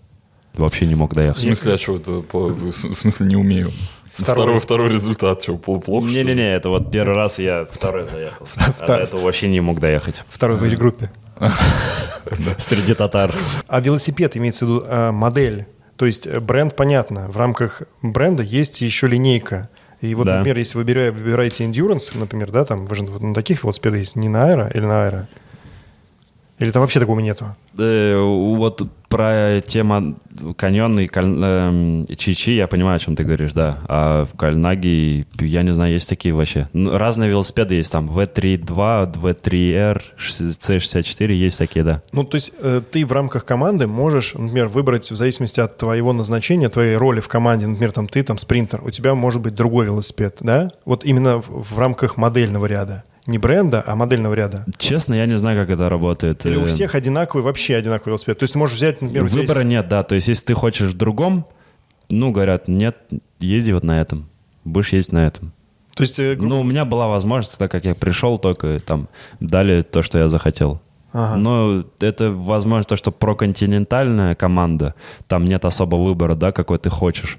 вообще 0.56 0.86
не 0.86 0.94
мог 0.94 1.12
В 1.12 1.14
доехать. 1.14 1.40
смысле, 1.42 1.74
а 1.74 1.78
что 1.78 1.96
это? 1.96 2.20
по- 2.20 2.48
В 2.48 2.72
смысле, 2.72 3.26
не 3.26 3.36
умею. 3.36 3.70
Второй. 4.16 4.44
Второй, 4.44 4.60
второй 4.60 4.90
результат, 4.90 5.42
что, 5.42 5.56
плохо? 5.58 6.06
Не-не-не, 6.06 6.54
это 6.56 6.70
вот 6.70 6.90
первый 6.90 7.14
раз 7.14 7.38
я 7.38 7.66
второй 7.70 8.06
заехал. 8.06 8.46
А 8.80 8.86
до 8.86 8.94
этого 8.96 9.20
вообще 9.20 9.48
не 9.48 9.60
мог 9.60 9.78
доехать. 9.78 10.22
Второй 10.28 10.56
в 10.56 10.62
эйдж-группе. 10.64 11.10
Среди 12.58 12.94
татар. 12.94 13.34
А 13.68 13.80
велосипед 13.80 14.36
имеется 14.36 14.64
в 14.64 14.68
виду 14.68 14.84
э, 14.86 15.10
модель. 15.12 15.66
То 15.96 16.06
есть 16.06 16.26
э, 16.26 16.40
бренд, 16.40 16.74
понятно, 16.74 17.28
в 17.28 17.36
рамках 17.36 17.82
бренда 18.02 18.42
есть 18.42 18.80
еще 18.80 19.06
линейка. 19.06 19.68
И 20.00 20.14
вот, 20.14 20.26
Да. 20.26 20.38
например, 20.38 20.58
если 20.58 20.78
вы 20.78 20.84
выбира- 20.84 21.12
выбираете 21.12 21.64
Endurance, 21.64 22.16
например, 22.18 22.50
да, 22.50 22.64
там, 22.64 22.86
вы 22.86 22.96
же 22.96 23.04
вот 23.04 23.22
на 23.22 23.34
таких 23.34 23.64
велосипедах 23.64 24.00
есть, 24.00 24.16
не 24.16 24.28
на 24.28 24.46
аэро 24.48 24.70
или 24.74 24.84
на 24.84 25.04
аэро? 25.06 25.28
Или 26.58 26.70
там 26.70 26.80
вообще 26.82 27.00
такого 27.00 27.20
нету? 27.20 27.54
Э, 27.78 28.18
Вот 28.18 28.82
про 29.08 29.60
тему 29.66 30.16
каньон 30.56 31.00
и 31.00 31.06
каль- 31.06 31.42
эм, 31.42 32.06
чичи 32.16 32.52
я 32.52 32.66
понимаю, 32.66 32.96
о 32.96 32.98
чем 32.98 33.16
ты 33.16 33.24
говоришь, 33.24 33.52
да. 33.52 33.78
А 33.88 34.24
в 34.24 34.36
Кальнаге, 34.36 35.26
я 35.40 35.62
не 35.62 35.74
знаю, 35.74 35.94
есть 35.94 36.08
такие 36.08 36.34
вообще. 36.34 36.68
Ну, 36.72 36.96
Разные 36.96 37.30
велосипеды 37.30 37.74
есть 37.74 37.92
там. 37.92 38.10
V3.2, 38.10 39.14
V3R, 39.14 40.02
C64 40.18 41.32
есть 41.32 41.58
такие, 41.58 41.84
да. 41.84 42.02
Ну, 42.12 42.24
то 42.24 42.36
есть 42.36 42.52
э, 42.60 42.82
ты 42.90 43.04
в 43.06 43.12
рамках 43.12 43.44
команды 43.44 43.86
можешь, 43.86 44.34
например, 44.34 44.68
выбрать 44.68 45.10
в 45.10 45.14
зависимости 45.16 45.60
от 45.60 45.78
твоего 45.78 46.12
назначения, 46.12 46.68
твоей 46.68 46.96
роли 46.96 47.20
в 47.20 47.28
команде, 47.28 47.66
например, 47.66 47.92
там 47.92 48.08
ты 48.08 48.22
там 48.22 48.38
спринтер, 48.38 48.82
у 48.84 48.90
тебя 48.90 49.14
может 49.14 49.40
быть 49.40 49.54
другой 49.54 49.86
велосипед, 49.86 50.38
да? 50.40 50.68
Вот 50.84 51.04
именно 51.04 51.38
в, 51.38 51.74
в 51.74 51.78
рамках 51.78 52.16
модельного 52.16 52.66
ряда. 52.66 53.04
Не 53.26 53.38
бренда, 53.38 53.82
а 53.86 53.96
модельного 53.96 54.34
ряда. 54.34 54.64
Честно, 54.78 55.14
я 55.14 55.26
не 55.26 55.36
знаю, 55.36 55.58
как 55.58 55.70
это 55.70 55.88
работает. 55.88 56.46
Или 56.46 56.56
у 56.56 56.62
Э, 56.62 56.66
всех 56.66 56.94
одинаковый, 56.94 57.42
вообще 57.42 57.74
одинаковый 57.76 58.10
велосипед. 58.12 58.38
То 58.38 58.44
есть 58.44 58.52
ты 58.52 58.58
можешь 58.58 58.76
взять, 58.76 59.02
например, 59.02 59.24
Выбора 59.24 59.60
есть- 59.60 59.70
нет, 59.70 59.88
да. 59.88 60.02
То 60.04 60.14
есть, 60.14 60.28
если 60.28 60.44
ты 60.46 60.54
хочешь 60.54 60.90
в 60.92 60.96
другом, 60.96 61.44
ну, 62.08 62.30
говорят, 62.30 62.68
нет, 62.68 62.96
езди 63.40 63.72
вот 63.72 63.82
на 63.84 64.00
этом. 64.00 64.28
Будешь 64.64 64.92
ездить 64.92 65.12
на 65.12 65.26
этом. 65.26 65.52
То 65.94 66.02
есть, 66.02 66.18
э, 66.20 66.34
грубо- 66.34 66.48
Ну, 66.54 66.60
у 66.60 66.64
меня 66.64 66.84
была 66.84 67.08
возможность, 67.08 67.58
так 67.58 67.70
как 67.70 67.84
я 67.84 67.94
пришел, 67.94 68.38
только 68.38 68.78
там 68.80 69.08
дали 69.40 69.82
то, 69.82 70.02
что 70.02 70.18
я 70.18 70.28
захотел. 70.28 70.80
Ага. 71.12 71.36
Но 71.36 71.84
это, 72.00 72.30
возможно, 72.30 72.84
то, 72.84 72.96
что 72.96 73.10
проконтинентальная 73.10 74.34
команда, 74.34 74.94
там 75.28 75.44
нет 75.46 75.64
особо 75.64 75.96
выбора, 75.96 76.34
да, 76.34 76.52
какой 76.52 76.78
ты 76.78 76.90
хочешь. 76.90 77.38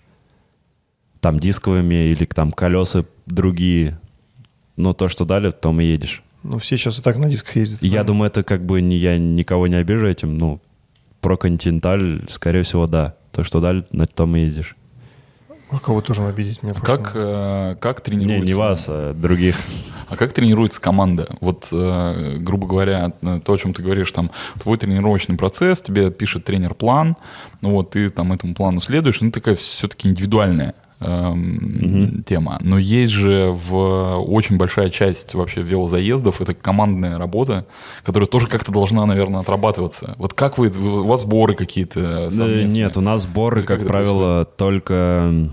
Там 1.21 1.39
дисковыми 1.39 2.09
или 2.09 2.25
там 2.25 2.51
колеса 2.51 3.05
другие. 3.25 3.99
Но 4.77 4.93
то, 4.93 5.09
что 5.09 5.25
дали, 5.25 5.49
в 5.49 5.53
том 5.55 5.81
и 5.81 5.85
едешь. 5.85 6.23
ну, 6.43 6.59
все 6.59 6.77
сейчас 6.77 6.99
и 6.99 7.01
так 7.01 7.17
на 7.17 7.29
дисках 7.29 7.55
ездят. 7.57 7.81
Я 7.81 7.89
правильно? 7.89 8.07
думаю, 8.07 8.27
это 8.29 8.43
как 8.43 8.65
бы 8.65 8.81
не, 8.81 8.95
я 8.95 9.17
никого 9.17 9.67
не 9.67 9.75
обижу 9.75 10.07
этим. 10.07 10.37
Ну, 10.37 10.61
проконтиненталь, 11.21 12.23
скорее 12.29 12.63
всего, 12.63 12.87
да. 12.87 13.15
То, 13.31 13.43
что 13.43 13.59
дали, 13.59 13.83
на 13.91 14.05
том 14.07 14.35
и 14.35 14.41
едешь. 14.41 14.75
А 15.69 15.79
кого 15.79 15.99
тоже 16.01 16.23
обидеть 16.23 16.63
мне 16.63 16.73
Как, 16.73 17.11
э, 17.13 17.75
как 17.81 17.99
Не, 17.99 18.03
тренируется? 18.05 18.45
не 18.45 18.53
вас, 18.53 18.85
а 18.87 19.13
других. 19.13 19.57
А 20.07 20.15
как 20.15 20.31
тренируется 20.31 20.79
команда? 20.79 21.27
Вот, 21.41 21.67
э, 21.73 22.37
грубо 22.37 22.67
говоря, 22.67 23.09
то, 23.43 23.53
о 23.53 23.57
чем 23.57 23.73
ты 23.73 23.83
говоришь, 23.83 24.09
там, 24.13 24.31
твой 24.61 24.77
тренировочный 24.77 25.35
процесс, 25.35 25.81
тебе 25.81 26.09
пишет 26.11 26.45
тренер 26.45 26.73
план, 26.73 27.17
ну 27.59 27.71
вот 27.71 27.89
ты 27.91 28.07
там 28.07 28.31
этому 28.31 28.55
плану 28.55 28.79
следуешь, 28.79 29.19
ну 29.19 29.31
такая 29.31 29.57
все-таки 29.57 30.07
индивидуальная 30.07 30.73
эм, 30.99 32.23
тема. 32.25 32.57
Но 32.61 32.77
есть 32.77 33.11
же 33.13 33.51
в 33.51 34.15
очень 34.17 34.57
большая 34.57 34.89
часть 34.89 35.33
вообще 35.33 35.61
велозаездов, 35.61 36.41
это 36.41 36.53
командная 36.53 37.17
работа, 37.17 37.65
которая 38.03 38.27
тоже 38.27 38.47
как-то 38.47 38.71
должна, 38.71 39.05
наверное, 39.05 39.41
отрабатываться. 39.41 40.15
Вот 40.17 40.33
как 40.33 40.57
вы, 40.57 40.69
у 40.69 41.03
вас 41.05 41.21
сборы 41.21 41.55
какие-то 41.55 42.29
совместные? 42.29 42.65
Нет, 42.83 42.97
у 42.97 43.01
нас 43.01 43.23
сборы, 43.23 43.63
как 43.63 43.79
как, 43.79 43.87
правило, 43.87 44.45
только 44.45 44.93
м, 45.29 45.51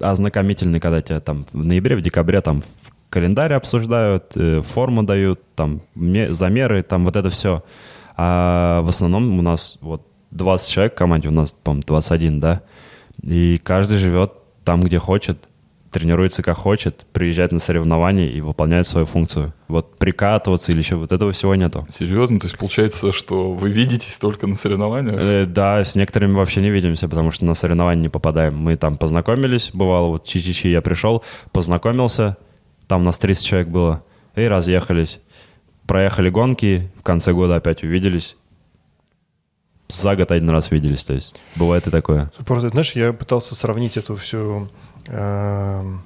ознакомительные, 0.00 0.80
когда 0.80 1.02
тебя 1.02 1.20
там 1.20 1.46
в 1.52 1.64
ноябре, 1.64 1.96
в 1.96 2.02
декабре 2.02 2.40
там 2.40 2.62
календарь 3.08 3.54
обсуждают, 3.54 4.32
э, 4.36 4.60
форму 4.62 5.02
дают, 5.02 5.40
там 5.56 5.80
ме- 5.94 6.32
замеры, 6.32 6.82
там 6.82 7.04
вот 7.04 7.16
это 7.16 7.28
все. 7.30 7.62
А 8.16 8.82
в 8.82 8.88
основном 8.88 9.38
у 9.38 9.42
нас 9.42 9.78
вот 9.80 10.06
20 10.30 10.70
человек 10.70 10.92
в 10.94 10.96
команде, 10.96 11.28
у 11.28 11.32
нас, 11.32 11.52
по-моему, 11.52 11.82
21, 11.86 12.40
да? 12.40 12.62
И 13.22 13.58
каждый 13.62 13.96
живет 13.96 14.32
там, 14.64 14.82
где 14.82 14.98
хочет, 14.98 15.38
тренируется 15.90 16.42
как 16.42 16.56
хочет, 16.56 17.04
приезжает 17.12 17.52
на 17.52 17.58
соревнования 17.58 18.28
и 18.28 18.40
выполняет 18.40 18.86
свою 18.86 19.06
функцию. 19.06 19.52
Вот 19.68 19.98
прикатываться 19.98 20.72
или 20.72 20.78
еще 20.78 20.96
вот 20.96 21.12
этого 21.12 21.32
всего 21.32 21.54
нету. 21.54 21.86
Серьезно? 21.90 22.38
То 22.38 22.46
есть 22.46 22.58
получается, 22.58 23.12
что 23.12 23.52
вы 23.52 23.70
видитесь 23.70 24.18
только 24.18 24.46
на 24.46 24.54
соревнованиях? 24.54 25.20
Э, 25.20 25.46
Да, 25.46 25.82
с 25.82 25.96
некоторыми 25.96 26.34
вообще 26.34 26.60
не 26.60 26.70
видимся, 26.70 27.08
потому 27.08 27.32
что 27.32 27.44
на 27.44 27.54
соревнования 27.54 28.02
не 28.02 28.08
попадаем. 28.08 28.56
Мы 28.56 28.76
там 28.76 28.96
познакомились, 28.96 29.70
бывало, 29.74 30.08
вот 30.08 30.26
чи-чи-чи 30.26 30.68
я 30.68 30.80
пришел, 30.80 31.24
познакомился, 31.52 32.36
там 32.86 33.04
нас 33.04 33.18
30 33.18 33.44
человек 33.44 33.68
было, 33.68 34.04
и 34.36 34.44
разъехались. 34.44 35.20
Проехали 35.86 36.30
гонки, 36.30 36.90
в 37.00 37.02
конце 37.02 37.32
года 37.32 37.56
опять 37.56 37.82
увиделись. 37.82 38.36
За 39.90 40.16
год 40.16 40.30
один 40.30 40.50
раз 40.50 40.70
виделись, 40.70 41.04
то 41.04 41.14
есть 41.14 41.34
бывает 41.56 41.86
и 41.86 41.90
такое. 41.90 42.30
Просто, 42.46 42.68
знаешь, 42.68 42.92
я 42.92 43.12
пытался 43.12 43.54
сравнить 43.54 43.96
эту 43.96 44.16
всю 44.16 44.68
эм, 45.06 46.02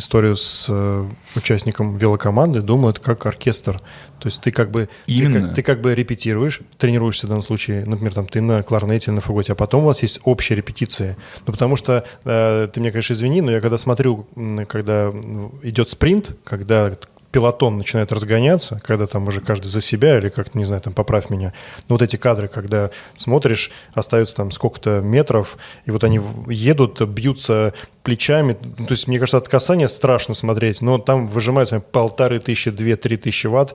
историю 0.00 0.36
с 0.36 0.66
э, 0.68 1.08
участником 1.36 1.96
велокоманды, 1.96 2.62
думаю, 2.62 2.92
это 2.92 3.00
как 3.00 3.24
оркестр. 3.26 3.78
То 4.18 4.26
есть 4.26 4.42
ты 4.42 4.50
как 4.50 4.70
бы 4.70 4.88
ты 5.06 5.12
Именно. 5.12 5.48
как, 5.48 5.54
ты 5.54 5.62
как 5.62 5.80
бы 5.80 5.94
репетируешь, 5.94 6.60
тренируешься 6.78 7.26
в 7.26 7.28
данном 7.28 7.42
случае, 7.42 7.84
например, 7.86 8.12
там 8.12 8.26
ты 8.26 8.40
на 8.40 8.62
кларнете, 8.62 9.12
на 9.12 9.20
фаготе, 9.20 9.52
а 9.52 9.54
потом 9.54 9.82
у 9.82 9.86
вас 9.86 10.02
есть 10.02 10.20
общие 10.24 10.56
репетиции. 10.56 11.16
Ну, 11.46 11.52
потому 11.52 11.76
что 11.76 12.04
э, 12.24 12.68
ты 12.72 12.80
меня, 12.80 12.90
конечно, 12.90 13.12
извини, 13.12 13.40
но 13.40 13.52
я 13.52 13.60
когда 13.60 13.78
смотрю, 13.78 14.26
когда 14.68 15.10
идет 15.62 15.88
спринт, 15.88 16.36
когда 16.44 16.96
пилотон 17.32 17.78
начинает 17.78 18.12
разгоняться, 18.12 18.80
когда 18.84 19.06
там 19.06 19.28
уже 19.28 19.40
каждый 19.40 19.66
за 19.66 19.80
себя 19.80 20.18
или 20.18 20.28
как, 20.28 20.54
не 20.54 20.64
знаю, 20.64 20.82
там 20.82 20.92
поправь 20.92 21.30
меня. 21.30 21.52
Но 21.88 21.94
вот 21.94 22.02
эти 22.02 22.16
кадры, 22.16 22.48
когда 22.48 22.90
смотришь, 23.16 23.70
остается 23.94 24.36
там 24.36 24.50
сколько-то 24.50 25.00
метров, 25.00 25.56
и 25.84 25.90
вот 25.90 26.04
они 26.04 26.20
едут, 26.48 27.00
бьются 27.02 27.74
плечами. 28.02 28.56
Ну, 28.78 28.86
То 28.86 28.92
есть, 28.92 29.06
мне 29.06 29.18
кажется, 29.18 29.38
от 29.38 29.48
касания 29.48 29.88
страшно 29.88 30.34
смотреть, 30.34 30.80
но 30.80 30.98
там 30.98 31.26
выжимаются 31.26 31.80
полторы 31.80 32.40
тысячи, 32.40 32.70
две, 32.70 32.96
три 32.96 33.16
тысячи 33.16 33.46
ватт. 33.46 33.74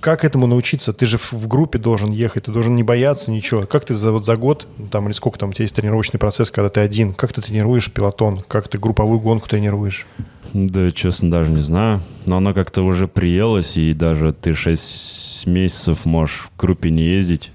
Как 0.00 0.24
этому 0.24 0.46
научиться? 0.46 0.92
Ты 0.92 1.06
же 1.06 1.18
в, 1.18 1.46
группе 1.46 1.78
должен 1.78 2.10
ехать, 2.10 2.44
ты 2.44 2.52
должен 2.52 2.74
не 2.74 2.82
бояться 2.82 3.30
ничего. 3.30 3.62
Как 3.62 3.84
ты 3.84 3.94
за, 3.94 4.12
вот 4.12 4.24
за 4.24 4.36
год, 4.36 4.66
там, 4.90 5.06
или 5.06 5.12
сколько 5.12 5.38
там 5.38 5.50
у 5.50 5.52
тебя 5.52 5.64
есть 5.64 5.76
тренировочный 5.76 6.18
процесс, 6.18 6.50
когда 6.50 6.70
ты 6.70 6.80
один, 6.80 7.12
как 7.12 7.32
ты 7.32 7.42
тренируешь 7.42 7.92
пилотон, 7.92 8.36
как 8.48 8.68
ты 8.68 8.78
групповую 8.78 9.20
гонку 9.20 9.48
тренируешь? 9.48 10.06
Да, 10.54 10.90
честно, 10.90 11.30
даже 11.30 11.50
не 11.50 11.62
знаю. 11.62 12.02
Но 12.24 12.38
оно 12.38 12.54
как-то 12.54 12.82
уже 12.82 13.08
приелось, 13.08 13.76
и 13.76 13.92
даже 13.92 14.32
ты 14.32 14.54
6 14.54 15.46
месяцев 15.46 16.04
можешь 16.06 16.48
в 16.48 16.58
группе 16.58 16.90
не 16.90 17.04
ездить, 17.04 17.50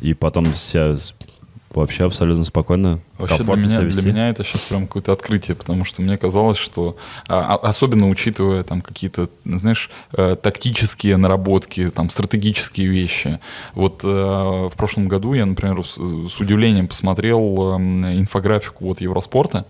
и 0.00 0.12
потом 0.14 0.54
себя 0.54 0.96
вообще 1.74 2.04
абсолютно 2.04 2.44
спокойно, 2.44 3.00
Вообще 3.18 3.42
для 3.42 3.56
меня, 3.56 3.80
для 3.80 4.02
меня 4.02 4.28
это 4.30 4.44
сейчас 4.44 4.62
прям 4.62 4.86
какое-то 4.86 5.12
открытие, 5.12 5.56
потому 5.56 5.84
что 5.84 6.02
мне 6.02 6.16
казалось, 6.16 6.56
что 6.56 6.96
а, 7.26 7.56
а, 7.56 7.68
особенно 7.68 8.08
учитывая 8.08 8.62
там 8.62 8.80
какие-то, 8.80 9.28
знаешь, 9.44 9.90
э, 10.12 10.36
тактические 10.40 11.16
наработки, 11.16 11.90
там 11.90 12.10
стратегические 12.10 12.86
вещи. 12.86 13.40
Вот 13.74 14.00
э, 14.04 14.06
в 14.06 14.72
прошлом 14.76 15.08
году 15.08 15.34
я, 15.34 15.46
например, 15.46 15.84
с, 15.84 15.94
с 15.94 16.40
удивлением 16.40 16.86
посмотрел 16.86 17.74
эм, 17.74 18.06
инфографику 18.06 18.84
вот 18.84 19.00
Евроспорта, 19.00 19.66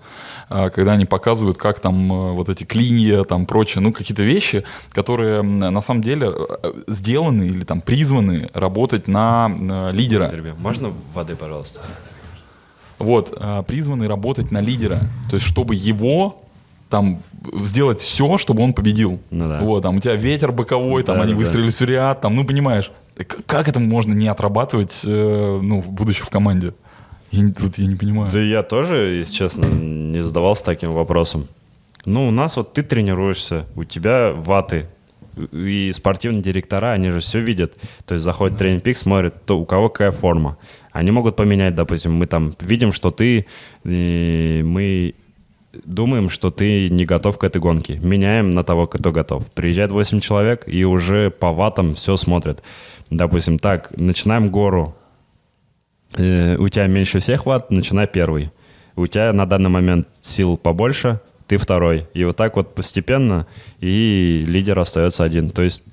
когда 0.48 0.92
они 0.92 1.04
показывают, 1.04 1.58
как 1.58 1.80
там 1.80 2.12
э, 2.12 2.32
вот 2.32 2.48
эти 2.48 2.64
клинья, 2.64 3.24
там 3.24 3.46
прочее, 3.46 3.82
ну 3.82 3.92
какие-то 3.92 4.22
вещи, 4.22 4.64
которые 4.92 5.42
на 5.42 5.82
самом 5.82 6.02
деле 6.02 6.32
э, 6.32 6.72
сделаны 6.86 7.44
или 7.44 7.64
там 7.64 7.80
призваны 7.80 8.48
работать 8.54 9.08
на 9.08 9.50
э, 9.50 9.92
лидера. 9.92 10.32
Можно 10.58 10.92
воды, 11.14 11.36
пожалуйста? 11.36 11.80
Вот, 12.98 13.32
а, 13.38 13.62
призваны 13.62 14.08
работать 14.08 14.50
на 14.50 14.60
лидера. 14.60 15.00
То 15.30 15.34
есть, 15.36 15.46
чтобы 15.46 15.74
его 15.74 16.42
там 16.88 17.22
сделать 17.60 18.00
все, 18.00 18.38
чтобы 18.38 18.62
он 18.62 18.72
победил. 18.72 19.20
Ну 19.30 19.48
да. 19.48 19.60
Вот, 19.60 19.82
там 19.82 19.96
у 19.96 20.00
тебя 20.00 20.14
ветер 20.14 20.52
боковой, 20.52 21.02
там 21.02 21.16
Да, 21.16 21.22
они 21.22 21.32
да, 21.32 21.38
выстрелились 21.38 21.80
в 21.80 21.84
ряд, 21.84 22.20
там, 22.20 22.34
ну 22.34 22.44
понимаешь, 22.44 22.90
как 23.46 23.68
это 23.68 23.78
можно 23.80 24.12
не 24.12 24.28
отрабатывать, 24.28 25.02
э, 25.06 25.58
ну, 25.62 25.82
будучи 25.82 26.22
в 26.22 26.30
команде? 26.30 26.72
Я, 27.30 27.42
не- 27.42 27.55
вот 27.59 27.76
я 27.78 27.86
не 27.86 27.96
понимаю. 27.96 28.30
Да 28.32 28.40
я 28.40 28.62
тоже, 28.62 28.96
если 29.20 29.34
честно, 29.34 29.66
не 29.66 30.22
задавался 30.22 30.64
таким 30.64 30.92
вопросом. 30.92 31.46
Ну, 32.06 32.28
у 32.28 32.30
нас 32.30 32.56
вот 32.56 32.72
ты 32.72 32.82
тренируешься, 32.82 33.66
у 33.76 33.84
тебя 33.84 34.32
ваты, 34.32 34.86
и 35.52 35.90
спортивные 35.92 36.42
директора, 36.42 36.92
они 36.92 37.10
же 37.10 37.20
все 37.20 37.40
видят. 37.40 37.74
То 38.06 38.14
есть 38.14 38.24
заходит 38.24 38.59
тренинг 38.59 38.82
пик, 38.82 38.96
смотрит, 38.96 39.34
то 39.44 39.59
у 39.59 39.64
кого 39.64 39.88
какая 39.88 40.10
форма. 40.10 40.56
Они 40.92 41.10
могут 41.10 41.36
поменять, 41.36 41.74
допустим, 41.74 42.14
мы 42.14 42.26
там 42.26 42.55
видим, 42.60 42.92
что 42.92 43.10
ты, 43.10 43.46
мы 43.84 45.14
думаем, 45.84 46.28
что 46.30 46.50
ты 46.50 46.88
не 46.88 47.05
готов 47.05 47.38
к 47.38 47.44
этой 47.44 47.60
гонке. 47.60 47.98
Меняем 47.98 48.50
на 48.50 48.64
того, 48.64 48.86
кто 48.86 49.12
готов. 49.12 49.46
Приезжает 49.52 49.92
8 49.92 50.20
человек, 50.20 50.64
и 50.66 50.84
уже 50.84 51.30
по 51.30 51.52
ватам 51.52 51.94
все 51.94 52.16
смотрят. 52.16 52.62
Допустим, 53.10 53.59
так, 53.59 53.92
начинаем 53.96 54.50
гору, 54.50 54.96
Э, 56.16 56.56
у 56.56 56.68
тебя 56.68 56.86
меньше 56.86 57.18
всех 57.18 57.47
ватт, 57.47 57.70
начинай 57.70 58.06
первый. 58.06 58.51
У 58.97 59.06
тебя 59.06 59.32
на 59.32 59.47
данный 59.47 59.70
момент 59.70 60.09
сил 60.20 60.56
побольше, 60.56 61.20
ты 61.47 61.56
второй. 61.56 62.06
И 62.14 62.24
вот 62.24 62.36
так 62.36 62.56
вот 62.56 62.74
постепенно, 62.74 63.47
и 63.80 64.44
лидер 64.47 64.78
остается 64.78 65.24
один. 65.24 65.51
То 65.51 65.62
есть 65.62 65.85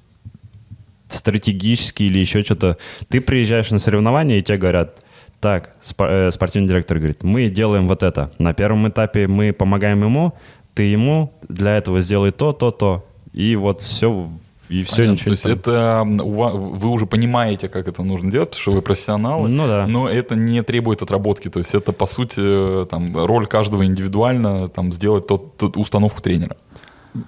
стратегически 1.08 2.04
или 2.04 2.20
еще 2.20 2.44
что-то. 2.44 2.78
Ты 3.10 3.22
приезжаешь 3.22 3.70
на 3.70 3.80
соревнования, 3.80 4.40
и 4.40 4.42
тебе 4.42 4.58
говорят, 4.58 4.98
так, 5.40 5.76
э, 6.00 6.32
спортивный 6.32 6.68
директор 6.68 6.98
говорит, 6.98 7.24
мы 7.24 7.50
делаем 7.50 7.88
вот 7.88 8.04
это. 8.04 8.32
На 8.40 8.54
первом 8.54 8.88
этапе 8.88 9.28
мы 9.28 9.54
помогаем 9.54 10.04
ему, 10.04 10.34
ты 10.74 10.84
ему 10.84 11.34
для 11.48 11.78
этого 11.78 12.02
сделай 12.02 12.32
то, 12.32 12.54
то, 12.54 12.72
то. 12.72 13.06
И 13.32 13.56
вот 13.56 13.82
все, 13.82 14.30
и 14.70 14.84
все, 14.84 14.98
Понятно. 14.98 15.12
ничего 15.14 15.26
То 15.26 15.32
есть 15.32 15.46
это 15.46 16.04
у 16.24 16.32
вы 16.78 16.90
уже 16.90 17.06
понимаете, 17.06 17.70
как 17.70 17.88
это 17.88 18.04
нужно 18.04 18.32
делать, 18.32 18.50
потому 18.50 18.62
что 18.62 18.72
вы 18.72 18.82
профессионалы. 18.82 19.50
Ну 19.50 19.68
да. 19.68 19.86
Но 19.88 20.08
это 20.10 20.36
не 20.36 20.62
требует 20.64 21.02
отработки. 21.02 21.50
То 21.50 21.60
есть 21.60 21.76
это, 21.76 21.92
по 21.92 22.06
сути, 22.06 22.86
там, 22.86 23.16
роль 23.26 23.46
каждого 23.48 23.86
индивидуально 23.86 24.68
там, 24.68 24.92
сделать 24.92 25.28
тот, 25.28 25.58
тот- 25.58 25.78
установку 25.78 26.22
тренера. 26.22 26.58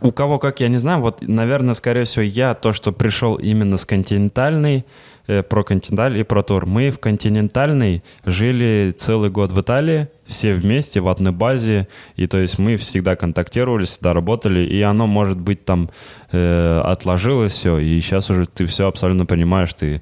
У 0.01 0.11
кого 0.11 0.37
как, 0.39 0.59
я 0.59 0.67
не 0.67 0.77
знаю. 0.77 0.99
Вот, 0.99 1.21
наверное, 1.21 1.73
скорее 1.73 2.03
всего, 2.03 2.23
я 2.23 2.53
то, 2.55 2.73
что 2.73 2.91
пришел 2.91 3.35
именно 3.35 3.77
с 3.77 3.85
континентальной, 3.85 4.85
э, 5.27 5.43
про 5.43 5.63
континенталь 5.63 6.17
и 6.17 6.23
про 6.23 6.43
тур. 6.43 6.65
Мы 6.65 6.89
в 6.89 6.99
континентальной 6.99 8.03
жили 8.25 8.93
целый 8.97 9.29
год 9.29 9.51
в 9.51 9.61
Италии, 9.61 10.09
все 10.27 10.53
вместе 10.53 10.99
в 10.99 11.07
одной 11.07 11.31
базе, 11.31 11.87
и 12.15 12.27
то 12.27 12.37
есть 12.37 12.59
мы 12.59 12.77
всегда 12.77 13.15
контактировали, 13.15 13.85
всегда 13.85 14.13
работали, 14.13 14.59
и 14.65 14.81
оно, 14.81 15.07
может 15.07 15.39
быть, 15.39 15.65
там 15.65 15.89
э, 16.31 16.81
отложилось 16.83 17.53
все, 17.53 17.77
и 17.79 17.99
сейчас 18.01 18.29
уже 18.29 18.45
ты 18.45 18.65
все 18.65 18.87
абсолютно 18.87 19.25
понимаешь, 19.25 19.73
ты 19.73 20.01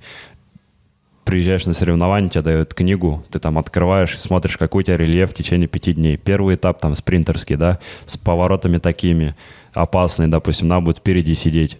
приезжаешь 1.25 1.65
на 1.65 1.73
соревнования, 1.73 2.29
тебе 2.29 2.43
дают 2.43 2.73
книгу, 2.73 3.25
ты 3.31 3.39
там 3.39 3.57
открываешь 3.57 4.15
и 4.15 4.19
смотришь, 4.19 4.57
какой 4.57 4.81
у 4.81 4.85
тебя 4.85 4.97
рельеф 4.97 5.31
в 5.31 5.33
течение 5.33 5.67
пяти 5.67 5.93
дней. 5.93 6.17
Первый 6.17 6.55
этап 6.55 6.79
там 6.79 6.93
спринтерский, 6.95 7.55
да, 7.55 7.79
с 8.05 8.15
поворотами 8.15 8.77
такими, 8.77 9.35
опасный, 9.73 10.27
допустим, 10.27 10.67
надо 10.67 10.85
будет 10.85 10.97
впереди 10.97 11.35
сидеть. 11.35 11.79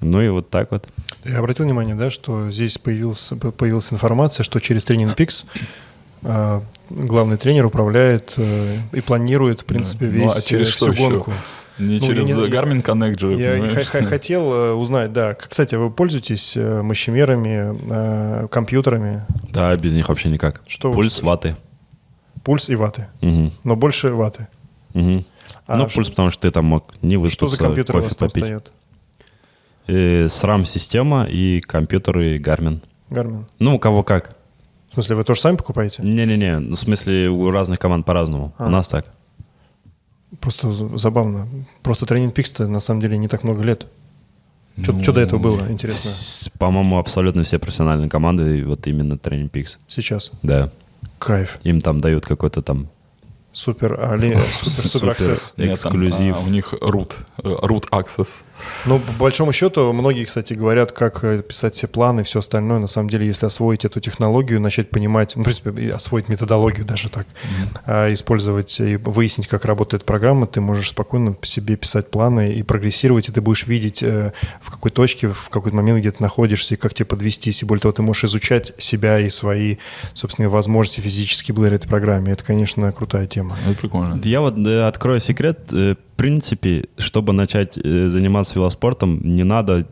Ну 0.00 0.22
и 0.22 0.28
вот 0.28 0.48
так 0.48 0.70
вот. 0.72 0.88
Ты 1.22 1.34
обратил 1.34 1.66
внимание, 1.66 1.94
да, 1.94 2.10
что 2.10 2.50
здесь 2.50 2.78
появилась, 2.78 3.32
появилась 3.58 3.92
информация, 3.92 4.44
что 4.44 4.58
через 4.58 4.84
тренинг 4.84 5.14
Пикс 5.14 5.44
главный 6.22 7.36
тренер 7.36 7.66
управляет 7.66 8.34
э, 8.36 8.76
и 8.92 9.00
планирует, 9.00 9.62
в 9.62 9.64
принципе, 9.64 10.06
Ну, 10.06 10.12
весь 10.12 10.36
а 10.36 10.40
через 10.42 10.68
э, 10.68 10.70
что 10.72 10.84
всю 10.86 10.92
еще? 10.92 11.02
гонку. 11.10 11.32
Не 11.78 11.98
Ну, 11.98 12.06
через 12.06 12.28
я 12.28 12.34
не- 12.36 12.42
Garmin 12.50 12.82
Connect 12.84 13.18
же, 13.18 13.32
Я 13.40 13.52
понимаешь? 13.52 13.86
хотел 14.08 14.52
э, 14.52 14.72
узнать, 14.72 15.12
да. 15.12 15.34
Кстати, 15.34 15.76
вы 15.76 15.90
пользуетесь 15.90 16.54
э, 16.56 16.82
мощемерами, 16.82 17.74
э, 18.44 18.48
компьютерами, 18.48 19.24
Да, 19.50 19.74
без 19.76 19.94
них 19.94 20.08
вообще 20.10 20.28
никак. 20.28 20.62
Что 20.66 20.88
вы 20.88 20.94
Пульс, 20.96 21.14
считаете? 21.14 21.26
ваты. 21.26 21.56
пульс 22.44 22.68
и 22.70 22.74
ваты, 22.74 23.06
Мгм. 23.22 23.52
но 23.64 23.76
больше 23.76 24.10
ваты. 24.10 24.48
Мгм. 24.94 25.24
А 25.66 25.76
ну, 25.76 25.88
пульс, 25.88 26.10
потому 26.10 26.30
что 26.30 26.42
ты 26.42 26.50
там 26.50 26.64
мог 26.66 26.92
не 27.00 27.14
Что 27.14 27.20
выспаться, 27.22 27.56
за 27.56 27.62
компьютер 27.62 27.94
у 27.96 27.98
кофе 27.98 28.08
вас 28.08 28.16
там 28.16 28.28
попить. 28.28 28.42
стоят? 28.44 28.72
Э, 29.86 30.26
SRAM-система 30.26 31.24
и 31.30 31.60
компьютеры 31.60 32.38
Garmin. 32.38 32.80
Гармин. 33.08 33.46
Ну, 33.58 33.76
у 33.76 33.78
кого 33.78 34.02
как. 34.02 34.36
В 34.90 34.94
смысле, 34.94 35.16
вы 35.16 35.24
тоже 35.24 35.40
сами 35.40 35.56
покупаете? 35.56 36.02
Не-не-не, 36.02 36.58
ну, 36.58 36.74
в 36.74 36.78
смысле 36.78 37.28
у 37.30 37.50
разных 37.50 37.78
команд 37.78 38.04
по-разному. 38.04 38.52
А. 38.58 38.66
У 38.66 38.70
нас 38.70 38.88
так. 38.88 39.06
Просто 40.40 40.72
забавно. 40.98 41.48
Просто 41.82 42.06
тренинг 42.06 42.34
Пикс-то 42.34 42.66
на 42.66 42.80
самом 42.80 43.00
деле 43.00 43.16
не 43.18 43.28
так 43.28 43.44
много 43.44 43.62
лет. 43.62 43.86
Что 44.80 44.92
Ну, 44.92 45.02
до 45.12 45.20
этого 45.20 45.38
было, 45.40 45.70
интересно, 45.70 46.10
С- 46.10 46.48
По-моему, 46.58 46.98
абсолютно 46.98 47.42
все 47.42 47.58
профессиональные 47.58 48.08
команды, 48.08 48.64
вот 48.64 48.86
именно 48.86 49.14
Training 49.14 49.50
Peaks. 49.50 49.78
сейчас? 49.88 50.30
Да. 50.42 50.70
Кайф. 51.18 51.58
Им 51.64 51.80
там 51.80 52.00
дают 52.00 52.24
какой-то 52.26 52.62
там 52.62 52.88
Супер, 53.52 53.98
али, 54.00 54.38
супер, 54.62 54.88
супер 54.88 55.10
аксесс. 55.10 55.54
Нет, 55.56 55.80
там, 55.80 55.92
эксклюзив. 55.92 56.36
а, 56.36 56.40
у 56.40 56.48
них 56.48 56.72
root, 56.74 57.14
э, 57.38 57.48
root 57.48 57.88
access. 57.90 58.44
Ну, 58.86 59.00
по 59.00 59.12
большому 59.12 59.52
счету, 59.52 59.92
многие, 59.92 60.24
кстати, 60.24 60.54
говорят, 60.54 60.92
как 60.92 61.24
э, 61.24 61.42
писать 61.42 61.74
все 61.74 61.88
планы 61.88 62.20
и 62.20 62.24
все 62.24 62.38
остальное. 62.38 62.78
На 62.78 62.86
самом 62.86 63.10
деле, 63.10 63.26
если 63.26 63.46
освоить 63.46 63.84
эту 63.84 63.98
технологию, 63.98 64.60
начать 64.60 64.90
понимать, 64.90 65.34
ну, 65.34 65.42
в 65.42 65.44
принципе, 65.44 65.92
освоить 65.92 66.28
методологию 66.28 66.84
даже 66.86 67.08
так, 67.08 67.26
а, 67.86 68.12
использовать 68.12 68.78
и 68.78 68.96
выяснить, 68.96 69.48
как 69.48 69.64
работает 69.64 70.04
программа, 70.04 70.46
ты 70.46 70.60
можешь 70.60 70.90
спокойно 70.90 71.32
по 71.32 71.46
себе 71.46 71.74
писать 71.76 72.08
планы 72.08 72.52
и 72.52 72.62
прогрессировать, 72.62 73.28
и 73.28 73.32
ты 73.32 73.40
будешь 73.40 73.66
видеть, 73.66 74.02
э, 74.02 74.32
в 74.62 74.70
какой 74.70 74.92
точке, 74.92 75.28
в 75.28 75.48
какой-то 75.48 75.76
момент, 75.76 75.98
где 75.98 76.12
ты 76.12 76.22
находишься, 76.22 76.74
и 76.74 76.76
как 76.76 76.94
тебе 76.94 77.06
подвестись. 77.06 77.62
И 77.62 77.66
более 77.66 77.82
того, 77.82 77.92
ты 77.92 78.02
можешь 78.02 78.24
изучать 78.24 78.74
себя 78.78 79.18
и 79.18 79.28
свои, 79.28 79.78
собственно, 80.14 80.48
возможности 80.48 81.00
физически 81.00 81.50
благодаря 81.50 81.76
этой 81.76 81.88
программе. 81.88 82.32
Это, 82.32 82.44
конечно, 82.44 82.92
крутая 82.92 83.26
тема. 83.26 83.39
Это 83.68 83.78
прикольно. 83.80 84.20
Я 84.24 84.40
вот 84.40 84.58
открою 84.66 85.20
секрет. 85.20 85.60
Э, 85.72 85.94
В 85.94 86.16
принципе, 86.16 86.86
чтобы 86.98 87.32
начать 87.32 87.78
э, 87.78 88.08
заниматься 88.08 88.54
велоспортом, 88.56 89.20
не 89.22 89.42
надо, 89.44 89.86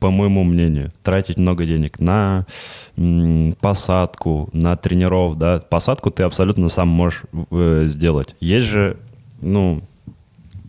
по 0.00 0.10
моему 0.10 0.42
мнению, 0.44 0.92
тратить 1.02 1.36
много 1.38 1.64
денег 1.66 2.00
на 2.00 2.46
м, 2.96 3.54
посадку, 3.60 4.48
на 4.52 4.76
тренеров. 4.76 5.36
Да? 5.38 5.60
Посадку 5.60 6.10
ты 6.10 6.22
абсолютно 6.24 6.68
сам 6.68 6.88
можешь 6.88 7.22
э, 7.50 7.84
сделать. 7.86 8.34
Есть 8.40 8.68
же, 8.68 8.96
ну, 9.40 9.82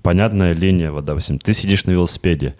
понятная 0.03 0.53
линия, 0.53 0.91
вот, 0.91 1.06
допустим, 1.06 1.39
ты 1.39 1.53
сидишь 1.53 1.85
на 1.85 1.91
велосипеде, 1.91 2.56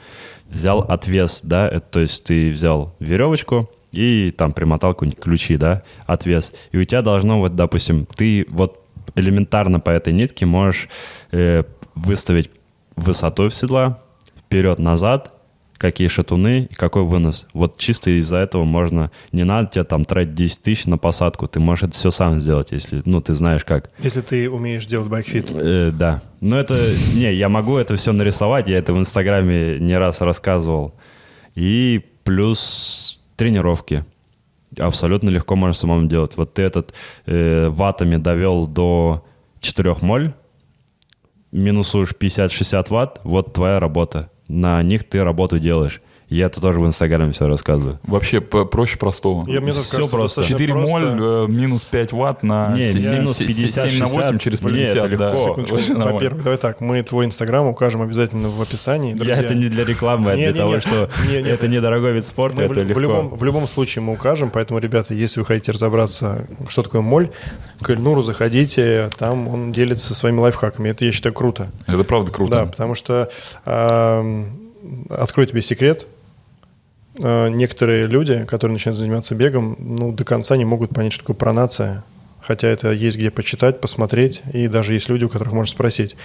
взял 0.50 0.80
отвес, 0.82 1.40
да, 1.44 1.68
это, 1.68 1.86
то 1.92 2.00
есть 2.00 2.24
ты 2.24 2.52
взял 2.52 2.94
веревочку 3.00 3.70
и 3.92 4.34
там 4.38 4.54
примотал 4.54 4.94
какие-нибудь 4.94 5.24
ключи, 5.24 5.58
да, 5.58 5.82
отвес, 6.06 6.54
и 6.72 6.78
у 6.78 6.84
тебя 6.84 7.02
должно 7.02 7.40
вот, 7.40 7.56
допустим, 7.56 8.06
ты 8.16 8.46
вот 8.50 8.81
элементарно 9.16 9.80
по 9.80 9.90
этой 9.90 10.14
нитке 10.14 10.46
можешь 10.46 10.90
э, 11.32 11.64
выставить 11.96 12.52
высоту 12.96 13.50
в 13.50 13.56
седла, 13.56 14.00
вперед-назад, 14.38 15.34
какие 15.82 16.08
шатуны 16.08 16.68
и 16.70 16.76
какой 16.76 17.04
вынос. 17.04 17.48
Вот 17.54 17.78
чисто 17.78 18.12
из-за 18.12 18.38
этого 18.38 18.66
можно, 18.66 19.12
не 19.32 19.44
надо 19.44 19.72
тебе 19.72 19.84
там 19.84 20.06
тратить 20.06 20.36
10 20.36 20.62
тысяч 20.62 20.86
на 20.86 21.00
посадку, 21.00 21.48
ты 21.48 21.60
можешь 21.60 21.86
это 21.86 21.94
все 21.94 22.12
сам 22.12 22.40
сделать, 22.40 22.72
если, 22.72 23.02
ну, 23.06 23.20
ты 23.20 23.34
знаешь 23.34 23.66
как. 23.66 23.90
Если 24.00 24.22
ты 24.22 24.50
умеешь 24.50 24.86
делать 24.86 25.10
байкфит. 25.10 25.52
Э, 25.52 25.92
да. 25.92 26.22
Но 26.40 26.60
это... 26.60 26.94
Не, 27.16 27.34
я 27.34 27.50
могу 27.50 27.78
это 27.78 27.96
все 27.96 28.12
нарисовать, 28.12 28.68
я 28.68 28.78
это 28.78 28.94
в 28.94 29.00
Инстаграме 29.00 29.80
не 29.80 29.98
раз 29.98 30.22
рассказывал. 30.22 30.94
И 31.56 32.02
плюс 32.24 33.20
тренировки. 33.36 34.06
Абсолютно 34.80 35.30
легко 35.30 35.56
можно 35.56 35.74
самому 35.74 36.08
делать. 36.08 36.38
Вот 36.38 36.54
ты 36.54 36.62
этот 36.62 36.94
э, 37.26 37.70
ваттами 37.70 38.18
довел 38.18 38.68
до 38.68 39.26
4 39.60 39.98
моль, 40.02 40.34
минусуешь 41.52 42.14
50-60 42.20 42.86
ватт, 42.90 43.20
вот 43.24 43.54
твоя 43.54 43.80
работа. 43.80 44.30
На 44.48 44.82
них 44.84 45.04
ты 45.04 45.24
работу 45.24 45.60
делаешь. 45.60 46.02
Я 46.32 46.46
это 46.46 46.62
тоже 46.62 46.80
в 46.80 46.88
Инстаграме 46.88 47.34
все 47.34 47.46
рассказываю. 47.46 48.00
Вообще 48.04 48.40
п- 48.40 48.64
проще 48.66 48.98
простого. 48.98 49.46
Я, 49.50 49.60
мне 49.60 49.74
Всё 49.74 49.82
кажется, 49.98 50.16
просто. 50.16 50.40
достаточно 50.42 50.58
4 50.60 50.74
просто. 50.74 50.98
моль, 50.98 51.22
э, 51.22 51.48
минус 51.50 51.84
5 51.84 52.14
ватт 52.14 52.42
на 52.44 52.70
Не, 52.74 52.84
се- 52.84 53.12
минус 53.12 53.36
се- 53.38 53.46
50, 53.48 53.90
7 53.92 54.00
на 54.00 54.06
8 54.08 54.38
через 54.40 54.62
Блин, 54.62 54.78
50, 54.78 54.96
это 55.08 55.18
да. 55.18 55.32
легко. 55.34 55.50
Секундочку. 55.62 55.94
Во-первых, 56.00 56.44
давай 56.44 56.58
так, 56.58 56.80
мы 56.80 57.04
твой 57.04 57.26
инстаграм 57.26 57.68
укажем 57.68 58.02
обязательно 58.02 58.48
в 58.48 58.62
описании. 58.62 59.14
Друзья. 59.14 59.36
Я 59.36 59.42
это 59.42 59.56
не 59.56 59.68
для 59.68 59.84
рекламы, 59.84 60.32
а 60.32 60.36
для 60.38 60.54
того, 60.54 60.80
что 60.80 61.10
это 61.34 61.68
недорогой 61.68 62.14
вид 62.14 62.26
спорта, 62.26 62.62
это 62.62 62.76
легко. 62.82 63.00
любом, 63.02 63.30
в 63.36 63.44
любом 63.44 63.68
случае 63.68 64.02
мы 64.04 64.14
укажем, 64.14 64.52
поэтому, 64.52 64.80
ребята, 64.80 65.14
если 65.14 65.42
вы 65.42 65.46
хотите 65.46 65.74
разобраться, 65.74 66.48
что 66.70 66.82
такое 66.84 67.02
моль, 67.02 67.30
к 67.82 67.90
Эльнуру 67.90 68.22
заходите, 68.22 69.10
там 69.18 69.50
он 69.50 69.74
делится 69.74 70.16
своими 70.16 70.40
лайфхаками. 70.40 70.88
Это, 70.88 71.04
я 71.04 71.12
считаю, 71.12 71.34
круто. 71.36 71.72
Это 71.88 72.06
правда 72.06 72.32
круто. 72.32 72.52
Да, 72.56 72.66
потому 72.68 72.96
что, 72.96 73.30
открою 75.10 75.48
тебе 75.48 75.62
секрет, 75.62 76.08
некоторые 77.16 78.08
люди, 78.08 78.46
которые 78.46 78.74
начинают 78.74 78.98
заниматься 78.98 79.36
бегом, 79.36 79.76
ну, 79.80 80.12
до 80.12 80.24
конца 80.24 80.58
не 80.58 80.66
могут 80.66 80.92
понять, 80.92 81.14
что 81.14 81.24
такое 81.24 81.36
пронация. 81.36 82.04
Хотя 82.42 82.70
это 82.70 82.92
есть 82.92 83.18
где 83.18 83.30
почитать, 83.30 83.82
посмотреть, 83.82 84.42
и 84.52 84.68
даже 84.68 84.94
есть 84.94 85.10
люди, 85.10 85.26
у 85.26 85.30
которых 85.30 85.54
можно 85.54 85.72
спросить. 85.72 86.16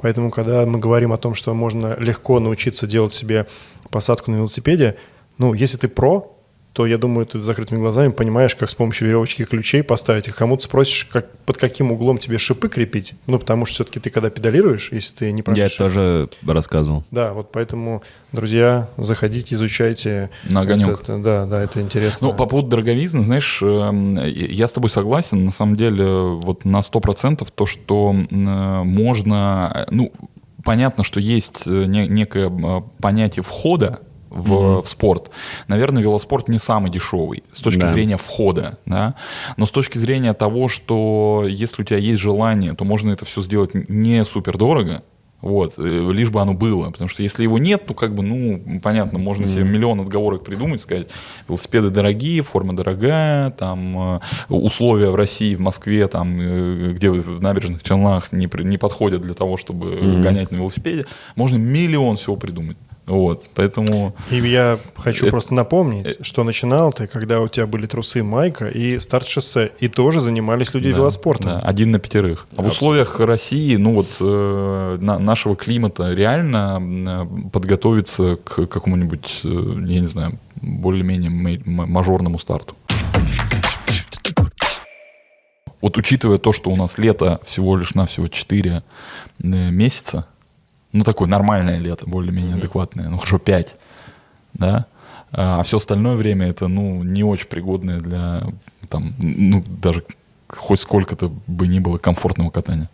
Поэтому, 0.00 0.30
когда 0.30 0.64
мы 0.64 0.78
говорим 0.78 1.12
о 1.12 1.18
том, 1.18 1.34
что 1.34 1.52
можно 1.52 1.96
легко 1.98 2.40
научиться 2.40 2.86
делать 2.86 3.12
себе 3.12 3.46
посадку 3.90 4.30
на 4.30 4.36
велосипеде, 4.36 4.96
ну, 5.36 5.52
если 5.52 5.76
ты 5.76 5.88
про, 5.88 6.35
то, 6.76 6.84
я 6.84 6.98
думаю, 6.98 7.24
ты 7.24 7.40
с 7.40 7.44
закрытыми 7.44 7.78
глазами 7.78 8.10
понимаешь, 8.12 8.54
как 8.54 8.68
с 8.68 8.74
помощью 8.74 9.06
веревочки 9.08 9.40
и 9.40 9.44
ключей 9.46 9.82
поставить 9.82 10.28
их. 10.28 10.36
Кому-то 10.36 10.62
спросишь, 10.64 11.06
как, 11.06 11.34
под 11.46 11.56
каким 11.56 11.90
углом 11.90 12.18
тебе 12.18 12.36
шипы 12.36 12.68
крепить. 12.68 13.14
Ну, 13.26 13.38
потому 13.38 13.64
что 13.64 13.76
все-таки 13.76 13.98
ты 13.98 14.10
когда 14.10 14.28
педалируешь, 14.28 14.92
если 14.92 15.14
ты 15.14 15.32
не 15.32 15.38
Я 15.38 15.42
правильно 15.44 15.66
это 15.68 15.78
тоже 15.78 16.28
рассказывал. 16.46 17.02
да, 17.10 17.32
вот 17.32 17.50
поэтому, 17.50 18.02
друзья, 18.32 18.90
заходите, 18.98 19.54
изучайте. 19.54 20.28
На 20.44 20.60
огонек. 20.60 20.86
Вот 20.88 21.00
это, 21.04 21.18
да, 21.18 21.46
да, 21.46 21.62
это 21.62 21.80
интересно. 21.80 22.28
Ну, 22.28 22.34
по 22.34 22.44
поводу 22.44 22.68
дороговизны, 22.68 23.24
знаешь, 23.24 23.60
эм, 23.62 24.22
я 24.22 24.68
с 24.68 24.72
тобой 24.72 24.90
согласен, 24.90 25.46
на 25.46 25.52
самом 25.52 25.76
деле, 25.76 26.04
вот 26.04 26.66
на 26.66 26.82
100% 26.82 27.48
то, 27.54 27.64
что 27.64 28.12
можно, 28.84 29.72
э, 29.74 29.84
ну, 29.94 30.12
понятно, 30.64 31.04
что 31.04 31.20
есть 31.20 31.66
э, 31.66 31.84
не- 31.86 32.06
некое 32.08 32.52
понятие 33.00 33.42
входа 33.42 34.00
в, 34.36 34.82
в 34.82 34.88
спорт. 34.88 35.30
Наверное, 35.68 36.02
велоспорт 36.02 36.48
не 36.48 36.58
самый 36.58 36.90
дешевый 36.90 37.42
с 37.52 37.60
точки 37.60 37.80
Да. 37.80 37.88
зрения 37.88 38.16
входа, 38.16 38.78
да. 38.86 39.14
Но 39.56 39.66
с 39.66 39.70
точки 39.70 39.98
зрения 39.98 40.34
того, 40.34 40.68
что 40.68 41.44
если 41.48 41.82
у 41.82 41.84
тебя 41.84 41.98
есть 41.98 42.20
желание, 42.20 42.74
то 42.74 42.84
можно 42.84 43.10
это 43.10 43.24
все 43.24 43.40
сделать 43.40 43.70
не 43.88 44.24
супер 44.24 44.58
дорого. 44.58 45.02
Вот, 45.42 45.74
э, 45.76 45.82
лишь 45.82 46.30
бы 46.30 46.40
оно 46.40 46.54
было. 46.54 46.90
Потому 46.90 47.08
что 47.08 47.22
если 47.22 47.42
его 47.42 47.58
нет, 47.58 47.86
то 47.86 47.94
как 47.94 48.14
бы, 48.14 48.22
ну, 48.22 48.80
понятно, 48.82 49.18
можно 49.18 49.46
себе 49.46 49.64
миллион 49.64 50.00
отговорок 50.00 50.42
придумать, 50.44 50.80
сказать, 50.80 51.08
велосипеды 51.46 51.90
дорогие, 51.90 52.42
форма 52.42 52.74
дорогая, 52.74 53.50
там 53.50 54.16
э, 54.16 54.20
условия 54.48 55.10
в 55.10 55.14
России, 55.14 55.54
в 55.54 55.60
Москве, 55.60 56.08
там, 56.08 56.38
э, 56.40 56.92
где 56.94 57.10
в 57.10 57.40
набережных 57.42 57.82
Челнах 57.82 58.32
не, 58.32 58.48
не 58.64 58.78
подходят 58.78 59.20
для 59.20 59.34
того, 59.34 59.56
чтобы 59.58 60.20
гонять 60.22 60.50
на 60.50 60.56
велосипеде. 60.56 61.06
Можно 61.36 61.56
миллион 61.56 62.16
всего 62.16 62.36
придумать. 62.36 62.78
Вот, 63.06 63.48
поэтому... 63.54 64.16
И 64.32 64.36
я 64.38 64.80
хочу 64.96 65.26
Это- 65.26 65.30
просто 65.30 65.54
напомнить, 65.54 66.26
что 66.26 66.42
начинал 66.42 66.92
ты, 66.92 67.06
когда 67.06 67.40
у 67.40 67.46
тебя 67.46 67.68
были 67.68 67.86
трусы 67.86 68.24
майка 68.24 68.66
и 68.66 68.98
старт-шоссе, 68.98 69.70
и 69.78 69.86
тоже 69.86 70.18
занимались 70.18 70.74
люди 70.74 70.90
Да, 70.90 70.96
велоспортом. 70.98 71.46
да, 71.46 71.58
один 71.60 71.90
на 71.90 72.00
пятерых. 72.00 72.48
А 72.56 72.62
в 72.62 72.66
условиях 72.66 73.20
России, 73.20 73.76
ну 73.76 73.94
вот 73.94 74.08
э, 74.20 74.98
на- 75.00 75.20
нашего 75.20 75.54
климата 75.54 76.12
реально 76.12 76.82
э, 76.82 77.48
подготовиться 77.50 78.36
к 78.42 78.66
какому-нибудь, 78.66 79.40
э, 79.44 79.48
я 79.48 80.00
не 80.00 80.06
знаю, 80.06 80.38
более-менее 80.60 81.30
мажорному 81.64 82.40
старту. 82.40 82.74
Вот 85.80 85.96
учитывая 85.98 86.38
то, 86.38 86.52
что 86.52 86.70
у 86.70 86.76
нас 86.76 86.98
лето 86.98 87.40
всего 87.44 87.76
лишь 87.76 87.94
навсего 87.94 88.26
4 88.28 88.82
месяца, 89.38 90.26
ну 90.92 91.04
такое 91.04 91.28
нормальное 91.28 91.78
лето, 91.78 92.06
более-менее 92.08 92.56
адекватное, 92.56 93.08
ну 93.08 93.18
хорошо 93.18 93.38
5, 93.38 93.76
да, 94.54 94.86
А 95.32 95.62
все 95.62 95.76
остальное 95.76 96.16
время 96.16 96.48
это, 96.48 96.68
ну, 96.68 97.02
не 97.02 97.22
очень 97.24 97.46
пригодное 97.48 98.00
для, 98.00 98.44
там, 98.88 99.14
ну, 99.18 99.62
даже 99.82 100.04
хоть 100.48 100.80
сколько-то 100.80 101.30
бы 101.46 101.66
ни 101.66 101.78
было 101.80 101.98
комфортного 101.98 102.50
катания. 102.50 102.88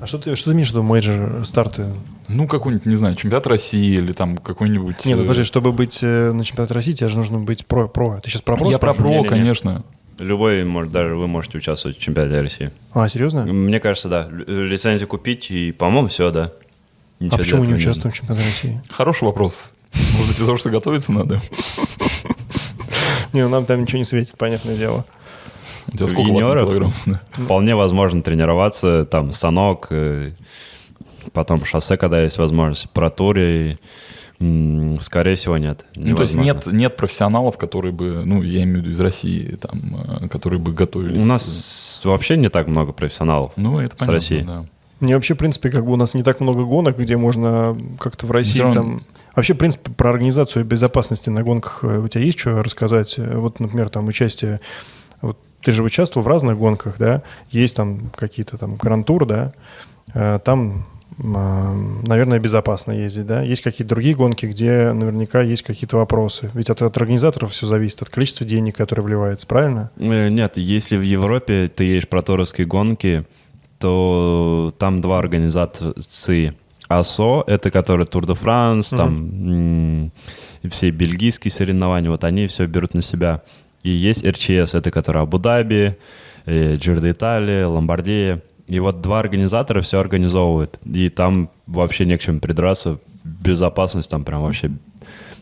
А 0.00 0.06
что 0.06 0.18
ты, 0.18 0.36
что 0.36 0.50
ты 0.50 0.54
имеешь 0.54 0.68
в 0.68 0.72
виду 0.72 0.82
major 0.82 1.46
старты? 1.46 1.86
Ну, 2.28 2.46
какой-нибудь, 2.46 2.84
не 2.84 2.96
знаю, 2.96 3.16
чемпионат 3.16 3.46
России 3.46 3.96
или 3.96 4.12
там 4.12 4.36
какой-нибудь... 4.36 5.06
Не, 5.06 5.14
ну 5.14 5.20
э, 5.20 5.24
подожди, 5.24 5.44
чтобы 5.44 5.72
быть 5.72 6.00
э, 6.02 6.32
на 6.32 6.44
чемпионате 6.44 6.74
России, 6.74 6.92
тебе 6.92 7.08
же 7.08 7.16
нужно 7.16 7.38
быть 7.38 7.64
pro. 7.64 7.88
pro. 7.88 8.20
Ты 8.20 8.28
сейчас 8.28 8.42
про 8.42 8.56
pro 8.56 8.68
Я 8.70 8.78
про 8.78 8.92
pro, 8.92 9.08
Не-не-не. 9.08 9.28
конечно. 9.28 9.84
Любой, 10.18 10.64
может, 10.64 10.92
даже 10.92 11.14
вы 11.14 11.26
можете 11.26 11.56
участвовать 11.56 11.96
в 11.96 12.00
чемпионате 12.00 12.40
России. 12.42 12.70
А, 12.92 13.08
серьезно? 13.08 13.44
Мне 13.46 13.80
кажется, 13.80 14.08
да. 14.10 14.28
Л- 14.30 14.64
Лицензию 14.64 15.08
купить 15.08 15.50
и, 15.50 15.72
по-моему, 15.72 16.08
все, 16.08 16.30
да. 16.32 16.52
А 17.20 17.24
Ничего 17.24 17.36
для 17.36 17.44
почему 17.44 17.64
не 17.64 17.74
участвуем 17.74 18.12
в 18.12 18.16
чемпионате 18.16 18.46
России? 18.46 18.82
Хороший 18.90 19.24
вопрос. 19.24 19.72
Может 20.12 20.28
быть, 20.28 20.36
из-за 20.36 20.46
того, 20.46 20.58
что 20.58 20.70
готовиться 20.70 21.12
надо? 21.12 21.40
Не, 23.32 23.42
ну 23.42 23.48
нам 23.48 23.66
там 23.66 23.82
ничего 23.82 23.98
не 23.98 24.04
светит, 24.04 24.36
понятное 24.38 24.76
дело. 24.76 25.04
У 25.88 25.96
тебя 25.96 26.08
сколько 26.08 26.30
килограмм? 26.30 26.92
Да. 27.06 27.20
Вполне 27.32 27.74
возможно 27.74 28.22
тренироваться, 28.22 29.04
там, 29.04 29.32
станок, 29.32 29.88
э, 29.90 30.32
потом 31.32 31.64
шоссе, 31.64 31.96
когда 31.96 32.22
есть 32.22 32.38
возможность, 32.38 32.90
про 32.90 33.10
туре, 33.10 33.78
м, 34.38 35.00
скорее 35.00 35.34
всего, 35.34 35.56
нет. 35.56 35.84
Ну, 35.96 36.14
то 36.14 36.22
есть 36.22 36.34
нет, 36.34 36.66
нет 36.66 36.96
профессионалов, 36.96 37.58
которые 37.58 37.92
бы, 37.92 38.22
ну, 38.24 38.42
я 38.42 38.62
имею 38.62 38.76
в 38.76 38.80
виду 38.80 38.90
из 38.90 39.00
России, 39.00 39.56
там, 39.60 39.96
э, 40.20 40.28
которые 40.28 40.60
бы 40.60 40.72
готовились. 40.72 41.22
У 41.22 41.26
нас 41.26 42.00
вообще 42.04 42.36
не 42.36 42.48
так 42.48 42.68
много 42.68 42.92
профессионалов 42.92 43.52
ну, 43.56 43.80
это 43.80 43.96
с 43.96 43.98
понятно, 43.98 44.14
России. 44.14 44.40
да. 44.42 44.64
Мне 45.00 45.14
вообще, 45.14 45.34
в 45.34 45.38
принципе, 45.38 45.70
как 45.70 45.84
бы 45.84 45.92
у 45.92 45.96
нас 45.96 46.14
не 46.14 46.22
так 46.22 46.40
много 46.40 46.64
гонок, 46.64 46.98
где 46.98 47.16
можно 47.16 47.76
как-то 48.00 48.26
в 48.26 48.30
России 48.32 48.60
равно- 48.60 48.74
там... 48.74 49.02
Вообще, 49.36 49.54
в 49.54 49.58
принципе, 49.58 49.92
про 49.92 50.10
организацию 50.10 50.64
безопасности 50.64 51.30
на 51.30 51.42
гонках 51.44 51.80
э, 51.84 51.98
у 51.98 52.08
тебя 52.08 52.24
есть 52.24 52.38
что 52.40 52.60
рассказать? 52.62 53.14
Э, 53.18 53.36
Вот, 53.38 53.60
например, 53.60 53.88
там 53.88 54.08
участие... 54.08 54.60
Вот 55.20 55.38
ты 55.62 55.70
же 55.72 55.82
участвовал 55.84 56.24
в 56.24 56.28
разных 56.28 56.58
гонках, 56.58 56.96
да? 56.98 57.22
Есть 57.50 57.76
там 57.76 58.10
какие-то 58.16 58.58
там 58.58 58.74
грантур, 58.76 59.26
да? 59.26 59.52
Э, 60.14 60.40
Там, 60.44 60.86
м, 61.18 62.02
наверное, 62.04 62.40
безопасно 62.40 62.92
ездить, 62.92 63.26
да? 63.26 63.42
Есть 63.42 63.62
какие-то 63.62 63.94
другие 63.94 64.14
гонки, 64.16 64.46
где 64.46 64.92
наверняка 64.92 65.42
есть 65.42 65.62
какие-то 65.62 65.96
вопросы. 65.98 66.50
Ведь 66.54 66.70
от, 66.70 66.82
от 66.82 66.96
организаторов 66.96 67.52
все 67.52 67.66
зависит, 67.66 68.02
от 68.02 68.08
количества 68.08 68.46
денег, 68.46 68.76
которые 68.76 69.04
вливается, 69.06 69.46
правильно? 69.46 69.90
Нет, 69.96 70.56
если 70.56 70.96
в 70.96 71.02
Европе 71.02 71.70
ты 71.74 71.84
едешь 71.84 72.08
проторовские 72.08 72.66
гонки, 72.66 73.24
то 73.78 74.74
там 74.78 75.00
два 75.00 75.18
организации. 75.18 76.54
АСО, 76.88 77.44
это 77.46 77.70
который 77.70 78.06
Тур 78.06 78.26
де 78.26 78.32
Франс, 78.34 78.88
там 78.90 80.10
все 80.70 80.90
бельгийские 80.90 81.50
соревнования, 81.50 82.10
вот 82.10 82.24
они 82.24 82.46
все 82.46 82.66
берут 82.66 82.94
на 82.94 83.02
себя. 83.02 83.42
И 83.82 83.90
есть 83.90 84.24
РЧС, 84.26 84.74
это 84.74 84.90
который 84.90 85.22
Абу-Даби, 85.22 85.96
Джир 86.46 87.00
де 87.00 87.10
Италия, 87.10 87.66
Ломбардия. 87.66 88.42
И 88.66 88.80
вот 88.80 89.00
два 89.00 89.20
организатора 89.20 89.80
все 89.82 89.98
организовывают. 90.00 90.78
И 90.84 91.10
там 91.10 91.50
вообще 91.66 92.06
не 92.06 92.16
к 92.16 92.22
чему 92.22 92.40
придраться. 92.40 92.98
Безопасность 93.22 94.10
там 94.10 94.24
прям 94.24 94.42
вообще... 94.42 94.70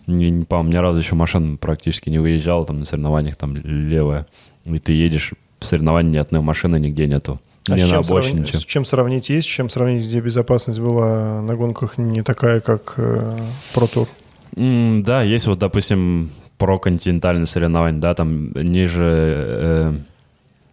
Не, 0.06 0.30
не, 0.30 0.44
по-моему, 0.44 0.72
ни 0.72 0.76
разу 0.76 0.98
еще 0.98 1.14
машина 1.16 1.56
практически 1.56 2.10
не 2.10 2.18
выезжала 2.18 2.66
там 2.66 2.78
на 2.80 2.84
соревнованиях, 2.84 3.36
там 3.36 3.56
левая. 3.56 4.26
И 4.64 4.78
ты 4.78 4.92
едешь, 4.92 5.32
в 5.58 5.64
соревновании 5.64 6.12
ни 6.12 6.16
одной 6.18 6.40
машины 6.40 6.78
нигде 6.78 7.06
нету. 7.06 7.40
А 7.68 7.76
ни 7.76 7.80
с 7.82 7.88
чем, 7.88 8.04
сравнить, 8.04 8.34
ничего. 8.34 8.58
с 8.60 8.64
чем 8.64 8.84
сравнить 8.84 9.28
есть? 9.30 9.46
С 9.48 9.50
чем 9.50 9.68
сравнить, 9.70 10.04
где 10.04 10.20
безопасность 10.20 10.78
была 10.80 11.40
на 11.42 11.54
гонках 11.54 11.98
не 11.98 12.22
такая, 12.22 12.60
как 12.60 12.94
э, 12.96 13.38
Tour? 13.74 14.08
М, 14.56 15.02
Да, 15.02 15.22
есть 15.22 15.46
вот, 15.46 15.58
допустим, 15.58 16.30
проконтинентальные 16.58 17.46
соревнования, 17.46 18.00
да, 18.00 18.14
там 18.14 18.52
ниже, 18.52 19.34
э, 19.36 19.94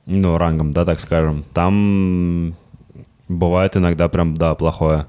ну, 0.05 0.37
рангом, 0.37 0.71
да, 0.71 0.85
так 0.85 0.99
скажем. 0.99 1.43
Там 1.53 2.55
бывает 3.27 3.75
иногда 3.77 4.07
прям, 4.07 4.33
да, 4.35 4.55
плохое. 4.55 5.07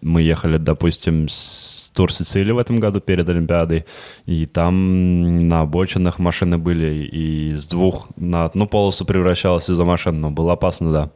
Мы 0.00 0.22
ехали, 0.22 0.56
допустим, 0.58 1.28
с 1.28 1.90
Тур 1.94 2.12
Сицилии 2.12 2.50
в 2.50 2.58
этом 2.58 2.80
году 2.80 2.98
перед 3.00 3.28
Олимпиадой, 3.28 3.84
и 4.26 4.46
там 4.46 5.46
на 5.48 5.60
обочинах 5.60 6.18
машины 6.18 6.58
были, 6.58 7.04
и 7.04 7.54
с 7.54 7.66
двух 7.68 8.08
на 8.16 8.46
одну 8.46 8.66
полосу 8.66 9.04
превращалась 9.04 9.70
из-за 9.70 9.84
машин, 9.84 10.20
но 10.20 10.30
было 10.30 10.54
опасно, 10.54 10.92
да. 10.92 11.10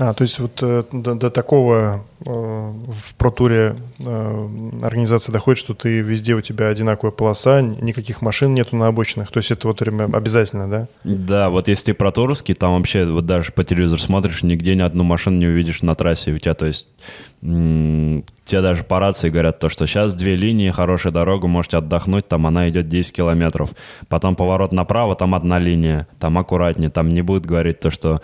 А, 0.00 0.14
то 0.14 0.22
есть 0.22 0.38
вот 0.38 0.62
э, 0.62 0.82
до, 0.92 1.14
до 1.14 1.28
такого 1.28 2.06
э, 2.24 2.24
в 2.24 3.14
протуре 3.18 3.76
э, 3.98 4.46
организация 4.82 5.30
доходит, 5.30 5.58
что 5.58 5.74
ты 5.74 6.00
везде 6.00 6.34
у 6.34 6.40
тебя 6.40 6.68
одинаковая 6.68 7.10
полоса, 7.10 7.60
никаких 7.60 8.22
машин 8.22 8.54
нету 8.54 8.76
на 8.76 8.86
обочинах. 8.86 9.30
То 9.30 9.40
есть 9.40 9.50
это 9.50 9.68
вот 9.68 9.80
прям 9.80 10.00
обязательно, 10.16 10.70
да? 10.70 10.88
Да, 11.04 11.50
вот 11.50 11.68
если 11.68 11.92
ты 11.92 11.94
про 11.94 12.12
Турский, 12.12 12.54
там 12.54 12.78
вообще 12.78 13.04
вот 13.04 13.26
даже 13.26 13.52
по 13.52 13.62
телевизору 13.62 14.00
смотришь, 14.00 14.42
нигде 14.42 14.74
ни 14.74 14.80
одну 14.80 15.04
машину 15.04 15.36
не 15.36 15.46
увидишь 15.48 15.82
на 15.82 15.94
трассе. 15.94 16.32
У 16.32 16.38
тебя, 16.38 16.54
то 16.54 16.64
есть, 16.64 16.88
м, 17.42 18.24
тебе 18.46 18.62
даже 18.62 18.84
по 18.84 19.00
рации 19.00 19.28
говорят 19.28 19.58
то, 19.58 19.68
что 19.68 19.86
сейчас 19.86 20.14
две 20.14 20.34
линии, 20.34 20.70
хорошая 20.70 21.12
дорога, 21.12 21.46
можете 21.46 21.76
отдохнуть, 21.76 22.26
там 22.26 22.46
она 22.46 22.70
идет 22.70 22.88
10 22.88 23.14
километров. 23.14 23.72
Потом 24.08 24.34
поворот 24.34 24.72
направо, 24.72 25.14
там 25.14 25.34
одна 25.34 25.58
линия, 25.58 26.08
там 26.18 26.38
аккуратнее, 26.38 26.88
там 26.88 27.10
не 27.10 27.20
будет 27.20 27.44
говорить 27.44 27.80
то, 27.80 27.90
что 27.90 28.22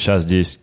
сейчас 0.00 0.24
здесь 0.24 0.60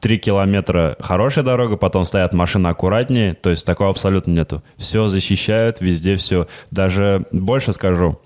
3 0.00 0.18
километра 0.18 0.96
хорошая 1.00 1.44
дорога, 1.44 1.76
потом 1.76 2.04
стоят 2.04 2.32
машины 2.32 2.68
аккуратнее, 2.68 3.34
то 3.34 3.50
есть 3.50 3.66
такого 3.66 3.90
абсолютно 3.90 4.32
нету. 4.32 4.62
Все 4.76 5.08
защищают, 5.08 5.80
везде 5.80 6.16
все. 6.16 6.46
Даже 6.70 7.24
больше 7.32 7.72
скажу, 7.72 8.20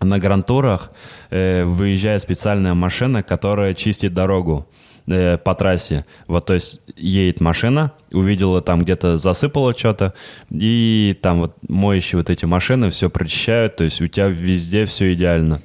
на 0.00 0.18
грантурах 0.18 0.90
э, 1.30 1.64
выезжает 1.64 2.22
специальная 2.22 2.74
машина, 2.74 3.22
которая 3.22 3.74
чистит 3.74 4.12
дорогу 4.12 4.66
э, 5.06 5.38
по 5.38 5.54
трассе. 5.54 6.04
Вот, 6.26 6.46
то 6.46 6.54
есть 6.54 6.80
едет 6.96 7.40
машина, 7.40 7.92
увидела 8.12 8.60
там 8.60 8.80
где-то 8.80 9.18
засыпала 9.18 9.76
что-то, 9.76 10.14
и 10.50 11.16
там 11.22 11.40
вот 11.40 11.56
моющие 11.68 12.18
вот 12.18 12.30
эти 12.30 12.44
машины 12.44 12.90
все 12.90 13.08
прочищают, 13.08 13.76
то 13.76 13.84
есть 13.84 14.00
у 14.00 14.06
тебя 14.06 14.26
везде 14.26 14.84
все 14.84 15.12
идеально. 15.14 15.62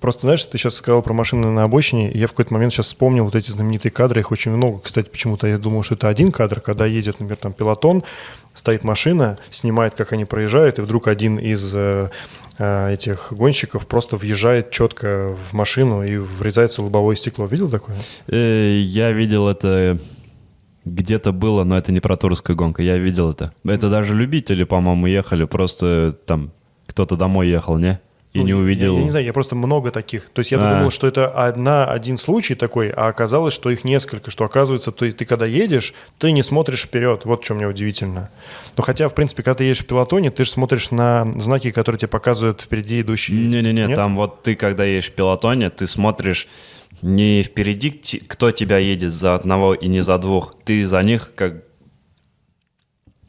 Просто, 0.00 0.22
знаешь, 0.22 0.44
ты 0.44 0.58
сейчас 0.58 0.74
сказал 0.74 1.02
про 1.02 1.12
машины 1.12 1.50
на 1.50 1.64
обочине, 1.64 2.10
и 2.10 2.18
я 2.18 2.26
в 2.26 2.30
какой-то 2.30 2.52
момент 2.52 2.72
сейчас 2.72 2.86
вспомнил 2.86 3.24
вот 3.24 3.34
эти 3.34 3.50
знаменитые 3.50 3.92
кадры, 3.92 4.20
их 4.20 4.30
очень 4.30 4.50
много. 4.50 4.80
Кстати, 4.80 5.08
почему-то 5.08 5.46
я 5.46 5.58
думал, 5.58 5.82
что 5.82 5.94
это 5.94 6.08
один 6.08 6.32
кадр, 6.32 6.60
когда 6.60 6.86
едет, 6.86 7.20
например, 7.20 7.36
там 7.36 7.52
пилотон, 7.52 8.04
стоит 8.54 8.84
машина, 8.84 9.38
снимает, 9.50 9.94
как 9.94 10.12
они 10.12 10.24
проезжают, 10.24 10.78
и 10.78 10.82
вдруг 10.82 11.08
один 11.08 11.38
из 11.38 11.74
э, 11.74 12.10
э, 12.58 12.92
этих 12.92 13.32
гонщиков 13.32 13.86
просто 13.86 14.16
въезжает 14.16 14.70
четко 14.70 15.36
в 15.50 15.52
машину 15.52 16.02
и 16.02 16.16
врезается 16.16 16.80
в 16.80 16.84
лобовое 16.84 17.16
стекло. 17.16 17.46
Видел 17.46 17.68
такое? 17.68 17.96
Э, 18.28 18.78
я 18.78 19.10
видел 19.10 19.48
это 19.48 19.98
где-то 20.84 21.32
было, 21.32 21.64
но 21.64 21.76
это 21.76 21.92
не 21.92 22.00
про 22.00 22.16
турская 22.16 22.56
гонка, 22.56 22.82
я 22.82 22.96
видел 22.96 23.32
это. 23.32 23.52
Это 23.64 23.90
даже 23.90 24.14
любители, 24.14 24.64
по-моему, 24.64 25.06
ехали, 25.06 25.44
просто 25.44 26.16
там 26.26 26.52
кто-то 26.86 27.16
домой 27.16 27.48
ехал, 27.48 27.78
не? 27.78 28.00
И 28.34 28.40
Ну, 28.40 28.46
не 28.46 28.52
увидел. 28.52 28.94
Я, 28.94 28.98
я 28.98 29.04
не 29.04 29.10
знаю, 29.10 29.24
я 29.26 29.32
просто 29.32 29.54
много 29.54 29.92
таких. 29.92 30.28
То 30.30 30.40
есть 30.40 30.50
я 30.50 30.58
А. 30.58 30.74
думал, 30.74 30.90
что 30.90 31.06
это 31.06 31.28
одна, 31.28 31.86
один 31.86 32.16
случай 32.16 32.56
такой, 32.56 32.90
а 32.90 33.06
оказалось, 33.06 33.54
что 33.54 33.70
их 33.70 33.84
несколько. 33.84 34.32
Что 34.32 34.44
оказывается, 34.44 34.90
ты, 34.90 35.12
ты 35.12 35.24
когда 35.24 35.46
едешь, 35.46 35.94
ты 36.18 36.32
не 36.32 36.42
смотришь 36.42 36.82
вперед. 36.82 37.24
Вот 37.24 37.44
что 37.44 37.54
мне 37.54 37.68
удивительно. 37.68 38.30
Но 38.76 38.82
хотя, 38.82 39.08
в 39.08 39.14
принципе, 39.14 39.44
когда 39.44 39.58
ты 39.58 39.64
едешь 39.64 39.84
в 39.84 39.86
пилотоне, 39.86 40.32
ты 40.32 40.44
же 40.44 40.50
смотришь 40.50 40.90
на 40.90 41.32
знаки, 41.36 41.70
которые 41.70 42.00
тебе 42.00 42.08
показывают 42.08 42.60
впереди 42.62 43.02
идущие. 43.02 43.38
Не-не-не, 43.38 43.94
там 43.94 44.16
вот 44.16 44.42
ты, 44.42 44.56
когда 44.56 44.84
едешь 44.84 45.10
в 45.10 45.12
пилотоне, 45.12 45.70
ты 45.70 45.86
смотришь 45.86 46.48
не 47.02 47.44
впереди, 47.44 47.90
кто 48.26 48.50
тебя 48.50 48.78
едет 48.78 49.12
за 49.12 49.36
одного 49.36 49.74
и 49.74 49.86
не 49.86 50.02
за 50.02 50.18
двух. 50.18 50.56
Ты 50.64 50.84
за 50.86 51.00
них 51.04 51.30
как 51.36 51.62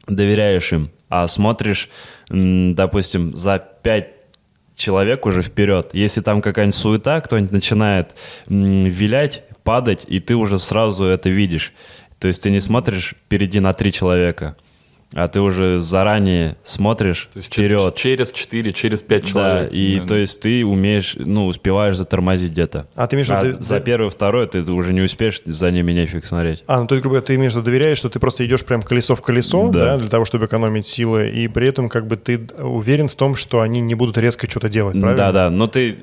доверяешь 0.08 0.72
им, 0.72 0.90
а 1.08 1.28
смотришь, 1.28 1.88
допустим, 2.28 3.36
за 3.36 3.58
пять 3.58 4.15
человек 4.76 5.26
уже 5.26 5.42
вперед. 5.42 5.90
Если 5.92 6.20
там 6.20 6.40
какая-нибудь 6.42 6.74
суета, 6.76 7.20
кто-нибудь 7.20 7.52
начинает 7.52 8.14
вилять, 8.46 9.42
падать, 9.64 10.04
и 10.06 10.20
ты 10.20 10.36
уже 10.36 10.58
сразу 10.58 11.04
это 11.06 11.28
видишь. 11.28 11.72
То 12.18 12.28
есть 12.28 12.42
ты 12.42 12.50
не 12.50 12.60
смотришь 12.60 13.14
впереди 13.24 13.58
на 13.58 13.72
три 13.72 13.90
человека, 13.90 14.56
а 15.16 15.28
ты 15.28 15.40
уже 15.40 15.80
заранее 15.80 16.56
смотришь 16.62 17.28
То 17.32 17.38
есть 17.38 17.52
вперед. 17.52 17.94
через 17.96 18.30
4, 18.30 18.72
через 18.72 19.02
5 19.02 19.22
Да, 19.22 19.28
человек. 19.28 19.72
и 19.72 19.98
Да. 20.00 20.06
то 20.08 20.14
есть 20.16 20.40
ты 20.40 20.64
умеешь, 20.64 21.14
ну, 21.18 21.46
успеваешь 21.46 21.96
затормозить 21.96 22.52
где-то. 22.52 22.86
А 22.94 23.06
ты 23.06 23.16
имеешь 23.16 23.28
виду, 23.28 23.40
ты- 23.56 23.62
за 23.62 23.78
ты- 23.80 23.84
первый, 23.84 24.10
второй 24.10 24.46
ты 24.46 24.60
уже 24.70 24.92
не 24.92 25.00
успеешь 25.00 25.40
за 25.44 25.70
ними 25.70 25.92
нефиг 25.92 26.26
смотреть. 26.26 26.62
А, 26.66 26.80
ну 26.80 26.86
то 26.86 26.94
есть, 26.94 27.02
грубо 27.02 27.14
говоря, 27.16 27.26
ты 27.26 27.34
имеешь 27.34 27.54
доверяешь, 27.54 27.98
что 27.98 28.08
ты 28.10 28.20
просто 28.20 28.44
идешь 28.46 28.64
прям 28.64 28.82
колесо 28.82 29.16
в 29.16 29.22
колесо, 29.22 29.68
да. 29.70 29.86
Да. 29.86 29.96
для 29.98 30.08
того, 30.08 30.24
чтобы 30.24 30.46
экономить 30.46 30.86
силы, 30.86 31.30
и 31.30 31.48
при 31.48 31.66
этом 31.68 31.88
как 31.88 32.06
бы 32.06 32.16
ты 32.16 32.38
уверен 32.58 33.08
в 33.08 33.14
том, 33.14 33.34
что 33.34 33.60
они 33.62 33.80
не 33.80 33.94
будут 33.94 34.18
резко 34.18 34.48
что-то 34.50 34.68
делать, 34.68 34.92
правильно? 35.00 35.16
Да-да, 35.16 35.50
но 35.50 35.66
ты 35.66 35.98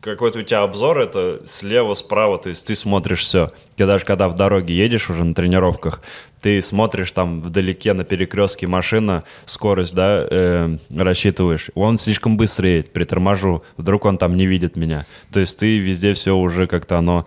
какой-то 0.00 0.38
у 0.38 0.42
тебя 0.42 0.62
обзор, 0.62 1.00
это 1.00 1.40
слева, 1.46 1.94
справа, 1.94 2.38
то 2.38 2.48
есть 2.48 2.64
ты 2.66 2.74
смотришь 2.76 3.20
все. 3.22 3.50
Ты 3.74 3.86
даже 3.86 4.04
когда 4.04 4.28
в 4.28 4.34
дороге 4.36 4.74
едешь 4.76 5.10
уже 5.10 5.24
на 5.24 5.34
тренировках, 5.34 6.00
ты 6.46 6.62
смотришь 6.62 7.10
там 7.10 7.40
вдалеке 7.40 7.92
на 7.92 8.04
перекрестке 8.04 8.68
машина, 8.68 9.24
скорость, 9.46 9.96
да, 9.96 10.24
э, 10.30 10.78
рассчитываешь. 10.96 11.70
Он 11.74 11.98
слишком 11.98 12.36
быстро 12.36 12.68
едет, 12.68 12.92
приторможу, 12.92 13.64
вдруг 13.76 14.04
он 14.04 14.16
там 14.16 14.36
не 14.36 14.46
видит 14.46 14.76
меня. 14.76 15.06
То 15.32 15.40
есть 15.40 15.58
ты 15.58 15.78
везде 15.78 16.14
все 16.14 16.36
уже 16.36 16.68
как-то 16.68 16.98
оно 16.98 17.26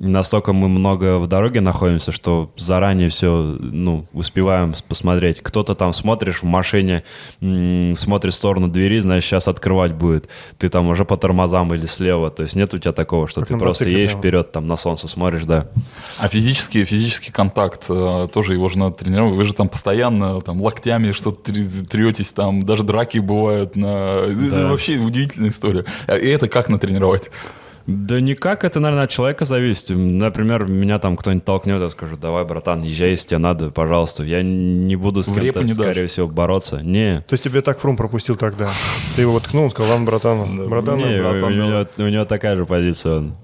настолько 0.00 0.52
мы 0.52 0.68
много 0.68 1.18
в 1.18 1.26
дороге 1.26 1.60
находимся, 1.60 2.10
что 2.10 2.50
заранее 2.56 3.10
все, 3.10 3.56
ну, 3.60 4.06
успеваем 4.12 4.74
посмотреть. 4.88 5.40
Кто-то 5.42 5.74
там 5.74 5.92
смотришь 5.92 6.38
в 6.42 6.44
машине, 6.44 7.04
смотрит 7.40 8.32
в 8.32 8.36
сторону 8.36 8.68
двери, 8.68 8.98
знаешь, 8.98 9.24
сейчас 9.24 9.46
открывать 9.46 9.92
будет. 9.92 10.28
Ты 10.58 10.68
там 10.70 10.88
уже 10.88 11.04
по 11.04 11.16
тормозам 11.16 11.72
или 11.74 11.86
слева. 11.86 12.30
То 12.30 12.42
есть 12.42 12.56
нет 12.56 12.72
у 12.74 12.78
тебя 12.78 12.92
такого, 12.92 13.28
что 13.28 13.40
Как 13.40 13.48
ты 13.48 13.56
просто 13.58 13.88
едешь 13.88 14.10
прямо. 14.12 14.20
вперед, 14.22 14.52
там 14.52 14.66
на 14.66 14.76
солнце 14.76 15.06
смотришь, 15.06 15.44
да. 15.44 15.68
А 16.18 16.28
физический, 16.28 16.84
физический 16.84 17.30
контакт, 17.30 17.84
э, 17.88 18.26
тоже 18.32 18.54
его 18.54 18.68
же 18.68 18.78
надо 18.78 18.94
тренировать. 18.96 19.34
Вы 19.34 19.44
же 19.44 19.52
там 19.54 19.68
постоянно 19.68 20.40
там 20.40 20.60
локтями 20.62 21.12
что-то 21.12 21.52
тре- 21.52 21.68
третесь, 21.88 22.32
там 22.32 22.62
даже 22.62 22.84
драки 22.84 23.18
бывают. 23.18 23.76
На... 23.76 24.24
Это 24.24 24.68
вообще 24.68 24.96
удивительная 24.96 25.50
история. 25.50 25.84
А 26.06 26.16
И 26.16 26.26
это 26.26 26.48
как 26.48 26.68
натренировать? 26.70 27.30
Да 27.90 28.20
никак, 28.20 28.64
это, 28.64 28.80
наверное, 28.80 29.04
от 29.04 29.10
человека 29.10 29.44
зависит. 29.44 29.90
Например, 29.90 30.66
меня 30.66 30.98
там 30.98 31.16
кто-нибудь 31.16 31.44
толкнет, 31.44 31.82
я 31.82 31.88
скажу, 31.90 32.16
давай, 32.16 32.44
братан, 32.44 32.82
езжай, 32.82 33.10
если 33.10 33.28
тебе 33.28 33.38
надо, 33.38 33.70
пожалуйста. 33.70 34.22
Я 34.22 34.42
не 34.42 34.96
буду 34.96 35.22
с 35.22 35.32
кем-то, 35.32 35.62
не 35.62 35.72
дашь? 35.72 35.76
скорее 35.76 36.06
всего, 36.06 36.28
бороться. 36.28 36.80
Не, 36.82 37.20
То 37.28 37.34
есть 37.34 37.44
тебе 37.44 37.60
так 37.60 37.80
Фрум 37.80 37.96
пропустил 37.96 38.36
тогда? 38.36 38.68
Ты 39.16 39.22
его 39.22 39.32
воткнул, 39.32 39.64
он 39.64 39.70
сказал, 39.70 39.92
ладно, 39.92 40.06
братан, 40.06 40.68
братан, 40.68 40.98
не, 40.98 41.20
у, 41.20 41.22
братан, 41.22 41.36
у 41.36 41.56
давай». 41.56 41.56
него, 41.56 41.86
у 41.98 42.08
него 42.08 42.24
такая 42.24 42.56
же 42.56 42.64
позиция. 42.66 43.16
он. 43.16 43.36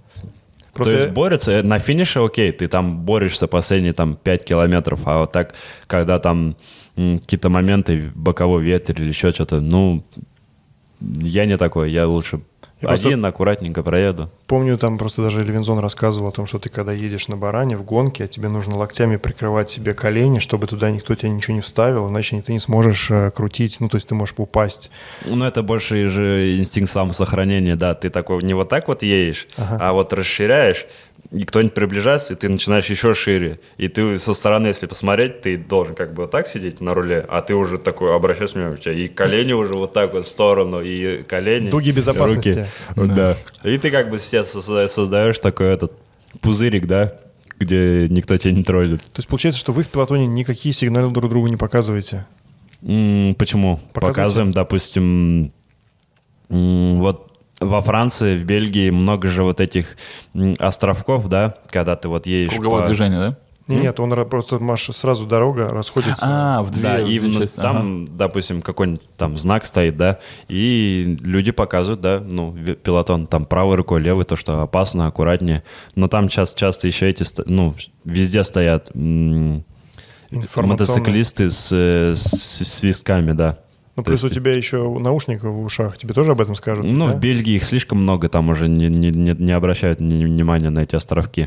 Просто 0.73 0.93
То 0.93 1.01
есть 1.01 1.15
борется, 1.15 1.53
э, 1.53 1.63
на 1.63 1.79
финише 1.79 2.21
окей, 2.21 2.53
ты 2.53 2.69
там 2.69 2.99
борешься 2.99 3.47
последние 3.47 3.95
там 3.95 4.15
5 4.15 4.45
километров, 4.45 5.01
а 5.07 5.21
вот 5.21 5.33
так, 5.33 5.55
когда 5.87 6.19
там 6.19 6.55
какие-то 6.95 7.49
моменты, 7.49 8.13
боковой 8.15 8.63
ветер 8.63 9.01
или 9.01 9.09
еще 9.09 9.33
что-то, 9.33 9.61
ну, 9.61 10.05
я 11.01 11.47
не 11.47 11.57
такой, 11.57 11.91
я 11.93 12.07
лучше 12.07 12.41
Я 12.83 12.89
просто- 12.89 13.09
один 13.09 13.25
аккуратненько 13.25 13.83
проеду. 13.83 14.31
Помню, 14.47 14.77
там 14.77 14.99
просто 14.99 15.23
даже 15.23 15.43
Левинзон 15.43 15.79
рассказывал 15.79 16.29
о 16.29 16.31
том, 16.31 16.47
что 16.47 16.59
ты 16.59 16.69
когда 16.69 16.93
едешь 16.93 17.27
на 17.29 17.37
баране 17.37 17.77
в 17.77 17.83
гонке, 17.85 18.29
тебе 18.29 18.49
нужно 18.49 18.77
локтями 18.77 19.17
прикрывать 19.17 19.71
себе 19.71 19.95
колени, 19.95 20.41
чтобы 20.41 20.67
туда 20.67 20.91
никто 20.91 21.15
тебе 21.15 21.31
ничего 21.31 21.55
не 21.55 21.63
вставил, 21.63 22.09
иначе 22.11 22.41
ты 22.43 22.53
не 22.53 22.59
сможешь 22.59 23.11
э, 23.11 23.31
крутить, 23.31 23.79
ну, 23.81 23.89
то 23.89 23.97
есть 23.97 24.09
ты 24.09 24.15
можешь 24.15 24.35
упасть. 24.37 24.91
Ну, 25.25 25.45
это 25.45 25.63
больше 25.63 26.09
же 26.11 26.59
инстинкт 26.59 26.91
самосохранения, 26.93 27.77
да. 27.77 27.95
Ты 27.95 28.11
такой 28.11 28.43
не 28.43 28.53
вот 28.53 28.69
так 28.69 28.89
вот 28.89 29.03
едешь, 29.03 29.49
а 29.57 29.93
вот 29.95 30.13
расширяешь, 30.13 30.85
и 31.31 31.43
кто-нибудь 31.45 31.75
приближается, 31.75 32.33
и 32.33 32.37
ты 32.37 32.49
начинаешь 32.49 32.87
еще 32.87 33.15
шире. 33.15 33.59
И 33.79 33.89
ты 33.89 34.19
со 34.19 34.35
стороны, 34.35 34.69
если 34.69 34.87
посмотреть, 34.87 35.41
ты 35.43 35.57
должен 35.57 35.95
как 35.95 36.15
бы 36.15 36.23
вот 36.23 36.31
так 36.31 36.47
сидеть 36.47 36.81
на 36.81 36.95
руле, 36.95 37.25
а 37.29 37.41
ты 37.43 37.55
уже 37.55 37.79
такой 37.79 38.15
обращаешь 38.15 38.53
внимание, 38.53 38.75
у 38.75 38.81
тебя 38.81 38.93
и 38.93 39.09
колени 39.09 39.53
уже 39.53 39.75
вот 39.75 39.93
так 39.93 40.13
вот 40.13 40.25
в 40.25 40.29
сторону, 40.29 40.81
и 40.83 41.23
колени. 41.23 41.71
Дуги 41.71 41.91
безопасности. 41.91 42.67
руки. 42.95 43.13
Да. 43.15 43.37
И 43.65 43.79
ты 43.79 43.91
как 43.91 44.11
бы 44.11 44.19
себе 44.19 44.43
созда- 44.43 44.89
создаешь 44.89 45.39
такой 45.39 45.69
этот 45.69 45.93
пузырик, 46.41 46.87
да, 46.87 47.17
где 47.59 48.07
никто 48.09 48.37
тебя 48.37 48.53
не 48.53 48.63
троллит. 48.63 49.01
То 49.01 49.19
есть 49.19 49.29
получается, 49.29 49.59
что 49.61 49.73
вы 49.73 49.83
в 49.83 49.89
пилотоне 49.89 50.27
никакие 50.27 50.73
сигналы 50.73 51.11
друг 51.11 51.31
другу 51.31 51.47
не 51.49 51.57
показываете. 51.57 52.27
М, 52.83 53.35
Почему? 53.39 53.81
Показывайте. 53.93 54.17
Показываем, 54.17 54.51
допустим, 54.53 55.53
м, 56.51 56.99
вот 57.01 57.33
во 57.61 57.81
Франции, 57.81 58.37
в 58.37 58.45
Бельгии 58.45 58.91
много 58.91 59.29
же 59.29 59.43
вот 59.43 59.61
этих 59.61 59.97
островков, 60.59 61.29
да, 61.29 61.55
когда 61.71 61.97
ты 61.97 62.09
вот 62.09 62.27
едешь 62.27 62.53
Круговое 62.53 62.83
по- 62.83 62.89
движение, 62.89 63.19
да? 63.19 63.37
Не, 63.69 63.79
нет, 63.79 63.99
он 63.99 64.15
просто, 64.29 64.61
Маша, 64.61 64.93
сразу 64.93 65.27
дорога 65.27 65.69
расходится. 65.71 66.25
А, 66.25 66.63
в 66.63 66.71
две, 66.71 66.83
Да, 66.83 66.99
в 66.99 67.09
и 67.09 67.19
две 67.19 67.29
вну- 67.29 67.41
части. 67.41 67.57
там, 67.57 68.17
допустим, 68.17 68.63
какой-нибудь 68.63 69.03
там 69.17 69.37
знак 69.37 69.67
стоит, 69.67 69.97
да, 69.97 70.21
и 70.47 71.17
люди 71.21 71.51
показывают, 71.51 72.01
да, 72.01 72.21
ну, 72.25 72.53
пилотон, 72.85 73.27
там 73.27 73.45
правой 73.45 73.75
рукой, 73.75 74.01
левой, 74.01 74.25
то, 74.25 74.37
что 74.37 74.63
опасно, 74.63 75.09
аккуратнее. 75.09 75.65
Но 75.97 76.07
там 76.07 76.29
часто, 76.29 76.57
часто 76.61 76.87
еще 76.87 77.11
эти, 77.11 77.25
ну, 77.47 77.75
везде 78.05 78.45
стоят 78.45 78.91
мотоциклисты 80.55 81.51
с, 81.51 81.71
э, 81.73 82.15
с 82.15 82.65
свистками, 82.65 83.33
да. 83.33 83.59
Ну, 83.97 84.03
плюс 84.05 84.23
у 84.23 84.27
есть- 84.27 84.35
тебя 84.35 84.53
еще 84.55 84.99
наушников 84.99 85.55
в 85.55 85.61
ушах. 85.63 85.97
Тебе 85.97 86.13
тоже 86.15 86.33
об 86.33 86.41
этом 86.41 86.55
скажут? 86.55 86.85
Ну, 86.91 87.07
да? 87.07 87.13
в 87.13 87.19
Бельгии 87.21 87.55
их 87.55 87.65
слишком 87.65 87.99
много, 87.99 88.29
там 88.29 88.49
уже 88.51 88.69
не, 88.69 88.89
не, 88.89 89.11
не, 89.11 89.33
не 89.33 89.53
обращают 89.53 90.01
ни- 90.01 90.25
внимания 90.25 90.71
на 90.71 90.81
эти 90.81 90.95
островки. 90.97 91.45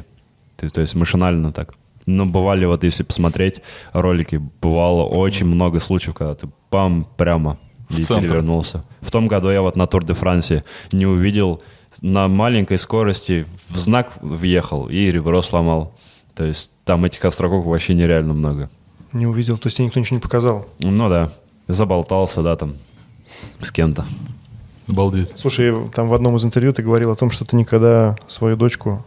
То, 0.57 0.65
есть- 0.65 0.75
то 0.75 0.81
есть 0.81 0.95
машинально 0.95 1.51
так. 1.53 1.75
Но 2.05 2.25
бывали, 2.25 2.65
вот 2.65 2.83
если 2.83 3.03
посмотреть 3.03 3.61
ролики, 3.93 4.41
бывало 4.61 5.03
очень 5.03 5.45
много 5.45 5.79
случаев, 5.79 6.15
когда 6.15 6.33
ты 6.33 6.49
пам, 6.71 7.05
прямо 7.17 7.59
и 7.89 8.01
центр. 8.01 8.23
перевернулся. 8.27 8.83
В 9.01 9.11
том 9.11 9.27
году 9.27 9.49
я 9.51 9.61
вот 9.61 9.75
на 9.75 9.85
Тур 9.85 10.03
де 10.03 10.13
Франции 10.13 10.63
не 10.91 11.05
увидел, 11.05 11.61
на 12.01 12.27
маленькой 12.27 12.77
скорости 12.79 13.45
в 13.67 13.77
знак 13.77 14.13
въехал 14.21 14.87
и 14.87 15.11
ребро 15.11 15.41
сломал. 15.43 15.93
То 16.35 16.45
есть 16.45 16.71
там 16.85 17.05
этих 17.05 17.23
островков 17.25 17.65
вообще 17.65 17.93
нереально 17.93 18.33
много. 18.33 18.69
Не 19.13 19.27
увидел, 19.27 19.57
то 19.57 19.67
есть 19.67 19.77
тебе 19.77 19.85
никто 19.87 19.99
ничего 19.99 20.15
не 20.17 20.21
показал. 20.21 20.67
Ну 20.79 21.09
да, 21.09 21.31
заболтался, 21.69 22.41
да, 22.41 22.55
там 22.55 22.75
с 23.61 23.71
кем-то. 23.71 24.05
Обалдеть. 24.87 25.29
Слушай, 25.37 25.73
там 25.93 26.09
в 26.09 26.13
одном 26.13 26.35
из 26.35 26.45
интервью 26.45 26.73
ты 26.73 26.81
говорил 26.81 27.11
о 27.11 27.15
том, 27.15 27.29
что 27.29 27.45
ты 27.45 27.55
никогда 27.55 28.17
свою 28.27 28.57
дочку 28.57 29.05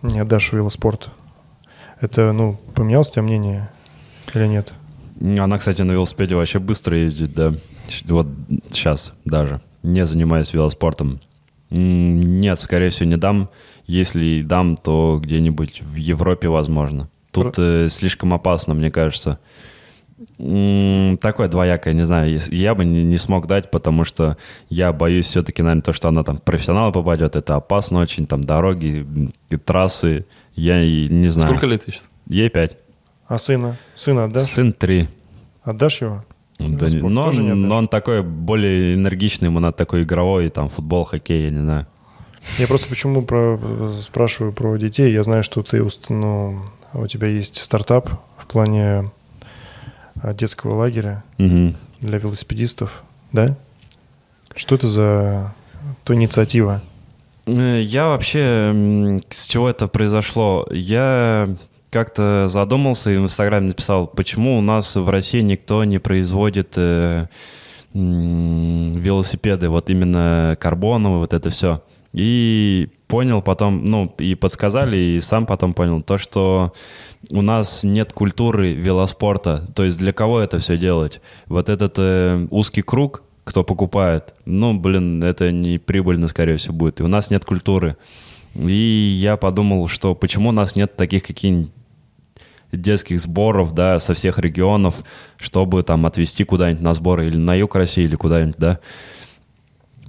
не 0.00 0.18
отдашь 0.18 0.50
в 0.50 0.54
велоспорт. 0.54 1.10
Это, 2.00 2.32
ну, 2.32 2.58
поменялось 2.74 3.10
у 3.10 3.12
тебя 3.12 3.22
мнение 3.22 3.70
или 4.34 4.46
нет? 4.46 4.72
Она, 5.20 5.58
кстати, 5.58 5.82
на 5.82 5.92
велосипеде 5.92 6.34
вообще 6.34 6.58
быстро 6.58 6.96
ездит, 6.96 7.34
да. 7.34 7.54
Вот 8.06 8.26
сейчас 8.72 9.12
даже, 9.24 9.60
не 9.82 10.04
занимаясь 10.06 10.52
велоспортом. 10.52 11.20
Нет, 11.70 12.58
скорее 12.58 12.90
всего, 12.90 13.08
не 13.08 13.16
дам. 13.16 13.50
Если 13.86 14.24
и 14.24 14.42
дам, 14.42 14.76
то 14.76 15.20
где-нибудь 15.22 15.82
в 15.82 15.94
Европе, 15.96 16.48
возможно. 16.48 17.08
Тут 17.30 17.54
э, 17.58 17.88
слишком 17.88 18.34
опасно, 18.34 18.74
мне 18.74 18.90
кажется. 18.90 19.38
Такое 21.20 21.48
двоякое, 21.48 21.94
не 21.94 22.04
знаю. 22.04 22.40
Я 22.50 22.74
бы 22.74 22.84
не, 22.84 23.16
смог 23.18 23.46
дать, 23.46 23.70
потому 23.70 24.04
что 24.04 24.36
я 24.68 24.92
боюсь 24.92 25.26
все-таки, 25.26 25.62
наверное, 25.62 25.82
то, 25.82 25.92
что 25.92 26.08
она 26.08 26.24
там 26.24 26.38
в 26.38 26.42
профессионала 26.42 26.90
попадет. 26.90 27.36
Это 27.36 27.56
опасно 27.56 28.00
очень, 28.00 28.26
там 28.26 28.42
дороги, 28.42 29.06
трассы. 29.64 30.26
Я 30.54 30.82
и 30.82 31.08
не 31.08 31.28
знаю. 31.28 31.48
Сколько 31.48 31.66
лет 31.66 31.86
ей 31.86 31.94
сейчас? 31.94 32.10
Ей 32.28 32.48
пять. 32.48 32.76
А 33.26 33.38
сына? 33.38 33.76
Сына 33.94 34.24
отдашь? 34.24 34.44
Сын 34.44 34.72
три. 34.72 35.08
Отдашь 35.62 36.00
его? 36.02 36.24
Да, 36.58 36.86
не- 36.86 37.00
но, 37.00 37.24
тоже 37.24 37.42
не 37.42 37.52
он, 37.52 37.58
отдашь? 37.58 37.68
но 37.68 37.76
он 37.76 37.88
такой 37.88 38.22
более 38.22 38.94
энергичный, 38.94 39.46
ему 39.46 39.60
надо 39.60 39.76
такой 39.76 40.02
игровой, 40.02 40.50
там, 40.50 40.68
футбол, 40.68 41.04
хоккей, 41.04 41.44
я 41.44 41.50
не 41.50 41.62
знаю. 41.62 41.86
Я 42.58 42.66
просто 42.66 42.88
почему 42.88 43.22
про, 43.22 43.58
спрашиваю 44.02 44.52
про 44.52 44.76
детей. 44.76 45.12
Я 45.12 45.22
знаю, 45.22 45.42
что 45.42 45.62
ты, 45.62 45.82
ну, 46.08 46.60
у 46.92 47.06
тебя 47.06 47.28
есть 47.28 47.62
стартап 47.62 48.10
в 48.36 48.46
плане 48.46 49.10
детского 50.34 50.74
лагеря 50.76 51.22
Мгм. 51.38 51.76
для 52.00 52.18
велосипедистов, 52.18 53.02
да? 53.32 53.56
Что 54.54 54.74
это 54.74 54.86
за 54.86 55.54
то 56.04 56.14
инициатива? 56.14 56.80
Э, 57.46 57.80
Я 57.82 58.06
вообще, 58.08 59.20
с 59.30 59.46
чего 59.46 59.68
это 59.68 59.86
произошло? 59.88 60.66
Я 60.70 61.48
как-то 61.90 62.46
задумался 62.48 63.10
и 63.10 63.16
в 63.16 63.22
Инстаграме 63.22 63.68
написал, 63.68 64.06
почему 64.06 64.58
у 64.58 64.62
нас 64.62 64.96
в 64.96 65.08
России 65.08 65.40
никто 65.40 65.84
не 65.84 65.98
производит 65.98 66.74
э, 66.76 67.26
м, 67.94 68.92
велосипеды, 68.94 69.68
вот 69.68 69.90
именно 69.90 70.56
карбоновые, 70.60 71.18
вот 71.18 71.32
это 71.34 71.50
все. 71.50 71.82
И 72.12 72.88
понял 73.08 73.42
потом, 73.42 73.84
ну, 73.84 74.14
и 74.18 74.34
подсказали, 74.34 74.96
и 74.96 75.20
сам 75.20 75.46
потом 75.46 75.74
понял 75.74 76.02
то, 76.02 76.18
что 76.18 76.72
у 77.30 77.42
нас 77.42 77.84
нет 77.84 78.12
культуры 78.12 78.72
велоспорта. 78.72 79.66
То 79.74 79.84
есть 79.84 79.98
для 79.98 80.12
кого 80.12 80.40
это 80.40 80.58
все 80.58 80.76
делать? 80.76 81.20
Вот 81.46 81.68
этот 81.68 81.94
э, 81.98 82.46
узкий 82.50 82.82
круг, 82.82 83.22
кто 83.44 83.64
покупает, 83.64 84.34
ну, 84.44 84.74
блин, 84.74 85.22
это 85.22 85.50
не 85.50 85.78
прибыльно, 85.78 86.28
скорее 86.28 86.56
всего, 86.56 86.74
будет. 86.74 87.00
И 87.00 87.02
у 87.02 87.08
нас 87.08 87.30
нет 87.30 87.44
культуры. 87.44 87.96
И 88.54 89.18
я 89.20 89.36
подумал, 89.36 89.88
что 89.88 90.14
почему 90.14 90.50
у 90.50 90.52
нас 90.52 90.76
нет 90.76 90.96
таких 90.96 91.22
каких-нибудь 91.22 91.72
детских 92.70 93.20
сборов, 93.20 93.74
да, 93.74 93.98
со 93.98 94.14
всех 94.14 94.38
регионов, 94.38 94.96
чтобы 95.36 95.82
там 95.82 96.06
отвезти 96.06 96.44
куда-нибудь 96.44 96.82
на 96.82 96.94
сборы 96.94 97.26
или 97.28 97.36
на 97.36 97.54
юг 97.54 97.74
России, 97.74 98.04
или 98.04 98.16
куда-нибудь, 98.16 98.56
да. 98.58 98.78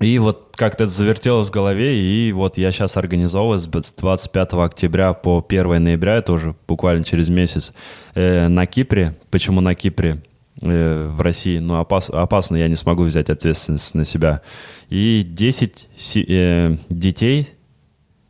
И 0.03 0.19
вот 0.19 0.53
как-то 0.55 0.83
это 0.83 0.93
завертелось 0.93 1.47
в 1.47 1.51
голове, 1.51 1.97
и 1.97 2.31
вот 2.33 2.57
я 2.57 2.71
сейчас 2.71 2.97
организовываю 2.97 3.59
с 3.59 3.67
25 3.67 4.53
октября 4.53 5.13
по 5.13 5.43
1 5.47 5.83
ноября, 5.83 6.15
это 6.15 6.33
уже 6.33 6.55
буквально 6.67 7.03
через 7.03 7.29
месяц, 7.29 7.73
э, 8.13 8.47
на 8.47 8.65
Кипре. 8.65 9.15
Почему 9.31 9.61
на 9.61 9.75
Кипре? 9.75 10.21
э, 10.61 11.09
в 11.09 11.21
России, 11.21 11.59
но 11.59 11.79
опас, 11.79 12.09
опасно, 12.09 12.55
я 12.55 12.67
не 12.67 12.75
смогу 12.75 13.03
взять 13.03 13.29
ответственность 13.29 13.95
на 13.95 14.05
себя. 14.05 14.41
И 14.89 15.23
10 15.27 15.87
си- 15.97 16.25
э, 16.27 16.77
детей 16.89 17.49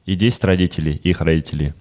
и 0.06 0.16
10 0.16 0.44
родителей, 0.46 0.94
их 1.04 1.22
родителей. 1.22 1.74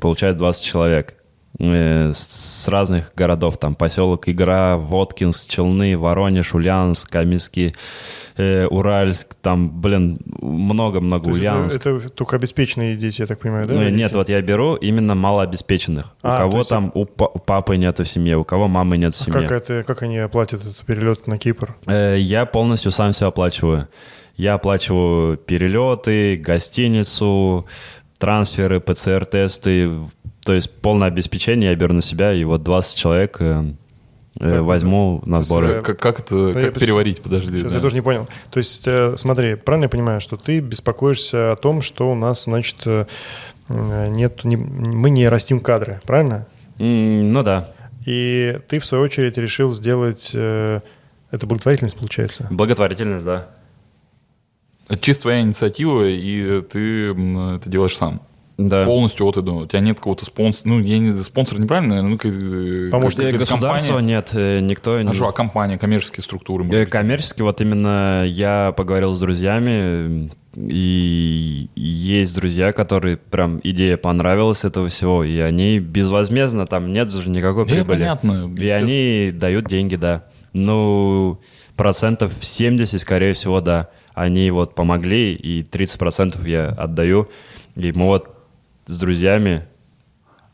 Получается 0.00 0.38
20 0.38 0.64
человек 0.64 1.14
э, 1.58 2.12
с 2.14 2.66
разных 2.68 3.12
городов, 3.14 3.58
там 3.58 3.74
поселок 3.74 4.28
Игра, 4.28 4.76
Воткинск, 4.78 5.48
Челны, 5.48 5.98
Воронеж, 5.98 6.54
Ульяновск, 6.54 7.10
Каменский, 7.10 7.74
э, 8.36 8.66
Уральск, 8.66 9.34
там, 9.42 9.80
блин, 9.80 10.18
много-много 10.40 11.28
есть 11.30 11.40
это, 11.40 11.50
Ульяновск. 11.52 11.86
это 11.86 12.08
только 12.10 12.36
обеспеченные 12.36 12.96
дети, 12.96 13.20
я 13.20 13.26
так 13.26 13.38
понимаю, 13.40 13.66
да? 13.66 13.74
Ну, 13.74 13.82
нет, 13.88 13.96
дети? 13.96 14.14
вот 14.14 14.28
я 14.28 14.40
беру 14.42 14.74
именно 14.76 15.14
малообеспеченных. 15.14 16.14
А, 16.22 16.36
у 16.36 16.38
кого 16.38 16.58
есть 16.58 16.70
там 16.70 16.90
у, 16.94 17.02
у 17.02 17.06
папы 17.06 17.76
нету 17.76 18.04
в 18.04 18.08
семье, 18.08 18.36
у 18.36 18.44
кого 18.44 18.68
мамы 18.68 18.96
нет 18.96 19.14
в 19.14 19.20
А 19.20 19.24
семье. 19.24 19.40
как, 19.48 19.50
это, 19.52 19.82
как 19.82 20.02
они 20.02 20.18
оплатят 20.18 20.60
этот 20.60 20.78
перелет 20.78 21.26
на 21.26 21.38
Кипр? 21.38 21.74
Э, 21.86 22.16
Я 22.18 22.46
полностью 22.46 22.92
сам 22.92 23.12
все 23.12 23.26
оплачиваю. 23.28 23.88
Я 24.36 24.54
оплачиваю 24.54 25.36
перелеты, 25.36 26.36
гостиницу, 26.36 27.66
трансферы, 28.18 28.80
ПЦР-тесты. 28.80 29.90
То 30.44 30.54
есть 30.54 30.70
полное 30.80 31.08
обеспечение 31.08 31.70
я 31.70 31.76
беру 31.76 31.92
на 31.94 32.00
себя, 32.02 32.32
и 32.32 32.44
вот 32.44 32.62
20 32.62 32.96
человек 32.98 33.36
э, 33.40 33.74
Так, 34.38 34.62
возьму 34.62 35.22
на 35.26 35.42
сборы. 35.42 35.82
Как, 35.82 35.98
как 35.98 36.20
это, 36.20 36.52
Да 36.54 36.60
я 36.60 36.66
как 36.70 36.78
переварить, 36.78 37.20
подожди. 37.20 37.58
Сейчас 37.58 37.72
да. 37.72 37.78
я 37.78 37.82
тоже 37.82 37.96
не 37.96 38.00
понял. 38.00 38.28
То 38.50 38.58
есть, 38.58 38.86
э, 38.86 39.14
смотри, 39.16 39.56
правильно 39.56 39.84
я 39.84 39.88
понимаю, 39.88 40.20
что 40.20 40.36
ты 40.36 40.60
беспокоишься 40.60 41.52
о 41.52 41.56
том, 41.56 41.82
что 41.82 42.10
у 42.10 42.14
нас, 42.14 42.44
значит, 42.44 42.76
э, 42.86 43.06
э, 43.68 44.08
нет, 44.08 44.44
не- 44.44 44.56
мы 44.56 45.10
не 45.10 45.28
растим 45.28 45.58
кадры, 45.60 46.00
правильно? 46.06 46.46
М, 46.78 47.32
Ну 47.32 47.42
да, 47.42 47.70
И 48.06 48.58
ты, 48.68 48.78
в 48.78 48.86
свою 48.86 49.04
очередь, 49.04 49.36
решил 49.36 49.72
сделать... 49.72 50.30
э, 50.32 50.80
это 51.32 51.46
благотворительность, 51.46 51.96
получается? 51.98 52.46
благотворительность, 52.50 53.26
да. 53.26 53.48
Это 54.88 55.00
чисто 55.00 55.22
твоя 55.22 55.42
инициатива, 55.42 56.04
и 56.08 56.60
ты 56.62 57.10
это 57.12 57.68
делаешь 57.68 57.96
сам. 57.96 58.22
Да. 58.68 58.84
Полностью 58.84 59.26
от 59.26 59.36
и 59.38 59.42
до. 59.42 59.52
У 59.52 59.66
тебя 59.66 59.80
нет 59.80 59.96
какого-то 59.96 60.24
спонсора. 60.26 60.68
Ну, 60.68 60.80
я 60.80 60.98
не 60.98 61.10
спонсор 61.10 61.58
неправильно, 61.58 62.02
ну, 62.02 62.18
как, 62.18 62.32
э, 62.32 62.88
Э, 62.88 62.90
какая-то 62.90 63.38
Государства 63.38 63.94
компания. 63.94 64.14
нет, 64.16 64.30
э, 64.34 64.60
никто... 64.60 64.96
А 64.96 65.02
не- 65.02 65.12
что, 65.14 65.28
а 65.28 65.32
компания, 65.32 65.78
коммерческие 65.78 66.22
структуры? 66.22 66.64
может 66.64 66.78
Э, 66.78 66.84
быть? 66.84 66.90
Коммерчески, 66.90 67.42
вот 67.42 67.60
именно 67.60 68.24
я 68.26 68.74
поговорил 68.76 69.14
с 69.14 69.20
друзьями, 69.20 70.30
и 70.56 71.68
есть 71.76 72.34
друзья, 72.34 72.72
которые 72.72 73.16
прям 73.16 73.60
идея 73.62 73.96
понравилась 73.96 74.64
этого 74.64 74.88
всего, 74.88 75.24
и 75.24 75.38
они 75.38 75.78
безвозмездно, 75.78 76.66
там 76.66 76.92
нет 76.92 77.08
даже 77.08 77.30
никакой 77.30 77.64
Э, 77.64 77.66
прибыли. 77.66 77.98
понятно, 77.98 78.52
И 78.58 78.68
они 78.68 79.30
дают 79.32 79.66
деньги, 79.66 79.96
да. 79.96 80.24
Ну, 80.52 81.38
процентов 81.76 82.32
70, 82.40 83.00
скорее 83.00 83.32
всего, 83.34 83.60
да. 83.60 83.88
Они 84.12 84.50
вот 84.50 84.74
помогли, 84.74 85.32
и 85.34 85.62
30% 85.62 86.46
я 86.46 86.66
отдаю. 86.70 87.28
И 87.76 87.92
мы 87.92 88.06
вот 88.06 88.28
с 88.90 88.98
друзьями 88.98 89.62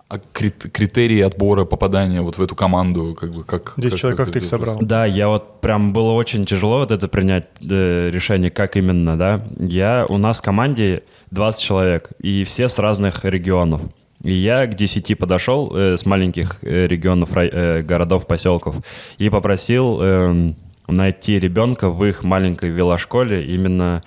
А 0.08 0.18
крит- 0.18 0.70
критерии 0.72 1.20
отбора 1.20 1.64
попадания 1.64 2.20
вот 2.22 2.38
в 2.38 2.42
эту 2.42 2.54
команду, 2.54 3.16
как 3.18 3.32
бы 3.32 3.42
как... 3.44 3.74
10 3.76 3.98
человек, 3.98 4.16
как 4.18 4.30
ты 4.30 4.38
их 4.38 4.46
собрал? 4.46 4.78
Да, 4.80 5.04
я 5.04 5.26
вот 5.28 5.60
прям 5.60 5.92
было 5.92 6.12
очень 6.12 6.44
тяжело 6.44 6.78
вот 6.78 6.90
это 6.92 7.08
принять 7.08 7.46
э, 7.68 8.10
решение, 8.12 8.50
как 8.50 8.76
именно, 8.76 9.16
да. 9.18 9.42
Я, 9.58 10.06
у 10.08 10.16
нас 10.18 10.38
в 10.40 10.42
команде 10.44 11.02
20 11.32 11.62
человек, 11.62 12.10
и 12.20 12.44
все 12.44 12.68
с 12.68 12.78
разных 12.78 13.24
регионов. 13.24 13.82
И 14.22 14.32
я 14.32 14.66
к 14.66 14.74
10 14.74 15.18
подошел 15.18 15.72
э, 15.74 15.96
с 15.96 16.06
маленьких 16.06 16.58
э, 16.62 16.86
регионов, 16.86 17.32
рай- 17.34 17.50
э, 17.52 17.82
городов, 17.82 18.26
поселков, 18.28 18.76
и 19.18 19.28
попросил 19.28 20.00
эм, 20.00 20.56
найти 20.88 21.40
ребенка 21.40 21.90
в 21.90 22.04
их 22.04 22.22
маленькой 22.22 22.70
велошколе 22.70 23.44
именно 23.44 24.02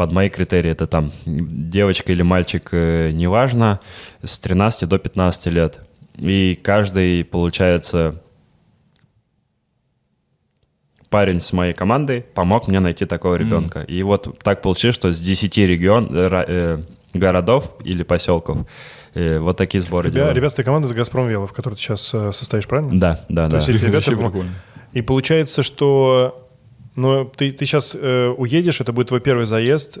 под 0.00 0.12
мои 0.12 0.30
критерии. 0.30 0.70
Это 0.70 0.86
там 0.86 1.12
девочка 1.26 2.10
или 2.10 2.22
мальчик, 2.22 2.70
э, 2.72 3.10
неважно, 3.12 3.80
с 4.24 4.38
13 4.38 4.88
до 4.88 4.98
15 4.98 5.50
лет. 5.50 5.80
И 6.16 6.58
каждый, 6.62 7.22
получается, 7.22 8.14
парень 11.10 11.42
с 11.42 11.52
моей 11.52 11.74
команды 11.74 12.24
помог 12.34 12.66
мне 12.66 12.80
найти 12.80 13.04
такого 13.04 13.34
ребенка. 13.34 13.80
И 13.80 14.02
вот 14.02 14.38
так 14.42 14.62
получилось, 14.62 14.94
что 14.96 15.12
с 15.12 15.20
10 15.20 15.66
регион, 15.66 16.08
э, 16.10 16.78
городов 17.12 17.76
или 17.84 18.02
поселков 18.02 18.66
э, 19.12 19.38
вот 19.38 19.58
такие 19.58 19.82
сборы 19.82 20.08
Ребя- 20.08 20.14
делали. 20.14 20.34
ребята, 20.36 20.56
ты 20.56 20.62
команда 20.62 20.88
из 20.88 20.92
«Газпром 20.92 21.28
Вела», 21.28 21.46
в 21.46 21.52
которой 21.52 21.74
ты 21.74 21.80
сейчас 21.82 22.14
э, 22.14 22.32
состоишь, 22.32 22.66
правильно? 22.66 22.98
Да, 22.98 23.20
да, 23.28 23.44
То 23.50 23.50
да. 23.50 23.56
есть 23.58 23.68
ребята... 23.68 23.92
Вообще 23.96 24.12
пом- 24.12 24.30
прикольно. 24.30 24.52
И 24.94 25.02
получается, 25.02 25.62
что 25.62 26.49
ну, 26.96 27.24
ты, 27.24 27.52
ты 27.52 27.64
сейчас 27.64 27.94
уедешь, 27.94 28.80
это 28.80 28.92
будет 28.92 29.08
твой 29.08 29.20
первый 29.20 29.46
заезд, 29.46 29.98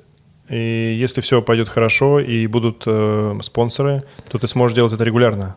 и 0.48 0.96
если 0.98 1.20
все 1.20 1.42
пойдет 1.42 1.68
хорошо 1.68 2.18
и 2.18 2.46
будут 2.48 2.82
э, 2.84 3.38
спонсоры, 3.42 4.02
то 4.28 4.38
ты 4.38 4.48
сможешь 4.48 4.74
делать 4.74 4.92
это 4.92 5.04
регулярно. 5.04 5.56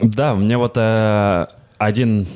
Да, 0.00 0.34
мне 0.34 0.56
вот 0.56 0.72
э, 0.76 1.46
один 1.76 2.26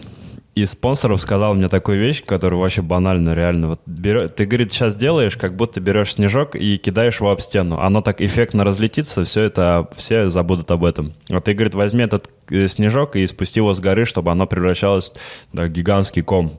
из 0.54 0.72
спонсоров 0.72 1.18
сказал 1.22 1.54
мне 1.54 1.70
такую 1.70 1.98
вещь, 1.98 2.22
которая 2.26 2.60
вообще 2.60 2.82
банальна, 2.82 3.32
реально. 3.34 3.68
Вот 3.68 3.80
берё- 3.86 4.28
ты, 4.28 4.44
говорит, 4.44 4.70
сейчас 4.70 4.96
делаешь, 4.96 5.38
как 5.38 5.56
будто 5.56 5.80
берешь 5.80 6.12
снежок 6.12 6.56
и 6.56 6.76
кидаешь 6.76 7.20
его 7.20 7.30
об 7.30 7.40
стену. 7.40 7.78
Оно 7.80 8.02
так 8.02 8.20
эффектно 8.20 8.64
разлетится, 8.64 9.24
все 9.24 9.40
это, 9.42 9.88
все 9.96 10.28
забудут 10.28 10.70
об 10.70 10.84
этом. 10.84 11.14
А 11.30 11.40
ты, 11.40 11.54
говорит, 11.54 11.74
возьми 11.74 12.04
этот 12.04 12.28
э, 12.50 12.68
снежок 12.68 13.16
и 13.16 13.26
спусти 13.26 13.60
его 13.60 13.72
с 13.72 13.80
горы, 13.80 14.04
чтобы 14.04 14.30
оно 14.30 14.46
превращалось 14.46 15.14
в 15.54 15.68
гигантский 15.68 16.20
ком. 16.20 16.52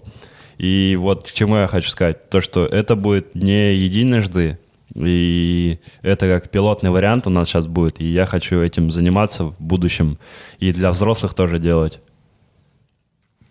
И 0.58 0.98
вот 1.00 1.30
к 1.30 1.34
чему 1.34 1.58
я 1.58 1.68
хочу 1.68 1.90
сказать. 1.90 2.30
То, 2.30 2.42
что 2.42 2.66
это 2.66 2.96
будет 2.96 3.36
не 3.36 3.76
единожды, 3.76 4.60
и 4.96 5.80
это 6.02 6.28
как 6.28 6.50
пилотный 6.50 6.92
вариант 6.92 7.28
у 7.28 7.30
нас 7.30 7.50
сейчас 7.50 7.68
будет. 7.68 8.00
И 8.00 8.06
я 8.06 8.26
хочу 8.26 8.62
этим 8.62 8.92
заниматься 8.92 9.46
в 9.46 9.56
будущем. 9.60 10.20
И 10.60 10.72
для 10.72 10.92
взрослых 10.92 11.34
тоже 11.34 11.60
делать. 11.60 12.00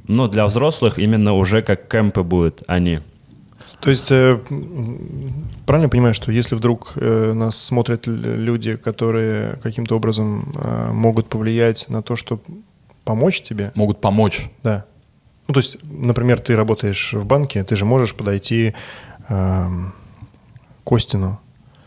Ну, 0.06 0.28
для 0.28 0.46
взрослых 0.46 0.98
именно 0.98 1.34
уже 1.34 1.62
как 1.62 1.88
кемпы 1.88 2.22
будут 2.22 2.62
они. 2.66 3.00
То 3.80 3.90
есть, 3.90 4.12
э, 4.12 4.38
правильно 5.66 5.86
я 5.86 5.88
понимаю, 5.88 6.14
что 6.14 6.30
если 6.30 6.54
вдруг 6.54 6.92
э, 6.94 7.32
нас 7.32 7.56
смотрят 7.56 8.06
люди, 8.06 8.76
которые 8.76 9.56
каким-то 9.62 9.96
образом 9.96 10.54
э, 10.54 10.92
могут 10.92 11.28
повлиять 11.28 11.88
на 11.88 12.00
то, 12.02 12.14
чтобы 12.14 12.42
помочь 13.04 13.42
тебе, 13.42 13.72
Могут 13.74 14.00
помочь. 14.00 14.48
да. 14.62 14.84
Ну, 15.52 15.60
то 15.60 15.60
есть, 15.60 15.76
например, 15.82 16.40
ты 16.40 16.56
работаешь 16.56 17.12
в 17.12 17.26
банке, 17.26 17.62
ты 17.62 17.76
же 17.76 17.84
можешь 17.84 18.14
подойти 18.14 18.72
эм, 19.28 19.92
Костину 20.82 21.40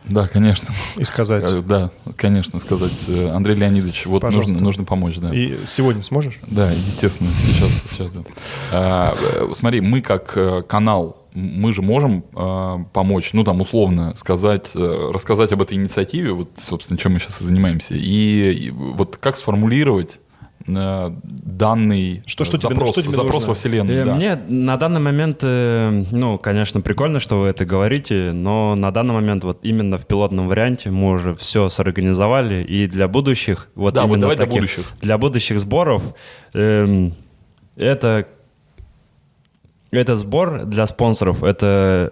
Да, 0.04 0.28
конечно. 0.28 0.70
и 0.98 1.04
сказать. 1.04 1.52
Э, 1.52 1.64
Да, 1.66 1.90
конечно, 2.16 2.60
сказать, 2.60 3.06
э, 3.08 3.30
Андрей 3.30 3.56
Леонидович, 3.56 4.06
вот 4.06 4.22
Пожалуйста. 4.22 4.52
нужно, 4.52 4.66
нужно 4.66 4.84
помочь, 4.84 5.16
да. 5.18 5.34
И 5.34 5.58
сегодня 5.66 6.04
сможешь? 6.04 6.40
Да, 6.46 6.70
естественно, 6.70 7.32
сейчас, 7.34 7.84
сейчас. 7.90 8.14
Да. 8.14 8.24
А, 8.72 9.16
э, 9.20 9.48
смотри, 9.56 9.82
мы 9.82 10.02
как 10.02 10.34
э, 10.38 10.62
канал, 10.62 11.26
мы 11.34 11.74
же 11.74 11.82
можем 11.82 12.24
э, 12.36 12.78
помочь, 12.94 13.34
ну 13.34 13.44
там 13.44 13.62
условно 13.62 14.14
сказать, 14.16 14.74
э, 14.76 15.10
рассказать 15.12 15.52
об 15.54 15.64
этой 15.64 15.74
инициативе, 15.74 16.34
вот, 16.34 16.52
собственно, 16.58 17.00
чем 17.00 17.14
мы 17.14 17.20
сейчас 17.20 17.42
и 17.42 17.46
занимаемся, 17.46 17.96
и, 17.96 18.52
и 18.52 18.70
вот 18.70 19.18
как 19.18 19.38
сформулировать 19.38 20.20
э, 20.20 20.20
данный 20.68 22.24
Что- 22.26 22.44
что 22.46 22.58
э, 22.58 22.60
тебе- 22.60 22.70
запрос, 22.72 22.90
что 22.92 23.02
тебе 23.04 23.12
запрос 23.12 23.34
нужно? 23.34 23.48
во 23.50 23.54
вселенную. 23.56 24.02
Э, 24.02 24.06
да. 24.06 24.16
Мне 24.16 24.36
на 24.48 24.78
данный 24.78 25.00
момент, 25.00 25.40
э, 25.44 26.04
ну, 26.12 26.38
конечно, 26.38 26.82
прикольно, 26.82 27.20
что 27.20 27.40
вы 27.42 27.48
это 27.48 27.66
говорите, 27.66 28.32
но 28.34 28.76
на 28.76 28.92
данный 28.92 29.14
момент 29.14 29.44
вот 29.44 29.60
именно 29.64 29.98
в 29.98 30.06
пилотном 30.08 30.48
варианте 30.48 30.90
мы 30.92 31.12
уже 31.12 31.36
все 31.36 31.70
сорганизовали, 31.70 32.64
и 32.64 32.88
для 32.88 33.08
будущих, 33.08 33.68
вот 33.76 33.94
Да, 33.94 34.04
вот 34.04 34.18
именно 34.18 34.28
для 34.28 34.38
таких- 34.38 34.54
будущих. 34.56 34.86
для 35.02 35.18
будущих 35.18 35.60
сборов, 35.60 36.04
эм, 36.54 37.14
это, 37.78 38.26
это 39.92 40.16
сбор 40.16 40.66
для 40.66 40.88
спонсоров, 40.88 41.44
это 41.44 42.12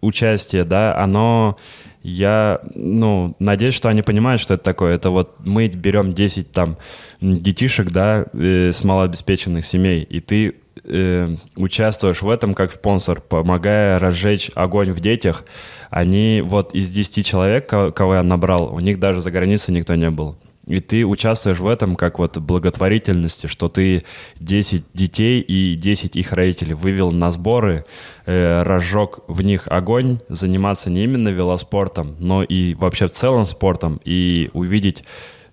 участие, 0.00 0.64
да, 0.64 0.96
оно, 0.98 1.56
я, 2.04 2.60
ну, 2.74 3.34
надеюсь, 3.38 3.74
что 3.74 3.88
они 3.88 4.02
понимают, 4.02 4.40
что 4.40 4.54
это 4.54 4.62
такое. 4.62 4.94
Это 4.94 5.08
вот 5.10 5.36
мы 5.38 5.66
берем 5.68 6.12
10 6.12 6.52
там 6.52 6.76
детишек, 7.20 7.90
да, 7.90 8.26
э, 8.34 8.70
с 8.72 8.84
малообеспеченных 8.84 9.64
семей, 9.66 10.02
и 10.02 10.20
ты 10.20 10.54
э, 10.84 11.36
участвуешь 11.56 12.20
в 12.20 12.28
этом 12.28 12.54
как 12.54 12.72
спонсор, 12.72 13.22
помогая 13.22 13.98
разжечь 13.98 14.50
огонь 14.54 14.92
в 14.92 15.00
детях. 15.00 15.44
Они 15.88 16.42
вот 16.44 16.74
из 16.74 16.90
10 16.90 17.24
человек, 17.24 17.66
ко- 17.66 17.90
кого 17.90 18.16
я 18.16 18.22
набрал, 18.22 18.74
у 18.74 18.80
них 18.80 19.00
даже 19.00 19.22
за 19.22 19.30
границей 19.30 19.72
никто 19.72 19.94
не 19.94 20.10
был. 20.10 20.36
И 20.66 20.80
ты 20.80 21.04
участвуешь 21.04 21.58
в 21.58 21.68
этом 21.68 21.94
как 21.94 22.18
вот 22.18 22.38
благотворительности, 22.38 23.46
что 23.46 23.68
ты 23.68 24.02
10 24.40 24.84
детей 24.94 25.40
и 25.40 25.74
10 25.76 26.16
их 26.16 26.32
родителей 26.32 26.74
вывел 26.74 27.10
на 27.10 27.32
сборы, 27.32 27.84
э, 28.24 28.62
разжег 28.62 29.20
в 29.28 29.42
них 29.42 29.68
огонь, 29.68 30.20
заниматься 30.28 30.88
не 30.88 31.04
именно 31.04 31.28
велоспортом, 31.28 32.16
но 32.18 32.42
и 32.42 32.74
вообще 32.74 33.08
в 33.08 33.12
целом 33.12 33.44
спортом, 33.44 34.00
и 34.04 34.50
увидеть, 34.54 35.04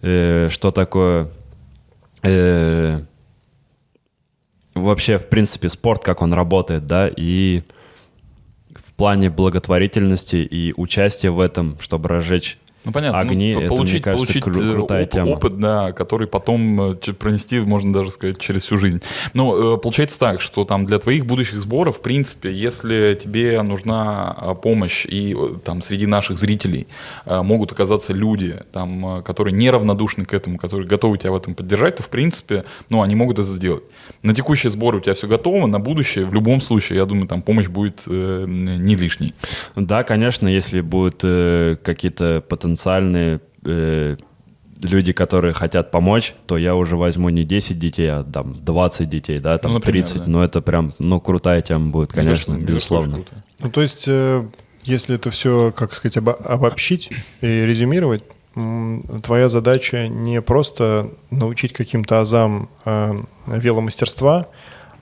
э, 0.01 0.47
что 0.49 0.71
такое 0.71 1.29
э, 2.23 3.01
вообще, 4.73 5.17
в 5.17 5.27
принципе, 5.27 5.67
спорт, 5.67 6.03
как 6.03 6.21
он 6.21 6.33
работает, 6.33 6.87
да, 6.87 7.09
и 7.09 7.63
в 8.75 8.93
плане 8.93 9.29
благотворительности 9.29 10.37
и 10.37 10.73
участия 10.77 11.31
в 11.31 11.39
этом, 11.39 11.77
чтобы 11.81 12.07
разжечь 12.07 12.59
Ну, 12.83 12.91
понятно. 12.91 13.19
огни, 13.19 13.53
ну, 13.53 13.61
это, 13.61 13.69
получить, 13.69 14.03
кажется, 14.03 14.25
получить 14.25 14.47
э, 14.47 14.73
крутая 14.73 15.03
оп- 15.03 15.11
тема. 15.11 15.29
опыт, 15.29 15.59
да, 15.59 15.91
который 15.91 16.27
потом 16.27 16.91
э, 16.91 16.93
пронести, 17.13 17.59
можно 17.59 17.93
даже 17.93 18.11
сказать, 18.11 18.39
через 18.39 18.63
всю 18.63 18.77
жизнь. 18.77 19.01
Ну, 19.33 19.75
э, 19.75 19.77
получается 19.77 20.17
так, 20.17 20.41
что 20.41 20.63
там 20.63 20.85
для 20.85 20.97
твоих 20.97 21.25
будущих 21.25 21.61
сборов, 21.61 21.97
в 21.97 22.01
принципе, 22.01 22.51
если 22.51 23.17
тебе 23.21 23.61
нужна 23.61 24.35
э, 24.41 24.55
помощь, 24.55 25.05
и 25.05 25.37
там 25.63 25.81
среди 25.81 26.07
наших 26.07 26.37
зрителей 26.37 26.87
могут 27.25 27.71
оказаться 27.71 28.13
люди, 28.13 28.59
там, 28.71 29.21
которые 29.23 29.53
неравнодушны 29.53 30.25
к 30.25 30.33
этому, 30.33 30.57
которые 30.57 30.87
готовы 30.87 31.17
тебя 31.17 31.31
в 31.31 31.35
этом 31.35 31.53
поддержать, 31.53 31.97
то, 31.97 32.03
в 32.03 32.09
принципе, 32.09 32.65
ну, 32.89 33.01
они 33.01 33.15
могут 33.15 33.39
это 33.39 33.47
сделать. 33.47 33.83
На 34.23 34.33
текущие 34.33 34.71
сборы 34.71 34.97
у 34.97 35.01
тебя 35.01 35.13
все 35.13 35.27
готово, 35.27 35.67
на 35.67 35.79
будущее, 35.79 36.25
в 36.25 36.33
любом 36.33 36.61
случае, 36.61 36.97
я 36.99 37.05
думаю, 37.05 37.27
там 37.27 37.41
помощь 37.41 37.67
будет 37.67 38.01
э, 38.07 38.45
не 38.47 38.95
лишней. 38.95 39.33
Да, 39.75 40.03
конечно, 40.03 40.47
если 40.47 40.81
будут 40.81 41.21
э, 41.23 41.77
какие-то 41.83 42.43
потенциальные 42.47 42.70
э, 43.65 44.17
люди, 44.83 45.11
которые 45.11 45.53
хотят 45.53 45.91
помочь, 45.91 46.33
то 46.47 46.57
я 46.57 46.75
уже 46.75 46.95
возьму 46.95 47.29
не 47.29 47.43
10 47.43 47.79
детей, 47.79 48.07
а 48.11 48.23
там 48.23 48.55
20 48.63 49.09
детей, 49.09 49.39
да, 49.39 49.57
там 49.57 49.73
Ну, 49.73 49.77
например, 49.79 50.03
30. 50.05 50.23
да. 50.23 50.29
Но 50.29 50.43
это 50.43 50.61
прям, 50.61 50.93
ну, 50.99 51.19
крутая 51.19 51.61
тема 51.61 51.91
будет, 51.91 52.11
конечно, 52.13 52.53
кажется, 52.53 52.71
безусловно. 52.73 53.19
Ну, 53.59 53.69
то 53.69 53.81
есть, 53.81 54.05
э, 54.07 54.43
если 54.83 55.15
это 55.15 55.29
все, 55.29 55.71
как 55.75 55.93
сказать, 55.93 56.17
обо- 56.17 56.41
обобщить 56.43 57.11
и 57.41 57.47
резюмировать, 57.65 58.23
твоя 59.23 59.47
задача 59.47 60.07
не 60.09 60.41
просто 60.41 61.11
научить 61.29 61.71
каким-то 61.73 62.19
азам 62.19 62.69
э, 62.85 63.13
веломастерства, 63.47 64.47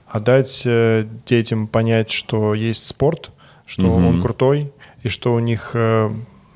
а 0.06 0.20
дать 0.20 0.62
э, 0.66 1.06
детям 1.26 1.66
понять, 1.66 2.10
что 2.10 2.54
есть 2.54 2.86
спорт, 2.86 3.30
что 3.66 3.82
Мгм. 3.82 4.06
он 4.06 4.20
крутой, 4.22 4.72
и 5.02 5.08
что 5.08 5.34
у 5.34 5.38
них 5.40 5.70
э, 5.74 6.10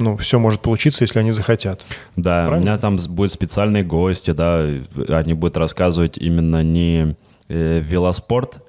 ну, 0.04 0.16
все 0.18 0.38
может 0.38 0.60
получиться, 0.60 1.04
если 1.04 1.18
они 1.18 1.30
захотят. 1.30 1.84
Да, 2.16 2.46
Правильно? 2.46 2.56
у 2.56 2.60
меня 2.60 2.78
там 2.78 2.98
будут 3.08 3.32
специальные 3.32 3.82
гости, 3.82 4.32
да, 4.32 4.64
они 5.08 5.34
будут 5.34 5.56
рассказывать 5.56 6.18
именно 6.18 6.62
не 6.62 7.16
э, 7.48 7.80
велоспорт, 7.80 8.62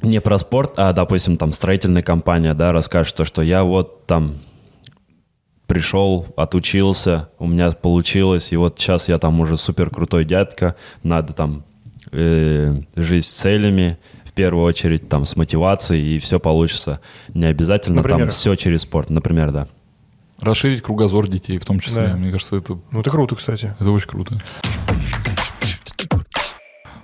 не 0.00 0.20
про 0.20 0.38
спорт, 0.38 0.74
а, 0.76 0.92
допустим, 0.92 1.36
там 1.36 1.52
строительная 1.52 2.02
компания, 2.02 2.54
да, 2.54 2.72
расскажет 2.72 3.16
то, 3.16 3.24
что 3.24 3.42
я 3.42 3.64
вот 3.64 4.06
там 4.06 4.36
пришел, 5.66 6.26
отучился, 6.36 7.28
у 7.38 7.46
меня 7.46 7.72
получилось, 7.72 8.52
и 8.52 8.56
вот 8.56 8.78
сейчас 8.78 9.08
я 9.08 9.18
там 9.18 9.40
уже 9.40 9.58
супер 9.58 9.90
крутой 9.90 10.24
дядька, 10.24 10.76
надо 11.02 11.32
там 11.32 11.64
э, 12.12 12.76
жить 12.94 13.26
с 13.26 13.32
целями, 13.32 13.98
первую 14.34 14.64
очередь 14.64 15.08
там 15.08 15.24
с 15.26 15.36
мотивацией, 15.36 16.16
и 16.16 16.18
все 16.18 16.38
получится. 16.40 17.00
Не 17.34 17.46
обязательно 17.46 17.96
Например? 17.96 18.20
там 18.20 18.28
все 18.30 18.54
через 18.56 18.82
спорт, 18.82 19.10
например, 19.10 19.50
да. 19.52 19.68
Расширить 20.40 20.82
кругозор 20.82 21.28
детей 21.28 21.58
в 21.58 21.64
том 21.64 21.80
числе. 21.80 22.08
Да. 22.08 22.16
Мне 22.16 22.30
кажется, 22.32 22.56
это, 22.56 22.78
Ну, 22.90 23.00
это 23.00 23.10
круто, 23.10 23.34
кстати. 23.36 23.74
это 23.78 23.90
очень 23.90 24.08
круто. 24.08 24.36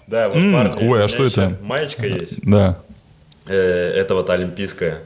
Да, 0.07 0.29
вот 0.29 0.39
М, 0.39 0.53
парни, 0.53 0.89
ой, 0.89 1.05
а 1.05 1.09
что 1.09 1.25
это? 1.25 1.57
Маечка 1.63 2.05
есть. 2.07 2.39
Да. 2.43 2.79
Э, 3.47 3.93
Это 3.95 4.15
вот 4.17 4.29
олимпийская 4.31 4.99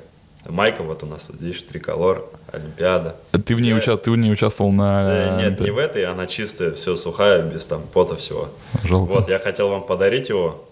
майка, 0.48 0.82
вот 0.82 1.02
у 1.02 1.06
нас 1.06 1.28
вот 1.30 1.40
видишь, 1.40 1.62
триколор, 1.62 2.24
Олимпиада. 2.52 3.16
Ты 3.44 3.54
в 3.56 3.60
ней, 3.60 3.70
Я- 3.70 3.76
уча- 3.76 3.96
ты 3.96 4.10
в 4.10 4.16
ней 4.16 4.30
участвовал 4.32 4.72
на... 4.72 5.02
Э, 5.10 5.36
Нет, 5.50 5.60
не 5.60 5.70
в 5.70 5.78
этой, 5.78 6.04
она 6.06 6.26
чистая, 6.26 6.72
все 6.72 6.96
сухая, 6.96 7.42
без 7.42 7.66
там 7.66 7.82
пота 7.92 8.16
всего. 8.16 8.48
Жалко. 8.82 9.10
Вот, 9.12 9.28
я 9.28 9.38
хотел 9.38 9.68
вам 9.68 9.82
подарить 9.84 10.28
его 10.30 10.64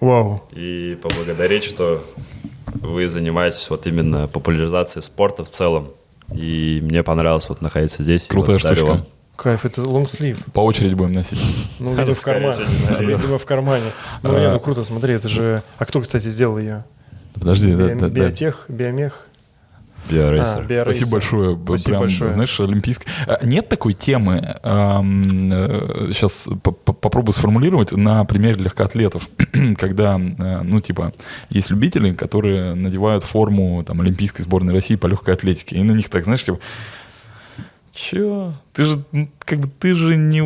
Вау. 0.00 0.42
и 0.52 0.98
поблагодарить, 1.02 1.64
что 1.64 2.04
вы 2.66 3.08
занимаетесь 3.08 3.68
вот 3.70 3.86
именно 3.86 4.28
популяризацией 4.28 5.02
спорта 5.02 5.44
в 5.44 5.50
целом. 5.50 5.88
И 6.34 6.80
мне 6.82 7.02
понравилось 7.02 7.48
вот 7.48 7.62
находиться 7.62 8.02
здесь. 8.02 8.26
Крутая 8.26 8.56
вот 8.56 8.60
штучка. 8.60 8.84
вам. 8.84 9.06
Кайф, 9.36 9.64
это 9.64 9.82
лонгслив. 9.82 10.44
По 10.52 10.60
очереди 10.60 10.94
будем 10.94 11.12
носить. 11.12 11.40
Ну, 11.78 11.94
видимо, 11.94 12.14
в 12.14 12.22
кармане. 12.22 12.64
Видимо, 13.00 13.38
в 13.38 13.44
кармане. 13.44 13.92
Ну, 14.22 14.38
не, 14.38 14.50
ну 14.50 14.58
круто, 14.58 14.82
смотри, 14.82 15.14
это 15.14 15.28
же... 15.28 15.62
А 15.78 15.84
кто, 15.84 16.00
кстати, 16.00 16.28
сделал 16.28 16.58
ее? 16.58 16.84
Подожди, 17.34 17.74
да. 17.74 17.94
Биотех, 18.08 18.64
биомех? 18.68 19.28
Биорейсер. 20.08 20.58
А, 20.58 20.62
биорейсер. 20.62 21.06
Спасибо 21.06 21.10
большое. 21.10 21.58
Спасибо 21.64 21.90
Прям, 21.90 22.00
большое. 22.00 22.32
Знаешь, 22.32 22.60
олимпийский. 22.60 23.06
А, 23.26 23.44
Нет 23.44 23.68
такой 23.68 23.94
темы, 23.94 24.56
сейчас 24.62 26.48
попробую 26.62 27.32
сформулировать 27.32 27.92
на 27.92 28.24
примере 28.24 28.62
легкоатлетов, 28.62 29.28
когда, 29.76 30.16
э, 30.16 30.62
ну, 30.62 30.80
типа, 30.80 31.12
есть 31.50 31.70
любители, 31.70 32.12
которые 32.12 32.74
надевают 32.74 33.24
форму 33.24 33.82
там, 33.84 34.00
Олимпийской 34.00 34.42
сборной 34.42 34.74
России 34.74 34.96
по 34.96 35.06
легкой 35.06 35.34
атлетике, 35.34 35.76
и 35.76 35.82
на 35.82 35.92
них 35.92 36.08
так, 36.08 36.24
знаешь, 36.24 36.44
типа, 36.44 36.60
Че? 37.96 38.52
Ты 38.74 38.84
же, 38.84 39.04
как 39.38 39.60
бы, 39.60 39.68
ты 39.68 39.94
же 39.94 40.16
не 40.16 40.42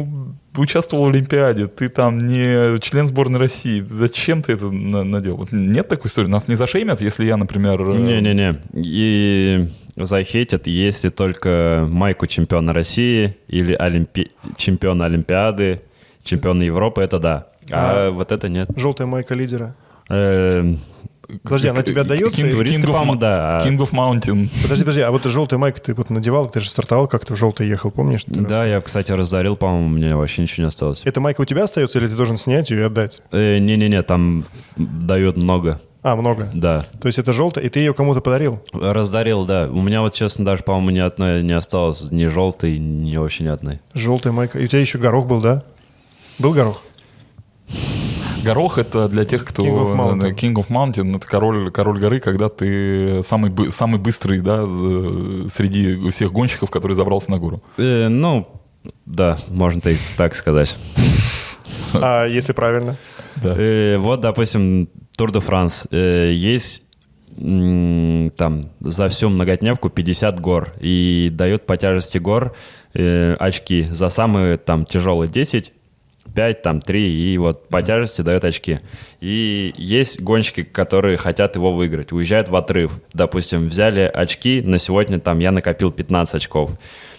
участвовал 0.57 1.05
в 1.05 1.09
Олимпиаде, 1.09 1.67
ты 1.67 1.89
там 1.89 2.27
не 2.27 2.79
член 2.81 3.07
сборной 3.07 3.39
России. 3.39 3.81
Зачем 3.89 4.43
ты 4.43 4.53
это 4.55 4.71
на- 4.71 5.05
надел? 5.05 5.37
Вот 5.37 5.53
нет 5.53 5.89
такой 5.89 6.09
истории? 6.09 6.29
Нас 6.29 6.49
не 6.49 6.55
зашеймят, 6.57 7.01
если 7.01 7.25
я, 7.25 7.37
например... 7.37 7.81
э, 7.83 7.97
Не-не-не. 7.97 8.61
И 8.75 9.69
захейтят, 9.97 10.67
если 10.67 11.09
только 11.09 11.87
майку 11.89 12.27
чемпиона 12.27 12.73
России 12.73 13.37
или 13.49 13.73
олимпи... 13.73 14.31
чемпиона 14.57 15.05
Олимпиады, 15.05 15.83
чемпиона 16.23 16.63
Европы, 16.63 17.03
это 17.03 17.19
да. 17.19 17.47
А, 17.71 18.11
вот 18.11 18.33
это 18.33 18.49
нет. 18.49 18.69
Желтая 18.77 19.07
майка 19.07 19.35
лидера. 19.35 19.77
Эм, 20.09 20.81
Подожди, 21.43 21.69
она 21.69 21.83
тебе 21.83 22.01
отдается? 22.03 22.43
King, 22.43 22.51
King 22.63 22.85
of 22.85 23.17
да, 23.17 23.59
King 23.65 23.77
of 23.79 23.91
Mountain. 23.93 24.49
Подожди, 24.63 24.85
подожди, 24.85 25.01
а 25.03 25.11
вот 25.11 25.25
желтая 25.25 25.59
майка 25.59 25.81
ты 25.81 25.95
вот 25.95 26.11
надевал, 26.11 26.49
ты 26.49 26.61
же 26.61 26.69
стартовал 26.69 27.07
как-то 27.09 27.35
в 27.35 27.39
желтый 27.39 27.69
ехал, 27.69 27.91
помнишь? 27.91 28.23
Да, 28.27 28.65
я, 28.65 28.81
кстати, 28.81 29.13
раздарил, 29.13 29.57
по-моему, 29.57 29.87
у 29.87 29.91
меня 29.91 30.17
вообще 30.17 30.43
ничего 30.43 30.65
не 30.65 30.69
осталось. 30.69 31.03
Эта 31.05 31.21
майка 31.21 31.41
у 31.41 31.45
тебя 31.45 31.65
остается 31.65 31.99
или 31.99 32.07
ты 32.09 32.15
должен 32.17 32.37
снять 32.37 32.71
ее 32.71 32.81
и 32.81 32.83
отдать? 32.85 33.23
Э, 33.33 33.59
Не-не-не, 33.59 34.03
там 34.03 34.45
дают 34.77 35.37
много, 35.37 35.81
А, 36.03 36.17
много. 36.17 36.51
да. 36.55 36.87
То 37.01 37.07
есть 37.09 37.19
это 37.19 37.33
желтая, 37.33 37.65
и 37.65 37.69
ты 37.69 37.81
ее 37.81 37.95
кому-то 37.95 38.21
подарил? 38.21 38.63
Раздарил, 38.73 39.45
да. 39.45 39.69
У 39.71 39.83
меня 39.83 40.01
вот, 40.01 40.15
честно, 40.15 40.45
даже, 40.45 40.63
по-моему, 40.63 40.91
ни 40.91 40.99
одной 41.01 41.43
не 41.43 41.53
осталось, 41.53 42.11
ни 42.11 42.27
желтой, 42.27 42.79
ни 42.79 43.17
вообще 43.17 43.45
ни 43.45 43.49
одной. 43.49 43.81
Желтая 43.95 44.33
майка. 44.33 44.59
И 44.59 44.65
у 44.65 44.67
тебя 44.67 44.81
еще 44.81 44.99
горох 44.99 45.27
был, 45.27 45.41
да? 45.41 45.63
Был 46.39 46.53
горох? 46.53 46.83
Горох 48.45 48.79
это 48.79 49.09
для 49.09 49.25
тех, 49.25 49.45
кто... 49.45 49.63
King 49.65 49.77
of 49.77 49.97
Mountain. 49.97 50.35
King 50.35 50.55
of 50.55 50.69
Mountain 50.69 51.17
это 51.17 51.27
король, 51.27 51.71
король 51.71 52.01
горы, 52.01 52.21
когда 52.21 52.49
ты 52.49 53.23
самый, 53.23 53.73
самый 53.73 54.01
быстрый, 54.01 54.41
да, 54.41 54.67
среди 55.49 56.09
всех 56.11 56.33
гонщиков, 56.33 56.71
который 56.71 56.93
забрался 56.93 57.31
на 57.31 57.39
гору. 57.39 57.63
Э, 57.77 58.09
ну, 58.09 58.49
да, 59.07 59.39
можно 59.49 59.81
так, 59.81 59.97
так 60.17 60.35
сказать. 60.35 60.77
А 61.95 62.27
если 62.27 62.53
правильно? 62.53 62.97
Да. 63.37 63.55
Э, 63.57 63.99
вот, 63.99 64.21
допустим, 64.21 64.89
Тур 65.17 65.33
де 65.33 65.41
Франс. 65.41 65.87
Э, 65.91 66.33
есть 66.33 66.83
там 67.37 68.71
за 68.81 69.09
всю 69.09 69.29
многодневку 69.31 69.89
50 69.89 70.41
гор. 70.41 70.73
И 70.81 71.31
дают 71.33 71.65
по 71.65 71.77
тяжести 71.77 72.19
гор 72.19 72.55
э, 72.93 73.35
очки. 73.39 73.87
За 73.91 74.11
самые 74.11 74.59
там 74.59 74.85
тяжелые 74.85 75.31
10, 75.31 75.73
5, 76.35 76.63
там 76.63 76.81
3, 76.81 77.13
и 77.13 77.39
вот 77.39 77.69
по 77.69 77.83
тяжести 77.83 78.23
дают 78.23 78.45
очки. 78.45 78.81
И 79.21 79.73
есть 79.77 80.21
гонщики, 80.23 80.63
которые 80.63 81.17
хотят 81.17 81.57
его 81.57 81.73
выиграть, 81.73 82.13
уезжают 82.13 82.49
в 82.49 82.57
отрыв. 82.57 83.01
Допустим, 83.13 83.69
взяли 83.69 84.01
очки, 84.01 84.63
на 84.63 84.79
сегодня 84.79 85.19
там 85.19 85.39
я 85.41 85.51
накопил 85.53 85.91
15 85.91 86.35
очков. 86.37 86.71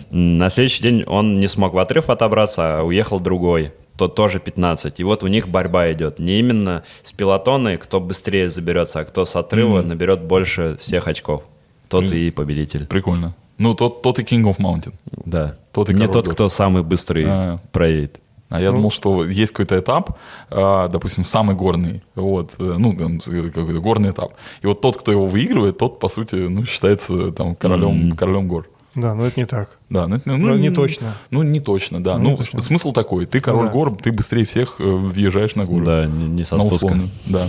На 0.10 0.50
следующий 0.50 0.84
день 0.84 1.04
он 1.06 1.40
не 1.40 1.48
смог 1.48 1.74
в 1.74 1.78
отрыв 1.78 2.10
отобраться, 2.10 2.80
а 2.80 2.84
уехал 2.84 3.20
другой 3.20 3.72
тот 3.98 4.16
тоже 4.16 4.40
15. 4.40 5.00
И 5.00 5.04
вот 5.04 5.22
у 5.22 5.28
них 5.28 5.48
борьба 5.48 5.92
идет. 5.92 6.18
Не 6.18 6.40
именно 6.40 6.84
с 7.04 7.12
пилотоной, 7.12 7.78
кто 7.78 8.00
быстрее 8.00 8.50
заберется, 8.50 9.02
а 9.02 9.04
кто 9.06 9.26
с 9.26 9.36
отрыва 9.36 9.82
наберет 9.84 10.22
больше 10.24 10.76
всех 10.80 11.08
очков. 11.08 11.44
Тот 11.88 12.06
Мгм. 12.06 12.14
и 12.16 12.32
победитель. 12.32 12.88
Прикольно. 12.88 13.36
Ну, 13.60 13.76
тот, 13.76 14.02
тот 14.02 14.18
и 14.18 14.24
King 14.24 14.44
of 14.52 14.58
Mountain. 14.58 14.94
Да. 15.26 15.56
Тот 15.72 15.90
и 15.92 15.94
Не 15.94 16.08
тот, 16.08 16.28
кто 16.28 16.50
самый 16.50 16.82
быстрый 16.82 17.26
А. 17.28 17.60
проедет. 17.72 18.20
А 18.52 18.62
я 18.62 18.72
думал, 18.72 18.92
что 18.92 19.26
есть 19.26 19.52
какой-то 19.54 19.80
этап, 19.80 20.20
а, 20.50 20.88
допустим, 20.90 21.26
самый 21.26 21.56
горный, 21.56 22.04
вот, 22.16 22.52
э, 22.60 22.76
ну, 22.78 22.94
там, 22.96 23.20
с- 23.22 23.26
какой-то 23.32 23.80
горный 23.82 24.12
этап. 24.12 24.34
И 24.62 24.68
вот 24.68 24.82
тот, 24.82 24.98
кто 24.98 25.12
его 25.12 25.26
выигрывает, 25.26 25.78
тот, 25.78 26.00
по 26.00 26.10
сути, 26.10 26.36
ну, 26.36 26.66
считается 26.66 27.32
там 27.32 27.56
королем, 27.56 28.12
королем 28.16 28.48
гор. 28.48 28.68
Да, 28.94 29.16
но 29.16 29.26
это 29.26 29.40
не 29.40 29.46
так. 29.46 29.80
Да, 29.90 30.06
ну, 30.08 30.18
это, 30.18 30.30
ну, 30.30 30.36
Ну, 30.38 30.56
не 30.58 30.70
ну, 30.70 30.76
точно. 30.76 31.14
Ну, 31.30 31.44
не 31.44 31.62
точно, 31.62 32.04
да. 32.04 32.18
Ну, 32.18 32.24
Ну, 32.24 32.30
не 32.32 32.38
точно. 32.38 32.60
с- 32.62 32.66
смысл 32.66 32.92
такой. 32.92 33.26
Ты 33.26 33.40
король 33.40 33.68
да. 33.68 33.72
гор, 33.72 33.96
ты 33.96 34.12
быстрее 34.12 34.44
всех 34.46 34.76
э, 34.80 34.84
въезжаешь 34.84 35.56
на 35.56 35.64
гору. 35.64 35.86
Да, 35.86 36.06
не, 36.06 36.28
не 36.28 36.44
со 36.44 36.58
На 36.58 36.66
условно, 36.66 37.04
да. 37.26 37.48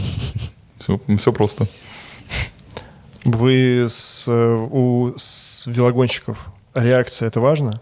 Все, 0.78 1.00
все 1.18 1.32
просто. 1.32 1.66
Вы 3.24 3.86
с, 3.88 4.24
э, 4.28 4.66
у 4.70 5.14
с 5.16 5.64
велогонщиков 5.66 6.46
реакция 6.74 7.26
это 7.28 7.40
важно? 7.40 7.80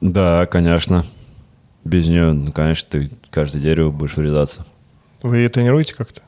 Да, 0.00 0.46
конечно. 0.46 1.04
Без 1.86 2.08
нее, 2.08 2.32
ну, 2.32 2.50
конечно, 2.50 2.88
ты 2.90 3.10
каждое 3.30 3.60
дерево 3.62 3.90
будешь 3.92 4.16
врезаться. 4.16 4.66
Вы 5.22 5.38
ее 5.38 5.48
тренируете 5.48 5.94
как-то? 5.94 6.20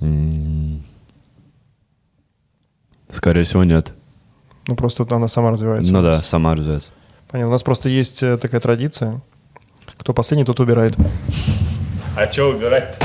М, 0.00 0.82
Скорее 3.08 3.44
всего, 3.44 3.62
нет. 3.62 3.92
Ну, 4.66 4.74
просто 4.74 5.06
она 5.10 5.28
сама 5.28 5.52
развивается. 5.52 5.92
Ну 5.92 6.02
да, 6.02 6.22
сама 6.22 6.56
развивается. 6.56 6.90
Понятно. 7.30 7.48
У 7.50 7.52
нас 7.52 7.62
просто 7.62 7.88
есть 7.88 8.20
э, 8.24 8.36
такая 8.36 8.60
традиция. 8.60 9.20
Кто 9.98 10.12
последний, 10.12 10.44
тот 10.44 10.58
убирает. 10.58 10.96
А 12.16 12.26
что 12.30 12.50
убирать 12.50 12.98